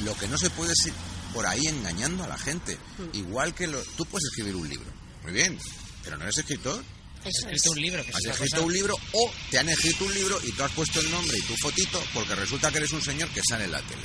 Lo 0.04 0.16
que 0.16 0.26
no 0.28 0.36
se 0.38 0.50
puede 0.50 0.72
es 0.72 0.86
ir 0.86 0.92
por 1.32 1.46
ahí 1.46 1.66
engañando 1.66 2.24
a 2.24 2.28
la 2.28 2.38
gente. 2.38 2.78
Igual 3.12 3.54
que 3.54 3.66
lo, 3.66 3.80
tú 3.96 4.04
puedes 4.06 4.24
escribir 4.26 4.56
un 4.56 4.68
libro, 4.68 4.86
muy 5.22 5.32
bien, 5.32 5.58
pero 6.02 6.16
no 6.16 6.24
eres 6.24 6.38
escritor. 6.38 6.82
Has 7.24 7.32
escrito 7.38 7.70
un 7.70 7.80
libro, 7.80 8.02
que 8.04 8.10
es 8.10 8.16
Has 8.16 8.24
escrito 8.26 8.56
cosa- 8.56 8.66
un 8.66 8.72
libro 8.72 8.94
o 9.12 9.32
te 9.50 9.58
han 9.58 9.68
escrito 9.68 10.04
un 10.04 10.14
libro 10.14 10.38
y 10.44 10.52
tú 10.52 10.62
has 10.62 10.72
puesto 10.72 11.00
el 11.00 11.10
nombre 11.10 11.36
y 11.38 11.42
tu 11.42 11.54
fotito 11.56 12.02
porque 12.12 12.34
resulta 12.34 12.70
que 12.70 12.78
eres 12.78 12.92
un 12.92 13.02
señor 13.02 13.28
que 13.30 13.40
sale 13.48 13.64
en 13.64 13.72
la 13.72 13.80
tele. 13.82 14.02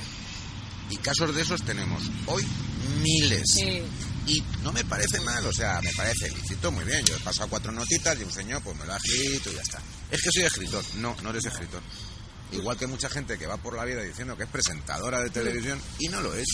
Y 0.89 0.97
casos 0.97 1.35
de 1.35 1.41
esos 1.41 1.61
tenemos 1.63 2.03
hoy 2.27 2.45
miles. 3.01 3.43
Y 4.25 4.43
no 4.63 4.71
me 4.71 4.83
parece 4.85 5.19
mal, 5.21 5.43
o 5.45 5.51
sea, 5.53 5.81
me 5.81 5.91
parece 5.93 6.29
lícito, 6.29 6.71
muy 6.71 6.85
bien. 6.85 7.03
Yo 7.05 7.15
he 7.15 7.19
pasado 7.19 7.47
cuatro 7.49 7.71
notitas 7.71 8.17
y 8.19 8.23
un 8.23 8.31
señor 8.31 8.61
pues 8.61 8.77
me 8.77 8.85
lo 8.85 8.93
ha 8.93 8.97
escrito 8.97 9.51
y 9.51 9.55
ya 9.55 9.61
está. 9.61 9.81
Es 10.11 10.21
que 10.21 10.29
soy 10.31 10.43
escritor. 10.43 10.83
No, 10.95 11.15
no 11.23 11.29
eres 11.31 11.45
escritor. 11.45 11.81
Igual 12.51 12.77
que 12.77 12.87
mucha 12.87 13.09
gente 13.09 13.37
que 13.37 13.45
va 13.47 13.57
por 13.57 13.75
la 13.75 13.85
vida 13.85 14.01
diciendo 14.01 14.35
que 14.35 14.43
es 14.43 14.49
presentadora 14.49 15.21
de 15.21 15.29
televisión 15.29 15.79
y 15.99 16.07
no 16.07 16.21
lo 16.21 16.33
es. 16.33 16.47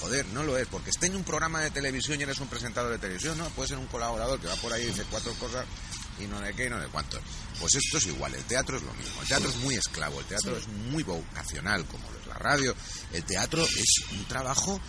Joder, 0.00 0.26
no 0.28 0.44
lo 0.44 0.56
es, 0.56 0.66
porque 0.68 0.90
esté 0.90 1.06
en 1.06 1.16
un 1.16 1.24
programa 1.24 1.60
de 1.60 1.70
televisión 1.70 2.20
y 2.20 2.22
eres 2.22 2.38
un 2.38 2.46
presentador 2.46 2.92
de 2.92 2.98
televisión, 2.98 3.36
no, 3.36 3.48
puede 3.50 3.68
ser 3.68 3.78
un 3.78 3.86
colaborador 3.88 4.40
que 4.40 4.46
va 4.46 4.54
por 4.56 4.72
ahí 4.72 4.84
y 4.84 4.86
dice 4.86 5.04
cuatro 5.10 5.32
cosas 5.34 5.66
y 6.20 6.26
no 6.26 6.40
de 6.40 6.54
qué 6.54 6.66
y 6.66 6.70
no 6.70 6.78
de 6.78 6.86
cuánto. 6.86 7.18
Pues 7.58 7.74
esto 7.74 7.98
es 7.98 8.06
igual, 8.06 8.32
el 8.34 8.44
teatro 8.44 8.76
es 8.76 8.82
lo 8.84 8.94
mismo, 8.94 9.20
el 9.22 9.28
teatro 9.28 9.48
es 9.48 9.56
muy 9.56 9.74
esclavo, 9.74 10.20
el 10.20 10.26
teatro 10.26 10.54
Sí. 10.54 10.60
es 10.62 10.68
muy 10.92 11.02
vocacional, 11.02 11.84
como 11.86 12.08
lo 12.12 12.20
es 12.20 12.26
la 12.28 12.34
radio, 12.34 12.74
el 13.12 13.24
teatro 13.24 13.64
es 13.64 14.04
un 14.12 14.24
trabajo 14.26 14.80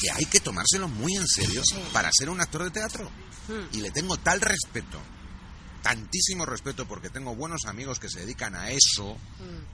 que 0.00 0.10
hay 0.10 0.26
que 0.26 0.40
tomárselo 0.40 0.88
muy 0.88 1.14
en 1.16 1.26
serio 1.26 1.62
para 1.94 2.10
ser 2.12 2.28
un 2.28 2.40
actor 2.40 2.64
de 2.64 2.70
teatro. 2.70 3.10
Y 3.72 3.78
le 3.80 3.90
tengo 3.90 4.16
tal 4.18 4.40
respeto, 4.40 5.00
tantísimo 5.82 6.46
respeto, 6.46 6.86
porque 6.86 7.10
tengo 7.10 7.34
buenos 7.34 7.64
amigos 7.66 7.98
que 7.98 8.08
se 8.08 8.20
dedican 8.20 8.54
a 8.54 8.70
eso 8.70 9.16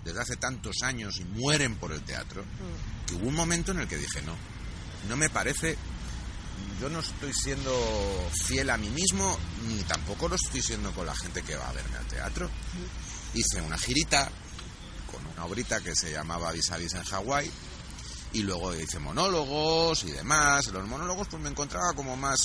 desde 0.04 0.20
hace 0.20 0.36
tantos 0.36 0.82
años 0.82 1.18
y 1.18 1.24
mueren 1.24 1.76
por 1.76 1.92
el 1.92 2.02
teatro, 2.02 2.44
que 3.06 3.14
hubo 3.14 3.28
un 3.28 3.34
momento 3.34 3.72
en 3.72 3.80
el 3.80 3.88
que 3.88 3.96
dije, 3.96 4.22
no, 4.22 4.34
no 5.08 5.16
me 5.16 5.30
parece, 5.30 5.76
yo 6.80 6.88
no 6.88 7.00
estoy 7.00 7.32
siendo 7.32 8.30
fiel 8.44 8.70
a 8.70 8.76
mí 8.76 8.88
mismo, 8.90 9.38
ni 9.68 9.82
tampoco 9.82 10.28
lo 10.28 10.36
estoy 10.36 10.62
siendo 10.62 10.92
con 10.92 11.06
la 11.06 11.14
gente 11.14 11.42
que 11.42 11.56
va 11.56 11.68
a 11.68 11.72
verme 11.72 11.96
al 11.96 12.06
teatro. 12.06 12.50
Hice 13.34 13.60
una 13.60 13.78
girita 13.78 14.30
con 15.10 15.26
una 15.26 15.44
obrita 15.44 15.80
que 15.80 15.94
se 15.94 16.12
llamaba 16.12 16.52
Vis 16.52 16.70
a 16.70 16.76
Vis 16.76 16.94
en 16.94 17.04
Hawái, 17.04 17.50
y 18.32 18.42
luego 18.42 18.74
hice 18.74 18.98
monólogos 18.98 20.04
y 20.04 20.10
demás. 20.10 20.66
Los 20.68 20.86
monólogos 20.86 21.28
pues 21.28 21.42
me 21.42 21.48
encontraba 21.48 21.92
como 21.94 22.16
más, 22.16 22.38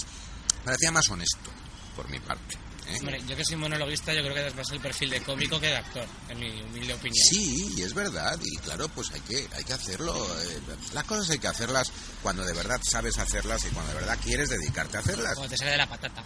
parecía 0.64 0.92
más 0.92 1.10
honesto, 1.10 1.50
por 1.96 2.10
mi 2.10 2.20
parte. 2.20 2.58
¿Eh? 2.88 2.98
Hombre, 3.00 3.22
yo 3.28 3.36
que 3.36 3.46
soy 3.46 3.56
monologuista, 3.58 4.14
yo 4.14 4.22
creo 4.22 4.34
que 4.34 4.48
es 4.48 4.56
más 4.56 4.70
el 4.72 4.80
perfil 4.80 5.10
de 5.10 5.22
cómico 5.22 5.60
que 5.60 5.68
de 5.68 5.78
actor, 5.78 6.06
en 6.30 6.40
mi 6.40 6.62
humilde 6.62 6.94
opinión. 6.94 7.26
Sí, 7.30 7.74
y 7.78 7.82
es 7.82 7.94
verdad, 7.94 8.40
y 8.44 8.58
claro, 8.58 8.88
pues 8.90 9.12
hay 9.12 9.22
que, 9.22 9.48
hay 9.56 9.64
que 9.64 9.74
hacerlo. 9.74 10.16
eh, 10.16 10.60
las 10.94 11.04
cosas 11.06 11.30
hay 11.30 11.40
que 11.40 11.48
hacerlas 11.48 11.92
cuando 12.22 12.44
de 12.44 12.54
verdad 12.54 12.80
sabes 12.84 13.18
hacerlas 13.18 13.64
y 13.66 13.70
cuando 13.70 13.94
de 13.94 14.00
verdad 14.00 14.18
quieres 14.24 14.50
dedicarte 14.50 14.98
a 14.98 15.00
hacerlas. 15.02 15.36
Cuando 15.36 15.52
te 15.52 15.58
sale 15.58 15.72
de 15.72 15.78
la 15.78 15.90
patata. 15.90 16.24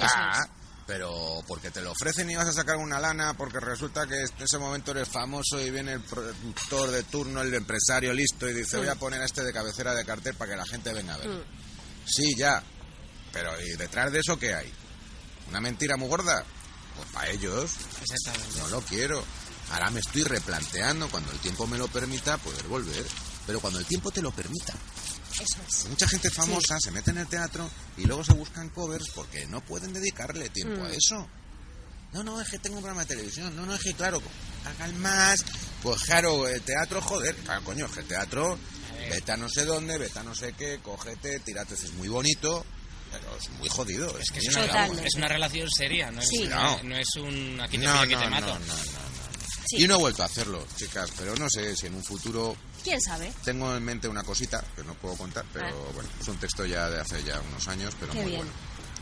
Ah, 0.00 0.46
pero 0.86 1.42
porque 1.46 1.70
te 1.70 1.80
lo 1.80 1.92
ofrecen 1.92 2.28
y 2.30 2.34
vas 2.36 2.48
a 2.48 2.52
sacar 2.52 2.76
una 2.76 2.98
lana, 2.98 3.34
porque 3.34 3.60
resulta 3.60 4.06
que 4.06 4.16
en 4.20 4.42
ese 4.42 4.58
momento 4.58 4.90
eres 4.90 5.08
famoso 5.08 5.60
y 5.60 5.70
viene 5.70 5.92
el 5.92 6.00
productor 6.00 6.90
de 6.90 7.04
turno, 7.04 7.40
el 7.42 7.54
empresario 7.54 8.12
listo 8.12 8.48
y 8.48 8.52
dice, 8.52 8.78
voy 8.78 8.88
a 8.88 8.96
poner 8.96 9.22
a 9.22 9.24
este 9.24 9.42
de 9.42 9.52
cabecera 9.52 9.94
de 9.94 10.04
cartel 10.04 10.34
para 10.34 10.50
que 10.50 10.56
la 10.56 10.66
gente 10.66 10.92
venga 10.92 11.14
a 11.14 11.18
ver. 11.18 11.28
Mm. 11.28 11.42
Sí, 12.04 12.34
ya, 12.36 12.62
pero 13.32 13.52
¿y 13.60 13.76
detrás 13.76 14.12
de 14.12 14.18
eso 14.20 14.38
qué 14.38 14.54
hay? 14.54 14.72
¿Una 15.52 15.60
mentira 15.60 15.98
muy 15.98 16.08
gorda? 16.08 16.42
Pues 16.96 17.08
para 17.10 17.28
ellos. 17.28 17.72
Exactamente. 18.00 18.58
No 18.58 18.68
lo 18.68 18.80
quiero. 18.80 19.22
Ahora 19.70 19.90
me 19.90 20.00
estoy 20.00 20.22
replanteando, 20.24 21.10
cuando 21.10 21.30
el 21.30 21.38
tiempo 21.40 21.66
me 21.66 21.76
lo 21.76 21.88
permita, 21.88 22.38
poder 22.38 22.66
volver. 22.68 23.06
Pero 23.46 23.60
cuando 23.60 23.78
el 23.78 23.84
tiempo 23.84 24.10
te 24.10 24.22
lo 24.22 24.30
permita. 24.30 24.72
Eso 25.34 25.56
es. 25.68 25.88
Mucha 25.90 26.08
gente 26.08 26.30
famosa 26.30 26.78
se 26.80 26.90
mete 26.90 27.10
en 27.10 27.18
el 27.18 27.26
teatro 27.26 27.68
y 27.98 28.04
luego 28.06 28.24
se 28.24 28.32
buscan 28.32 28.70
covers 28.70 29.10
porque 29.14 29.46
no 29.46 29.60
pueden 29.62 29.92
dedicarle 29.92 30.48
tiempo 30.48 30.80
Mm. 30.80 30.86
a 30.86 30.90
eso. 30.90 31.28
No, 32.14 32.22
no, 32.22 32.40
es 32.40 32.48
que 32.48 32.58
tengo 32.58 32.76
un 32.76 32.82
programa 32.82 33.02
de 33.02 33.14
televisión. 33.14 33.54
No, 33.54 33.66
no, 33.66 33.74
es 33.74 33.82
que 33.82 33.92
claro, 33.94 34.22
hagan 34.64 34.98
más. 35.00 35.44
Pues 35.82 36.02
claro, 36.04 36.48
el 36.48 36.62
teatro, 36.62 37.02
joder. 37.02 37.34
Claro, 37.36 37.62
coño, 37.64 37.86
es 37.86 37.92
que 37.92 38.00
el 38.00 38.06
teatro, 38.06 38.58
vete 39.10 39.32
a 39.32 39.36
no 39.36 39.48
sé 39.50 39.66
dónde, 39.66 39.98
vete 39.98 40.18
a 40.18 40.22
no 40.22 40.34
sé 40.34 40.54
qué, 40.54 40.80
cógete, 40.82 41.40
tírate, 41.40 41.74
es 41.74 41.92
muy 41.94 42.08
bonito, 42.08 42.64
pero 43.12 43.36
es 43.36 43.50
muy 43.50 43.68
jodido. 43.68 44.18
Es, 44.18 44.30
Que 44.30 44.38
es, 44.40 44.48
una, 44.56 44.86
es 44.86 45.14
una 45.16 45.28
relación 45.28 45.68
seria, 45.70 46.10
no 46.10 46.20
es, 46.20 46.28
Sí. 46.28 46.48
no, 46.48 46.96
es 46.96 47.16
un 47.16 47.60
aquí 47.60 47.78
te 47.78 47.84
No, 47.86 47.92
pillo, 47.92 48.02
aquí 48.04 48.14
no, 48.14 48.18
te 48.20 48.24
no, 48.24 48.30
mato. 48.30 48.46
no, 48.46 48.58
no, 48.58 48.74
no. 48.74 48.82
Y 49.74 49.86
no 49.88 49.94
he 49.94 49.98
vuelto 49.98 50.22
a 50.22 50.26
hacerlo, 50.26 50.66
chicas, 50.76 51.10
pero 51.16 51.34
no 51.36 51.48
sé 51.48 51.74
si 51.76 51.86
en 51.86 51.94
un 51.94 52.04
futuro 52.04 52.54
¿Quién 52.84 53.00
sabe? 53.00 53.32
tengo 53.44 53.74
en 53.74 53.82
mente 53.82 54.06
una 54.08 54.22
cosita 54.22 54.62
que 54.76 54.82
no 54.84 54.92
puedo 54.94 55.16
contar, 55.16 55.44
pero 55.52 55.66
Ah. 55.66 55.92
bueno, 55.94 56.10
es 56.20 56.28
un 56.28 56.36
texto 56.36 56.66
ya 56.66 56.90
de 56.90 57.00
hace 57.00 57.22
ya 57.24 57.40
unos 57.40 57.66
años, 57.68 57.94
pero 57.98 58.12
Qué 58.12 58.18
muy 58.20 58.30
bien. 58.32 58.38
bueno, 58.42 58.52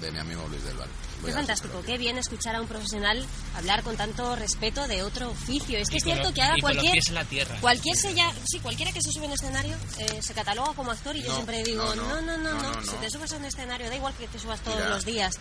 de 0.00 0.10
mi 0.10 0.18
amigo 0.18 0.46
Luis 0.48 0.62
del 0.64 0.76
Val. 0.76 0.88
Qué 1.24 1.32
fantástico, 1.32 1.82
qué 1.84 1.98
bien 1.98 2.16
escuchar 2.16 2.56
a 2.56 2.62
un 2.62 2.66
profesional 2.66 3.26
hablar 3.54 3.82
con 3.82 3.94
tanto 3.96 4.34
respeto 4.36 4.88
de 4.88 5.02
otro 5.02 5.30
oficio. 5.30 5.78
Es 5.78 5.88
que 5.90 5.96
Y 5.96 5.98
es 5.98 6.04
cierto 6.04 6.28
lo- 6.28 6.34
que 6.34 6.42
ahora 6.42 6.56
cualquier 6.60 6.96
en 7.06 7.14
la 7.14 7.24
tierra. 7.26 7.58
cualquier 7.60 7.96
sella, 7.96 8.32
sí, 8.50 8.58
cualquiera 8.60 8.90
que 8.92 9.02
se 9.02 9.12
sube 9.12 9.24
a 9.24 9.26
un 9.28 9.32
escenario 9.34 9.76
eh, 9.98 10.20
se 10.22 10.32
cataloga 10.32 10.72
como 10.72 10.90
actor 10.92 11.14
y 11.16 11.22
yo 11.22 11.28
No, 11.28 11.34
siempre 11.34 11.62
digo, 11.62 11.84
no, 11.94 11.94
no, 11.94 12.20
no, 12.22 12.38
no, 12.38 12.54
no, 12.54 12.62
no, 12.62 12.72
no, 12.72 12.82
si 12.82 12.88
no. 12.92 13.00
te 13.00 13.10
subes 13.10 13.32
a 13.32 13.36
un 13.36 13.44
escenario, 13.44 13.88
da 13.90 13.96
igual 13.96 14.14
que 14.14 14.28
te 14.28 14.38
subas 14.38 14.60
todos 14.60 14.78
Mira. 14.78 14.88
los 14.90 15.04
días. 15.04 15.34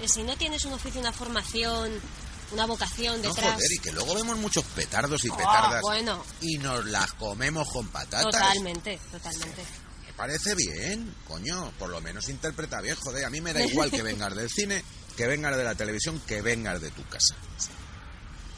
Eh, 0.00 0.08
si 0.08 0.22
no 0.22 0.36
tienes 0.36 0.64
un 0.64 0.74
oficio, 0.74 1.00
una 1.00 1.12
formación, 1.12 1.90
una 2.52 2.66
vocación 2.66 3.20
No, 3.20 3.28
detrás. 3.28 3.54
joder, 3.54 3.72
y 3.72 3.78
que 3.80 3.90
luego 3.90 4.14
vemos 4.14 4.36
muchos 4.38 4.64
petardos 4.76 5.24
y 5.24 5.28
Oh, 5.30 5.36
petardas 5.36 5.82
bueno. 5.82 6.22
y 6.40 6.58
nos 6.58 6.84
las 6.86 7.12
comemos 7.14 7.68
con 7.72 7.88
patatas. 7.88 8.22
Totalmente, 8.22 9.00
totalmente. 9.10 9.64
Parece 10.16 10.54
bien, 10.54 11.14
coño, 11.26 11.72
por 11.78 11.90
lo 11.90 12.00
menos 12.00 12.28
interpreta 12.28 12.80
bien, 12.80 12.96
joder, 12.96 13.24
a 13.24 13.30
mí 13.30 13.40
me 13.40 13.52
da 13.52 13.60
igual 13.66 13.90
que 13.90 14.02
vengas 14.02 14.34
del 14.34 14.48
cine, 14.48 14.82
que 15.16 15.26
vengas 15.26 15.56
de 15.56 15.64
la 15.64 15.74
televisión, 15.74 16.20
que 16.26 16.40
vengas 16.42 16.80
de 16.80 16.90
tu 16.90 17.04
casa. 17.08 17.34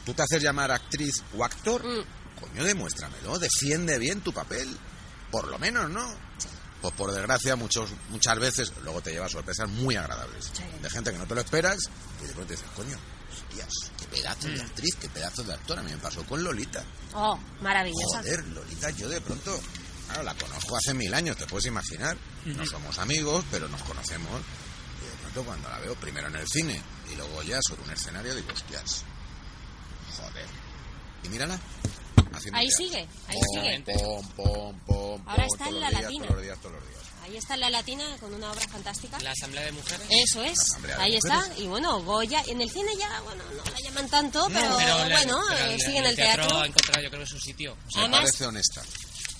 Tú 0.05 0.13
te 0.13 0.23
haces 0.23 0.41
llamar 0.41 0.71
actriz 0.71 1.21
o 1.37 1.43
actor, 1.43 1.83
Mm. 1.85 2.39
coño, 2.39 2.63
demuéstramelo, 2.63 3.37
defiende 3.37 3.97
bien 3.99 4.21
tu 4.21 4.31
papel, 4.33 4.67
por 5.31 5.47
lo 5.49 5.59
menos, 5.59 5.89
¿no? 5.89 6.07
Pues 6.81 6.93
por 6.93 7.11
desgracia, 7.11 7.57
muchos, 7.57 7.89
muchas 8.09 8.39
veces 8.39 8.71
luego 8.83 9.01
te 9.01 9.11
llevas 9.11 9.33
sorpresas 9.33 9.67
muy 9.69 9.97
agradables. 9.97 10.49
De 10.81 10.89
gente 10.89 11.11
que 11.11 11.17
no 11.17 11.27
te 11.27 11.35
lo 11.35 11.41
esperas 11.41 11.77
y 12.23 12.27
de 12.27 12.33
pronto 12.33 12.53
dices, 12.53 12.69
coño, 12.73 12.97
hostias, 13.33 13.67
qué 13.99 14.05
pedazo 14.07 14.47
de 14.47 14.61
actriz, 14.61 14.95
qué 14.95 15.09
pedazo 15.09 15.43
de 15.43 15.53
actor. 15.53 15.77
A 15.77 15.83
mí 15.83 15.91
me 15.91 15.97
pasó 15.97 16.23
con 16.25 16.41
Lolita. 16.41 16.81
Oh, 17.13 17.37
maravillosa. 17.61 18.19
Joder, 18.19 18.47
Lolita, 18.47 18.89
yo 18.91 19.09
de 19.09 19.19
pronto, 19.19 19.59
claro, 20.09 20.23
la 20.23 20.33
conozco 20.35 20.75
hace 20.77 20.93
mil 20.93 21.13
años, 21.13 21.37
te 21.37 21.45
puedes 21.47 21.65
imaginar. 21.67 22.17
No 22.45 22.65
somos 22.65 22.97
amigos, 22.99 23.43
pero 23.51 23.67
nos 23.69 23.81
conocemos. 23.83 24.41
Y 25.01 25.05
de 25.09 25.15
pronto 25.21 25.43
cuando 25.43 25.69
la 25.69 25.79
veo 25.79 25.95
primero 25.95 26.27
en 26.27 26.35
el 26.35 26.47
cine 26.47 26.81
y 27.11 27.15
luego 27.15 27.41
ya 27.43 27.59
sobre 27.67 27.83
un 27.83 27.91
escenario, 27.91 28.35
digo, 28.35 28.47
hostias, 28.53 29.03
joder. 30.17 30.45
Y 31.23 31.29
mírala. 31.29 31.59
haciendo 32.33 32.59
Ahí 32.59 32.67
teatro. 32.67 32.85
sigue, 32.85 33.07
ahí 33.27 33.35
Pom, 33.39 33.63
sigue. 33.63 33.83
Pom, 33.85 34.29
pom, 34.35 34.79
pom, 34.85 35.21
Ahora 35.27 35.45
pom, 35.45 35.53
está 35.55 35.67
en 35.69 35.79
la 35.79 35.89
días, 35.89 36.01
latina. 36.01 36.23
Todos 36.25 36.35
los 36.35 36.43
días, 36.43 36.57
todos 36.61 36.75
los 36.75 36.87
días. 36.89 36.99
Ahí 37.23 37.37
está 37.37 37.53
en 37.53 37.59
la 37.59 37.69
latina 37.69 38.17
con 38.19 38.33
una 38.33 38.51
obra 38.51 38.67
fantástica. 38.69 39.19
La 39.19 39.31
Asamblea 39.31 39.65
de 39.65 39.71
Mujeres. 39.73 40.07
Eso 40.09 40.43
es, 40.43 40.57
ahí 40.97 41.15
está. 41.15 41.47
Y 41.57 41.67
bueno, 41.67 42.01
Goya, 42.01 42.41
en 42.47 42.61
el 42.61 42.69
cine 42.71 42.91
ya, 42.97 43.19
bueno, 43.21 43.43
no 43.55 43.63
la 43.63 43.77
llaman 43.83 44.09
tanto, 44.09 44.47
pero, 44.47 44.69
No, 44.69 44.77
pero 44.77 44.97
la- 44.97 45.15
bueno, 45.17 45.39
pero 45.49 45.65
eh, 45.65 45.73
el- 45.75 45.81
sigue 45.81 45.97
en 45.99 46.05
el 46.05 46.15
teatro. 46.15 46.61
ha 46.61 46.65
encontrado 46.65 47.01
yo 47.03 47.09
creo 47.11 47.25
su 47.27 47.39
sitio. 47.39 47.75
Me 47.95 48.01
Además- 48.01 48.19
parece 48.21 48.45
honesta. 48.45 48.81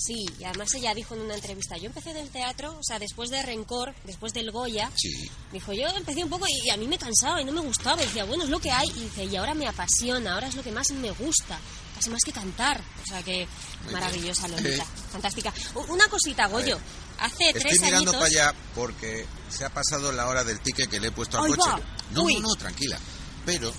Sí, 0.02 0.26
y 0.40 0.44
además 0.46 0.74
ella 0.76 0.94
dijo 0.94 1.14
en 1.14 1.22
una 1.22 1.36
entrevista, 1.36 1.76
yo 1.78 1.88
empecé 1.88 2.12
en 2.12 2.18
el 2.18 2.30
teatro, 2.30 2.72
o 2.80 2.84
sea, 2.84 3.00
después 3.00 3.30
de 3.30 3.42
Rencor, 3.44 3.94
después 4.06 4.32
del 4.34 4.50
Goya, 4.52 4.90
Sí. 4.96 5.30
dijo, 5.52 5.74
yo 5.74 5.88
empecé 5.90 6.24
un 6.24 6.30
poco 6.30 6.46
y, 6.48 6.68
y 6.68 6.70
a 6.70 6.78
mí 6.78 6.88
me 6.88 6.98
cansaba 6.98 7.42
y 7.42 7.46
no 7.46 7.52
me 7.52 7.60
gustaba, 7.62 8.02
y 8.02 8.06
decía, 8.06 8.24
bueno, 8.24 8.46
es 8.46 8.50
lo 8.50 8.60
que 8.60 8.72
hay, 8.72 8.88
y 8.96 9.02
dice, 9.02 9.26
y 9.26 9.36
ahora 9.36 9.54
me 9.54 9.68
apasiona, 9.68 10.34
ahora 10.36 10.48
es 10.48 10.56
lo 10.56 10.64
que 10.64 10.72
más 10.72 10.90
me 10.92 11.12
gusta, 11.12 11.60
casi 11.96 12.10
más 12.10 12.22
que 12.24 12.32
cantar, 12.32 12.80
o 13.04 13.06
sea 13.10 13.22
que 13.24 13.46
Muy 13.84 13.94
maravillosa. 13.94 14.48
Lolita, 14.48 14.86
fantástica. 15.12 15.54
Una 15.90 16.08
cosita, 16.08 16.48
Goyo, 16.48 16.80
hace 17.20 17.48
Estoy 17.50 17.62
tres 17.62 17.82
mirando 17.82 17.98
añitos... 18.12 18.16
para 18.16 18.26
allá 18.28 18.54
porque 18.76 19.26
se 19.50 19.66
ha 19.66 19.70
pasado 19.74 20.14
la 20.14 20.28
hora 20.28 20.46
del 20.46 20.62
ticket 20.62 20.90
que 20.90 21.02
le 21.02 21.10
he 21.10 21.12
puesto 21.12 21.38
al 21.40 21.48
coche. 21.48 21.70
va. 21.70 21.80
No, 22.14 22.24
Uy. 22.24 22.36
no, 22.36 22.48
no, 22.48 22.56
tranquila. 22.56 22.98
Pero 23.46 23.74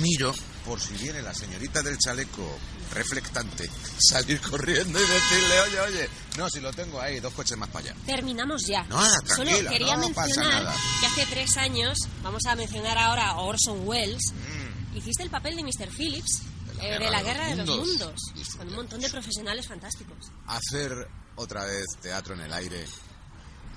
miro 0.00 0.34
por 0.64 0.80
si 0.80 0.94
viene 0.94 1.20
la 1.20 1.34
señorita 1.34 1.82
del 1.82 1.98
chaleco 1.98 2.56
reflectante, 2.92 3.68
salir 3.98 4.40
corriendo 4.40 4.98
y 4.98 5.06
decirle, 5.06 5.60
oye, 5.62 5.80
oye, 5.80 6.08
no, 6.38 6.48
si 6.50 6.60
lo 6.60 6.72
tengo 6.72 7.00
ahí, 7.00 7.20
dos 7.20 7.32
coches 7.34 7.56
más 7.56 7.68
para 7.70 7.86
allá. 7.90 7.96
Terminamos 8.06 8.66
ya. 8.66 8.82
Nada, 8.84 9.08
Solo 9.26 9.44
tranquila, 9.50 9.70
quería 9.70 9.96
no 9.96 10.08
mencionar 10.10 10.74
que 11.00 11.06
hace 11.06 11.26
tres 11.26 11.56
años, 11.56 11.98
vamos 12.22 12.42
a 12.46 12.54
mencionar 12.56 12.98
ahora 12.98 13.28
a 13.30 13.36
Orson 13.40 13.86
Welles, 13.86 14.32
Mm. 14.32 14.96
hiciste 14.96 15.22
el 15.22 15.30
papel 15.30 15.56
de 15.56 15.62
Mr. 15.64 15.88
Phillips 15.90 16.42
eh, 16.80 16.98
de 16.98 17.10
la 17.10 17.18
de 17.18 17.24
Guerra 17.24 17.46
de 17.48 17.56
los 17.56 17.66
los 17.68 17.76
Mundos. 17.78 18.20
Mundos, 18.34 18.48
con 18.56 18.68
un 18.68 18.74
montón 18.74 19.00
de 19.00 19.08
profesionales 19.10 19.66
fantásticos. 19.66 20.16
Hacer 20.46 21.08
otra 21.36 21.64
vez 21.64 21.84
teatro 22.00 22.34
en 22.34 22.40
el 22.42 22.52
aire, 22.52 22.84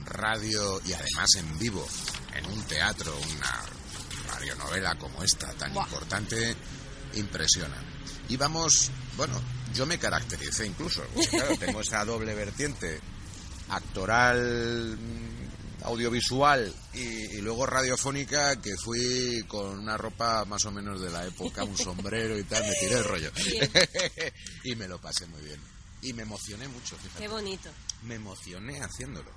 radio 0.05 0.81
y 0.85 0.93
además 0.93 1.27
en 1.37 1.57
vivo, 1.59 1.85
en 2.35 2.45
un 2.45 2.61
teatro, 2.63 3.13
una 3.37 3.63
radionovela 4.33 4.95
como 4.97 5.23
esta 5.23 5.51
tan 5.53 5.73
Buah. 5.73 5.83
importante, 5.85 6.55
impresiona. 7.15 7.75
Y 8.29 8.37
vamos, 8.37 8.91
bueno, 9.15 9.39
yo 9.73 9.85
me 9.85 9.97
caractericé 9.97 10.65
incluso, 10.65 11.03
claro, 11.29 11.55
tengo 11.57 11.81
esa 11.81 12.03
doble 12.03 12.33
vertiente 12.35 12.99
actoral, 13.69 14.97
mm, 14.97 15.83
audiovisual 15.85 16.73
y, 16.93 16.99
y 17.37 17.41
luego 17.41 17.65
radiofónica 17.65 18.59
que 18.61 18.75
fui 18.77 19.43
con 19.47 19.79
una 19.79 19.97
ropa 19.97 20.43
más 20.45 20.65
o 20.65 20.71
menos 20.71 21.01
de 21.01 21.09
la 21.09 21.25
época, 21.25 21.63
un 21.63 21.77
sombrero 21.77 22.37
y 22.37 22.43
tal, 22.43 22.63
me 22.63 22.73
tiré 22.75 22.97
el 22.97 23.03
rollo. 23.03 23.31
Y 24.63 24.75
me 24.75 24.87
lo 24.87 24.99
pasé 24.99 25.25
muy 25.27 25.41
bien. 25.41 25.59
Y 26.01 26.13
me 26.13 26.23
emocioné 26.23 26.67
mucho, 26.67 26.95
fíjate. 26.97 27.21
Qué 27.21 27.27
bonito. 27.27 27.69
Me 28.03 28.15
emocioné 28.15 28.81
haciéndolo. 28.81 29.31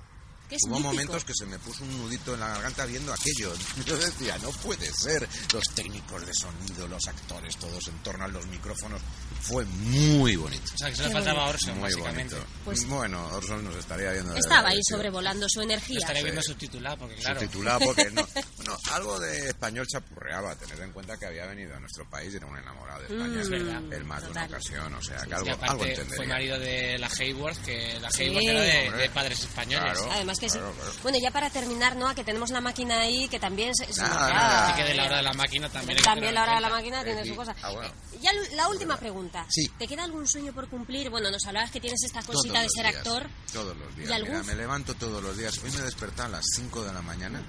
Que 0.51 0.57
es 0.57 0.63
Hubo 0.65 0.71
mítico. 0.75 0.91
momentos 0.91 1.23
que 1.23 1.33
se 1.33 1.45
me 1.45 1.57
puso 1.59 1.85
un 1.85 1.97
nudito 1.97 2.33
en 2.33 2.41
la 2.41 2.49
garganta 2.49 2.85
viendo 2.85 3.13
aquello. 3.13 3.53
Yo 3.85 3.97
decía, 3.97 4.37
no 4.39 4.49
puede 4.49 4.91
ser. 4.93 5.25
Los 5.53 5.63
técnicos 5.73 6.25
de 6.27 6.33
sonido, 6.33 6.89
los 6.89 7.07
actores, 7.07 7.55
todos 7.55 7.87
en 7.87 7.97
torno 8.03 8.25
a 8.25 8.27
los 8.27 8.45
micrófonos. 8.47 9.01
Fue 9.41 9.63
muy 9.63 10.35
bonito. 10.35 10.69
O 10.75 10.77
sea, 10.77 10.89
que 10.89 10.95
solo 10.97 11.07
le 11.07 11.13
faltaba 11.15 11.45
a 11.45 11.49
Orson, 11.49 11.73
Muy 11.75 11.83
básicamente. 11.83 12.35
Pues- 12.65 12.85
bueno, 12.85 13.25
Orson 13.33 13.63
nos 13.63 13.75
estaría 13.77 14.11
viendo. 14.11 14.35
Estaba 14.35 14.67
ahí 14.69 14.81
sobrevolando 14.89 15.47
su 15.49 15.61
energía. 15.61 15.99
Estaría 15.99 16.21
viendo 16.23 16.41
subtitulado, 16.43 16.97
porque 16.97 17.15
claro. 17.15 17.39
Subtitulado 17.39 17.79
porque 17.85 18.11
no. 18.11 18.27
Bueno, 18.57 18.77
algo 18.91 19.19
de 19.21 19.47
español 19.47 19.87
chapurreaba. 19.87 20.53
Tener 20.55 20.81
en 20.81 20.91
cuenta 20.91 21.17
que 21.17 21.25
había 21.27 21.45
venido 21.45 21.75
a 21.75 21.79
nuestro 21.79 22.07
país 22.09 22.31
y 22.33 22.37
era 22.37 22.45
un 22.45 22.57
enamorado 22.57 22.99
de 22.99 23.05
España. 23.07 23.27
Mm, 23.27 23.39
es 23.39 23.49
verdad. 23.49 23.81
El 23.93 24.03
más 24.03 24.21
de 24.21 24.29
una 24.31 24.41
Total. 24.47 24.49
ocasión. 24.59 24.93
O 24.93 25.01
sea, 25.01 25.17
que 25.17 25.25
Sí, 25.25 25.31
algo, 25.33 25.63
algo 25.63 25.85
entendería. 25.85 26.15
fue 26.17 26.27
marido 26.27 26.59
de 26.59 26.97
la 26.99 27.07
Hayworth, 27.07 27.57
que 27.65 27.99
la 28.01 28.11
Sí. 28.11 28.23
Hayworth 28.23 28.43
era 28.43 28.61
de, 28.61 28.91
de 28.91 29.09
padres 29.09 29.39
españoles. 29.39 29.93
Claro. 29.93 30.11
Además 30.11 30.39
que 30.41 30.49
sí. 30.49 30.57
Claro, 30.57 30.73
claro. 30.73 30.91
Bueno, 31.03 31.17
ya 31.21 31.31
para 31.31 31.49
terminar, 31.49 31.95
¿no? 31.95 32.13
Que 32.13 32.23
tenemos 32.25 32.49
la 32.49 32.59
máquina 32.59 32.99
ahí, 32.99 33.29
que 33.29 33.39
también 33.39 33.73
se, 33.75 33.85
Así 33.85 34.73
que 34.75 34.83
de 34.83 34.95
la 34.95 35.05
hora 35.05 35.17
de 35.17 35.23
la 35.23 35.33
máquina 35.33 35.69
también. 35.69 36.01
También 36.03 36.33
la 36.33 36.43
hora 36.43 36.55
de 36.55 36.61
la 36.61 36.69
máquina 36.69 37.03
tiene 37.03 37.23
Sí. 37.23 37.29
su 37.29 37.35
cosa. 37.35 37.55
Ah, 37.61 37.71
bueno. 37.71 37.93
Ya 38.19 38.31
la 38.55 38.67
última 38.67 38.97
pregunta. 38.97 39.45
Sí. 39.49 39.67
¿Te 39.79 39.87
queda 39.87 40.03
algún 40.03 40.27
sueño 40.27 40.51
por 40.53 40.67
cumplir? 40.67 41.09
Bueno, 41.09 41.31
nos 41.31 41.45
hablabas 41.45 41.71
que 41.71 41.79
tienes 41.79 42.03
esta 42.03 42.21
Todos 42.21 42.35
cosita 42.41 42.61
de 42.61 42.67
ser 42.69 42.85
días, 42.87 42.97
actor. 42.97 43.29
Todos 43.53 43.77
los 43.77 43.95
días. 43.95 44.09
¿Y 44.09 44.13
algún- 44.13 44.31
Mira, 44.31 44.43
me 44.43 44.55
levanto 44.55 44.93
todos 44.95 45.23
los 45.23 45.37
días. 45.37 45.57
Hoy 45.63 45.71
me 45.71 45.77
he 45.79 45.83
despertado 45.83 46.27
a 46.27 46.31
las 46.31 46.45
5 46.55 46.83
de 46.83 46.91
la 46.93 47.01
mañana 47.01 47.41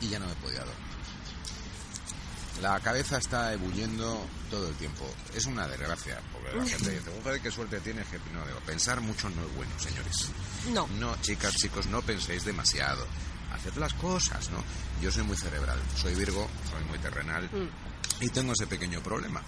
y 0.00 0.08
ya 0.08 0.18
no 0.18 0.26
me 0.26 0.34
podía 0.36 0.60
dormir. 0.60 0.85
La 2.62 2.80
cabeza 2.80 3.18
está 3.18 3.52
ebulliendo 3.52 4.26
todo 4.50 4.68
el 4.68 4.74
tiempo. 4.76 5.04
Es 5.34 5.44
una 5.46 5.68
desgracia, 5.68 6.20
porque 6.32 6.56
la 6.56 6.64
gente 6.64 6.90
dice, 6.90 7.10
"Joder, 7.22 7.40
qué 7.40 7.50
suerte 7.50 7.80
tienes, 7.80 8.06
que 8.08 8.18
no 8.32 8.44
digo, 8.46 8.60
pensar 8.60 9.00
mucho 9.00 9.28
no 9.30 9.42
es 9.44 9.54
bueno, 9.54 9.72
señores. 9.78 10.28
No. 10.72 10.86
No, 10.98 11.16
chicas, 11.20 11.54
chicos, 11.54 11.86
no 11.86 12.00
penséis 12.02 12.44
demasiado. 12.44 13.06
Haced 13.52 13.74
las 13.76 13.92
cosas, 13.94 14.50
¿no? 14.50 14.62
Yo 15.00 15.10
soy 15.12 15.24
muy 15.24 15.36
cerebral, 15.36 15.78
soy 15.96 16.14
Virgo, 16.14 16.48
soy 16.70 16.82
muy 16.84 16.98
terrenal 16.98 17.48
y 18.20 18.28
tengo 18.30 18.52
ese 18.52 18.66
pequeño 18.66 19.02
problema. 19.02 19.42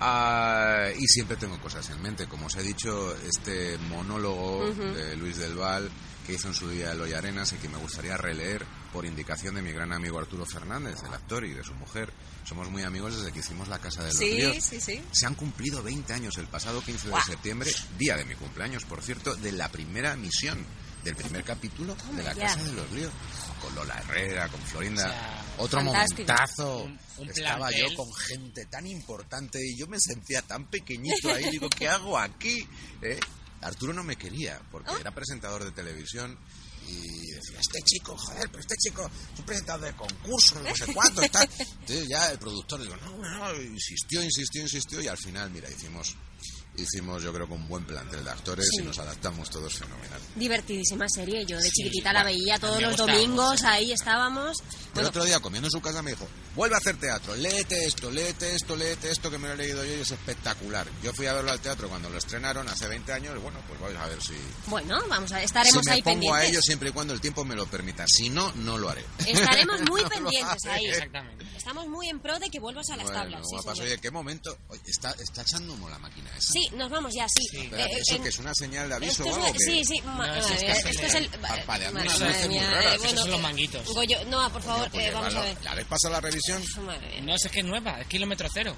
Ah, 0.00 0.88
y 0.96 1.06
siempre 1.06 1.36
tengo 1.36 1.58
cosas 1.60 1.88
en 1.90 2.00
mente. 2.02 2.26
Como 2.26 2.46
os 2.46 2.56
he 2.56 2.62
dicho, 2.62 3.16
este 3.16 3.78
monólogo 3.78 4.70
de 4.72 5.16
Luis 5.16 5.36
del 5.38 5.54
Val 5.56 5.90
que 6.26 6.34
hizo 6.34 6.48
en 6.48 6.54
su 6.54 6.70
día 6.70 6.92
Eloy 6.92 7.12
Arenas 7.12 7.52
y 7.52 7.56
que 7.56 7.68
me 7.68 7.76
gustaría 7.78 8.16
releer 8.16 8.64
por 8.92 9.04
indicación 9.04 9.56
de 9.56 9.62
mi 9.62 9.72
gran 9.72 9.92
amigo 9.92 10.18
Arturo 10.18 10.46
Fernández, 10.46 10.96
el 11.06 11.12
actor, 11.12 11.44
y 11.44 11.52
de 11.52 11.62
su 11.62 11.74
mujer. 11.74 12.10
Somos 12.44 12.70
muy 12.70 12.82
amigos 12.82 13.16
desde 13.16 13.32
que 13.32 13.38
hicimos 13.40 13.68
La 13.68 13.78
Casa 13.78 14.02
de 14.02 14.08
los 14.08 14.18
Sí, 14.18 14.32
Líos. 14.36 14.62
sí, 14.64 14.80
sí. 14.80 15.02
Se 15.12 15.26
han 15.26 15.34
cumplido 15.34 15.82
20 15.82 16.12
años 16.12 16.36
el 16.38 16.46
pasado 16.46 16.82
15 16.82 17.08
de 17.08 17.14
septiembre, 17.26 17.70
día 17.98 18.16
de 18.16 18.24
mi 18.26 18.34
cumpleaños, 18.34 18.84
por 18.84 19.02
cierto, 19.02 19.34
de 19.34 19.52
la 19.52 19.68
primera 19.70 20.14
misión, 20.16 20.64
del 21.02 21.16
primer 21.16 21.42
capítulo 21.44 21.96
de 22.12 22.22
La. 22.22 22.34
Casa 22.34 22.62
de 22.62 22.72
los 22.72 22.90
Líos. 22.92 23.12
Con 23.62 23.74
Lola 23.74 23.98
Herrera, 23.98 24.48
con 24.48 24.60
Florinda. 24.60 25.06
O 25.06 25.08
sea, 25.08 25.44
Otro 25.58 25.80
fantástico. 25.80 26.32
momentazo. 26.32 26.82
Un- 26.84 26.98
un 27.16 27.28
Estaba 27.30 27.56
plantel. 27.68 27.90
yo 27.90 27.96
con 27.96 28.12
gente 28.14 28.66
tan 28.66 28.86
importante 28.86 29.58
y 29.64 29.78
yo 29.78 29.86
me 29.86 29.98
sentía 29.98 30.42
tan 30.42 30.66
pequeñito 30.66 31.32
ahí. 31.32 31.48
Digo, 31.50 31.70
¿qué 31.70 31.88
hago 31.88 32.18
aquí? 32.18 32.66
¿Eh? 33.00 33.18
Arturo 33.62 33.94
no 33.94 34.04
me 34.04 34.16
quería 34.16 34.60
porque 34.70 34.92
era 35.00 35.12
presentador 35.12 35.64
de 35.64 35.70
televisión 35.72 36.38
y 36.88 37.30
decía, 37.30 37.60
este 37.60 37.80
chico, 37.82 38.16
joder, 38.16 38.48
pero 38.50 38.60
este 38.60 38.76
chico 38.76 39.10
es 39.32 39.38
un 39.38 39.46
presentador 39.46 39.86
de 39.86 39.96
concursos, 39.96 40.62
no 40.62 40.74
sé 40.74 40.92
cuánto, 40.92 41.22
está. 41.22 41.42
Entonces 41.58 42.08
ya 42.08 42.30
el 42.30 42.38
productor 42.38 42.82
digo, 42.82 42.96
no, 42.96 43.16
no, 43.16 43.62
insistió, 43.62 44.22
insistió, 44.22 44.62
insistió 44.62 45.00
y 45.00 45.08
al 45.08 45.18
final, 45.18 45.50
mira, 45.50 45.70
hicimos, 45.70 46.16
hicimos 46.76 47.22
yo 47.22 47.32
creo 47.32 47.46
que 47.46 47.54
un 47.54 47.68
buen 47.68 47.84
plantel 47.86 48.24
de 48.24 48.30
actores 48.30 48.66
Sí. 48.70 48.82
y 48.82 48.84
nos 48.86 48.98
adaptamos 48.98 49.48
todos 49.50 49.72
fenomenal. 49.74 50.20
Divertidísima 50.34 51.06
serie. 51.08 51.44
Yo 51.46 51.58
de 51.58 51.70
chiquitita 51.70 52.10
bueno, 52.10 52.18
la 52.20 52.24
veía 52.24 52.58
todos 52.58 52.80
los 52.80 52.90
gustaba, 52.96 53.12
domingos, 53.12 53.62
ahí 53.64 53.92
estábamos. 53.92 54.58
El 54.60 54.90
Bueno, 54.94 55.08
otro 55.08 55.24
día 55.24 55.40
comiendo 55.40 55.66
en 55.68 55.70
su 55.72 55.80
casa 55.80 56.02
me 56.02 56.12
dijo, 56.12 56.26
vuelve 56.54 56.74
a 56.76 56.78
hacer 56.78 56.96
teatro, 56.98 57.34
léete 57.36 57.84
esto, 57.84 58.10
léete 58.10 58.54
esto, 58.54 58.76
léete 58.76 59.10
esto 59.10 59.30
que 59.30 59.38
me 59.38 59.48
lo 59.48 59.54
he 59.54 59.56
leído 59.56 59.84
yo 59.84 59.96
y 59.96 60.00
es 60.00 60.10
espectacular. 60.10 60.86
Yo 61.02 61.12
fui 61.12 61.26
a 61.26 61.32
verlo 61.32 61.50
al 61.50 61.60
teatro 61.60 61.88
cuando 61.88 62.08
lo 62.10 62.18
estrenaron 62.18 62.68
hace 62.68 62.86
20 62.88 63.12
años 63.12 63.34
y 63.36 63.40
bueno, 63.40 63.58
pues 63.68 63.80
vamos 63.80 63.96
a 64.00 64.06
ver 64.06 64.22
si, 64.22 64.34
bueno, 64.66 65.00
vamos 65.08 65.32
a 65.32 65.42
estaremos 65.42 65.82
si 65.82 65.88
me 65.90 65.92
ahí 65.96 66.02
pongo 66.02 66.16
a 66.18 66.20
pendientes. 66.38 66.50
ello 66.50 66.60
siempre 66.62 66.88
y 66.90 66.92
cuando 66.92 67.12
el 67.14 67.20
tiempo 67.20 67.44
me 67.44 67.54
lo 67.56 67.66
permita. 67.66 68.04
Si 68.08 68.28
no, 68.30 68.52
no 68.56 68.78
lo 68.78 68.88
haré. 68.90 69.04
Estaremos 69.26 69.80
muy 69.88 70.02
No 70.04 70.08
pendientes 70.08 70.64
ahí. 70.66 70.86
Estamos 71.56 71.86
muy 71.88 72.08
en 72.08 72.20
pro 72.20 72.38
de 72.38 72.50
que 72.50 72.60
vuelvas 72.60 72.88
a 72.90 72.96
las 72.96 73.06
Bueno, 73.06 73.20
tablas. 73.20 73.40
sí, 73.48 73.54
guapas, 73.56 73.80
oye, 73.80 73.98
qué 73.98 74.10
momento. 74.10 74.56
Oye, 74.68 74.82
está, 74.86 75.10
está 75.12 75.42
echando 75.42 75.72
humo 75.72 75.88
la 75.88 75.98
máquina 75.98 76.30
esa. 76.36 76.52
Sí, 76.52 76.63
nos 76.76 76.90
vamos 76.90 77.12
ya, 77.14 77.26
sí. 77.28 77.58
Espera, 77.64 77.84
Eh, 77.86 77.90
¿Eso 78.00 78.16
en- 78.16 78.22
que 78.22 78.28
es 78.28 78.38
una 78.38 78.54
señal 78.54 78.88
de 78.88 78.94
aviso 78.94 79.12
Esto 79.12 79.24
o 79.24 79.26
es 79.28 79.34
algo? 79.34 79.44
una- 79.48 79.52
que- 79.52 79.64
sí, 79.64 79.84
sí, 79.84 80.00
ma- 80.02 80.12
No, 80.12 80.18
madre 80.18 80.40
es 80.72 80.84
esto 80.86 81.06
es 81.06 81.14
el... 81.14 81.28
Parpadeando 81.28 82.00
madre 82.00 82.48
muy 82.48 82.58
raras. 82.58 82.94
eh, 82.94 82.98
bueno, 82.98 83.20
son 83.22 83.30
los 83.30 83.40
manguitos. 83.40 83.86
Goyo, 83.94 84.24
no, 84.26 84.52
por 84.52 84.62
favor, 84.62 84.88
eh, 84.94 85.10
vamos 85.12 85.34
a 85.34 85.40
ver. 85.40 85.56
¿La 85.62 85.70
habéis 85.72 85.86
pasado 85.88 86.12
la 86.14 86.20
revisión? 86.20 86.62
No, 87.22 87.34
es 87.34 87.48
que 87.50 87.60
es 87.60 87.64
nueva, 87.64 88.00
es 88.00 88.06
kilómetro 88.08 88.48
cero. 88.52 88.74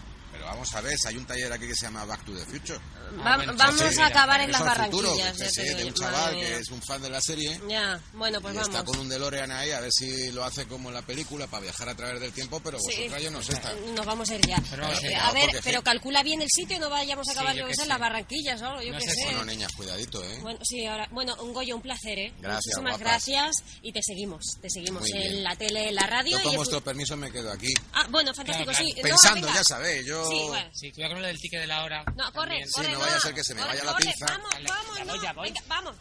Vamos 0.46 0.72
a 0.74 0.80
ver, 0.80 0.96
si 0.96 1.08
hay 1.08 1.16
un 1.16 1.26
taller 1.26 1.52
aquí 1.52 1.66
que 1.66 1.74
se 1.74 1.86
llama 1.86 2.04
Back 2.04 2.24
to 2.24 2.32
the 2.32 2.44
Future. 2.46 2.78
Va- 3.24 3.36
vamos 3.36 3.98
a 3.98 4.06
acabar 4.06 4.40
en 4.40 4.50
las 4.52 4.60
futuro, 4.62 5.08
Barranquillas, 5.10 5.36
sé 5.52 5.74
de 5.74 5.84
un 5.84 5.92
chaval 5.94 6.34
que 6.34 6.56
es 6.58 6.68
un 6.70 6.80
fan 6.82 7.02
de 7.02 7.10
la 7.10 7.20
serie. 7.20 7.60
Ya, 7.68 8.00
bueno, 8.14 8.40
pues 8.40 8.54
y 8.54 8.56
vamos. 8.58 8.68
está 8.72 8.84
con 8.84 8.98
un 8.98 9.08
DeLorean 9.08 9.50
ahí 9.50 9.70
a 9.72 9.80
ver 9.80 9.90
si 9.92 10.30
lo 10.32 10.44
hace 10.44 10.66
como 10.66 10.88
en 10.88 10.94
la 10.94 11.02
película 11.02 11.46
para 11.48 11.62
viajar 11.64 11.88
a 11.88 11.94
través 11.96 12.20
del 12.20 12.32
tiempo, 12.32 12.60
pero 12.60 12.78
Sí. 12.78 12.86
vosotras 12.96 13.22
yo 13.22 13.30
no 13.32 13.42
sé 13.42 13.52
esta. 13.54 13.72
Nos 13.94 14.06
vamos 14.06 14.30
a 14.30 14.34
ir 14.36 14.46
ya. 14.46 14.56
Pero 14.70 14.86
Eh, 14.92 15.14
a 15.16 15.32
ver, 15.32 15.46
porque 15.46 15.60
pero 15.64 15.78
sí. 15.78 15.84
calcula 15.84 16.22
bien 16.22 16.42
el 16.42 16.48
sitio 16.54 16.76
y 16.76 16.80
no 16.80 16.90
vayamos 16.90 17.26
a 17.28 17.32
Sí, 17.32 17.38
acabar 17.38 17.56
yo 17.56 17.66
que 17.66 17.72
en 17.82 17.88
las 17.88 17.98
Barranquillas 17.98 18.62
o 18.62 18.66
algo, 18.66 18.82
yo 18.82 18.92
No 18.92 18.98
qué 18.98 19.10
sé, 19.10 19.24
bueno, 19.24 19.44
niñas, 19.44 19.72
cuidadito, 19.76 20.22
¿eh? 20.24 20.38
Bueno, 20.42 20.58
sí, 20.62 20.86
ahora, 20.86 21.08
bueno, 21.10 21.34
un 21.42 21.52
Goyo, 21.54 21.74
un 21.76 21.82
placer, 21.82 22.18
¿eh? 22.18 22.32
Gracias, 22.40 22.76
Muchísimas 22.76 22.98
guapas. 22.98 23.00
gracias 23.26 23.50
y 23.82 23.92
te 23.92 24.00
seguimos, 24.02 24.42
te 24.60 24.68
seguimos 24.70 25.02
Muy 25.02 25.10
en 25.12 25.18
bien. 25.30 25.42
la 25.44 25.56
tele, 25.56 25.88
en 25.88 25.94
la 25.96 26.06
radio 26.06 26.38
Yo 26.38 26.44
con 26.44 26.56
vuestro 26.56 26.80
permiso 26.82 27.16
me 27.16 27.30
quedo 27.32 27.50
aquí. 27.50 27.72
Ah, 27.94 28.06
bueno, 28.10 28.32
fantástico, 28.34 28.72
sí. 28.74 28.94
Pensando, 29.02 29.48
ya 29.48 29.62
sabéis, 29.64 30.04
yo... 30.06 30.24
Sí, 30.38 30.48
bueno. 30.48 30.70
Sí, 30.72 30.92
cuidado 30.92 31.12
con 31.14 31.22
lo 31.22 31.28
del 31.28 31.40
ticket 31.40 31.60
de 31.60 31.66
la 31.66 31.84
hora. 31.84 32.04
No, 32.16 32.32
corre, 32.32 32.64
Sí, 32.66 32.72
corre, 32.74 32.92
no 32.92 32.98
vaya 33.00 33.16
a 33.16 33.20
ser 33.20 33.34
que 33.34 33.44
se 33.44 33.54
me 33.54 33.60
corre, 33.60 33.72
vaya 33.72 33.84
la 33.84 33.92
corre, 33.92 34.04
pinza. 34.04 34.26
Vamos, 34.26 34.50
Vale, 34.52 34.68
vamos, 34.68 34.96
ya 34.98 35.04
no. 35.04 35.12
voy, 35.12 35.22
ya 35.22 35.32
voy. 35.32 35.48
Venga, 35.48 35.60
vamos. 35.68 35.96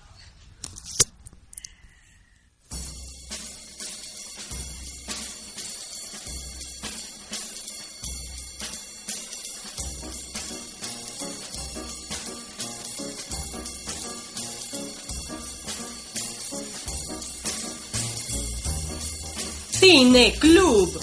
Cine 19.80 20.34
Club 20.40 21.00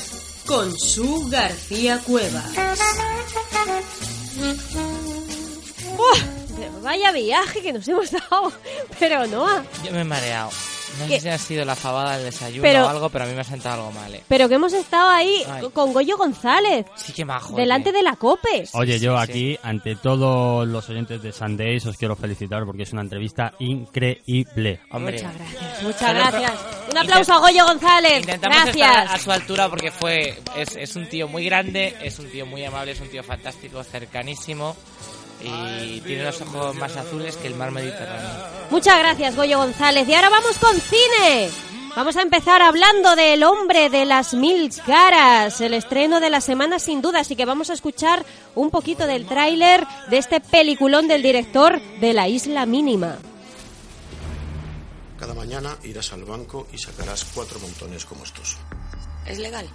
con 0.47 0.79
su 0.79 1.29
García 1.29 2.01
Cueva. 2.05 2.43
Pero 6.57 6.81
vaya 6.83 7.13
viaje 7.13 7.63
que 7.63 7.73
nos 7.73 7.87
hemos 7.89 8.11
dado. 8.11 8.53
Pero 8.99 9.27
no. 9.27 9.47
Yo 9.85 9.93
me 9.93 10.01
he 10.01 10.05
mareado. 10.05 10.51
No 10.99 11.09
sé 11.09 11.21
si 11.21 11.29
ha 11.29 11.39
sido 11.39 11.65
la 11.65 11.75
fabada 11.75 12.17
del 12.17 12.27
desayuno 12.27 12.63
Pero- 12.63 12.85
o 12.87 12.89
algo, 12.89 13.09
pero 13.11 13.25
a 13.25 13.27
mí 13.29 13.35
me 13.35 13.41
ha 13.41 13.45
sentado 13.45 13.83
algo 13.87 13.93
mal, 13.93 14.15
eh. 14.15 14.23
Pero 14.29 14.49
que 14.49 14.55
hemos 14.57 14.73
estado 14.73 15.09
ahí 15.11 15.43
Ay. 15.51 15.69
con 15.73 15.93
Goyo 15.93 16.17
González. 16.17 16.87
Sí 16.97 17.13
que 17.13 17.25
majo. 17.25 17.57
Delante 17.57 17.93
de 17.93 18.03
la 18.03 18.17
COPE. 18.17 18.69
Oye, 18.75 18.99
yo 19.01 19.17
aquí, 19.17 19.59
ante 19.63 19.97
todos 19.97 20.67
los 20.69 20.89
oyentes 20.89 21.23
de 21.23 21.33
Sundays, 21.33 21.85
os 21.87 21.97
quiero 21.97 22.15
felicitar 22.17 22.65
porque 22.65 22.83
es 22.83 22.93
una 22.93 23.03
entrevista 23.03 23.53
increíble. 23.59 24.81
Hombre. 24.91 25.15
Muchas 25.23 25.35
gracias. 25.37 25.83
Muchas 25.83 26.15
gracias. 26.15 26.53
Un 26.91 26.99
aplauso 26.99 27.33
a 27.33 27.39
Goyo 27.39 27.65
González. 27.67 28.19
Intentamos 28.19 28.57
estar 28.59 28.75
Gracias. 28.75 29.15
a 29.15 29.19
su 29.19 29.33
altura 29.33 29.69
porque 29.69 29.91
fue 29.91 30.39
es, 30.57 30.77
es 30.77 30.97
un 30.97 31.09
tío 31.09 31.29
muy 31.29 31.45
grande, 31.45 31.97
es 32.03 32.19
un 32.19 32.31
tío 32.31 32.45
muy 32.47 32.65
amable, 32.65 32.93
es 32.93 33.01
un 33.01 33.09
tío 33.09 33.23
fantástico, 33.23 33.83
cercanísimo. 33.83 34.77
Y 35.43 36.01
tiene 36.01 36.25
los 36.25 36.41
ojos 36.41 36.75
más 36.77 36.97
azules 36.97 37.37
que 37.37 37.49
el 37.49 37.55
mar 37.55 37.71
Mediterráneo. 37.71 38.31
Muchas 38.71 38.99
gracias, 38.99 39.37
Goyo 39.37 39.59
González. 39.59 40.09
Y 40.09 40.15
ahora 40.15 40.31
vamos 40.31 40.59
con 40.59 40.75
cine. 40.81 41.51
Vamos 41.95 42.17
a 42.17 42.23
empezar 42.23 42.63
hablando 42.63 43.15
del 43.17 43.43
hombre 43.43 43.91
de 43.91 44.07
las 44.07 44.33
mil 44.33 44.73
caras, 44.87 45.61
el 45.61 45.75
estreno 45.75 46.21
de 46.21 46.31
la 46.31 46.41
semana 46.41 46.79
sin 46.79 47.03
duda, 47.03 47.21
así 47.21 47.37
que 47.37 47.45
vamos 47.45 47.69
a 47.69 47.75
escuchar 47.75 48.25
un 48.55 48.71
poquito 48.71 49.07
del 49.07 49.27
tráiler 49.27 49.87
de 50.09 50.17
este 50.17 50.41
peliculón 50.41 51.07
del 51.07 51.23
director 51.23 51.83
de 52.01 52.15
La 52.15 52.29
Isla 52.29 52.65
Mínima. 52.65 53.19
Cada 55.19 55.35
mañana 55.35 55.77
irás 55.83 56.15
al 56.15 56.25
banco 56.25 56.67
y 56.73 56.79
sacarás 56.79 57.27
cuatro 57.35 57.61
montones 57.61 58.07
como 58.07 58.25
estos. 58.25 58.57
¿Es 59.27 59.39
legal? 59.39 59.69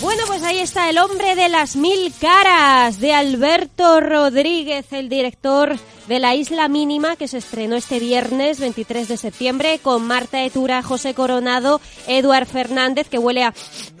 Bueno, 0.00 0.22
pues 0.26 0.42
ahí 0.42 0.58
está 0.58 0.88
El 0.88 0.96
hombre 0.96 1.34
de 1.36 1.50
las 1.50 1.76
mil 1.76 2.12
caras 2.18 3.00
de 3.00 3.12
Alberto 3.12 4.00
Rodríguez, 4.00 4.90
el 4.92 5.10
director 5.10 5.76
de 6.08 6.18
La 6.18 6.34
Isla 6.34 6.68
Mínima, 6.68 7.16
que 7.16 7.28
se 7.28 7.36
estrenó 7.36 7.76
este 7.76 7.98
viernes 7.98 8.60
23 8.60 9.08
de 9.08 9.16
septiembre 9.18 9.78
con 9.82 10.06
Marta 10.06 10.42
Etura, 10.42 10.82
José 10.82 11.12
Coronado, 11.12 11.82
Eduard 12.08 12.46
Fernández, 12.46 13.08
que 13.08 13.18
huele 13.18 13.44
a, 13.44 13.52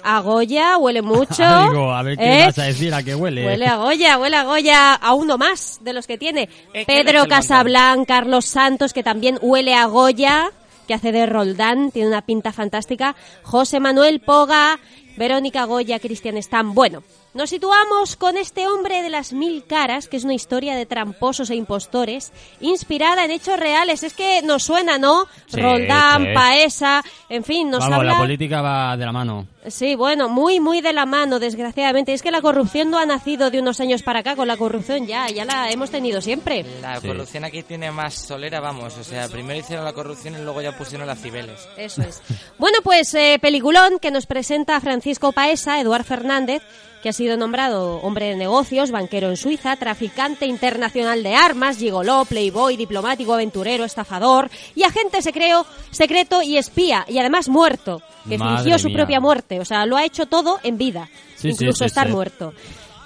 a 0.02 0.20
Goya, 0.20 0.78
huele 0.78 1.02
mucho. 1.02 1.44
Digo, 1.70 1.92
a 1.92 2.02
ver 2.02 2.16
qué 2.16 2.40
¿Eh? 2.40 2.46
vas 2.46 2.58
a 2.58 2.64
decir, 2.64 2.94
a 2.94 3.02
qué 3.02 3.14
huele. 3.14 3.44
Huele 3.44 3.66
a 3.66 3.76
Goya, 3.76 4.18
huele 4.18 4.36
a 4.36 4.44
Goya 4.44 4.94
a 4.94 5.14
uno 5.14 5.36
más 5.36 5.80
de 5.82 5.92
los 5.92 6.06
que 6.06 6.16
tiene. 6.16 6.48
que 6.72 6.86
Pedro 6.86 7.10
eres 7.10 7.22
el 7.24 7.28
Casablanc, 7.28 8.08
Carlos 8.08 8.46
Santos, 8.46 8.94
que 8.94 9.02
también 9.02 9.38
huele 9.42 9.74
a 9.74 9.84
Goya, 9.84 10.50
que 10.88 10.94
hace 10.94 11.12
de 11.12 11.26
Roldán, 11.26 11.90
tiene 11.90 12.08
una 12.08 12.22
pinta 12.22 12.52
fantástica. 12.52 13.14
José 13.42 13.78
Manuel 13.78 14.20
Poga, 14.20 14.80
Verónica 15.20 15.66
Goya, 15.66 15.98
Cristian 15.98 16.42
Stam. 16.42 16.72
Bueno, 16.72 17.02
nos 17.32 17.50
situamos 17.50 18.16
con 18.16 18.36
este 18.36 18.66
hombre 18.66 19.02
de 19.02 19.08
las 19.08 19.32
mil 19.32 19.64
caras, 19.64 20.08
que 20.08 20.16
es 20.16 20.24
una 20.24 20.34
historia 20.34 20.74
de 20.74 20.86
tramposos 20.86 21.50
e 21.50 21.54
impostores, 21.54 22.32
inspirada 22.60 23.24
en 23.24 23.30
hechos 23.30 23.58
reales. 23.58 24.02
Es 24.02 24.14
que 24.14 24.42
nos 24.42 24.64
suena, 24.64 24.98
¿no? 24.98 25.26
Sí, 25.46 25.60
Roldán, 25.60 26.24
sí. 26.24 26.28
Paesa, 26.34 27.04
en 27.28 27.44
fin, 27.44 27.70
nos 27.70 27.80
Vamos, 27.80 27.98
habla... 27.98 28.12
la 28.12 28.18
política 28.18 28.62
va 28.62 28.96
de 28.96 29.04
la 29.04 29.12
mano. 29.12 29.46
Sí, 29.68 29.94
bueno, 29.94 30.28
muy, 30.28 30.58
muy 30.58 30.80
de 30.80 30.92
la 30.92 31.06
mano, 31.06 31.38
desgraciadamente. 31.38 32.14
Es 32.14 32.22
que 32.22 32.30
la 32.30 32.40
corrupción 32.40 32.90
no 32.90 32.98
ha 32.98 33.04
nacido 33.04 33.50
de 33.50 33.60
unos 33.60 33.78
años 33.80 34.02
para 34.02 34.20
acá, 34.20 34.34
con 34.34 34.48
la 34.48 34.56
corrupción 34.56 35.06
ya, 35.06 35.28
ya 35.28 35.44
la 35.44 35.70
hemos 35.70 35.90
tenido 35.90 36.20
siempre. 36.20 36.64
La 36.80 37.00
corrupción 37.00 37.44
aquí 37.44 37.62
tiene 37.62 37.90
más 37.90 38.14
solera, 38.14 38.60
vamos. 38.60 38.96
O 38.96 39.04
sea, 39.04 39.28
primero 39.28 39.60
hicieron 39.60 39.84
la 39.84 39.92
corrupción 39.92 40.34
y 40.34 40.42
luego 40.42 40.62
ya 40.62 40.76
pusieron 40.76 41.06
las 41.06 41.20
cibeles. 41.20 41.68
Eso 41.76 42.02
es. 42.02 42.22
Bueno, 42.58 42.78
pues 42.82 43.12
eh, 43.14 43.38
peliculón 43.40 43.98
que 44.00 44.10
nos 44.10 44.26
presenta 44.26 44.80
Francisco 44.80 45.32
Paesa, 45.32 45.78
Eduard 45.78 46.04
Fernández, 46.04 46.62
que 47.02 47.08
ha 47.08 47.12
sido 47.12 47.36
nombrado 47.36 47.96
hombre 48.02 48.26
de 48.26 48.36
negocios, 48.36 48.90
banquero 48.90 49.30
en 49.30 49.36
Suiza, 49.36 49.76
traficante 49.76 50.46
internacional 50.46 51.22
de 51.22 51.34
armas, 51.34 51.78
gigoló, 51.78 52.24
playboy, 52.24 52.76
diplomático, 52.76 53.34
aventurero, 53.34 53.84
estafador 53.84 54.50
y 54.74 54.82
agente 54.82 55.22
secreo, 55.22 55.64
secreto 55.90 56.42
y 56.42 56.56
espía, 56.58 57.04
y 57.08 57.18
además 57.18 57.48
muerto, 57.48 58.02
que 58.28 58.38
Madre 58.38 58.56
fingió 58.56 58.78
su 58.78 58.88
mía. 58.88 58.96
propia 58.96 59.20
muerte. 59.20 59.60
O 59.60 59.64
sea, 59.64 59.86
lo 59.86 59.96
ha 59.96 60.04
hecho 60.04 60.26
todo 60.26 60.58
en 60.62 60.76
vida, 60.78 61.08
Sí, 61.36 61.48
incluso 61.48 61.78
sí, 61.78 61.84
estar 61.86 62.08
muerto. 62.08 62.52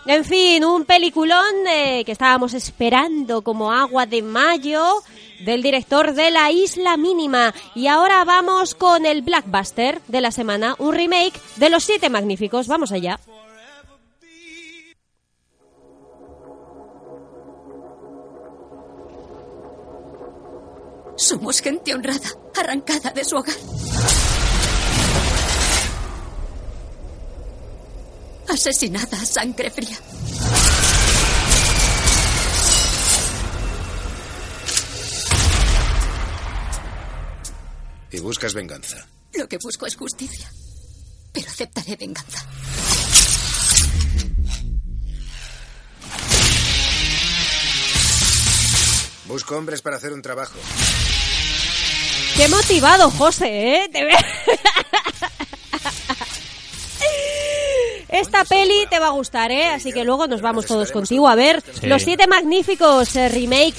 En 0.07 0.25
fin, 0.25 0.65
un 0.65 0.85
peliculón 0.85 1.67
eh, 1.67 2.03
que 2.05 2.13
estábamos 2.13 2.53
esperando 2.53 3.41
como 3.41 3.73
agua 3.73 4.05
de 4.05 4.21
mayo 4.21 4.85
del 5.41 5.63
director 5.63 6.13
de 6.13 6.31
La 6.31 6.51
Isla 6.51 6.97
Mínima. 6.99 7.55
Y 7.75 7.87
ahora 7.87 8.23
vamos 8.25 8.75
con 8.75 9.07
el 9.07 9.23
blockbuster 9.23 10.03
de 10.09 10.21
la 10.21 10.31
semana, 10.31 10.75
un 10.79 10.95
remake 10.95 11.41
de 11.57 11.71
Los 11.71 11.85
Siete 11.85 12.11
Magníficos. 12.11 12.67
Vamos 12.69 12.93
allá. 12.93 13.19
Somos 21.17 21.61
gente 21.61 21.95
honrada, 21.95 22.29
arrancada 22.57 23.11
de 23.11 23.25
su 23.25 23.37
hogar. 23.37 23.55
Asesinada 28.49 29.21
a 29.21 29.25
sangre 29.25 29.71
fría. 29.71 29.97
Y 38.11 38.21
buscas 38.21 38.55
venganza. 38.55 39.07
Lo 39.33 39.49
que 39.49 39.59
busco 39.59 39.87
es 39.87 39.97
justicia. 39.97 40.51
Pero 41.33 41.49
aceptaré 41.49 41.97
venganza. 41.97 42.47
Busco 49.27 49.57
hombres 49.57 49.81
para 49.83 49.97
hacer 49.97 50.13
un 50.13 50.23
trabajo. 50.23 50.55
Qué 52.37 52.49
motivado, 52.49 53.11
José, 53.11 53.85
¿eh? 53.85 53.89
Te 53.93 54.05
ve- 54.05 54.13
Esta 58.09 58.45
peli 58.45 58.87
te 58.89 59.01
va 59.01 59.09
a 59.09 59.11
gustar, 59.11 59.51
¿eh? 59.51 59.67
Así 59.71 59.93
que 59.93 60.05
luego 60.05 60.29
nos 60.29 60.41
vamos 60.41 60.67
todos 60.67 60.93
contigo 60.93 61.27
a 61.29 61.35
ver 61.35 61.63
Sí. 61.81 61.87
Los 61.89 62.03
Siete 62.03 62.29
Magníficos, 62.29 63.17
eh, 63.17 63.29
remake 63.29 63.75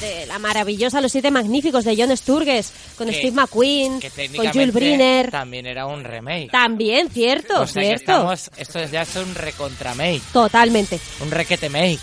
de 0.00 0.26
la 0.26 0.38
maravillosa 0.38 1.00
Los 1.00 1.10
Siete 1.10 1.32
Magníficos 1.32 1.84
de 1.84 1.96
John 1.96 2.16
Sturges, 2.16 2.70
con 2.96 3.08
Que- 3.08 3.14
Steve 3.14 3.32
McQueen, 3.32 3.98
Que 3.98 4.10
con 4.36 4.46
Jules 4.52 4.72
Briner. 4.72 5.30
también 5.32 5.66
era 5.66 5.86
un 5.86 6.04
remake. 6.04 6.48
También, 6.52 7.10
cierto, 7.10 7.62
o 7.62 7.66
sea 7.66 7.82
que 7.82 7.88
cierto. 7.88 8.12
estamos, 8.12 8.50
esto 8.56 8.84
ya 8.84 9.02
es 9.02 9.16
un 9.16 9.34
recontra-make. 9.34 10.22
Totalmente. 10.32 11.00
Un 11.20 11.30
requete 11.32 11.68
make. 11.68 11.98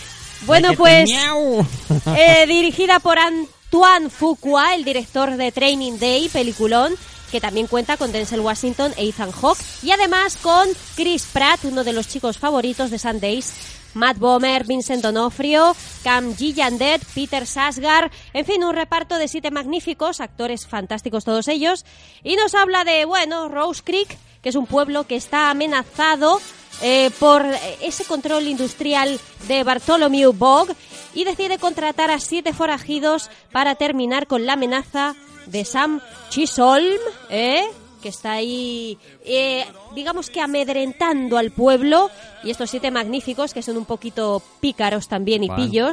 Bueno, 0.45 0.73
pues 0.73 1.11
eh, 1.11 2.45
dirigida 2.47 2.99
por 2.99 3.19
Antoine 3.19 4.09
Fuqua, 4.09 4.75
el 4.75 4.83
director 4.83 5.35
de 5.35 5.51
Training 5.51 5.99
Day, 5.99 6.29
peliculón, 6.29 6.95
que 7.31 7.41
también 7.41 7.67
cuenta 7.67 7.97
con 7.97 8.11
Denzel 8.11 8.39
Washington 8.39 8.93
e 8.97 9.09
Ethan 9.09 9.31
Hawke, 9.31 9.61
y 9.83 9.91
además 9.91 10.37
con 10.37 10.67
Chris 10.95 11.27
Pratt, 11.31 11.63
uno 11.63 11.83
de 11.83 11.93
los 11.93 12.07
chicos 12.07 12.37
favoritos 12.37 12.89
de 12.89 12.99
Sundays, 12.99 13.53
Matt 13.93 14.17
Bomer, 14.17 14.65
Vincent 14.65 15.03
D'Onofrio, 15.03 15.75
Cam 16.03 16.35
Gillandet, 16.35 17.03
Peter 17.13 17.45
Sasgar, 17.45 18.11
en 18.33 18.45
fin, 18.45 18.63
un 18.63 18.75
reparto 18.75 19.17
de 19.17 19.27
siete 19.27 19.51
magníficos, 19.51 20.21
actores 20.21 20.67
fantásticos 20.67 21.25
todos 21.25 21.47
ellos, 21.47 21.85
y 22.23 22.35
nos 22.35 22.55
habla 22.55 22.83
de, 22.83 23.05
bueno, 23.05 23.49
Rose 23.49 23.81
Creek, 23.83 24.17
que 24.41 24.49
es 24.49 24.55
un 24.55 24.65
pueblo 24.65 25.05
que 25.05 25.15
está 25.15 25.49
amenazado 25.49 26.39
eh, 26.81 27.11
por 27.19 27.45
ese 27.81 28.05
control 28.05 28.47
industrial 28.47 29.19
de 29.47 29.63
Bartholomew 29.63 30.31
Bog 30.33 30.69
y 31.13 31.25
decide 31.25 31.57
contratar 31.57 32.11
a 32.11 32.19
siete 32.19 32.53
forajidos 32.53 33.29
para 33.51 33.75
terminar 33.75 34.27
con 34.27 34.45
la 34.45 34.53
amenaza 34.53 35.15
de 35.45 35.65
Sam 35.65 36.01
Chisholm, 36.29 36.99
¿eh? 37.29 37.65
que 38.01 38.09
está 38.09 38.33
ahí 38.33 38.97
eh, 39.25 39.65
digamos 39.99 40.29
que 40.29 40.41
amedrentando 40.41 41.37
al 41.37 41.51
pueblo. 41.51 42.09
Y 42.43 42.51
estos 42.51 42.69
siete 42.69 42.89
magníficos, 42.89 43.53
que 43.53 43.61
son 43.61 43.75
un 43.75 43.83
poquito 43.85 44.41
pícaros 44.61 45.07
también 45.09 45.43
y 45.43 45.49
pillos. 45.49 45.91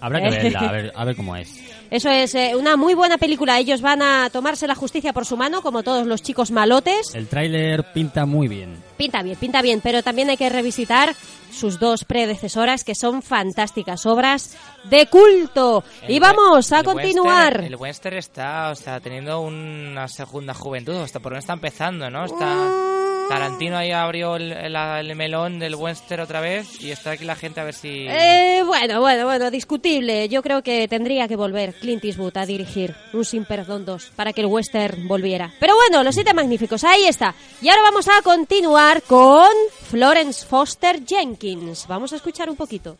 Habrá 0.00 0.20
que 0.20 0.26
Eh, 0.26 0.42
verla, 0.42 0.58
a 0.60 0.72
ver, 0.72 0.92
a 0.94 1.04
ver 1.04 1.14
cómo 1.16 1.36
es. 1.36 1.48
Eso 1.90 2.10
es 2.10 2.34
eh, 2.34 2.56
una 2.56 2.76
muy 2.76 2.94
buena 2.94 3.16
película. 3.16 3.58
Ellos 3.60 3.80
van 3.80 4.02
a 4.02 4.28
tomarse 4.30 4.66
la 4.66 4.74
justicia 4.74 5.12
por 5.12 5.24
su 5.24 5.36
mano, 5.36 5.62
como 5.62 5.84
todos 5.84 6.04
los 6.06 6.20
chicos 6.20 6.50
malotes. 6.50 7.14
El 7.14 7.28
tráiler 7.28 7.92
pinta 7.92 8.26
muy 8.26 8.48
bien. 8.48 8.82
Pinta 8.96 9.22
bien, 9.22 9.36
pinta 9.36 9.62
bien, 9.62 9.80
pero 9.80 10.02
también 10.02 10.28
hay 10.30 10.36
que 10.36 10.48
revisitar 10.48 11.14
sus 11.52 11.78
dos 11.78 12.04
predecesoras, 12.04 12.82
que 12.82 12.96
son 12.96 13.22
fantásticas 13.22 14.04
obras 14.06 14.56
de 14.90 15.06
culto. 15.06 15.84
y 16.08 16.18
vamos 16.18 16.72
a 16.72 16.78
el 16.80 16.84
continuar. 16.84 17.52
Western- 17.60 17.66
el 17.66 17.76
western 17.76 18.16
está, 18.16 18.70
o 18.70 18.74
sea, 18.74 18.98
teniendo 18.98 19.40
una 19.40 20.08
segunda 20.08 20.54
juventud, 20.54 20.96
hasta 20.96 21.20
por 21.20 21.30
lo 21.30 21.34
menos 21.36 21.44
está 21.44 21.52
empezando, 21.52 22.10
¿no? 22.10 22.24
Está 22.24 22.46
Mm. 22.46 22.93
Tarantino 23.28 23.76
ahí 23.76 23.90
abrió 23.90 24.36
el, 24.36 24.52
el- 24.52 24.76
el 24.76 25.16
melón 25.16 25.58
del 25.58 25.74
western 25.74 26.22
otra 26.22 26.40
vez 26.40 26.80
y 26.80 26.90
está 26.90 27.12
aquí 27.12 27.24
la 27.24 27.36
gente 27.36 27.60
a 27.60 27.64
ver 27.64 27.74
si 27.74 28.06
Eh, 28.08 28.62
bueno, 28.66 29.00
bueno, 29.00 29.24
bueno, 29.24 29.50
discutible. 29.50 30.28
Yo 30.28 30.42
creo 30.42 30.62
que 30.62 30.86
tendría 30.88 31.26
que 31.28 31.36
volver 31.36 31.74
Clint 31.74 32.04
Eastwood 32.04 32.36
a 32.36 32.46
dirigir 32.46 32.94
un 33.12 33.24
Sin 33.24 33.44
Perdón 33.44 33.84
2 33.84 34.12
para 34.16 34.32
que 34.32 34.40
el 34.42 34.46
western 34.48 35.08
volviera. 35.08 35.52
Pero 35.60 35.74
bueno, 35.74 36.02
los 36.02 36.14
siete 36.14 36.34
magníficos, 36.34 36.84
ahí 36.84 37.04
está. 37.06 37.34
Y 37.62 37.68
ahora 37.68 37.82
vamos 37.82 38.06
a 38.08 38.20
continuar 38.22 39.02
con 39.02 39.48
Florence 39.90 40.44
Foster 40.46 41.00
Jenkins. 41.06 41.86
Vamos 41.86 42.12
a 42.12 42.16
escuchar 42.16 42.50
un 42.50 42.56
poquito. 42.56 42.98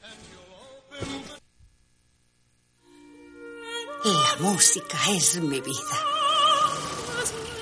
La 4.05 4.37
música 4.41 4.99
es 5.11 5.41
mi 5.41 5.61
vida. 5.61 5.99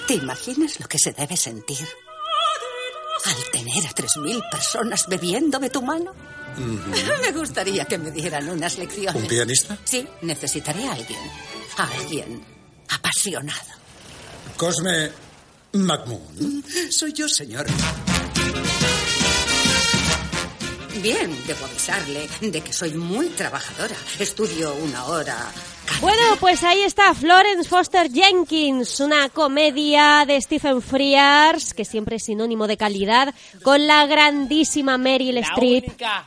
¿Te 0.09 0.15
imaginas 0.15 0.81
lo 0.81 0.89
que 0.89 0.99
se 0.99 1.13
debe 1.13 1.37
sentir 1.37 1.87
al 3.25 3.51
tener 3.53 3.87
a 3.87 3.91
tres 3.93 4.17
mil 4.19 4.43
personas 4.51 5.07
bebiendo 5.07 5.59
de 5.59 5.71
tu 5.71 5.83
mano? 5.83 6.15
Me 7.23 7.33
gustaría 7.33 7.85
que 7.87 7.97
me 7.99 8.11
dieran 8.11 8.49
unas 8.49 8.77
lecciones. 8.77 9.23
¿Un 9.23 9.29
pianista? 9.29 9.79
Sí, 9.85 10.07
necesitaré 10.21 10.87
a 10.87 10.93
alguien. 10.93 11.19
A 11.79 11.85
alguien 11.85 12.45
apasionado. 12.91 13.73
Cosme 14.57 15.11
McMoon. 15.73 16.63
Soy 16.91 17.13
yo, 17.13 17.29
señor. 17.29 17.67
Bien, 21.03 21.37
debo 21.49 21.65
avisarle 21.67 22.29
de 22.41 22.61
que 22.61 22.73
soy 22.73 22.95
muy 22.95 23.27
trabajadora. 23.31 23.97
Estudio 24.21 24.73
una 24.77 25.05
hora. 25.07 25.37
Bueno, 26.01 26.23
pues 26.39 26.63
ahí 26.63 26.83
está 26.83 27.13
Florence 27.13 27.69
Foster 27.69 28.09
Jenkins, 28.09 29.01
una 29.01 29.29
comedia 29.29 30.25
de 30.27 30.41
Stephen 30.41 30.81
Frears, 30.81 31.75
que 31.75 31.85
siempre 31.85 32.17
es 32.17 32.25
sinónimo 32.25 32.69
de 32.69 32.77
calidad, 32.77 33.35
con 33.65 33.85
la 33.89 34.07
grandísima 34.07 34.97
Meryl 34.97 35.35
la 35.35 35.41
Streep 35.41 35.89
única, 35.89 36.27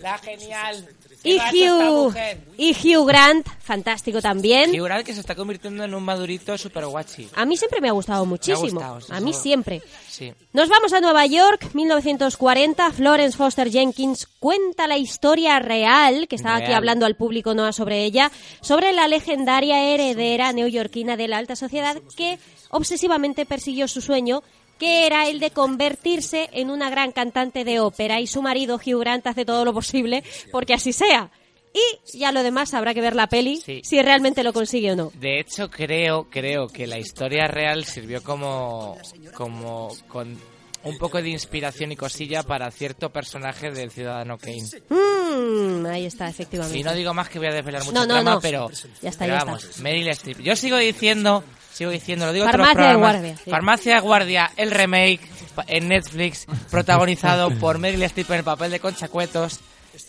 la 0.00 0.18
genial 0.18 0.88
y 1.22 1.34
¿Qué 1.36 1.40
hace 1.40 1.64
esta 1.64 1.90
Hugh, 1.90 2.14
y 2.56 2.96
Hugh 2.96 3.06
Grant, 3.06 3.46
fantástico 3.60 4.22
también. 4.22 4.70
Hugh 4.70 4.84
Grant 4.84 5.04
que 5.04 5.14
se 5.14 5.20
está 5.20 5.34
convirtiendo 5.34 5.84
en 5.84 5.94
un 5.94 6.02
madurito 6.02 6.56
super 6.56 6.86
guachi. 6.86 7.28
A 7.34 7.44
mí 7.44 7.56
siempre 7.56 7.80
me 7.80 7.88
ha 7.88 7.92
gustado 7.92 8.24
muchísimo. 8.24 8.80
gustado, 8.80 9.00
sí, 9.00 9.12
a 9.12 9.20
mí 9.20 9.32
siempre. 9.32 9.82
Sí. 10.08 10.32
Nos 10.52 10.68
vamos 10.68 10.92
a 10.92 11.00
Nueva 11.00 11.26
York, 11.26 11.70
1940. 11.74 12.90
Florence 12.92 13.36
Foster 13.36 13.70
Jenkins 13.70 14.26
cuenta 14.38 14.86
la 14.86 14.96
historia 14.96 15.58
real, 15.58 16.26
que 16.28 16.36
estaba 16.36 16.56
aquí 16.56 16.72
hablando 16.72 17.06
al 17.06 17.16
público 17.16 17.54
Noah 17.54 17.72
sobre 17.72 18.04
ella, 18.04 18.30
sobre 18.60 18.92
la 18.92 19.08
legendaria 19.08 19.92
heredera 19.92 20.52
neoyorquina 20.52 21.16
de 21.16 21.28
la 21.28 21.38
alta 21.38 21.56
sociedad 21.56 21.96
que 22.16 22.38
obsesivamente 22.70 23.46
persiguió 23.46 23.88
su 23.88 24.00
sueño 24.00 24.42
que 24.80 25.06
era 25.06 25.28
el 25.28 25.38
de 25.38 25.50
convertirse 25.52 26.48
en 26.52 26.70
una 26.70 26.90
gran 26.90 27.12
cantante 27.12 27.62
de 27.64 27.78
ópera 27.78 28.18
y 28.20 28.26
su 28.26 28.42
marido 28.42 28.76
Hugh 28.84 28.98
Grant 28.98 29.26
hace 29.28 29.44
todo 29.44 29.64
lo 29.64 29.72
posible 29.72 30.24
porque 30.50 30.74
así 30.74 30.92
sea. 30.92 31.30
Y 31.72 32.18
ya 32.18 32.32
lo 32.32 32.42
demás 32.42 32.74
habrá 32.74 32.94
que 32.94 33.00
ver 33.00 33.14
la 33.14 33.28
peli 33.28 33.58
Sí. 33.58 33.80
si 33.84 34.02
realmente 34.02 34.42
lo 34.42 34.52
consigue 34.52 34.90
o 34.90 34.96
no. 34.96 35.12
De 35.14 35.38
hecho, 35.38 35.70
creo, 35.70 36.28
creo 36.28 36.66
que 36.66 36.88
la 36.88 36.98
historia 36.98 37.46
real 37.46 37.84
sirvió 37.84 38.24
como, 38.24 38.98
como 39.34 39.88
con 40.08 40.36
un 40.82 40.98
poco 40.98 41.20
de 41.22 41.28
inspiración 41.28 41.92
y 41.92 41.96
cosilla 41.96 42.42
para 42.42 42.70
cierto 42.72 43.10
personaje 43.10 43.70
del 43.70 43.90
Ciudadano 43.92 44.36
Kane. 44.38 44.64
Mm, 44.88 45.86
ahí 45.86 46.06
está, 46.06 46.28
efectivamente. 46.28 46.78
Y 46.78 46.82
no 46.82 46.94
digo 46.94 47.14
más 47.14 47.28
que 47.28 47.38
voy 47.38 47.48
a 47.48 47.52
desvelar 47.52 47.84
mucho 47.84 47.92
No, 47.92 48.00
no, 48.06 48.14
trama, 48.14 48.30
no. 48.32 48.40
pero, 48.40 48.68
Ya 49.02 49.10
está, 49.10 49.26
pero 49.26 49.38
ya 49.38 49.44
vamos, 49.44 49.64
está. 49.64 49.82
Meryl 49.82 50.08
Streep. 50.08 50.40
Yo 50.40 50.56
sigo 50.56 50.76
diciendo, 50.78 51.44
sigo 51.72 51.90
diciendo, 51.90 52.26
lo 52.26 52.32
digo 52.32 52.46
Farmacia 52.46 52.68
de 52.70 52.74
programas. 52.74 53.12
Guardia, 53.12 53.36
sí. 53.44 53.50
Farmacia 53.50 53.94
de 53.94 54.00
Guardia, 54.00 54.50
el 54.56 54.70
remake 54.70 55.20
en 55.66 55.88
Netflix, 55.88 56.46
protagonizado 56.70 57.50
por 57.60 57.78
Meryl 57.78 58.02
Streep 58.04 58.30
en 58.30 58.36
el 58.38 58.44
papel 58.44 58.70
de 58.70 58.80
Concha 58.80 59.08
Cuetos 59.08 59.60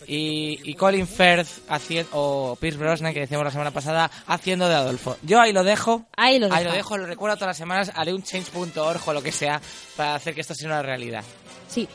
y, 0.06 0.58
y 0.70 0.74
Colin 0.74 1.06
Firth 1.06 1.48
haciendo, 1.68 2.08
o 2.12 2.56
Pierce 2.56 2.78
Brosnan, 2.78 3.12
que 3.12 3.20
decíamos 3.20 3.44
la 3.44 3.50
semana 3.50 3.70
pasada, 3.72 4.10
haciendo 4.26 4.68
de 4.68 4.74
Adolfo. 4.74 5.16
Yo 5.22 5.40
ahí 5.40 5.52
lo 5.52 5.64
dejo. 5.64 6.04
Ahí 6.16 6.38
lo 6.38 6.46
Ahí 6.46 6.60
deja. 6.60 6.70
lo 6.70 6.72
dejo, 6.72 6.98
lo 6.98 7.06
recuerdo 7.06 7.36
todas 7.36 7.48
las 7.50 7.56
semanas, 7.58 7.92
haré 7.94 8.14
un 8.14 8.22
change.org 8.22 9.00
o 9.04 9.12
lo 9.12 9.22
que 9.22 9.32
sea 9.32 9.60
para 9.96 10.14
hacer 10.14 10.34
que 10.34 10.40
esto 10.40 10.54
sea 10.54 10.68
una 10.68 10.82
realidad. 10.82 11.24
Sí. 11.68 11.88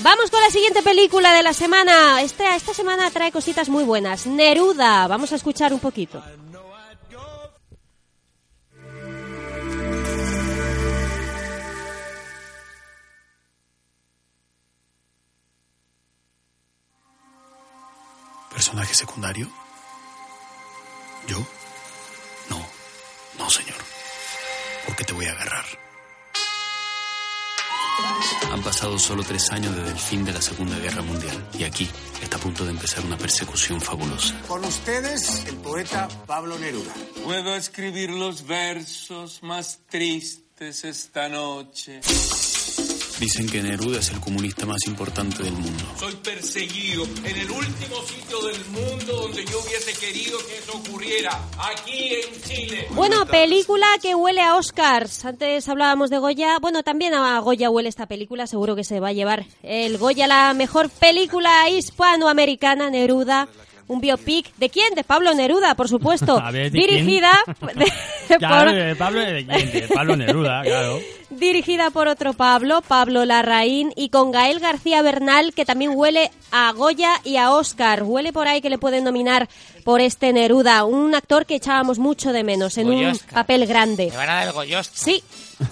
Vamos 0.00 0.30
con 0.30 0.40
la 0.42 0.50
siguiente 0.50 0.82
película 0.82 1.32
de 1.32 1.42
la 1.42 1.52
semana. 1.52 2.20
Esta, 2.22 2.54
esta 2.54 2.74
semana 2.74 3.10
trae 3.10 3.32
cositas 3.32 3.68
muy 3.68 3.84
buenas. 3.84 4.26
Neruda. 4.26 5.06
Vamos 5.08 5.32
a 5.32 5.36
escuchar 5.36 5.72
un 5.72 5.80
poquito. 5.80 6.22
¿Personaje 18.68 18.94
secundario? 18.94 19.50
¿Yo? 21.26 21.38
No, 22.50 22.68
no, 23.38 23.48
señor. 23.48 23.78
Porque 24.84 25.04
te 25.04 25.14
voy 25.14 25.24
a 25.24 25.32
agarrar. 25.32 25.64
Han 28.52 28.62
pasado 28.62 28.98
solo 28.98 29.22
tres 29.22 29.50
años 29.52 29.74
desde 29.74 29.92
el 29.92 29.98
fin 29.98 30.22
de 30.22 30.34
la 30.34 30.42
Segunda 30.42 30.78
Guerra 30.80 31.00
Mundial 31.00 31.48
y 31.58 31.64
aquí 31.64 31.88
está 32.20 32.36
a 32.36 32.40
punto 32.40 32.66
de 32.66 32.72
empezar 32.72 33.06
una 33.06 33.16
persecución 33.16 33.80
fabulosa. 33.80 34.38
Con 34.46 34.62
ustedes, 34.62 35.46
el 35.46 35.56
poeta 35.56 36.06
Pablo 36.26 36.58
Neruda. 36.58 36.92
Puedo 37.24 37.56
escribir 37.56 38.10
los 38.10 38.46
versos 38.46 39.42
más 39.42 39.78
tristes 39.88 40.84
esta 40.84 41.30
noche. 41.30 42.02
Dicen 43.20 43.48
que 43.48 43.60
Neruda 43.60 43.98
es 43.98 44.10
el 44.10 44.20
comunista 44.20 44.64
más 44.64 44.86
importante 44.86 45.42
del 45.42 45.54
mundo. 45.54 45.84
Soy 45.98 46.14
perseguido 46.16 47.04
en 47.24 47.36
el 47.36 47.50
último 47.50 47.96
sitio 48.06 48.40
del 48.42 48.64
mundo 48.66 49.12
donde 49.22 49.44
yo 49.44 49.58
hubiese 49.60 49.92
querido 49.94 50.38
que 50.46 50.58
eso 50.58 50.76
ocurriera, 50.78 51.30
aquí 51.58 52.14
en 52.14 52.42
Chile. 52.42 52.86
Bueno, 52.90 53.26
película 53.26 53.86
que 54.00 54.14
huele 54.14 54.40
a 54.40 54.54
Oscars. 54.54 55.24
Antes 55.24 55.68
hablábamos 55.68 56.10
de 56.10 56.18
Goya. 56.18 56.58
Bueno, 56.60 56.84
también 56.84 57.12
a 57.14 57.40
Goya 57.40 57.70
huele 57.70 57.88
esta 57.88 58.06
película. 58.06 58.46
Seguro 58.46 58.76
que 58.76 58.84
se 58.84 59.00
va 59.00 59.08
a 59.08 59.12
llevar 59.12 59.46
el 59.64 59.98
Goya 59.98 60.28
la 60.28 60.54
mejor 60.54 60.88
película 60.88 61.68
hispanoamericana, 61.70 62.88
Neruda. 62.88 63.48
Un 63.88 64.00
biopic. 64.00 64.54
¿De 64.56 64.68
quién? 64.70 64.94
De 64.94 65.02
Pablo 65.02 65.34
Neruda, 65.34 65.74
por 65.74 65.88
supuesto. 65.88 66.38
A 66.42 66.50
ver, 66.50 66.70
¿de 66.70 66.78
quién? 66.78 66.90
Dirigida 67.06 67.32
de- 67.74 68.36
Claro, 68.38 68.70
por- 68.70 68.74
de 68.78 68.96
Pablo, 68.96 69.20
de, 69.20 69.46
quién? 69.46 69.72
De 69.72 69.88
Pablo 69.88 70.16
Neruda, 70.16 70.62
claro. 70.62 71.00
dirigida 71.30 71.90
por 71.90 72.08
otro 72.08 72.32
Pablo, 72.34 72.82
Pablo 72.86 73.24
Larraín, 73.24 73.92
y 73.96 74.08
con 74.10 74.30
Gael 74.30 74.60
García 74.60 75.02
Bernal, 75.02 75.52
que 75.54 75.64
también 75.64 75.92
huele 75.94 76.30
a 76.50 76.72
Goya 76.72 77.20
y 77.24 77.36
a 77.36 77.50
Oscar. 77.52 78.02
Huele 78.02 78.32
por 78.32 78.46
ahí 78.48 78.60
que 78.60 78.70
le 78.70 78.78
pueden 78.78 79.04
nominar 79.04 79.48
por 79.84 80.00
este 80.00 80.32
Neruda, 80.32 80.84
un 80.84 81.14
actor 81.14 81.46
que 81.46 81.54
echábamos 81.56 81.98
mucho 81.98 82.32
de 82.32 82.44
menos 82.44 82.76
en 82.78 82.90
un 82.90 83.18
papel 83.32 83.66
grande. 83.66 84.08
Me 84.10 84.16
van 84.16 84.28
a 84.30 84.34
dar 84.34 84.46
el 84.48 84.52
Goyos. 84.52 84.90
Sí. 84.92 85.22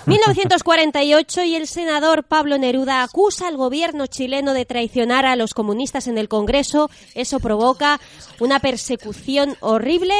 1948 0.07 1.45
y 1.45 1.55
el 1.55 1.67
senador 1.67 2.25
Pablo 2.25 2.59
Neruda 2.59 3.03
acusa 3.03 3.49
al 3.49 3.57
gobierno 3.57 4.07
chileno 4.07 4.53
de 4.53 4.65
traicionar 4.65 5.27
a 5.27 5.37
los 5.37 5.55
comunistas 5.55 6.07
en 6.09 6.19
el 6.19 6.29
Congreso. 6.29 6.91
Eso 7.15 7.41
provoca 7.41 8.01
una 8.41 8.59
persecución 8.59 9.57
horrible. 9.61 10.15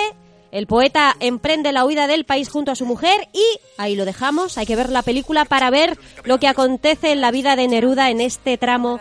El 0.53 0.67
poeta 0.67 1.17
emprende 1.21 1.73
la 1.73 1.85
huida 1.85 2.07
del 2.07 2.25
país 2.25 2.49
junto 2.49 2.71
a 2.71 2.77
su 2.77 2.87
mujer 2.87 3.29
y 3.33 3.45
ahí 3.77 3.97
lo 3.97 4.05
dejamos. 4.05 4.57
Hay 4.57 4.67
que 4.67 4.77
ver 4.77 4.91
la 4.91 5.03
película 5.03 5.45
para 5.45 5.71
ver 5.71 5.99
lo 6.25 6.39
que 6.39 6.49
acontece 6.49 7.13
en 7.13 7.21
la 7.21 7.31
vida 7.31 7.57
de 7.57 7.69
Neruda 7.69 8.11
en 8.11 8.21
este 8.21 8.57
tramo 8.57 9.01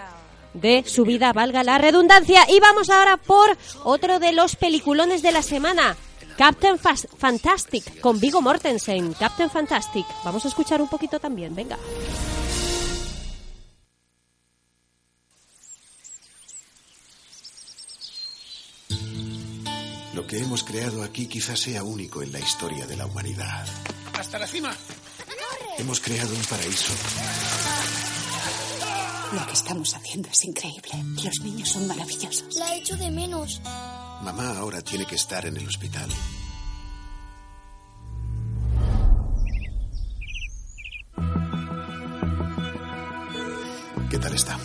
de 0.55 0.83
su 0.87 1.03
vida, 1.03 1.33
valga 1.33 1.63
la 1.63 1.77
redundancia. 1.77 2.43
Y 2.49 2.59
vamos 2.59 2.89
ahora 2.89 3.17
por 3.17 3.57
otro 3.83 4.19
de 4.19 4.31
los 4.31 4.55
peliculones 4.55 5.21
de 5.21 5.31
la 5.31 5.41
semana. 5.41 5.95
Captain 6.37 6.77
Fas- 6.77 7.07
Fantastic 7.17 7.99
con 8.01 8.19
Vigo 8.19 8.41
Mortensen. 8.41 9.13
Captain 9.13 9.49
Fantastic. 9.49 10.05
Vamos 10.23 10.43
a 10.45 10.47
escuchar 10.49 10.81
un 10.81 10.87
poquito 10.89 11.19
también, 11.19 11.55
venga. 11.55 11.77
Lo 20.13 20.25
que 20.25 20.39
hemos 20.39 20.63
creado 20.63 21.03
aquí 21.03 21.27
quizás 21.27 21.59
sea 21.59 21.83
único 21.83 22.21
en 22.23 22.31
la 22.31 22.39
historia 22.39 22.85
de 22.87 22.95
la 22.95 23.05
humanidad. 23.05 23.65
Hasta 24.17 24.39
la 24.39 24.47
cima. 24.47 24.73
Hemos 25.77 25.99
creado 25.99 26.33
un 26.33 26.41
paraíso 26.43 26.93
Lo 29.33 29.45
que 29.45 29.51
estamos 29.53 29.93
haciendo 29.93 30.29
es 30.29 30.45
increíble. 30.45 30.91
Los 31.21 31.39
niños 31.43 31.67
son 31.69 31.87
maravillosos. 31.87 32.55
La 32.55 32.75
echo 32.75 32.95
de 32.95 33.11
menos. 33.11 33.61
Mamá 34.23 34.57
ahora 34.57 34.81
tiene 34.81 35.05
que 35.05 35.15
estar 35.15 35.45
en 35.45 35.57
el 35.57 35.67
hospital. 35.67 36.09
¿Qué 44.09 44.17
tal 44.17 44.33
está? 44.33 44.57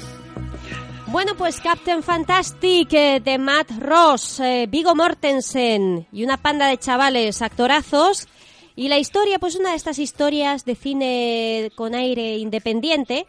Bueno, 1.08 1.34
pues 1.36 1.60
Captain 1.60 2.04
Fantastic 2.04 2.92
eh, 2.92 3.20
de 3.20 3.36
Matt 3.36 3.72
Ross, 3.80 4.38
eh, 4.38 4.66
Vigo 4.68 4.94
Mortensen 4.94 6.06
y 6.12 6.22
una 6.22 6.36
panda 6.36 6.68
de 6.68 6.78
chavales 6.78 7.42
actorazos. 7.42 8.28
Y 8.76 8.86
la 8.86 8.98
historia, 8.98 9.40
pues 9.40 9.56
una 9.56 9.70
de 9.70 9.76
estas 9.76 9.98
historias 9.98 10.64
de 10.64 10.76
cine 10.76 11.72
con 11.74 11.96
aire 11.96 12.38
independiente, 12.38 13.26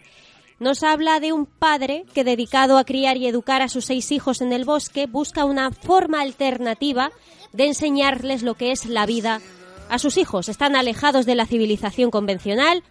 nos 0.61 0.83
habla 0.83 1.19
de 1.19 1.33
un 1.33 1.47
padre 1.47 2.05
que 2.13 2.23
dedicado 2.23 2.77
a 2.77 2.83
criar 2.83 3.17
y 3.17 3.25
educar 3.25 3.63
a 3.63 3.67
sus 3.67 3.85
seis 3.85 4.11
hijos 4.11 4.41
en 4.41 4.53
el 4.53 4.63
bosque 4.63 5.07
busca 5.07 5.43
una 5.43 5.71
forma 5.71 6.21
alternativa 6.21 7.11
de 7.51 7.65
enseñarles 7.65 8.43
lo 8.43 8.53
que 8.53 8.71
es 8.71 8.85
la 8.85 9.07
vida 9.07 9.41
a 9.89 9.97
sus 9.97 10.17
hijos. 10.17 10.49
Están 10.49 10.75
alejados 10.75 11.25
de 11.25 11.33
la 11.33 11.47
civilización 11.47 12.11
convencional 12.11 12.83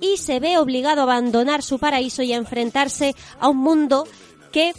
y 0.00 0.16
se 0.16 0.40
ve 0.40 0.56
obligado 0.56 1.02
a 1.02 1.04
abandonar 1.04 1.62
su 1.62 1.78
paraíso 1.78 2.22
y 2.22 2.32
a 2.32 2.38
enfrentarse 2.38 3.14
a 3.38 3.50
un 3.50 3.58
mundo 3.58 4.08
que 4.50 4.72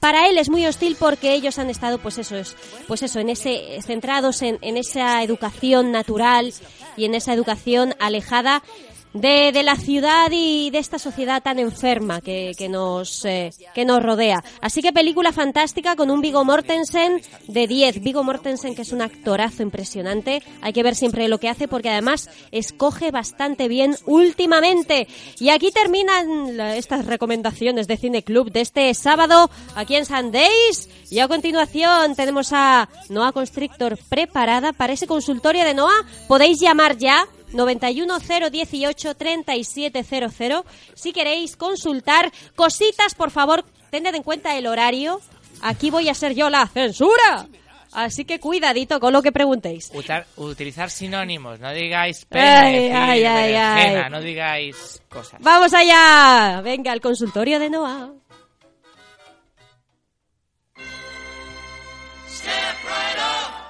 para 0.00 0.28
él 0.28 0.38
es 0.38 0.50
muy 0.50 0.66
hostil 0.66 0.96
porque 0.98 1.34
ellos 1.34 1.60
han 1.60 1.70
estado 1.70 1.98
pues 1.98 2.18
eso 2.18 2.34
es 2.34 2.56
pues 2.88 3.02
eso 3.02 3.20
en 3.20 3.28
ese 3.28 3.78
centrados 3.82 4.42
en, 4.42 4.58
en 4.62 4.76
esa 4.76 5.22
educación 5.22 5.92
natural 5.92 6.52
y 6.96 7.04
en 7.04 7.14
esa 7.14 7.32
educación 7.32 7.94
alejada 8.00 8.62
de, 9.12 9.50
de 9.52 9.62
la 9.62 9.76
ciudad 9.76 10.28
y 10.30 10.70
de 10.70 10.78
esta 10.78 10.98
sociedad 10.98 11.42
tan 11.42 11.58
enferma 11.58 12.20
que, 12.20 12.52
que 12.56 12.68
nos 12.68 13.24
eh, 13.24 13.50
que 13.74 13.84
nos 13.84 14.02
rodea. 14.02 14.42
Así 14.60 14.82
que 14.82 14.92
película 14.92 15.32
fantástica 15.32 15.96
con 15.96 16.10
un 16.10 16.20
Vigo 16.20 16.44
Mortensen 16.44 17.20
de 17.48 17.66
10. 17.66 18.02
Vigo 18.02 18.22
Mortensen 18.22 18.74
que 18.74 18.82
es 18.82 18.92
un 18.92 19.02
actorazo 19.02 19.62
impresionante. 19.62 20.42
Hay 20.60 20.72
que 20.72 20.82
ver 20.82 20.94
siempre 20.94 21.28
lo 21.28 21.38
que 21.38 21.48
hace 21.48 21.68
porque 21.68 21.90
además 21.90 22.28
escoge 22.52 23.10
bastante 23.10 23.68
bien 23.68 23.96
últimamente. 24.06 25.08
Y 25.38 25.50
aquí 25.50 25.70
terminan 25.70 26.60
estas 26.60 27.06
recomendaciones 27.06 27.86
de 27.88 27.96
Cine 27.96 28.22
Club 28.22 28.50
de 28.52 28.60
este 28.60 28.92
sábado 28.94 29.50
aquí 29.74 29.96
en 29.96 30.06
Sundays. 30.06 30.88
Y 31.10 31.18
a 31.18 31.28
continuación 31.28 32.14
tenemos 32.14 32.52
a 32.52 32.88
Noah 33.08 33.32
Constrictor 33.32 33.98
preparada 34.08 34.72
para 34.72 34.92
ese 34.92 35.06
consultorio 35.06 35.64
de 35.64 35.74
Noah. 35.74 36.06
Podéis 36.28 36.60
llamar 36.60 36.96
ya 36.96 37.26
91018 37.52 39.14
3700 39.14 40.64
si 40.94 41.12
queréis 41.12 41.56
consultar 41.56 42.30
cositas, 42.56 43.14
por 43.14 43.30
favor, 43.30 43.64
tened 43.90 44.14
en 44.14 44.22
cuenta 44.22 44.56
el 44.56 44.66
horario. 44.66 45.20
Aquí 45.62 45.90
voy 45.90 46.08
a 46.08 46.14
ser 46.14 46.34
yo 46.34 46.48
la 46.50 46.66
censura. 46.66 47.46
Así 47.92 48.24
que 48.24 48.38
cuidadito 48.38 49.00
con 49.00 49.12
lo 49.12 49.20
que 49.20 49.32
preguntéis. 49.32 49.90
Utar- 49.92 50.24
utilizar 50.36 50.90
sinónimos, 50.90 51.58
no 51.58 51.72
digáis 51.72 52.24
ay, 52.30 52.40
ay, 52.40 53.22
berenjena, 53.22 54.04
ay. 54.04 54.10
no 54.10 54.20
digáis 54.20 55.02
cosas. 55.08 55.40
¡Vamos 55.42 55.74
allá! 55.74 56.60
Venga, 56.62 56.92
al 56.92 57.00
consultorio 57.00 57.58
de 57.58 57.68
Noah. 57.68 58.10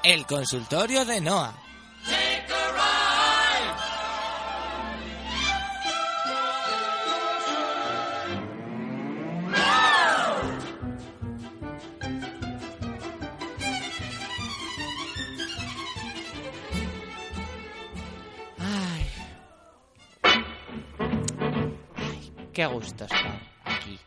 El 0.02 0.26
consultorio 0.26 1.04
de 1.04 1.20
Noah. 1.20 1.54
Qué 22.52 22.66
gusto 22.66 23.04
estar 23.04 23.40
aquí. 23.64 23.98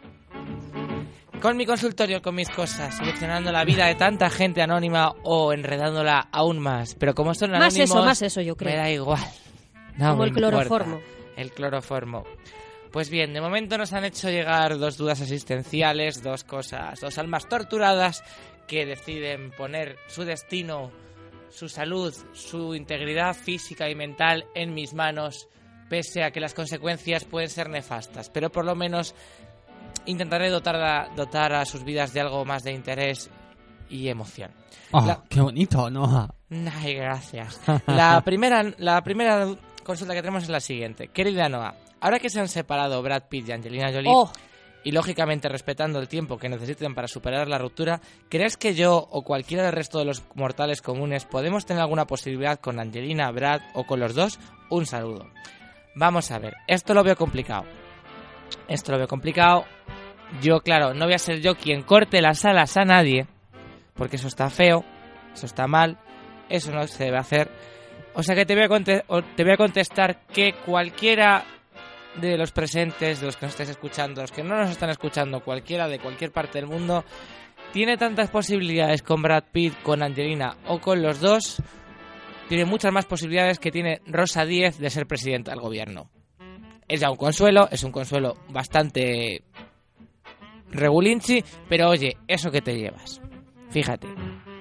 Con 1.41 1.57
mi 1.57 1.65
consultorio, 1.65 2.21
con 2.21 2.35
mis 2.35 2.49
cosas, 2.49 2.95
seleccionando 2.97 3.51
la 3.51 3.65
vida 3.65 3.87
de 3.87 3.95
tanta 3.95 4.29
gente 4.29 4.61
anónima 4.61 5.13
o 5.23 5.51
enredándola 5.51 6.29
aún 6.31 6.59
más. 6.59 6.95
Pero 6.95 7.13
como 7.13 7.33
son 7.33 7.51
Más 7.51 7.59
anónimos, 7.75 7.89
eso, 7.89 8.05
más 8.05 8.21
eso, 8.21 8.41
yo 8.41 8.55
creo. 8.55 8.71
Me 8.71 8.77
da 8.77 8.89
igual. 8.89 9.19
No 9.97 10.11
Como 10.11 10.23
me 10.23 10.29
el 10.29 10.29
importa. 10.37 10.49
cloroformo. 10.49 11.01
El 11.35 11.51
cloroformo. 11.51 12.23
Pues 12.91 13.09
bien, 13.09 13.33
de 13.33 13.41
momento 13.41 13.77
nos 13.77 13.91
han 13.91 14.05
hecho 14.05 14.29
llegar 14.29 14.77
dos 14.77 14.97
dudas 14.97 15.19
existenciales, 15.19 16.21
dos 16.23 16.43
cosas, 16.43 17.01
dos 17.01 17.17
almas 17.17 17.49
torturadas 17.49 18.23
que 18.67 18.85
deciden 18.85 19.51
poner 19.51 19.97
su 20.07 20.23
destino, 20.23 20.91
su 21.49 21.67
salud, 21.69 22.13
su 22.33 22.73
integridad 22.75 23.35
física 23.35 23.89
y 23.89 23.95
mental 23.95 24.45
en 24.55 24.73
mis 24.73 24.93
manos, 24.93 25.49
pese 25.93 26.23
a 26.23 26.31
que 26.31 26.39
las 26.39 26.55
consecuencias 26.55 27.23
pueden 27.23 27.49
ser 27.51 27.69
nefastas. 27.69 28.27
Pero 28.31 28.51
por 28.51 28.65
lo 28.65 28.73
menos 28.73 29.13
intentaré 30.07 30.49
dotar 30.49 30.75
a, 30.75 31.09
dotar 31.15 31.53
a 31.53 31.65
sus 31.65 31.83
vidas 31.83 32.13
de 32.13 32.21
algo 32.21 32.45
más 32.45 32.63
de 32.63 32.71
interés 32.73 33.29
y 33.91 34.07
emoción. 34.07 34.49
Oh, 34.91 35.05
La- 35.05 35.21
qué 35.29 35.39
bonito, 35.39 35.91
Noah. 35.91 36.33
Ay, 36.81 36.95
gracias. 36.95 37.61
La 37.85 38.21
primera, 38.25 38.63
la 38.79 39.03
primera 39.03 39.47
consulta 39.83 40.15
que 40.15 40.21
tenemos 40.21 40.41
es 40.43 40.49
la 40.49 40.59
siguiente. 40.61 41.09
Querida 41.09 41.47
Noah, 41.47 41.75
ahora 42.01 42.17
que 42.17 42.31
se 42.31 42.39
han 42.39 42.47
separado 42.47 43.03
Brad 43.03 43.23
Pitt 43.29 43.49
y 43.49 43.51
Angelina 43.51 43.91
Jolie, 43.91 44.09
Oh. 44.11 44.31
y 44.83 44.91
lógicamente 44.93 45.47
respetando 45.47 45.99
el 45.99 46.07
tiempo 46.07 46.37
que 46.39 46.49
necesiten 46.49 46.95
para 46.95 47.07
superar 47.07 47.47
la 47.47 47.59
ruptura, 47.59 48.01
¿crees 48.29 48.57
que 48.57 48.73
yo 48.73 48.97
o 48.97 49.21
cualquiera 49.23 49.63
del 49.63 49.73
resto 49.73 49.99
de 49.99 50.05
los 50.05 50.23
mortales 50.33 50.81
comunes 50.81 51.25
podemos 51.25 51.67
tener 51.67 51.81
alguna 51.83 52.05
posibilidad 52.07 52.59
con 52.59 52.79
Angelina, 52.79 53.29
Brad 53.31 53.61
o 53.75 53.83
con 53.85 53.99
los 53.99 54.15
dos? 54.15 54.39
Un 54.71 54.87
saludo. 54.87 55.27
Vamos 55.95 56.31
a 56.31 56.39
ver, 56.39 56.55
esto 56.67 56.93
lo 56.93 57.03
veo 57.03 57.15
complicado. 57.15 57.65
Esto 58.67 58.91
lo 58.91 58.97
veo 58.97 59.07
complicado. 59.07 59.65
Yo, 60.41 60.61
claro, 60.61 60.93
no 60.93 61.05
voy 61.05 61.13
a 61.13 61.19
ser 61.19 61.41
yo 61.41 61.55
quien 61.55 61.83
corte 61.83 62.21
las 62.21 62.43
alas 62.45 62.75
a 62.77 62.85
nadie, 62.85 63.27
porque 63.93 64.15
eso 64.15 64.27
está 64.27 64.49
feo, 64.49 64.83
eso 65.33 65.45
está 65.45 65.67
mal, 65.67 65.99
eso 66.49 66.71
no 66.71 66.87
se 66.87 67.05
debe 67.05 67.17
hacer. 67.17 67.51
O 68.15 68.23
sea 68.23 68.35
que 68.35 68.45
te 68.45 68.55
voy 68.55 68.63
a, 68.63 69.21
te 69.35 69.43
voy 69.43 69.53
a 69.53 69.57
contestar 69.57 70.25
que 70.27 70.53
cualquiera 70.65 71.45
de 72.15 72.37
los 72.37 72.51
presentes, 72.51 73.19
de 73.19 73.25
los 73.25 73.37
que 73.37 73.45
nos 73.45 73.53
estéis 73.53 73.69
escuchando, 73.69 74.21
los 74.21 74.31
que 74.31 74.43
no 74.43 74.55
nos 74.55 74.69
están 74.69 74.89
escuchando, 74.89 75.41
cualquiera 75.41 75.87
de 75.87 75.99
cualquier 75.99 76.31
parte 76.31 76.59
del 76.59 76.67
mundo, 76.67 77.03
tiene 77.71 77.97
tantas 77.97 78.29
posibilidades 78.29 79.01
con 79.01 79.21
Brad 79.21 79.45
Pitt, 79.51 79.81
con 79.81 80.03
Angelina 80.03 80.57
o 80.67 80.79
con 80.79 81.01
los 81.01 81.19
dos, 81.19 81.61
tiene 82.49 82.65
muchas 82.65 82.91
más 82.91 83.05
posibilidades 83.05 83.59
que 83.59 83.71
tiene 83.71 84.01
Rosa 84.05 84.45
Díez 84.45 84.77
de 84.77 84.89
ser 84.89 85.07
presidenta 85.07 85.51
del 85.51 85.59
gobierno. 85.61 86.09
Es 86.87 86.99
ya 86.99 87.09
un 87.09 87.17
consuelo, 87.17 87.67
es 87.71 87.83
un 87.83 87.91
consuelo 87.91 88.35
bastante 88.49 89.43
regulinchi, 90.71 91.43
pero 91.69 91.89
oye, 91.89 92.17
eso 92.27 92.51
que 92.51 92.61
te 92.61 92.75
llevas. 92.77 93.21
Fíjate. 93.69 94.07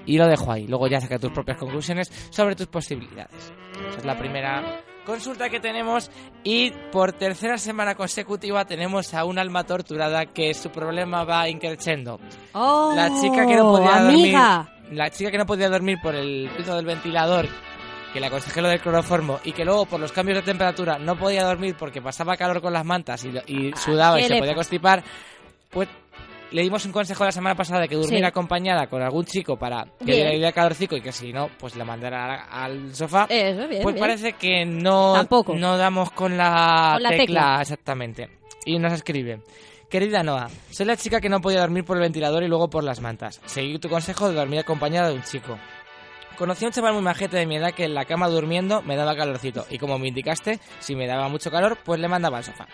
Y 0.06 0.18
lo 0.18 0.26
dejo 0.26 0.50
ahí. 0.50 0.66
Luego 0.66 0.86
ya 0.88 1.00
saca 1.00 1.18
tus 1.18 1.30
propias 1.32 1.58
conclusiones 1.58 2.10
sobre 2.30 2.56
tus 2.56 2.66
posibilidades. 2.66 3.52
Esa 3.90 3.98
es 3.98 4.04
la 4.04 4.18
primera 4.18 4.80
consulta 5.06 5.48
que 5.48 5.60
tenemos. 5.60 6.10
Y 6.42 6.70
por 6.90 7.12
tercera 7.12 7.56
semana 7.58 7.94
consecutiva 7.94 8.64
tenemos 8.64 9.14
a 9.14 9.24
un 9.24 9.38
alma 9.38 9.64
torturada 9.64 10.26
que 10.26 10.54
su 10.54 10.70
problema 10.70 11.24
va 11.24 11.48
increciendo. 11.48 12.18
Oh, 12.52 12.92
La 12.96 13.08
chica 13.20 13.46
que 13.46 13.56
no 13.56 13.70
podía 13.72 14.00
dormir. 14.02 14.36
amiga. 14.36 14.68
La 14.90 15.10
chica 15.10 15.30
que 15.30 15.38
no 15.38 15.46
podía 15.46 15.68
dormir 15.70 15.98
por 16.02 16.14
el 16.14 16.50
piso 16.56 16.74
del 16.76 16.84
ventilador. 16.84 17.46
Que 18.12 18.20
le 18.20 18.26
aconsejé 18.26 18.60
lo 18.60 18.68
del 18.68 18.80
cloroformo. 18.80 19.40
Y 19.44 19.52
que 19.52 19.64
luego 19.64 19.86
por 19.86 19.98
los 20.00 20.12
cambios 20.12 20.38
de 20.38 20.42
temperatura 20.42 20.98
no 20.98 21.16
podía 21.16 21.44
dormir 21.44 21.74
porque 21.78 22.02
pasaba 22.02 22.36
calor 22.36 22.60
con 22.60 22.72
las 22.72 22.84
mantas 22.84 23.24
y, 23.24 23.30
y 23.46 23.72
sudaba 23.76 24.18
y 24.18 24.22
¿qué 24.22 24.28
se 24.28 24.38
podía 24.38 24.54
constipar. 24.54 25.02
Pues 25.70 25.88
le 26.50 26.60
dimos 26.60 26.84
un 26.84 26.92
consejo 26.92 27.24
la 27.24 27.32
semana 27.32 27.54
pasada 27.56 27.80
de 27.80 27.88
que 27.88 27.94
durmiera 27.94 28.26
Sí. 28.26 28.30
acompañada 28.30 28.86
con 28.86 29.00
algún 29.00 29.24
chico 29.24 29.56
para 29.56 29.84
que 29.98 30.04
Bien. 30.04 30.28
le 30.28 30.34
diera 30.34 30.52
calorcico 30.52 30.94
y 30.94 31.00
que 31.00 31.10
si 31.10 31.32
no, 31.32 31.48
pues 31.58 31.74
la 31.76 31.84
mandara 31.86 32.44
al 32.50 32.94
sofá. 32.94 33.24
Eso, 33.30 33.66
bien, 33.68 33.82
pues 33.82 33.94
bien. 33.94 34.00
parece 34.06 34.34
que 34.34 34.66
no, 34.66 35.14
Tampoco. 35.14 35.54
no 35.54 35.78
damos 35.78 36.10
con 36.10 36.36
la, 36.36 36.90
Con 36.92 37.02
la 37.04 37.08
tecla, 37.08 37.24
tecla. 37.24 37.58
exactamente. 37.62 38.28
Y 38.66 38.78
nos 38.78 38.92
escribe. 38.92 39.40
Querida 39.88 40.22
Noah, 40.22 40.48
soy 40.70 40.84
la 40.86 40.96
chica 40.96 41.20
que 41.20 41.28
no 41.30 41.40
podía 41.40 41.60
dormir 41.60 41.84
por 41.84 41.96
el 41.96 42.02
ventilador 42.02 42.42
y 42.42 42.48
luego 42.48 42.68
por 42.68 42.84
las 42.84 43.00
mantas. 43.00 43.40
Seguí 43.46 43.78
tu 43.78 43.88
consejo 43.88 44.28
de 44.28 44.34
dormir 44.34 44.60
acompañada 44.60 45.08
de 45.08 45.14
un 45.14 45.22
chico. 45.22 45.58
Conocí 46.36 46.64
a 46.64 46.68
un 46.68 46.72
chaval 46.74 46.94
muy 46.94 47.02
majete 47.02 47.36
de 47.36 47.46
mi 47.46 47.56
edad 47.56 47.72
que 47.72 47.84
en 47.84 47.94
la 47.94 48.04
cama 48.04 48.28
durmiendo 48.28 48.82
me 48.82 48.96
daba 48.96 49.14
calorcito 49.16 49.66
y 49.70 49.78
como 49.78 49.98
me 49.98 50.08
indicaste, 50.08 50.58
si 50.80 50.94
me 50.96 51.06
daba 51.06 51.28
mucho 51.28 51.50
calor, 51.50 51.78
pues 51.84 52.00
le 52.00 52.08
mandaba 52.08 52.38
al 52.38 52.44
sofá. 52.44 52.66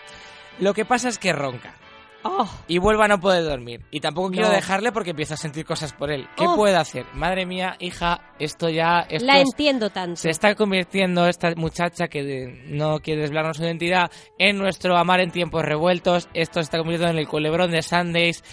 Lo 0.59 0.73
que 0.73 0.85
pasa 0.85 1.09
es 1.09 1.17
que 1.17 1.33
ronca. 1.33 1.75
Oh. 2.21 2.49
y 2.67 2.79
vuelva 2.79 3.05
a 3.05 3.07
no 3.07 3.17
poder 3.21 3.45
dormir. 3.45 3.79
Y 3.91 4.01
tampoco 4.01 4.29
quiero 4.29 4.49
dejarle 4.49 4.91
porque 4.91 5.11
empiezo 5.11 5.35
a 5.35 5.37
sentir 5.37 5.63
cosas 5.63 5.93
por 5.93 6.11
él. 6.11 6.27
¿Qué 6.35 6.45
Oh. 6.47 6.55
puede 6.57 6.75
hacer? 6.75 7.05
Madre 7.13 7.45
mía, 7.45 7.77
hija, 7.79 8.33
esto 8.39 8.67
ya... 8.67 9.05
Esto 9.09 9.25
La 9.25 9.37
es- 9.39 9.45
entiendo 9.49 9.89
tanto. 9.89 10.17
se 10.17 10.29
está 10.29 10.53
convirtiendo 10.53 11.25
esta 11.29 11.55
muchacha 11.55 12.09
que 12.09 12.61
no 12.67 12.99
quiere 12.99 13.21
desvelarnos 13.21 13.55
su 13.55 13.63
identidad 13.63 14.11
en 14.37 14.57
nuestro 14.57 14.97
amar 14.97 15.21
en 15.21 15.31
tiempos 15.31 15.63
revueltos. 15.63 16.27
Esto 16.33 16.55
se 16.55 16.63
está 16.63 16.77
convirtiendo 16.79 17.13
en 17.13 17.19
el 17.19 17.27
culebrón 17.29 17.71
de 17.71 17.81
Sundays. 17.81 18.43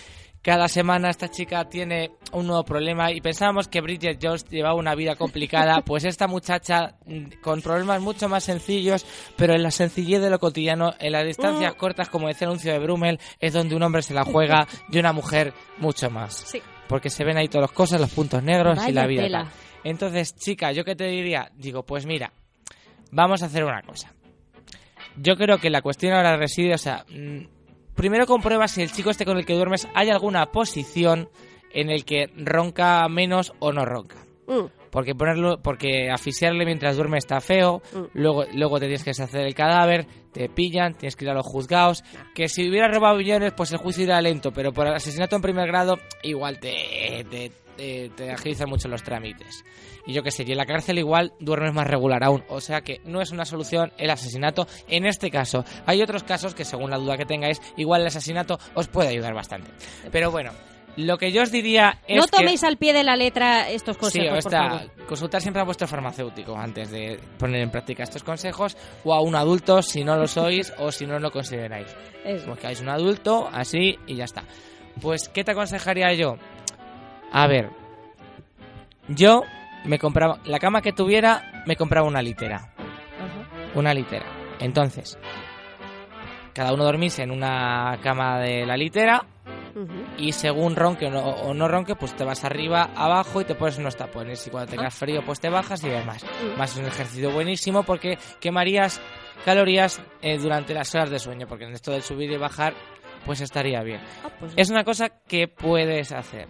Cada 0.43 0.69
semana 0.69 1.11
esta 1.11 1.29
chica 1.29 1.69
tiene 1.69 2.13
un 2.33 2.47
nuevo 2.47 2.65
problema 2.65 3.11
y 3.11 3.21
pensábamos 3.21 3.67
que 3.67 3.81
Bridget 3.81 4.19
Jones 4.23 4.45
llevaba 4.49 4.75
una 4.77 4.95
vida 4.95 5.17
complicada, 5.17 5.81
pues 5.85 6.05
esta 6.05 6.29
muchacha 6.29 6.95
mm, 7.05 7.41
con 7.43 7.61
problemas 7.63 8.01
mucho 8.01 8.29
más 8.29 8.45
sencillos, 8.45 9.05
pero 9.37 9.55
en 9.55 9.63
la 9.65 9.73
sencillez 9.73 10.21
de 10.21 10.31
lo 10.31 10.39
cotidiano, 10.39 10.95
en 11.01 11.13
las 11.13 11.25
distancias 11.25 11.75
Mm. 11.75 11.77
cortas, 11.79 12.09
como 12.09 12.29
decía 12.29 12.45
el 12.47 12.51
anuncio 12.53 12.73
de 12.73 12.79
Brummel, 12.79 13.19
es 13.41 13.53
donde 13.53 13.75
un 13.75 13.83
hombre 13.83 14.03
se 14.03 14.15
la 14.15 14.25
juega 14.25 14.69
y 14.93 14.99
una 15.01 15.13
mujer 15.13 15.53
mucho 15.79 16.11
más. 16.11 16.35
Sí. 16.35 16.63
Porque 16.89 17.11
se 17.11 17.25
ven 17.25 17.37
ahí 17.37 17.49
todas 17.49 17.63
las 17.69 17.73
cosas, 17.77 18.01
los 18.01 18.11
puntos 18.13 18.41
negros 18.43 18.79
y 18.87 18.93
la 18.93 19.07
vida. 19.09 19.23
tela. 19.23 19.51
Entonces, 19.83 20.37
chica, 20.37 20.71
¿yo 20.71 20.85
qué 20.85 20.95
te 20.95 21.05
diría? 21.07 21.51
Digo, 21.57 21.83
pues 21.85 22.07
mira, 22.07 22.33
vamos 23.11 23.43
a 23.43 23.47
hacer 23.47 23.65
una 23.65 23.83
cosa. 23.83 24.13
Yo 25.17 25.35
creo 25.37 25.59
que 25.59 25.71
la 25.71 25.83
cuestión 25.83 26.13
ahora 26.13 26.37
reside, 26.37 26.75
o 26.75 26.79
sea, 26.79 27.05
mm, 27.09 27.56
primero 27.97 28.27
comprueba 28.27 28.69
si 28.69 28.83
el 28.83 28.93
chico 28.93 29.11
este 29.11 29.25
con 29.25 29.37
el 29.39 29.45
que 29.45 29.55
duermes 29.55 29.89
hay 29.95 30.11
alguna 30.11 30.47
posición 30.47 31.29
en 31.73 31.91
el 31.91 32.05
que 32.05 32.27
ronca 32.37 33.09
menos 33.09 33.53
o 33.59 33.73
no 33.73 33.85
ronca. 33.85 34.17
Mm. 34.47 34.67
Porque 34.91 35.15
ponerlo, 35.15 35.61
porque 35.61 36.09
asfixiarle 36.11 36.65
mientras 36.65 36.97
duerme 36.97 37.19
está 37.19 37.41
feo, 37.41 37.83
Mm. 37.93 38.05
luego, 38.15 38.45
luego 38.55 38.79
te 38.79 38.87
tienes 38.87 39.03
que 39.05 39.11
deshacer 39.11 39.43
el 39.47 39.55
cadáver, 39.55 40.07
te 40.33 40.49
pillan, 40.49 40.95
tienes 40.95 41.17
que 41.17 41.25
ir 41.25 41.31
a 41.31 41.35
los 41.35 41.45
juzgados, 41.45 42.05
que 42.35 42.49
si 42.49 42.69
hubiera 42.71 42.89
robado 42.89 43.17
millones, 43.17 43.53
pues 43.57 43.73
el 43.73 43.79
juicio 43.79 44.05
irá 44.05 44.21
lento, 44.23 44.53
pero 44.53 44.73
por 44.73 44.87
asesinato 44.87 45.37
en 45.37 45.43
primer 45.43 45.67
grado, 45.67 45.99
igual 46.23 46.59
te, 46.61 47.27
te, 47.29 47.51
te, 47.77 48.11
te 48.17 48.31
agilizan 48.31 48.69
mucho 48.69 48.89
los 48.89 49.03
trámites. 49.03 49.65
Y 50.07 50.13
yo 50.13 50.23
qué 50.23 50.31
sé, 50.31 50.45
y 50.47 50.53
en 50.53 50.59
la 50.59 50.67
cárcel 50.67 50.99
igual 50.99 51.33
duermes 51.41 51.73
más 51.75 51.87
regular 51.87 52.23
aún, 52.25 52.45
o 52.49 52.61
sea 52.61 52.81
que 52.83 53.01
no 53.05 53.21
es 53.21 53.31
una 53.33 53.45
solución 53.45 53.93
el 53.99 54.11
asesinato 54.11 54.67
en 54.89 55.05
este 55.07 55.31
caso. 55.31 55.65
Hay 55.87 56.01
otros 56.03 56.23
casos 56.23 56.55
que 56.55 56.65
según 56.65 56.91
la 56.91 56.99
duda 56.99 57.17
que 57.17 57.27
tengáis, 57.27 57.61
igual 57.77 58.03
el 58.03 58.07
asesinato 58.09 58.59
os 58.75 58.87
puede 58.89 59.09
ayudar 59.09 59.35
bastante. 59.35 59.71
Pero 60.13 60.31
bueno, 60.31 60.53
lo 60.97 61.19
que 61.19 61.31
yo 61.33 61.43
os 61.43 61.51
diría 61.51 62.01
es 62.07 62.17
No 62.17 62.23
que- 62.23 62.37
toméis 62.39 62.63
al 62.65 62.77
pie 62.79 62.93
de 62.93 63.03
la 63.05 63.17
letra 63.17 63.69
estos 63.69 63.97
Sí, 63.97 64.01
consejos, 64.01 64.45
por 64.45 64.55
esta, 64.55 64.69
favor. 64.71 65.07
consultar 65.09 65.43
siempre 65.43 65.61
a 65.61 65.65
vuestro 65.65 65.87
farmacéutico 65.89 66.57
antes 66.57 66.91
de 66.91 67.19
poner 67.39 67.61
en 67.63 67.71
práctica 67.71 68.05
estos 68.05 68.23
consejos 68.23 68.77
o 69.05 69.13
a 69.13 69.21
un 69.21 69.35
adulto 69.35 69.83
si 69.83 70.05
no 70.05 70.17
lo 70.17 70.27
sois 70.29 70.73
o 70.79 70.91
si 70.93 71.05
no 71.07 71.19
lo 71.19 71.31
consideráis. 71.33 71.89
Buscáis 72.47 72.81
un 72.81 72.89
adulto, 72.89 73.49
así 73.53 73.99
y 74.07 74.15
ya 74.15 74.25
está. 74.25 74.45
Pues, 75.03 75.29
¿qué 75.29 75.45
te 75.45 75.51
aconsejaría 75.51 76.13
yo? 76.15 76.37
A 77.33 77.47
ver, 77.47 77.71
yo 79.09 79.43
me 79.85 79.99
compraba, 79.99 80.39
la 80.45 80.59
cama 80.59 80.83
que 80.83 80.93
tuviera, 80.93 81.63
me 81.67 81.77
compraba 81.77 82.07
una 82.07 82.23
litera. 82.23 82.73
Una 83.75 83.93
litera. 83.93 84.27
Entonces, 84.59 85.19
cada 86.55 86.73
uno 86.73 86.85
dormís 86.85 87.19
en 87.19 87.31
una 87.31 87.99
cama 88.03 88.41
de 88.41 88.65
la 88.67 88.77
litera 88.77 89.27
y 90.17 90.33
según 90.33 90.75
ronque 90.75 91.07
o 91.07 91.11
no, 91.11 91.21
o 91.21 91.53
no 91.53 91.69
ronque, 91.69 91.95
pues 91.95 92.17
te 92.17 92.25
vas 92.25 92.43
arriba, 92.45 92.89
abajo 92.97 93.43
y 93.43 93.45
te 93.45 93.55
pones 93.55 93.77
unos 93.77 93.95
tapones. 93.95 94.47
Y 94.47 94.51
cuando 94.51 94.71
tengas 94.71 94.95
frío, 94.95 95.23
pues 95.27 95.39
te 95.39 95.51
bajas 95.51 95.85
y 95.85 95.91
demás. 95.91 96.25
Mm. 96.25 96.59
Más 96.59 96.73
es 96.73 96.79
un 96.79 96.87
ejercicio 96.87 97.31
buenísimo 97.31 97.83
porque 97.83 98.17
quemarías 98.41 99.03
calorías 99.45 100.01
eh, 100.23 100.39
durante 100.39 100.73
las 100.73 100.95
horas 100.95 101.11
de 101.11 101.19
sueño, 101.19 101.47
porque 101.47 101.65
en 101.67 101.75
esto 101.75 101.93
del 101.93 102.01
subir 102.03 102.31
y 102.33 102.39
bajar, 102.39 102.73
pues 103.27 103.43
estaría 103.43 103.83
bien. 103.83 104.01
pues- 104.41 104.55
Es 104.57 104.71
una 104.71 104.83
cosa 104.85 105.11
que 105.29 105.47
puedes 105.49 106.11
hacer. 106.13 106.49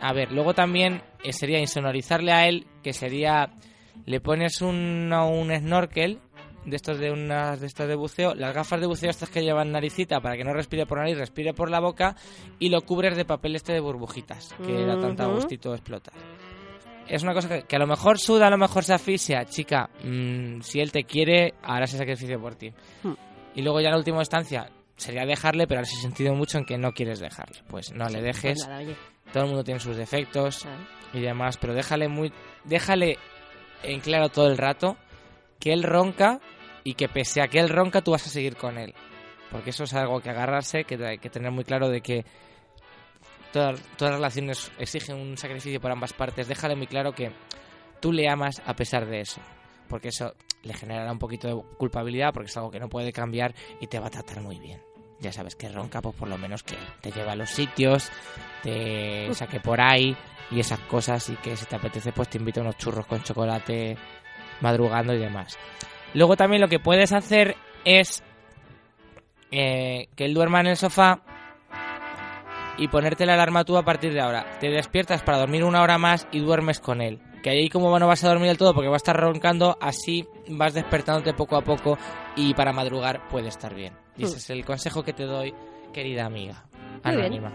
A 0.00 0.12
ver, 0.12 0.32
luego 0.32 0.54
también 0.54 1.02
eh, 1.22 1.32
sería 1.32 1.58
insonorizarle 1.58 2.32
a 2.32 2.46
él, 2.46 2.66
que 2.82 2.92
sería, 2.92 3.54
le 4.04 4.20
pones 4.20 4.60
un, 4.60 5.12
un 5.12 5.56
snorkel 5.56 6.20
de 6.66 6.76
estos 6.76 6.98
de 6.98 7.10
unas 7.10 7.60
de 7.60 7.66
estas 7.66 7.88
de 7.88 7.94
buceo, 7.94 8.34
las 8.34 8.54
gafas 8.54 8.80
de 8.80 8.86
buceo 8.86 9.10
estas 9.10 9.28
que 9.28 9.42
llevan 9.42 9.72
naricita 9.72 10.20
para 10.20 10.36
que 10.36 10.44
no 10.44 10.52
respire 10.52 10.86
por 10.86 10.98
nariz, 10.98 11.18
respire 11.18 11.52
por 11.52 11.70
la 11.70 11.80
boca 11.80 12.16
y 12.58 12.70
lo 12.70 12.80
cubres 12.82 13.16
de 13.16 13.24
papel 13.24 13.56
este 13.56 13.72
de 13.72 13.80
burbujitas, 13.80 14.54
que 14.64 14.84
da 14.84 14.98
tanto 14.98 15.24
Ujú. 15.24 15.36
gustito 15.36 15.74
explotar. 15.74 16.14
Es 17.06 17.22
una 17.22 17.34
cosa 17.34 17.48
que, 17.48 17.62
que 17.64 17.76
a 17.76 17.78
lo 17.78 17.86
mejor 17.86 18.18
suda, 18.18 18.46
a 18.46 18.50
lo 18.50 18.56
mejor 18.56 18.82
se 18.82 18.94
asfixia, 18.94 19.44
chica, 19.44 19.90
mm, 20.02 20.60
si 20.62 20.80
él 20.80 20.90
te 20.90 21.04
quiere, 21.04 21.52
hará 21.62 21.84
ese 21.84 21.98
sacrificio 21.98 22.40
por 22.40 22.54
ti. 22.54 22.72
Hmm. 23.02 23.12
Y 23.54 23.62
luego 23.62 23.80
ya 23.80 23.88
en 23.88 23.92
la 23.92 23.98
última 23.98 24.20
instancia 24.20 24.70
sería 24.96 25.26
dejarle, 25.26 25.66
pero 25.66 25.82
has 25.82 25.90
sentido 26.00 26.34
mucho 26.34 26.56
en 26.56 26.64
que 26.64 26.78
no 26.78 26.92
quieres 26.92 27.20
dejarle. 27.20 27.60
Pues 27.68 27.92
no 27.92 28.08
le 28.08 28.22
dejes. 28.22 28.64
Pues 28.64 28.68
nada, 28.68 28.78
oye. 28.80 28.96
Todo 29.34 29.42
el 29.42 29.48
mundo 29.48 29.64
tiene 29.64 29.80
sus 29.80 29.96
defectos 29.96 30.64
y 31.12 31.20
demás, 31.20 31.56
pero 31.56 31.74
déjale 31.74 32.06
muy 32.06 32.32
déjale 32.62 33.18
en 33.82 33.98
claro 33.98 34.28
todo 34.28 34.46
el 34.46 34.56
rato 34.56 34.96
que 35.58 35.72
él 35.72 35.82
ronca 35.82 36.38
y 36.84 36.94
que 36.94 37.08
pese 37.08 37.42
a 37.42 37.48
que 37.48 37.58
él 37.58 37.68
ronca 37.68 38.00
tú 38.00 38.12
vas 38.12 38.24
a 38.28 38.30
seguir 38.30 38.54
con 38.54 38.78
él. 38.78 38.94
Porque 39.50 39.70
eso 39.70 39.82
es 39.82 39.94
algo 39.94 40.20
que 40.20 40.30
agarrarse, 40.30 40.84
que 40.84 41.04
hay 41.04 41.18
que 41.18 41.30
tener 41.30 41.50
muy 41.50 41.64
claro 41.64 41.88
de 41.88 42.00
que 42.00 42.24
todas, 43.52 43.82
todas 43.96 44.12
las 44.12 44.20
relaciones 44.20 44.70
exigen 44.78 45.16
un 45.16 45.36
sacrificio 45.36 45.80
por 45.80 45.90
ambas 45.90 46.12
partes. 46.12 46.46
Déjale 46.46 46.76
muy 46.76 46.86
claro 46.86 47.10
que 47.12 47.32
tú 47.98 48.12
le 48.12 48.28
amas 48.28 48.62
a 48.64 48.76
pesar 48.76 49.04
de 49.04 49.18
eso. 49.18 49.40
Porque 49.88 50.10
eso 50.10 50.32
le 50.62 50.74
generará 50.74 51.10
un 51.10 51.18
poquito 51.18 51.48
de 51.48 51.60
culpabilidad, 51.76 52.32
porque 52.32 52.50
es 52.50 52.56
algo 52.56 52.70
que 52.70 52.78
no 52.78 52.88
puede 52.88 53.12
cambiar 53.12 53.52
y 53.80 53.88
te 53.88 53.98
va 53.98 54.06
a 54.06 54.10
tratar 54.10 54.42
muy 54.42 54.60
bien. 54.60 54.93
Ya 55.20 55.32
sabes 55.32 55.56
que 55.56 55.68
ronca, 55.68 56.02
pues 56.02 56.14
por 56.16 56.28
lo 56.28 56.36
menos 56.36 56.62
que 56.62 56.76
te 57.00 57.10
lleva 57.10 57.32
a 57.32 57.36
los 57.36 57.50
sitios, 57.50 58.10
te 58.62 59.32
saque 59.34 59.60
por 59.60 59.80
ahí 59.80 60.16
y 60.50 60.60
esas 60.60 60.80
cosas. 60.80 61.28
Y 61.30 61.36
que 61.36 61.56
si 61.56 61.64
te 61.66 61.76
apetece, 61.76 62.12
pues 62.12 62.28
te 62.28 62.38
invito 62.38 62.60
a 62.60 62.64
unos 62.64 62.76
churros 62.76 63.06
con 63.06 63.22
chocolate 63.22 63.96
madrugando 64.60 65.14
y 65.14 65.18
demás. 65.18 65.58
Luego 66.14 66.36
también 66.36 66.60
lo 66.60 66.68
que 66.68 66.78
puedes 66.78 67.12
hacer 67.12 67.56
es 67.84 68.22
eh, 69.50 70.08
que 70.16 70.24
él 70.24 70.34
duerma 70.34 70.60
en 70.60 70.66
el 70.68 70.76
sofá 70.76 71.20
y 72.76 72.88
ponerte 72.88 73.26
la 73.26 73.34
alarma 73.34 73.64
tú 73.64 73.76
a 73.76 73.84
partir 73.84 74.12
de 74.12 74.20
ahora. 74.20 74.58
Te 74.60 74.68
despiertas 74.68 75.22
para 75.22 75.38
dormir 75.38 75.64
una 75.64 75.82
hora 75.82 75.98
más 75.98 76.26
y 76.32 76.40
duermes 76.40 76.80
con 76.80 77.00
él. 77.00 77.20
Que 77.42 77.50
ahí 77.50 77.68
como 77.68 77.98
no 77.98 78.06
vas 78.06 78.24
a 78.24 78.28
dormir 78.28 78.48
del 78.48 78.58
todo 78.58 78.74
porque 78.74 78.88
va 78.88 78.94
a 78.94 78.96
estar 78.96 79.16
roncando, 79.16 79.76
así 79.80 80.26
vas 80.48 80.74
despertándote 80.74 81.34
poco 81.34 81.56
a 81.56 81.62
poco 81.62 81.98
y 82.36 82.54
para 82.54 82.72
madrugar 82.72 83.28
puede 83.28 83.48
estar 83.48 83.74
bien. 83.74 84.03
Y 84.16 84.24
ese 84.24 84.36
es 84.36 84.50
el 84.50 84.64
consejo 84.64 85.02
que 85.02 85.12
te 85.12 85.24
doy, 85.24 85.54
querida 85.92 86.26
amiga. 86.26 86.64
Muy 87.04 87.14
bien. 87.16 87.26
Anónima. 87.26 87.52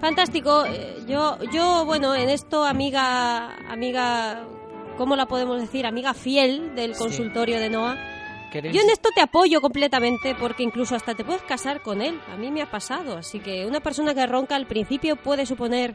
Fantástico. 0.00 0.64
Eh, 0.66 0.98
Yo, 1.06 1.38
yo, 1.52 1.84
bueno, 1.84 2.14
en 2.14 2.28
esto, 2.28 2.64
amiga, 2.64 3.54
amiga, 3.70 4.44
¿cómo 4.98 5.16
la 5.16 5.26
podemos 5.26 5.60
decir? 5.60 5.86
Amiga 5.86 6.14
fiel 6.14 6.74
del 6.74 6.94
Sí. 6.94 7.00
consultorio 7.02 7.58
de 7.58 7.70
Noah. 7.70 7.96
¿Queréis? 8.52 8.74
Yo 8.74 8.82
en 8.82 8.90
esto 8.90 9.08
te 9.14 9.20
apoyo 9.20 9.60
completamente 9.60 10.34
porque 10.34 10.62
incluso 10.62 10.94
hasta 10.94 11.14
te 11.14 11.24
puedes 11.24 11.42
casar 11.42 11.82
con 11.82 12.00
él. 12.02 12.20
A 12.32 12.36
mí 12.36 12.50
me 12.50 12.62
ha 12.62 12.70
pasado. 12.70 13.16
Así 13.18 13.40
que 13.40 13.66
una 13.66 13.80
persona 13.80 14.14
que 14.14 14.26
ronca 14.26 14.54
al 14.56 14.66
principio 14.66 15.16
puede 15.16 15.44
suponer 15.46 15.94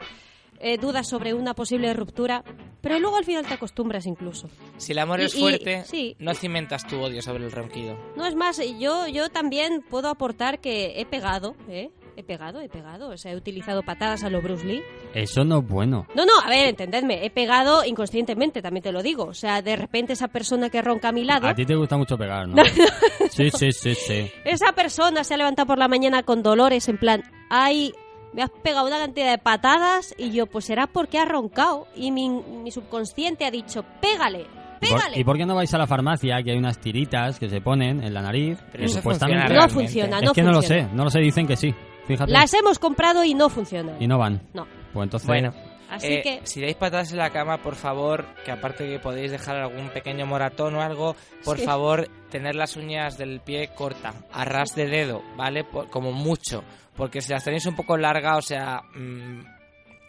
eh, 0.60 0.78
dudas 0.78 1.08
sobre 1.08 1.34
una 1.34 1.54
posible 1.54 1.92
ruptura, 1.94 2.44
pero 2.80 2.98
luego 2.98 3.16
al 3.16 3.24
final 3.24 3.46
te 3.46 3.54
acostumbras 3.54 4.06
incluso. 4.06 4.48
Si 4.76 4.92
el 4.92 4.98
amor 4.98 5.20
Y- 5.20 5.24
es 5.24 5.34
y- 5.34 5.40
fuerte, 5.40 5.84
sí. 5.84 6.16
no 6.18 6.34
cimentas 6.34 6.86
tu 6.86 7.00
odio 7.00 7.22
sobre 7.22 7.44
el 7.44 7.52
ronquido. 7.52 7.98
No 8.16 8.26
es 8.26 8.34
más, 8.34 8.60
yo, 8.78 9.06
yo 9.08 9.28
también 9.30 9.82
puedo 9.88 10.08
aportar 10.08 10.60
que 10.60 11.00
he 11.00 11.06
pegado, 11.06 11.54
¿eh? 11.68 11.90
He 12.16 12.22
pegado, 12.24 12.60
he 12.60 12.68
pegado. 12.68 13.08
O 13.08 13.16
sea, 13.16 13.32
he 13.32 13.36
utilizado 13.36 13.82
patadas 13.82 14.24
a 14.24 14.28
lo 14.30 14.42
Bruce 14.42 14.66
Lee. 14.66 14.82
Eso 15.14 15.42
no 15.44 15.60
es 15.60 15.66
bueno. 15.66 16.06
No, 16.14 16.26
no, 16.26 16.32
a 16.44 16.48
ver, 16.50 16.68
entendedme, 16.68 17.24
he 17.24 17.30
pegado 17.30 17.82
inconscientemente, 17.84 18.60
también 18.60 18.82
te 18.82 18.92
lo 18.92 19.02
digo. 19.02 19.24
O 19.24 19.32
sea, 19.32 19.62
de 19.62 19.74
repente 19.76 20.12
esa 20.12 20.28
persona 20.28 20.68
que 20.68 20.82
ronca 20.82 21.08
a 21.08 21.12
mi 21.12 21.24
lado, 21.24 21.46
A 21.48 21.54
ti 21.54 21.64
te 21.64 21.74
gusta 21.74 21.96
mucho 21.96 22.18
pegar, 22.18 22.46
¿no? 22.46 22.56
Sí, 23.30 23.48
sí, 23.50 23.72
sí, 23.72 23.94
sí. 23.94 24.30
esa 24.44 24.72
persona 24.72 25.24
se 25.24 25.32
ha 25.34 25.36
levantado 25.38 25.66
por 25.68 25.78
la 25.78 25.88
mañana 25.88 26.22
con 26.22 26.42
dolores, 26.42 26.88
en 26.88 26.98
plan, 26.98 27.22
ay, 27.48 27.92
me 28.32 28.42
has 28.42 28.50
pegado 28.50 28.86
una 28.86 28.98
cantidad 28.98 29.30
de 29.30 29.38
patadas 29.38 30.14
y 30.18 30.30
yo, 30.30 30.46
pues 30.46 30.64
será 30.64 30.86
porque 30.86 31.18
ha 31.18 31.24
roncado. 31.24 31.86
Y 31.96 32.10
mi, 32.10 32.28
mi 32.30 32.70
subconsciente 32.70 33.44
ha 33.44 33.50
dicho, 33.50 33.84
pégale, 34.00 34.40
¿Y 34.40 34.44
por- 34.44 34.98
pégale. 34.98 35.18
¿Y 35.20 35.24
por 35.24 35.36
qué 35.36 35.46
no 35.46 35.54
vais 35.54 35.72
a 35.74 35.78
la 35.78 35.86
farmacia 35.86 36.42
que 36.42 36.52
hay 36.52 36.56
unas 36.58 36.78
tiritas 36.78 37.38
que 37.38 37.48
se 37.48 37.60
ponen 37.60 38.02
en 38.02 38.14
la 38.14 38.22
nariz? 38.22 38.58
Pero 38.72 38.84
eso 38.84 38.96
Supuestamente- 38.96 39.42
funciona 39.48 39.62
No 39.66 39.68
funciona, 39.68 40.18
Es 40.18 40.24
no 40.24 40.32
que 40.32 40.42
no 40.42 40.52
lo 40.52 40.62
sé, 40.62 40.82
no 40.92 41.04
lo 41.04 41.10
sé, 41.10 41.20
dicen 41.20 41.46
que 41.46 41.56
sí. 41.56 41.74
Fíjate. 42.06 42.32
Las 42.32 42.52
hemos 42.54 42.78
comprado 42.78 43.22
y 43.24 43.34
no 43.34 43.48
funcionan. 43.48 43.96
Y 44.02 44.06
no 44.08 44.18
van. 44.18 44.40
No. 44.54 44.66
Pues 44.92 45.04
entonces. 45.04 45.26
Bueno, 45.28 45.52
Así 45.90 46.06
eh, 46.06 46.22
que- 46.22 46.40
si 46.46 46.60
dais 46.60 46.76
patadas 46.76 47.10
en 47.12 47.18
la 47.18 47.30
cama, 47.30 47.58
por 47.58 47.74
favor, 47.74 48.24
que 48.44 48.50
aparte 48.52 48.88
que 48.88 48.98
podéis 48.98 49.30
dejar 49.32 49.56
algún 49.56 49.88
pequeño 49.90 50.24
moratón 50.26 50.76
o 50.76 50.82
algo, 50.82 51.16
por 51.44 51.58
Sí. 51.58 51.64
favor, 51.64 52.08
tener 52.30 52.54
las 52.54 52.76
uñas 52.76 53.18
del 53.18 53.40
pie 53.40 53.70
corta, 53.74 54.14
a 54.32 54.44
ras 54.44 54.74
de 54.74 54.86
dedo, 54.86 55.22
¿vale? 55.36 55.64
Por- 55.64 55.90
como 55.90 56.12
mucho, 56.12 56.62
porque 56.96 57.20
si 57.20 57.32
las 57.32 57.42
tenéis 57.44 57.66
un 57.66 57.74
poco 57.74 57.96
largas, 57.96 58.38
o 58.38 58.42
sea, 58.42 58.82
mm, 58.94 59.40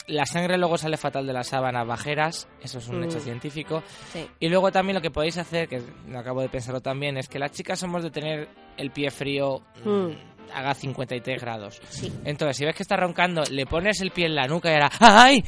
la 0.07 0.25
sangre 0.25 0.57
luego 0.57 0.77
sale 0.77 0.97
fatal 0.97 1.25
de 1.25 1.31
las 1.33 1.47
sábanas 1.47 1.87
bajeras, 1.87 2.47
eso 2.61 2.79
es 2.79 2.87
un 2.89 2.99
Mm. 2.99 3.03
hecho 3.05 3.19
científico. 3.19 3.81
Sí. 4.11 4.27
Y 4.39 4.49
luego 4.49 4.71
también 4.71 4.95
lo 4.95 5.01
que 5.01 5.11
podéis 5.11 5.37
hacer, 5.37 5.67
que 5.69 5.81
acabo 6.15 6.41
de 6.41 6.49
pensarlo 6.49 6.81
también, 6.81 7.17
es 7.17 7.27
que 7.29 7.39
las 7.39 7.51
chicas 7.51 7.79
somos 7.79 8.03
de 8.03 8.11
tener 8.11 8.49
el 8.77 8.91
pie 8.91 9.09
frío 9.11 9.61
mm, 9.85 9.89
Mm. 9.89 10.17
Haga 10.53 10.73
53 10.73 11.41
grados. 11.41 11.81
Entonces, 12.25 12.57
si 12.57 12.65
ves 12.65 12.75
que 12.75 12.83
está 12.83 12.97
roncando, 12.97 13.43
le 13.49 13.65
pones 13.65 14.01
el 14.01 14.11
pie 14.11 14.25
en 14.27 14.35
la 14.35 14.47
nuca 14.47 14.71
y 14.71 14.75
hará 14.75 14.89
¡ay! 14.99 15.43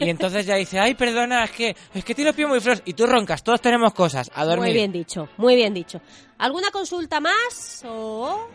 y 0.00 0.08
entonces 0.10 0.46
ya 0.46 0.56
dice, 0.56 0.78
¡ay, 0.80 0.94
perdona, 0.94 1.44
es 1.44 1.50
que, 1.52 1.76
es 1.94 2.04
que 2.04 2.14
tiene 2.14 2.30
los 2.30 2.36
pies 2.36 2.48
muy 2.48 2.60
fríos! 2.60 2.82
Y 2.84 2.94
tú 2.94 3.06
roncas, 3.06 3.42
todos 3.42 3.60
tenemos 3.60 3.92
cosas, 3.94 4.30
a 4.34 4.44
dormir. 4.44 4.64
Muy 4.68 4.72
bien 4.72 4.92
dicho, 4.92 5.28
muy 5.36 5.54
bien 5.56 5.72
dicho. 5.74 6.00
¿Alguna 6.38 6.70
consulta 6.70 7.20
más 7.20 7.84
o...? 7.86 8.48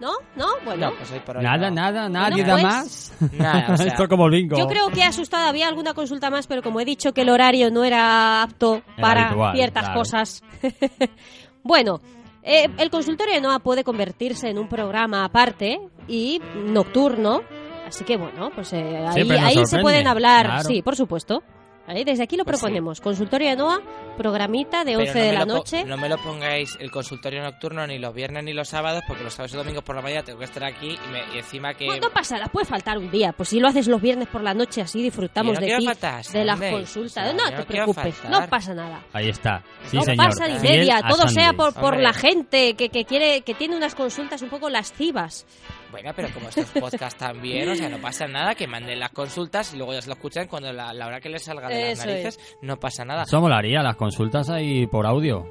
¿No? 0.00 0.14
¿No? 0.34 0.46
Bueno. 0.64 0.90
No, 0.90 0.96
pues 0.96 1.12
hoy 1.12 1.20
por 1.20 1.36
hoy 1.36 1.44
Nada, 1.44 1.68
no. 1.70 1.76
nada, 1.76 2.08
nadie 2.08 2.42
Bueno, 2.42 2.48
da 2.48 2.54
pues- 2.54 3.12
más. 3.20 3.32
Nada, 3.34 3.66
o 3.72 3.76
sea, 3.76 3.86
Esto 3.86 4.08
como 4.08 4.28
bingo. 4.28 4.58
Yo 4.58 4.66
creo 4.66 4.88
que 4.90 5.04
asustado 5.04 5.46
había 5.46 5.68
alguna 5.68 5.94
consulta 5.94 6.28
más, 6.28 6.48
pero 6.48 6.60
como 6.60 6.80
he 6.80 6.84
dicho 6.84 7.12
que 7.12 7.20
el 7.20 7.28
horario 7.28 7.70
no 7.70 7.84
era 7.84 8.42
apto 8.42 8.82
Era 8.96 8.96
para 9.00 9.26
habitual, 9.28 9.54
ciertas 9.54 9.84
claro. 9.84 10.00
cosas. 10.00 10.42
bueno, 11.62 12.00
eh, 12.42 12.68
el 12.78 12.90
consultorio 12.90 13.34
de 13.34 13.40
NOA 13.40 13.60
puede 13.60 13.84
convertirse 13.84 14.48
en 14.48 14.58
un 14.58 14.68
programa 14.68 15.24
aparte 15.24 15.80
y 16.08 16.40
nocturno. 16.66 17.42
Así 17.86 18.04
que 18.04 18.16
bueno, 18.16 18.50
pues 18.54 18.72
eh, 18.72 19.06
ahí, 19.06 19.30
ahí 19.30 19.66
se 19.66 19.80
pueden 19.80 20.06
hablar. 20.06 20.46
claro. 20.46 20.64
Sí, 20.64 20.82
por 20.82 20.96
supuesto. 20.96 21.42
Desde 21.86 22.22
aquí 22.22 22.36
lo 22.36 22.44
Pues 22.44 22.56
sí. 22.56 22.60
proponemos. 22.62 23.00
Consultorio 23.00 23.50
de 23.50 23.56
NOA, 23.56 23.80
programita 24.16 24.84
de 24.84 24.96
Pero 24.96 25.00
11 25.00 25.14
no 25.14 25.20
de 25.24 25.26
me 25.32 25.38
la 25.38 25.44
noche. 25.44 25.84
No 25.84 25.96
me 25.96 26.08
lo 26.08 26.16
pongáis 26.18 26.76
el 26.80 26.90
consultorio 26.90 27.42
nocturno 27.42 27.86
ni 27.86 27.98
los 27.98 28.14
viernes 28.14 28.44
ni 28.44 28.52
los 28.52 28.68
sábados, 28.68 29.02
porque 29.06 29.24
los 29.24 29.34
sábados 29.34 29.52
y 29.54 29.56
domingos 29.56 29.82
por 29.84 29.96
la 29.96 30.02
mañana 30.02 30.22
tengo 30.22 30.38
que 30.38 30.44
estar 30.44 30.64
aquí 30.64 30.88
y, 30.90 31.12
me- 31.12 31.34
y 31.34 31.38
encima 31.38 31.74
que... 31.74 31.86
Pues 31.86 32.00
no 32.00 32.10
pasa 32.10 32.36
nada, 32.36 32.48
puede 32.48 32.66
faltar 32.66 32.98
un 32.98 33.10
día. 33.10 33.32
Pues 33.32 33.48
si 33.50 33.60
lo 33.60 33.68
haces 33.68 33.88
los 33.88 34.00
viernes 34.00 34.28
por 34.28 34.42
la 34.42 34.54
noche, 34.54 34.80
así 34.80 35.02
disfrutamos 35.02 35.54
no 35.54 35.60
de 35.60 35.76
ti, 35.76 35.84
faltar, 35.86 36.24
de 36.24 36.44
las 36.44 36.60
consultas. 36.60 37.10
O 37.10 37.36
sea, 37.36 37.50
no 37.50 37.56
te 37.56 37.64
preocupes, 37.64 38.14
faltar. 38.14 38.40
no 38.42 38.48
pasa 38.48 38.74
nada. 38.74 39.00
Ahí 39.12 39.28
está. 39.28 39.62
Sí, 39.86 39.96
no 39.96 40.02
señor. 40.02 40.26
pasa 40.28 40.48
ni 40.48 40.58
media, 40.60 41.02
todo 41.08 41.28
sea 41.28 41.52
por, 41.52 41.74
por 41.74 41.84
Hombre. 41.94 42.02
la 42.02 42.12
gente 42.12 42.74
que, 42.74 42.88
que 42.88 43.04
quiere 43.04 43.42
que 43.42 43.54
tiene 43.54 43.76
unas 43.76 43.94
consultas 43.94 44.40
un 44.42 44.48
poco 44.50 44.70
lascivas. 44.70 45.46
Bueno, 45.92 46.10
pero 46.16 46.28
como 46.34 46.48
estos 46.48 46.64
podcasts 46.70 47.16
también, 47.18 47.68
o 47.68 47.76
sea, 47.76 47.88
no 47.88 47.98
pasa 47.98 48.26
nada, 48.26 48.54
que 48.56 48.66
manden 48.66 48.98
las 48.98 49.10
consultas 49.10 49.72
y 49.74 49.76
luego 49.76 49.92
ya 49.92 50.00
se 50.02 50.08
lo 50.08 50.14
escuchan 50.14 50.48
cuando 50.48 50.72
la, 50.72 50.92
la 50.92 51.06
hora 51.06 51.20
que 51.20 51.28
les 51.28 51.44
salga 51.44 51.68
de 51.68 51.92
Eso 51.92 52.00
las 52.02 52.06
narices, 52.06 52.56
no 52.62 52.76
pasa 52.78 53.04
nada. 53.04 53.22
Eso 53.22 53.40
molaría, 53.40 53.82
las 53.82 53.96
consultas 53.96 54.48
ahí 54.50 54.86
por 54.88 55.06
audio. 55.06 55.46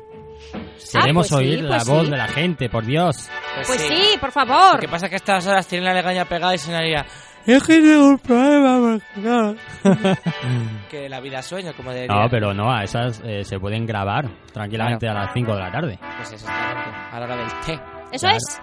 Ah, 0.53 0.57
Queremos 1.01 1.30
pues 1.30 1.39
sí, 1.41 1.47
oír 1.47 1.61
la 1.63 1.77
pues 1.77 1.88
voz 1.88 2.05
sí. 2.05 2.11
de 2.11 2.18
la 2.18 2.27
gente, 2.27 2.68
por 2.69 2.84
Dios. 2.85 3.30
Pues 3.68 3.80
sí, 3.81 4.18
por 4.19 4.31
favor. 4.31 4.73
Lo 4.73 4.80
que 4.80 4.88
pasa 4.88 5.05
es 5.05 5.09
que 5.11 5.15
a 5.15 5.18
estas 5.18 5.45
horas 5.47 5.68
tienen 5.68 5.85
la 5.88 5.93
legaña 5.93 6.26
pegada 6.26 6.55
y 6.55 6.57
sonaría... 6.57 7.05
Es 7.45 7.63
que 7.63 7.73
tengo 7.81 8.07
un 8.09 8.19
problema, 8.19 8.99
no". 9.15 9.55
que 10.89 11.09
la 11.09 11.19
vida 11.19 11.39
es 11.39 11.45
sueño, 11.45 11.73
como 11.76 11.91
de... 11.91 12.07
No, 12.07 12.27
pero 12.30 12.53
no, 12.53 12.72
a 12.72 12.84
esas 12.84 13.19
eh, 13.26 13.43
se 13.43 13.59
pueden 13.59 13.85
grabar 13.85 14.30
tranquilamente 14.53 15.07
a 15.07 15.13
las 15.13 15.34
5 15.34 15.53
de 15.53 15.59
la 15.59 15.72
tarde. 15.72 15.99
Pues 16.18 16.34
exactamente, 16.34 16.89
a 17.11 17.19
la 17.19 17.26
hora 17.26 17.35
del 17.38 17.47
té. 17.65 17.73
Eso 18.11 18.27
Claro. 18.27 18.38
es. 18.38 18.61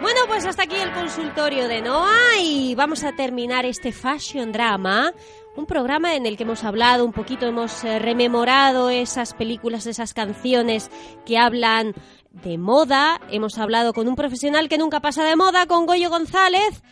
Bueno, 0.00 0.20
pues 0.28 0.46
hasta 0.46 0.62
aquí 0.62 0.76
el 0.76 0.92
consultorio 0.92 1.68
de 1.68 1.82
Noah 1.82 2.40
y 2.42 2.74
vamos 2.74 3.04
a 3.04 3.12
terminar 3.12 3.66
este 3.66 3.92
Fashion 3.92 4.50
Drama, 4.50 5.12
un 5.56 5.66
programa 5.66 6.14
en 6.14 6.24
el 6.24 6.38
que 6.38 6.44
hemos 6.44 6.64
hablado 6.64 7.04
un 7.04 7.12
poquito, 7.12 7.46
hemos 7.46 7.84
eh, 7.84 7.98
rememorado 7.98 8.88
esas 8.88 9.34
películas, 9.34 9.86
esas 9.86 10.14
canciones 10.14 10.90
que 11.26 11.36
hablan 11.36 11.92
de 12.30 12.56
moda, 12.56 13.20
hemos 13.30 13.58
hablado 13.58 13.92
con 13.92 14.08
un 14.08 14.16
profesional 14.16 14.70
que 14.70 14.78
nunca 14.78 15.00
pasa 15.00 15.22
de 15.24 15.36
moda, 15.36 15.66
con 15.66 15.84
Goyo 15.84 16.08
González. 16.08 16.82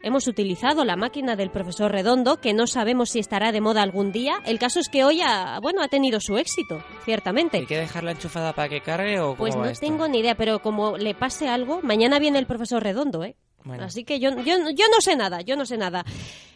Hemos 0.00 0.28
utilizado 0.28 0.84
la 0.84 0.94
máquina 0.96 1.34
del 1.34 1.50
profesor 1.50 1.90
Redondo, 1.90 2.36
que 2.40 2.54
no 2.54 2.66
sabemos 2.68 3.10
si 3.10 3.18
estará 3.18 3.50
de 3.50 3.60
moda 3.60 3.82
algún 3.82 4.12
día. 4.12 4.34
El 4.46 4.58
caso 4.58 4.78
es 4.78 4.88
que 4.88 5.02
hoy 5.04 5.20
ha, 5.22 5.58
bueno, 5.60 5.82
ha 5.82 5.88
tenido 5.88 6.20
su 6.20 6.38
éxito, 6.38 6.82
ciertamente. 7.04 7.58
¿Hay 7.58 7.66
que 7.66 7.78
dejarla 7.78 8.12
enchufada 8.12 8.52
para 8.52 8.68
que 8.68 8.80
cargue 8.80 9.18
o 9.18 9.30
cómo 9.30 9.36
Pues 9.38 9.56
va 9.56 9.64
no 9.64 9.70
esto? 9.70 9.84
tengo 9.84 10.06
ni 10.06 10.20
idea, 10.20 10.36
pero 10.36 10.60
como 10.60 10.96
le 10.96 11.14
pase 11.14 11.48
algo, 11.48 11.80
mañana 11.82 12.20
viene 12.20 12.38
el 12.38 12.46
profesor 12.46 12.82
Redondo, 12.82 13.24
¿eh? 13.24 13.34
Bueno. 13.68 13.84
Así 13.84 14.02
que 14.02 14.18
yo, 14.18 14.30
yo, 14.30 14.70
yo 14.70 14.86
no 14.90 15.00
sé 15.02 15.14
nada, 15.14 15.42
yo 15.42 15.54
no 15.54 15.66
sé 15.66 15.76
nada. 15.76 16.02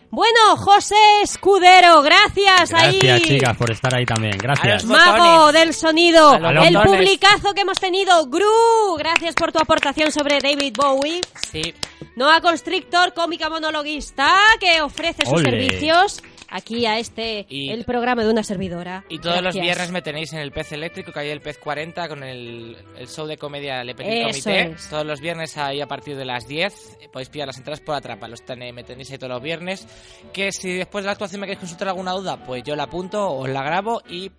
Bueno, 0.08 0.56
José 0.56 0.94
Escudero, 1.22 2.00
gracias, 2.00 2.72
ahí. 2.72 2.98
Gracias, 2.98 3.28
chicas, 3.28 3.54
por 3.54 3.70
estar 3.70 3.94
ahí 3.94 4.06
también. 4.06 4.38
Gracias. 4.38 4.86
Mago 4.86 5.52
del 5.52 5.74
sonido, 5.74 6.36
el 6.36 6.40
botones. 6.74 6.82
publicazo 6.86 7.52
que 7.52 7.60
hemos 7.60 7.78
tenido, 7.78 8.24
Gru, 8.28 8.96
gracias 8.96 9.34
por 9.34 9.52
tu 9.52 9.58
aportación 9.58 10.10
sobre 10.10 10.38
David 10.40 10.74
Bowie. 10.74 11.20
Sí. 11.50 11.74
Noah 12.16 12.40
Constrictor, 12.40 13.12
cómica 13.12 13.50
monologuista, 13.50 14.34
que 14.58 14.80
ofrece 14.80 15.26
sus 15.26 15.34
Ole. 15.34 15.50
servicios 15.50 16.22
aquí 16.52 16.86
a 16.86 16.98
este, 16.98 17.46
Y- 17.48 17.70
el 17.70 17.84
programa 17.84 18.22
de 18.24 18.30
una 18.30 18.42
servidora. 18.42 19.04
Y 19.08 19.18
todos 19.18 19.36
los 19.36 19.54
Gracias. 19.54 19.64
viernes 19.64 19.90
me 19.90 20.02
tenéis 20.02 20.32
en 20.32 20.38
el 20.40 20.52
Pez 20.52 20.70
Eléctrico, 20.72 21.10
que 21.12 21.20
hay 21.20 21.30
el 21.30 21.40
Pez 21.40 21.58
40 21.58 22.08
con 22.08 22.22
el, 22.22 22.76
el 22.96 23.08
show 23.08 23.26
de 23.26 23.36
comedia 23.36 23.82
Le 23.82 23.94
Petit 23.94 24.12
Eso 24.28 24.50
Comité. 24.50 24.72
es. 24.74 24.88
Todos 24.88 25.04
los 25.06 25.20
viernes 25.20 25.56
ahí 25.58 25.80
a 25.80 25.86
partir 25.86 26.16
de 26.16 26.24
las 26.24 26.46
10. 26.46 26.98
eh, 27.00 27.08
Podéis 27.12 27.28
pillar 27.30 27.46
las 27.48 27.58
entradas 27.58 27.80
por 27.80 27.94
atrapa. 27.94 28.28
Los 28.28 28.44
tenéis, 28.44 28.72
me 28.74 28.84
tenéis 28.84 29.10
ahí 29.10 29.18
todos 29.18 29.32
los 29.32 29.42
viernes. 29.42 29.86
Que 30.32 30.52
si 30.52 30.72
después 30.74 31.02
de 31.04 31.06
la 31.06 31.12
actuación 31.12 31.40
me 31.40 31.46
queréis 31.46 31.60
consultar 31.60 31.88
alguna 31.88 32.12
duda, 32.12 32.36
pues 32.44 32.62
yo 32.62 32.76
la 32.76 32.84
apunto, 32.84 33.28
os 33.30 33.48
la 33.48 33.62
grabo 33.62 34.00
y 34.08 34.30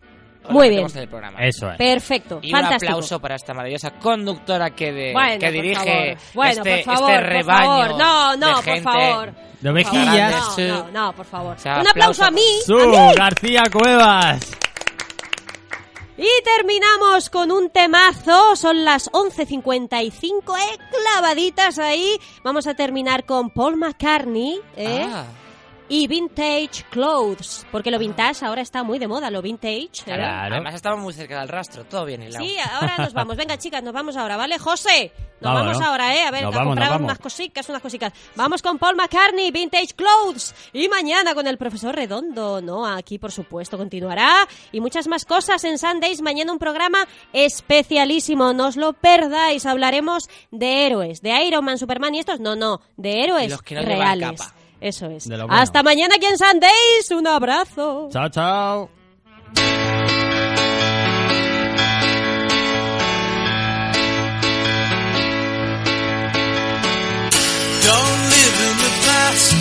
Muy 0.49 0.69
bien. 0.69 0.85
en 0.91 0.97
el 0.97 1.07
programa. 1.07 1.39
Eso 1.39 1.71
es. 1.71 1.77
Perfecto, 1.77 2.39
Y 2.41 2.51
fantástico. 2.51 2.85
un 2.91 2.93
aplauso 2.95 3.19
para 3.19 3.35
esta 3.35 3.53
maravillosa 3.53 3.91
conductora 3.99 4.71
que, 4.71 4.91
de, 4.91 5.13
Bueno, 5.13 5.39
que 5.39 5.45
por 5.45 5.53
dirige 5.53 5.75
favor. 5.75 6.17
Bueno, 6.33 6.51
este, 6.51 6.83
por 6.83 6.95
favor, 6.95 7.11
este 7.11 7.23
por 7.23 7.29
rebaño. 7.33 7.65
favor. 7.65 7.97
No, 7.97 8.35
no, 8.37 8.47
de 8.47 8.53
por 8.53 8.63
gente 8.63 8.81
favor. 8.81 9.33
De 9.63 9.69
ovejillas. 9.69 10.57
No, 10.57 10.67
no, 10.67 10.91
no, 10.91 11.13
por 11.13 11.25
favor. 11.25 11.57
sea, 11.57 11.79
Un 11.79 11.87
aplauso 11.87 12.25
a 12.25 12.31
mí, 12.31 12.43
Su 12.65 12.77
a 12.77 12.85
mí. 12.85 13.15
García 13.15 13.63
Cuevas. 13.71 14.51
Y 16.17 16.27
terminamos 16.43 17.29
con 17.29 17.49
un 17.49 17.69
temazo. 17.69 18.57
Son 18.57 18.83
las 18.83 19.09
11.55, 19.11 20.57
eh, 20.57 20.77
clavaditas 20.91 21.79
ahí. 21.79 22.19
Vamos 22.43 22.67
a 22.67 22.73
terminar 22.73 23.23
con 23.25 23.51
Paul 23.51 23.77
McCartney, 23.77 24.59
eh. 24.75 25.07
Ah. 25.09 25.23
Y 25.95 26.07
Vintage 26.07 26.85
Clothes, 26.89 27.67
porque 27.71 27.91
lo 27.91 27.99
vintage 27.99 28.43
ahora 28.43 28.63
está 28.63 28.81
muy 28.81 28.97
de 28.97 29.07
moda, 29.07 29.29
lo 29.29 29.43
vintage. 29.43 29.89
¿eh? 30.07 30.13
Además 30.23 30.73
estamos 30.73 30.99
muy 30.99 31.13
cerca 31.13 31.39
del 31.41 31.49
rastro, 31.49 31.83
todo 31.85 32.03
bien 32.05 32.23
hilado. 32.23 32.43
Sí, 32.43 32.55
ahora 32.57 32.97
nos 32.97 33.13
vamos. 33.13 33.35
Venga, 33.37 33.59
chicas, 33.59 33.83
nos 33.83 33.93
vamos 33.93 34.17
ahora, 34.17 34.35
¿vale? 34.35 34.57
José, 34.57 35.11
nos 35.39 35.53
vamos 35.53 35.79
ahora, 35.79 36.15
¿eh? 36.15 36.23
A 36.23 36.31
ver, 36.31 36.45
Nos 36.45 36.55
a 36.55 36.57
vamos, 36.57 36.71
comprar 36.71 36.87
nos 36.89 36.95
vamos. 36.95 37.05
unas 37.11 37.19
cositas, 37.19 37.69
unas 37.69 37.81
cositas. 37.83 38.11
Vamos 38.35 38.63
con 38.63 38.79
Paul 38.79 38.95
McCartney, 38.95 39.51
Vintage 39.51 39.93
Clothes. 39.95 40.55
Y 40.73 40.87
mañana 40.89 41.35
con 41.35 41.45
el 41.45 41.59
profesor 41.59 41.95
Redondo, 41.95 42.59
¿no? 42.59 42.87
Aquí, 42.87 43.19
por 43.19 43.31
supuesto, 43.31 43.77
continuará. 43.77 44.47
Y 44.71 44.79
muchas 44.81 45.05
más 45.07 45.25
cosas 45.25 45.63
en 45.63 45.77
Sundays. 45.77 46.21
Mañana 46.23 46.53
un 46.53 46.59
programa 46.59 47.07
especialísimo. 47.33 48.53
No 48.53 48.67
os 48.67 48.77
lo 48.77 48.93
perdáis. 48.93 49.67
Hablaremos 49.67 50.27
de 50.49 50.87
héroes, 50.87 51.21
de 51.21 51.43
Iron 51.45 51.63
Man, 51.65 51.77
Superman 51.77 52.15
y 52.15 52.19
estos. 52.19 52.39
No, 52.39 52.55
no, 52.55 52.81
de 52.97 53.23
héroes 53.25 53.51
Los 53.51 53.61
que 53.61 53.75
no 53.75 53.81
llevan 53.81 54.19
reales. 54.19 54.41
capa. 54.41 54.55
Eso 54.83 55.05
es. 55.05 55.29
De 55.29 55.37
lo 55.37 55.47
bueno. 55.47 55.61
Hasta 55.61 55.81
mañana 55.81 56.15
aquí 56.15 56.25
en 56.25 56.37
Sundays. 56.37 57.09
Un 57.11 57.25
abrazo. 57.25 58.09
Chao, 58.11 58.27
chao. 58.27 58.89
Don't 67.87 68.21
live 68.35 68.57
in 68.67 68.75
the 68.83 68.93
past. 69.07 69.55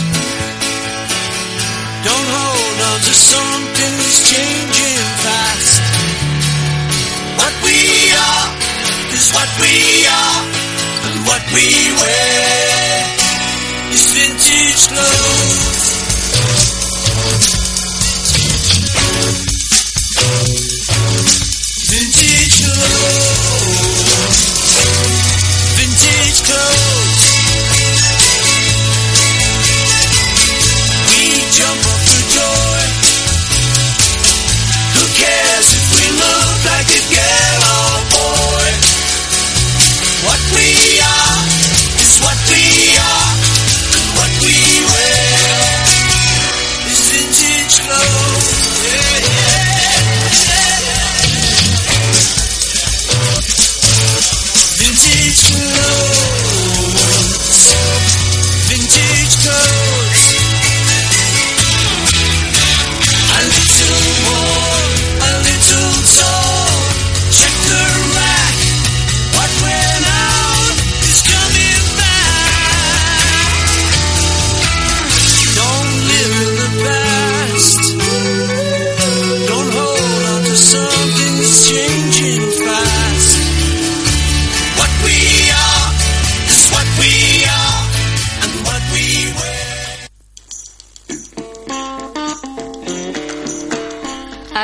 Don't 2.03 2.29
hold 2.39 2.79
on 2.91 2.99
to 3.07 3.15
something 3.15 3.93
that's 3.99 4.21
changing 4.29 5.03
fast. 5.23 5.83
What 7.39 7.55
we 7.63 7.79
are 8.27 8.49
is 9.15 9.31
what 9.31 9.51
we 9.63 9.77
are, 10.21 10.43
and 11.07 11.19
what 11.31 11.43
we 11.55 11.67
wear 12.01 12.82
vintage 13.93 14.89
clothes. 14.89 15.93
Vintage. 21.91 22.43
Vintage 25.77 26.41
clothes. 26.49 27.25
We 31.09 31.21
jump 31.53 31.83
up 31.93 32.01
for 32.09 32.23
joy. 32.33 32.81
Who 34.95 35.05
cares 35.21 35.69
if 35.77 35.85
we 35.93 36.07
look 36.17 36.62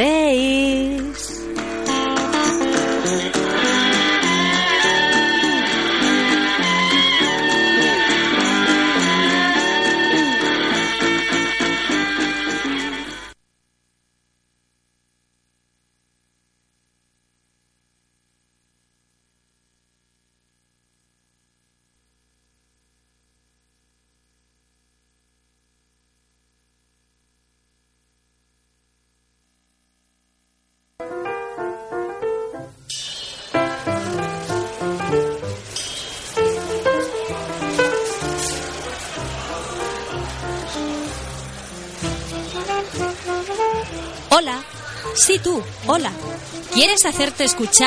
¿Quieres 46.95 47.15
hacerte 47.15 47.43
escuchar 47.43 47.83